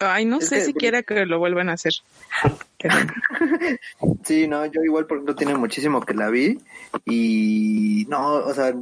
Ay, 0.00 0.24
no 0.24 0.38
Es 0.38 0.48
sé 0.48 0.56
que- 0.56 0.64
si 0.66 0.74
quiera 0.74 1.02
que 1.02 1.26
lo 1.26 1.38
vuelvan 1.38 1.68
a 1.68 1.72
hacer. 1.72 1.92
Pero- 2.80 2.94
Sí, 4.24 4.46
no, 4.46 4.64
yo 4.66 4.82
igual, 4.84 5.06
por 5.06 5.16
ejemplo, 5.16 5.34
tiene 5.34 5.54
muchísimo 5.56 6.00
que 6.02 6.14
la 6.14 6.28
vi 6.28 6.58
y 7.06 8.06
no, 8.08 8.34
o 8.34 8.54
sea, 8.54 8.74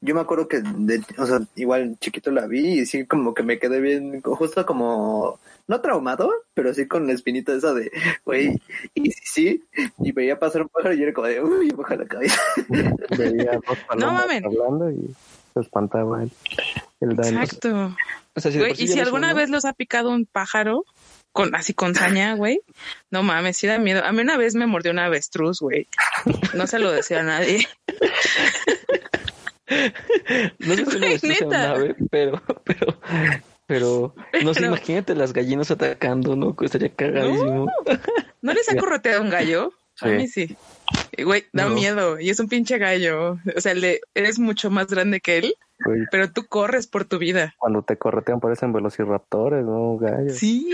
yo 0.00 0.14
me 0.14 0.20
acuerdo 0.20 0.48
que, 0.48 0.60
de, 0.62 1.02
o 1.18 1.26
sea, 1.26 1.40
igual 1.56 1.96
chiquito 2.00 2.30
la 2.30 2.46
vi 2.46 2.80
y 2.80 2.86
sí 2.86 3.06
como 3.06 3.34
que 3.34 3.42
me 3.42 3.58
quedé 3.58 3.80
bien, 3.80 4.20
justo 4.22 4.64
como, 4.66 5.38
no 5.66 5.80
traumado, 5.80 6.30
pero 6.54 6.72
sí 6.74 6.86
con 6.88 7.06
la 7.06 7.12
espinita 7.12 7.52
esa 7.52 7.74
de, 7.74 7.90
güey, 8.24 8.60
y 8.94 9.10
sí, 9.12 9.22
sí, 9.24 9.64
y 9.98 10.12
veía 10.12 10.38
pasar 10.38 10.62
un 10.62 10.68
pájaro 10.68 10.94
y 10.94 10.98
yo 10.98 11.04
era 11.04 11.12
como 11.12 11.26
de, 11.28 11.42
uy, 11.42 11.70
baja 11.70 11.96
la 11.96 12.06
cabeza. 12.06 12.40
Veía 13.18 13.60
dos 13.66 13.78
palomas 13.86 14.22
mamen. 14.26 14.44
hablando 14.46 14.90
y 14.90 15.14
se 15.54 15.60
espantaba 15.60 16.22
el, 16.22 16.30
el 17.00 17.16
daño. 17.16 17.42
Exacto. 17.42 17.96
O 18.38 18.40
sea, 18.40 18.50
si 18.52 18.58
Güey, 18.58 18.72
y 18.78 18.88
si 18.88 19.00
alguna 19.00 19.28
uno- 19.28 19.36
vez 19.36 19.50
los 19.50 19.64
ha 19.64 19.72
picado 19.72 20.10
un 20.10 20.24
pájaro, 20.26 20.84
con 21.32 21.54
así 21.54 21.74
con 21.74 21.94
saña, 21.94 22.34
güey, 22.34 22.60
no 23.10 23.22
mames, 23.22 23.56
sí 23.56 23.66
da 23.66 23.78
miedo. 23.78 24.04
A 24.04 24.12
mí 24.12 24.20
una 24.20 24.36
vez 24.36 24.54
me 24.54 24.66
mordió 24.66 24.92
una 24.92 25.04
avestruz, 25.06 25.60
güey. 25.60 25.86
No 26.54 26.66
se 26.66 26.78
lo 26.78 26.90
decía 26.90 27.20
a 27.20 27.24
nadie. 27.24 27.66
No 30.60 30.74
sé 30.74 30.86
si 30.86 30.96
una 30.96 31.06
vez 31.08 31.22
hice 31.24 31.44
un 31.44 31.54
ave, 31.54 31.94
pero, 32.10 32.42
pero, 32.64 33.00
pero, 33.66 34.14
no 34.42 34.54
sé, 34.54 34.60
Pero- 34.60 34.72
imagínate 34.72 35.14
las 35.14 35.32
gallinas 35.32 35.70
atacando, 35.70 36.36
¿no? 36.36 36.56
Estaría 36.62 36.88
cagadísimo. 36.94 37.66
¿No 38.40 38.52
les 38.54 38.68
ha 38.70 38.76
correteado 38.76 39.22
un 39.22 39.30
gallo? 39.30 39.72
A 40.00 40.06
Sí. 40.08 40.14
mí 40.14 40.28
sí. 40.28 40.56
Güey, 41.22 41.44
da 41.52 41.64
No. 41.68 41.74
miedo. 41.74 42.20
Y 42.20 42.30
es 42.30 42.38
un 42.40 42.48
pinche 42.48 42.78
gallo. 42.78 43.38
O 43.56 43.60
sea, 43.60 43.74
le, 43.74 44.00
eres 44.14 44.38
mucho 44.38 44.70
más 44.70 44.86
grande 44.88 45.20
que 45.20 45.38
él, 45.38 45.54
Güey, 45.84 46.02
pero 46.10 46.30
tú 46.32 46.46
corres 46.46 46.86
por 46.86 47.04
tu 47.04 47.18
vida. 47.18 47.54
cuando 47.58 47.82
te 47.82 47.96
corretean 47.96 48.40
parecen 48.40 48.72
velociraptores, 48.72 49.64
¿no? 49.64 49.96
Gallos. 49.98 50.36
Sí, 50.38 50.68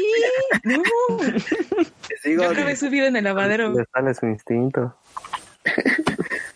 no. 0.65 0.83
Yo 2.25 2.51
acabé 2.51 2.77
subido 2.77 3.07
en 3.07 3.17
el 3.17 3.25
lavadero. 3.25 3.73
Les 3.73 3.87
sale 3.93 4.15
su 4.15 4.27
instinto. 4.27 4.95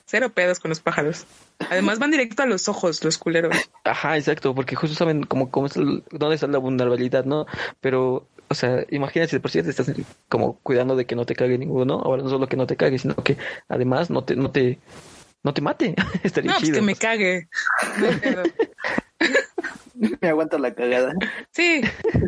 Cero 0.07 0.31
pedos 0.35 0.59
con 0.61 0.71
los 0.71 0.81
pájaros. 0.81 1.27
Además 1.71 1.99
van 1.99 2.11
directo 2.11 2.43
a 2.43 2.47
los 2.47 2.69
ojos, 2.69 3.05
los 3.05 3.19
culeros. 3.19 3.55
Ajá, 3.85 4.17
exacto, 4.17 4.55
porque 4.55 4.75
justo 4.77 4.97
saben 4.97 5.25
cómo, 5.25 5.51
cómo 5.51 5.67
es 5.67 5.77
el- 5.77 6.03
dónde 6.11 6.35
está 6.37 6.47
la 6.47 6.59
vulnerabilidad, 6.59 7.25
¿no? 7.25 7.47
Pero, 7.81 8.27
o 8.49 8.55
sea, 8.55 8.85
imagínate 8.91 9.31
si 9.31 9.37
de 9.37 9.41
por 9.41 9.51
sí 9.51 9.63
te 9.63 9.71
estás 9.71 9.93
como 10.29 10.59
cuidando 10.61 10.97
de 10.97 11.07
que 11.07 11.15
no 11.17 11.27
te 11.27 11.35
cague 11.35 11.59
ninguno, 11.59 12.01
ahora 12.05 12.23
no 12.23 12.29
solo 12.29 12.49
que 12.49 12.57
no 12.57 12.67
te 12.67 12.77
cague, 12.77 12.99
sino 12.99 13.15
que 13.17 13.37
además 13.69 14.11
no 14.11 14.25
te, 14.25 14.37
no 14.37 14.51
te, 14.51 14.79
no 15.43 15.53
te 15.55 15.61
mate. 15.61 15.95
Estaría 16.23 16.51
No, 16.53 16.57
pues 16.59 16.67
chido. 16.67 16.81
que 16.81 16.83
me 16.87 16.95
cague. 16.97 17.49
Pedo. 18.21 18.43
me 20.21 20.29
aguanto 20.29 20.59
la 20.59 20.75
cagada. 20.75 21.13
Sí, 21.53 21.83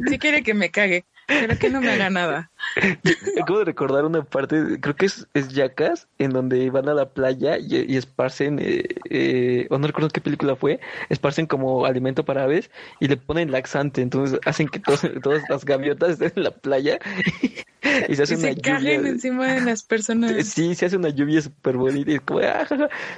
sí 0.09 0.19
quiere 0.19 0.43
que 0.43 0.55
me 0.55 0.71
cague, 0.71 1.05
pero 1.31 1.59
que 1.59 1.71
no 1.71 1.81
me 1.81 1.91
haga 1.91 2.11
nada. 2.11 2.51
Acabo 3.41 3.61
de 3.61 3.65
recordar 3.65 4.05
una 4.05 4.23
parte, 4.23 4.79
creo 4.81 4.97
que 4.97 5.07
es, 5.07 5.27
es 5.35 5.49
Jackass, 5.49 6.09
en 6.19 6.31
donde 6.31 6.69
van 6.71 6.89
a 6.89 6.95
la 6.95 7.09
playa 7.11 7.57
y, 7.59 7.91
y 7.93 7.97
esparcen, 7.97 8.59
eh, 8.61 8.85
eh, 9.09 9.67
o 9.71 9.79
no 9.79 9.87
recuerdo 9.87 10.09
qué 10.11 10.21
película 10.21 10.57
fue, 10.57 10.81
esparcen 11.09 11.47
como 11.47 11.87
alimento 11.87 12.25
para 12.25 12.45
aves 12.45 12.71
y 13.01 13.09
le 13.09 13.17
ponen 13.17 13.51
laxante, 13.51 14.03
entonces 14.03 14.39
hacen 14.45 14.69
que 14.69 14.79
todos, 14.81 15.01
todas 15.23 15.43
las 15.49 15.65
gaviotas 15.65 16.11
estén 16.11 16.33
en 16.37 16.43
la 16.45 16.51
playa 16.51 16.99
y 18.09 18.15
se 18.15 18.23
hace 18.23 18.35
Y 18.35 18.37
una 18.37 18.49
se 18.49 18.55
lluvia. 18.57 18.63
caguen 18.75 19.07
encima 19.07 19.55
de 19.55 19.61
las 19.63 19.83
personas. 19.83 20.47
Sí, 20.47 20.75
se 20.75 20.87
hace 20.87 20.97
una 20.97 21.09
lluvia 21.09 21.41
súper 21.41 21.77
bonita 21.77 22.11
y 22.11 22.15
es 22.17 22.21
como, 22.21 22.41
ah, 22.41 22.67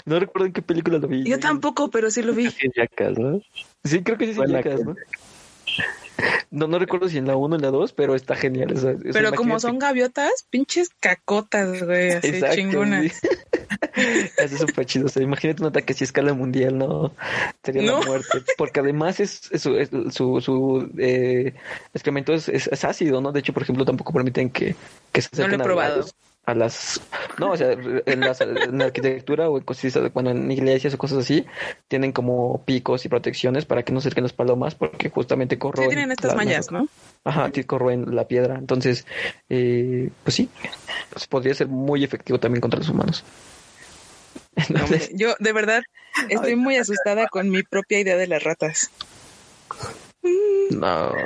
no 0.04 0.20
recuerdo 0.20 0.46
en 0.46 0.52
qué 0.52 0.62
película 0.62 0.98
lo 0.98 1.08
vi. 1.08 1.24
Yo 1.24 1.38
tampoco, 1.40 1.90
pero 1.90 2.10
sí 2.10 2.22
lo 2.22 2.32
vi. 2.32 2.50
Sí, 2.50 2.68
Jackass, 2.74 3.18
¿no? 3.18 3.40
Sí, 3.84 4.02
creo 4.02 4.16
que 4.18 4.32
sí 4.32 4.40
es 4.40 4.50
Jackass, 4.50 4.84
¿no? 4.84 4.94
No, 6.50 6.66
no 6.66 6.78
recuerdo 6.78 7.08
si 7.08 7.18
en 7.18 7.26
la 7.26 7.36
1 7.36 7.54
o 7.54 7.56
en 7.56 7.62
la 7.62 7.70
2, 7.70 7.92
pero 7.94 8.14
está 8.14 8.36
genial. 8.36 8.78
sea, 8.78 8.94
Pero 9.12 9.32
como 9.32 9.58
son 9.58 9.78
gaviotas, 9.78 10.46
pinches 10.50 10.90
cacotas, 11.00 11.82
güey, 11.82 12.12
así 12.12 12.28
Exacto, 12.28 12.56
chingonas. 12.56 13.12
sí. 13.14 13.28
Eso 14.38 14.54
es 14.54 14.60
súper 14.60 14.86
chido. 14.86 15.06
O 15.06 15.08
sea, 15.08 15.22
imagínate 15.22 15.62
un 15.62 15.68
ataque 15.68 15.92
así 15.92 16.04
a 16.04 16.06
escala 16.06 16.34
mundial, 16.34 16.76
no 16.78 17.12
sería 17.64 17.82
No. 17.82 18.00
la 18.00 18.06
muerte. 18.06 18.42
Porque 18.56 18.80
además 18.80 19.20
es, 19.20 19.50
es 19.50 19.62
su, 19.62 19.76
es 19.76 19.90
su, 20.10 20.40
su 20.40 20.90
eh, 20.98 21.54
excremento 21.94 22.32
es, 22.34 22.48
es- 22.48 22.84
ácido, 22.84 23.20
¿no? 23.20 23.32
De 23.32 23.40
hecho, 23.40 23.52
por 23.52 23.62
ejemplo, 23.62 23.84
tampoco 23.84 24.12
permiten 24.12 24.50
que, 24.50 24.74
que 25.12 25.22
se 25.22 25.28
No 25.40 25.48
lo 25.48 25.54
he 25.54 25.58
probado. 25.58 26.06
A 26.52 26.54
las 26.54 27.00
no 27.38 27.50
o 27.50 27.56
sea 27.56 27.72
en, 27.72 28.20
las, 28.24 28.40
en 28.40 28.78
la 28.78 28.84
arquitectura 28.86 29.48
o 29.50 29.58
en 29.58 29.64
cosas 29.64 30.12
bueno 30.12 30.30
en 30.30 30.50
iglesias 30.50 30.94
o 30.94 30.98
cosas 30.98 31.18
así 31.18 31.44
tienen 31.88 32.12
como 32.12 32.62
picos 32.64 33.04
y 33.04 33.08
protecciones 33.08 33.64
para 33.64 33.82
que 33.82 33.92
no 33.92 34.00
se 34.00 34.08
acerquen 34.08 34.24
las 34.24 34.32
palomas 34.32 34.74
porque 34.74 35.10
justamente 35.10 35.56
Sí, 35.56 35.58
corroen 35.58 35.88
tienen 35.90 36.12
estas 36.12 36.30
la- 36.32 36.36
mallas, 36.36 36.70
¿no? 36.70 36.86
Ajá, 37.24 37.50
sí, 37.54 37.62
corroen 37.62 38.16
la 38.16 38.26
piedra. 38.26 38.56
Entonces, 38.56 39.06
eh, 39.48 40.10
pues 40.24 40.34
sí, 40.34 40.48
pues 41.10 41.26
podría 41.28 41.54
ser 41.54 41.68
muy 41.68 42.02
efectivo 42.02 42.40
también 42.40 42.60
contra 42.60 42.80
los 42.80 42.88
humanos. 42.88 43.22
Hombre, 44.82 45.08
yo 45.14 45.34
de 45.38 45.52
verdad 45.52 45.82
estoy 46.28 46.56
muy 46.56 46.76
asustada 46.76 47.28
con 47.28 47.48
mi 47.48 47.62
propia 47.62 48.00
idea 48.00 48.16
de 48.16 48.26
las 48.26 48.42
ratas. 48.42 48.90
no. 50.70 51.12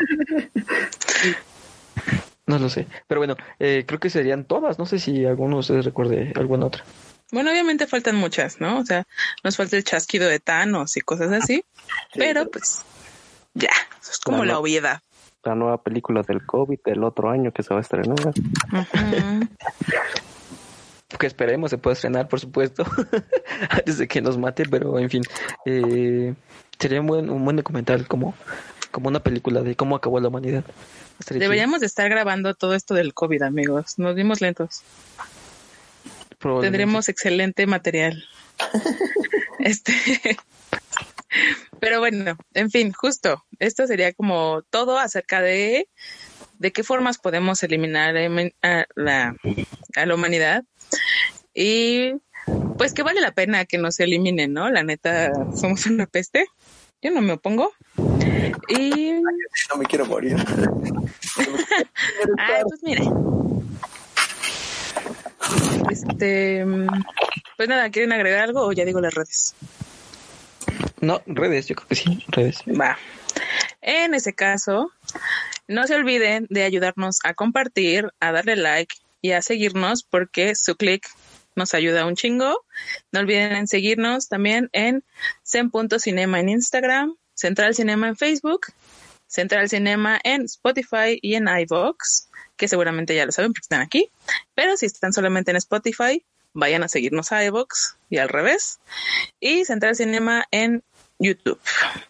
No 2.47 2.59
lo 2.59 2.69
sé. 2.69 2.87
Pero 3.09 3.21
bueno, 3.21 3.35
eh, 3.59 3.85
creo 3.87 3.99
que 4.01 4.09
serían 4.11 4.45
todas. 4.45 4.79
No 4.79 4.87
sé 4.87 4.99
si 4.99 5.25
alguno 5.25 5.57
de 5.57 5.61
ustedes 5.61 5.85
recuerde 5.85 6.33
alguna 6.37 6.67
otra. 6.67 6.85
Bueno, 7.33 7.51
obviamente 7.51 7.87
faltan 7.89 8.15
muchas, 8.17 8.61
¿no? 8.61 8.79
O 8.79 8.85
sea, 8.87 9.05
nos 9.43 9.57
falta 9.57 9.77
el 9.77 9.83
chasquido 9.85 10.29
de 10.29 10.39
Thanos 10.39 10.97
y 10.97 11.01
cosas 11.01 11.33
así. 11.33 11.65
pero 12.15 12.49
pues 12.49 12.83
ya, 13.55 13.71
eso 14.01 14.13
es 14.13 14.19
como 14.19 14.39
Claro. 14.39 14.53
la 14.53 14.59
obviedad. 14.61 15.01
La 15.43 15.55
nueva 15.57 15.83
película 15.83 16.23
del 16.23 16.45
COVID 16.47 16.79
del 16.85 17.03
otro 17.05 17.31
año 17.31 17.53
que 17.53 17.63
se 17.65 17.75
va 17.75 17.79
a 17.79 17.83
estrenar. 17.83 18.17
Que 21.19 21.27
esperemos 21.29 21.71
se 21.71 21.79
pueda 21.79 21.95
estrenar, 21.95 22.29
por 22.29 22.41
supuesto, 22.41 22.85
antes 23.71 23.97
de 23.99 24.07
que 24.09 24.21
nos 24.21 24.37
mate. 24.37 24.65
Pero 24.69 24.99
en 24.99 25.09
fin, 25.09 25.23
eh, 25.65 26.35
sería 26.79 27.01
un 27.01 27.07
buen, 27.07 27.31
un 27.31 27.43
buen 27.45 27.57
documental 27.57 28.07
como, 28.07 28.35
como 28.91 29.09
una 29.09 29.21
película 29.21 29.63
de 29.63 29.75
cómo 29.77 29.97
acabó 29.97 30.21
la 30.21 30.29
humanidad. 30.29 30.65
Estaría 31.19 31.39
chido. 31.39 31.41
Deberíamos 31.41 31.81
de 31.81 31.87
estar 31.87 32.09
grabando 32.09 32.55
todo 32.55 32.75
esto 32.75 32.95
del 32.95 33.15
COVID, 33.15 33.43
amigos. 33.43 33.99
Nos 33.99 34.15
vimos 34.15 34.41
lentos. 34.41 34.83
Tendremos 36.39 37.09
excelente 37.09 37.67
material. 37.67 38.25
este. 39.59 39.93
Pero 41.81 42.01
bueno, 42.01 42.37
en 42.55 42.71
fin, 42.71 42.93
justo. 42.93 43.45
Esto 43.59 43.87
sería 43.87 44.13
como 44.13 44.63
todo 44.71 44.99
acerca 44.99 45.41
de 45.41 45.89
de 46.59 46.73
qué 46.73 46.83
formas 46.83 47.19
podemos 47.19 47.63
eliminar 47.63 48.17
a 48.63 48.87
la, 48.95 49.37
a 49.95 50.07
la 50.07 50.15
humanidad 50.15 50.65
y 51.55 52.13
pues 52.79 52.93
que 52.93 53.03
vale 53.03 53.21
la 53.21 53.33
pena 53.33 53.65
que 53.65 53.79
nos 53.79 53.99
eliminen, 54.01 54.53
¿no? 54.53 54.71
La 54.71 54.83
neta, 54.83 55.33
somos 55.55 55.87
una 55.87 56.07
peste. 56.07 56.47
Yo 57.03 57.11
no 57.11 57.21
me 57.21 57.33
opongo. 57.33 57.73
Y 58.69 59.13
No 59.71 59.77
me 59.77 59.87
quiero 59.87 60.07
morir. 60.07 60.37
Ah, 62.39 62.61
pues 62.69 62.83
mire. 62.83 63.03
Este, 65.91 66.65
pues 67.57 67.69
nada, 67.69 67.91
¿quieren 67.91 68.13
agregar 68.13 68.41
algo 68.41 68.67
o 68.67 68.73
ya 68.73 68.85
digo 68.85 69.01
las 69.01 69.15
redes? 69.15 69.55
No, 71.01 71.23
redes, 71.27 71.67
yo 71.67 71.77
creo 71.77 71.89
que 71.89 71.95
sí, 71.95 72.25
redes. 72.29 72.63
Va. 72.69 72.99
En 73.81 74.15
ese 74.15 74.35
caso, 74.35 74.91
no 75.69 75.87
se 75.87 75.95
olviden 75.95 76.47
de 76.51 76.65
ayudarnos 76.65 77.21
a 77.25 77.35
compartir, 77.35 78.13
a 78.19 78.33
darle 78.33 78.57
like 78.57 78.97
y 79.21 79.33
a 79.33 79.43
seguirnos 79.43 80.03
porque 80.03 80.55
su 80.55 80.77
clic 80.77 81.07
nos 81.55 81.75
ayuda 81.75 82.07
un 82.07 82.17
chingo. 82.17 82.65
No 83.13 83.21
olviden 83.21 83.53
en 83.53 83.69
seguirnos 83.69 84.29
también 84.29 84.69
en 84.73 85.05
zen.cinema 85.45 86.41
en 86.41 86.49
Instagram, 86.49 87.17
Central 87.37 87.75
Cinema 87.75 88.09
en 88.09 88.17
Facebook, 88.17 88.67
Central 89.29 89.69
Cinema 89.69 90.19
en 90.25 90.43
Spotify 90.43 91.19
y 91.21 91.35
en 91.35 91.47
iVoox, 91.47 92.29
que 92.57 92.67
seguramente 92.67 93.15
ya 93.15 93.27
lo 93.27 93.33
saben 93.33 93.53
porque 93.53 93.65
están 93.65 93.83
aquí. 93.83 94.11
Pero 94.55 94.77
si 94.77 94.87
están 94.87 95.13
solamente 95.13 95.53
en 95.53 95.59
Spotify, 95.59 96.25
vayan 96.55 96.83
a 96.83 96.89
seguirnos 96.89 97.31
a 97.33 97.45
iVoox 97.45 97.97
y 98.11 98.19
al 98.19 98.29
revés. 98.29 98.81
Y 99.39 99.65
Central 99.67 99.95
Cinema 99.95 100.47
en 100.51 100.83
YouTube. 101.19 101.61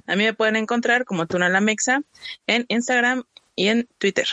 A 0.07 0.17
mí 0.17 0.25
me 0.25 0.33
pueden 0.33 0.57
encontrar 0.57 1.05
como 1.05 1.27
Tuna 1.27 1.49
la 1.49 1.61
Mexa 1.61 2.03
en 2.47 2.65
Instagram 2.69 3.25
y 3.57 3.69
en 3.69 3.89
Twitter. 3.99 4.29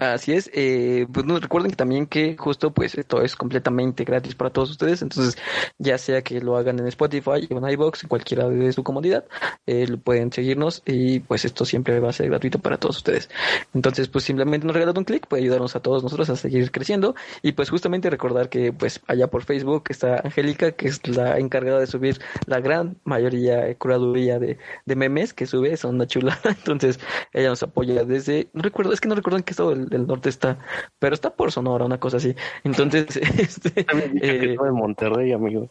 Así 0.00 0.32
es, 0.32 0.50
eh, 0.54 1.06
pues 1.12 1.26
no, 1.26 1.38
recuerden 1.38 1.70
que 1.70 1.76
también 1.76 2.06
que 2.06 2.34
justo 2.34 2.70
pues 2.72 2.94
esto 2.94 3.20
es 3.20 3.36
completamente 3.36 4.04
gratis 4.04 4.34
para 4.34 4.48
todos 4.48 4.70
ustedes, 4.70 5.02
entonces 5.02 5.36
ya 5.76 5.98
sea 5.98 6.22
que 6.22 6.40
lo 6.40 6.56
hagan 6.56 6.78
en 6.78 6.86
Spotify 6.86 7.46
en 7.50 7.68
iBox, 7.68 8.04
en 8.04 8.08
cualquiera 8.08 8.48
de 8.48 8.72
su 8.72 8.82
comodidad, 8.82 9.26
eh, 9.66 9.98
pueden 10.02 10.32
seguirnos 10.32 10.82
y 10.86 11.20
pues 11.20 11.44
esto 11.44 11.66
siempre 11.66 12.00
va 12.00 12.08
a 12.08 12.12
ser 12.14 12.30
gratuito 12.30 12.58
para 12.60 12.78
todos 12.78 12.96
ustedes. 12.96 13.28
Entonces 13.74 14.08
pues 14.08 14.24
simplemente 14.24 14.66
nos 14.66 14.72
regalan 14.72 14.96
un 14.96 15.04
clic, 15.04 15.26
puede 15.26 15.42
ayudarnos 15.42 15.76
a 15.76 15.80
todos 15.80 16.02
nosotros 16.02 16.30
a 16.30 16.36
seguir 16.36 16.70
creciendo 16.70 17.14
y 17.42 17.52
pues 17.52 17.68
justamente 17.68 18.08
recordar 18.08 18.48
que 18.48 18.72
pues 18.72 19.02
allá 19.06 19.26
por 19.26 19.44
Facebook 19.44 19.84
está 19.90 20.22
Angélica, 20.24 20.72
que 20.72 20.88
es 20.88 21.06
la 21.08 21.38
encargada 21.38 21.78
de 21.78 21.86
subir 21.86 22.22
la 22.46 22.60
gran 22.60 22.96
mayoría, 23.04 23.58
de 23.58 23.76
curaduría 23.76 24.38
de, 24.38 24.56
memes 24.86 25.34
que 25.34 25.44
sube, 25.44 25.76
son 25.76 25.96
una 25.96 26.06
chula, 26.06 26.38
entonces 26.44 27.00
ella 27.34 27.50
nos 27.50 27.62
apoya 27.62 28.02
desde, 28.04 28.48
no 28.54 28.62
recuerdo, 28.62 28.94
es 28.94 29.00
que 29.02 29.08
no 29.08 29.14
recuerdo 29.14 29.36
en 29.36 29.42
qué 29.44 29.50
estado 29.50 29.74
del, 29.74 29.89
del 29.90 30.06
norte 30.06 30.28
está, 30.28 30.58
pero 30.98 31.14
está 31.14 31.30
por 31.30 31.52
Sonora, 31.52 31.84
una 31.84 31.98
cosa 31.98 32.16
así. 32.16 32.34
Entonces, 32.64 33.16
este, 33.38 33.84
Eh, 34.22 34.56
de 34.56 34.70
Monterrey, 34.72 35.32
amigo. 35.32 35.68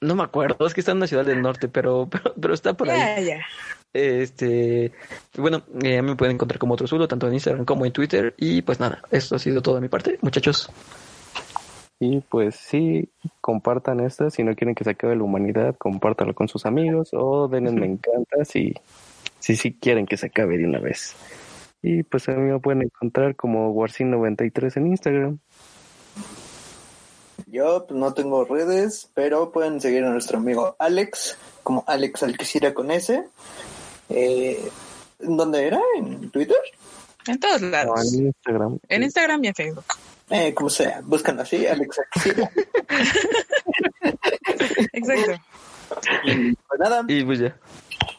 no 0.00 0.14
me 0.14 0.22
acuerdo, 0.22 0.66
es 0.66 0.74
que 0.74 0.80
está 0.80 0.92
en 0.92 0.98
una 0.98 1.06
ciudad 1.06 1.26
del 1.26 1.42
norte, 1.42 1.68
pero, 1.68 2.08
pero, 2.10 2.34
pero 2.40 2.54
está 2.54 2.74
por 2.74 2.88
ahí. 2.88 2.98
Ya, 2.98 3.20
ya. 3.20 3.46
Este, 3.92 4.92
bueno, 5.36 5.62
eh, 5.82 6.02
me 6.02 6.14
pueden 6.14 6.34
encontrar 6.34 6.58
como 6.58 6.74
otro 6.74 6.86
Zulo, 6.86 7.08
tanto 7.08 7.26
en 7.26 7.34
Instagram 7.34 7.64
como 7.64 7.84
en 7.84 7.92
Twitter. 7.92 8.34
Y 8.36 8.62
pues 8.62 8.80
nada, 8.80 9.02
esto 9.10 9.36
ha 9.36 9.38
sido 9.38 9.60
todo 9.62 9.76
de 9.76 9.80
mi 9.80 9.88
parte, 9.88 10.18
muchachos. 10.22 10.70
Y 12.00 12.20
pues 12.20 12.54
sí, 12.54 13.08
compartan 13.40 14.00
esto. 14.00 14.30
Si 14.30 14.44
no 14.44 14.54
quieren 14.54 14.74
que 14.74 14.84
se 14.84 14.90
acabe 14.90 15.16
la 15.16 15.24
humanidad, 15.24 15.74
compártanlo 15.76 16.34
con 16.34 16.46
sus 16.48 16.64
amigos 16.64 17.10
o 17.12 17.48
denle 17.48 17.72
me 17.72 17.86
encanta 17.86 18.44
si, 18.44 18.74
si 19.40 19.56
sí 19.56 19.72
quieren 19.72 20.06
que 20.06 20.16
se 20.16 20.26
acabe 20.26 20.58
de 20.58 20.66
una 20.66 20.78
vez. 20.78 21.16
Y 21.82 22.02
pues 22.02 22.28
a 22.28 22.32
mí 22.32 22.50
me 22.52 22.58
pueden 22.58 22.82
encontrar 22.82 23.36
como 23.36 23.72
Warsin93 23.74 24.76
en 24.76 24.86
Instagram. 24.88 25.38
Yo 27.46 27.86
pues, 27.86 27.98
no 27.98 28.12
tengo 28.14 28.44
redes, 28.44 29.10
pero 29.14 29.52
pueden 29.52 29.80
seguir 29.80 30.04
a 30.04 30.10
nuestro 30.10 30.38
amigo 30.38 30.76
Alex, 30.78 31.38
como 31.62 31.84
Alex 31.86 32.22
Alquicira 32.24 32.74
con 32.74 32.90
S. 32.90 33.24
Eh, 34.10 34.68
¿Dónde 35.20 35.66
era? 35.66 35.80
¿En 35.96 36.30
Twitter? 36.30 36.56
En 37.26 37.38
todos 37.38 37.62
lados. 37.62 38.12
en 38.14 38.26
Instagram. 38.26 38.78
En 38.88 39.02
Instagram 39.02 39.44
y 39.44 39.48
en 39.48 39.54
Facebook. 39.54 39.84
Eh, 40.30 40.52
como 40.54 40.68
sea, 40.68 41.00
buscan 41.04 41.38
así, 41.40 41.66
Alex 41.66 41.98
Alquicira. 42.00 42.50
Exacto. 44.92 45.32
pues 46.24 46.80
nada, 46.80 47.04
Y 47.08 47.24
pues 47.24 47.38
ya. 47.38 47.56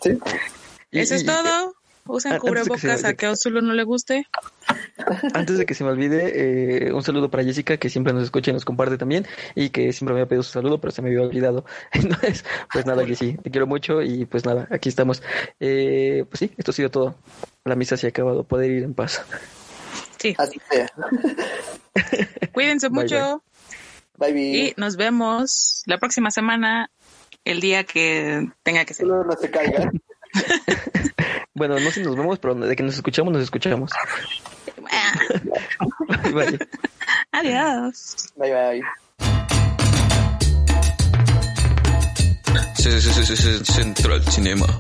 sí. 0.02 0.18
Y- 0.92 1.00
Eso 1.00 1.16
es 1.16 1.24
y- 1.24 1.26
todo. 1.26 1.74
Usen 2.06 2.34
que 2.34 2.40
cubrebocas 2.40 3.04
a 3.04 3.14
que 3.14 3.26
a 3.28 3.32
Ozulo 3.32 3.62
no 3.62 3.74
le 3.74 3.84
guste. 3.84 4.28
Antes 5.34 5.58
de 5.58 5.66
que 5.66 5.76
se 5.76 5.84
me 5.84 5.92
olvide, 5.92 6.88
eh, 6.88 6.94
un 6.94 7.04
saludo 7.04 7.30
para 7.30 7.44
Jessica, 7.44 7.78
que 7.78 7.90
siempre 7.90 8.14
nos 8.14 8.24
escucha 8.24 8.52
y 8.52 8.54
nos 8.54 8.66
comparte 8.66 8.98
también, 8.98 9.28
y 9.56 9.70
que 9.70 9.94
siempre 9.94 10.14
me 10.14 10.22
había 10.22 10.30
pedido 10.30 10.44
su 10.44 10.52
saludo, 10.52 10.80
pero 10.80 10.92
se 10.92 11.02
me 11.02 11.10
había 11.10 11.22
olvidado. 11.22 11.66
Entonces, 11.92 12.44
pues 12.72 12.86
nada, 12.86 13.06
Jessy, 13.06 13.38
te 13.38 13.52
quiero 13.52 13.68
mucho 13.68 14.02
y 14.02 14.26
pues 14.26 14.46
nada, 14.46 14.68
aquí 14.72 14.90
estamos. 14.90 15.22
Eh, 15.60 16.26
pues 16.30 16.40
sí, 16.40 16.52
esto 16.58 16.72
ha 16.72 16.74
sido 16.74 16.90
todo. 16.90 17.16
La 17.66 17.76
misa 17.76 17.96
se 17.98 18.08
ha 18.08 18.10
acabado, 18.10 18.44
poder 18.44 18.72
ir 18.72 18.84
en 18.84 18.94
paz. 18.94 19.22
Sí. 20.18 20.36
Así 20.38 20.60
sea. 20.70 20.92
Cuídense 22.54 22.90
Bye, 22.90 23.02
mucho 23.02 23.44
Bye, 24.18 24.34
bye. 24.34 24.42
y 24.42 24.74
nos 24.78 24.98
vemos 24.98 25.84
la 25.86 25.98
próxima 25.98 26.32
semana, 26.32 26.90
el 27.46 27.62
día 27.62 27.84
que 27.84 28.50
tenga 28.64 28.86
que 28.86 28.94
ser. 28.94 29.08
Solo 29.08 29.24
no 29.24 29.34
se 29.34 29.50
caigan. 29.50 30.02
Bueno, 31.60 31.78
no 31.78 31.92
sé 31.92 31.96
si 32.00 32.04
nos 32.04 32.16
vemos, 32.16 32.40
pero 32.40 32.56
de 32.56 32.74
que 32.74 32.84
nos 32.84 32.96
escuchamos, 32.96 33.34
nos 33.34 33.44
escuchamos. 33.44 33.92
Bye. 36.34 36.58
Adiós. 37.34 38.16
Bye, 38.38 38.54
bye. 38.54 38.82
Central 43.66 44.24
Cinema. 44.32 44.80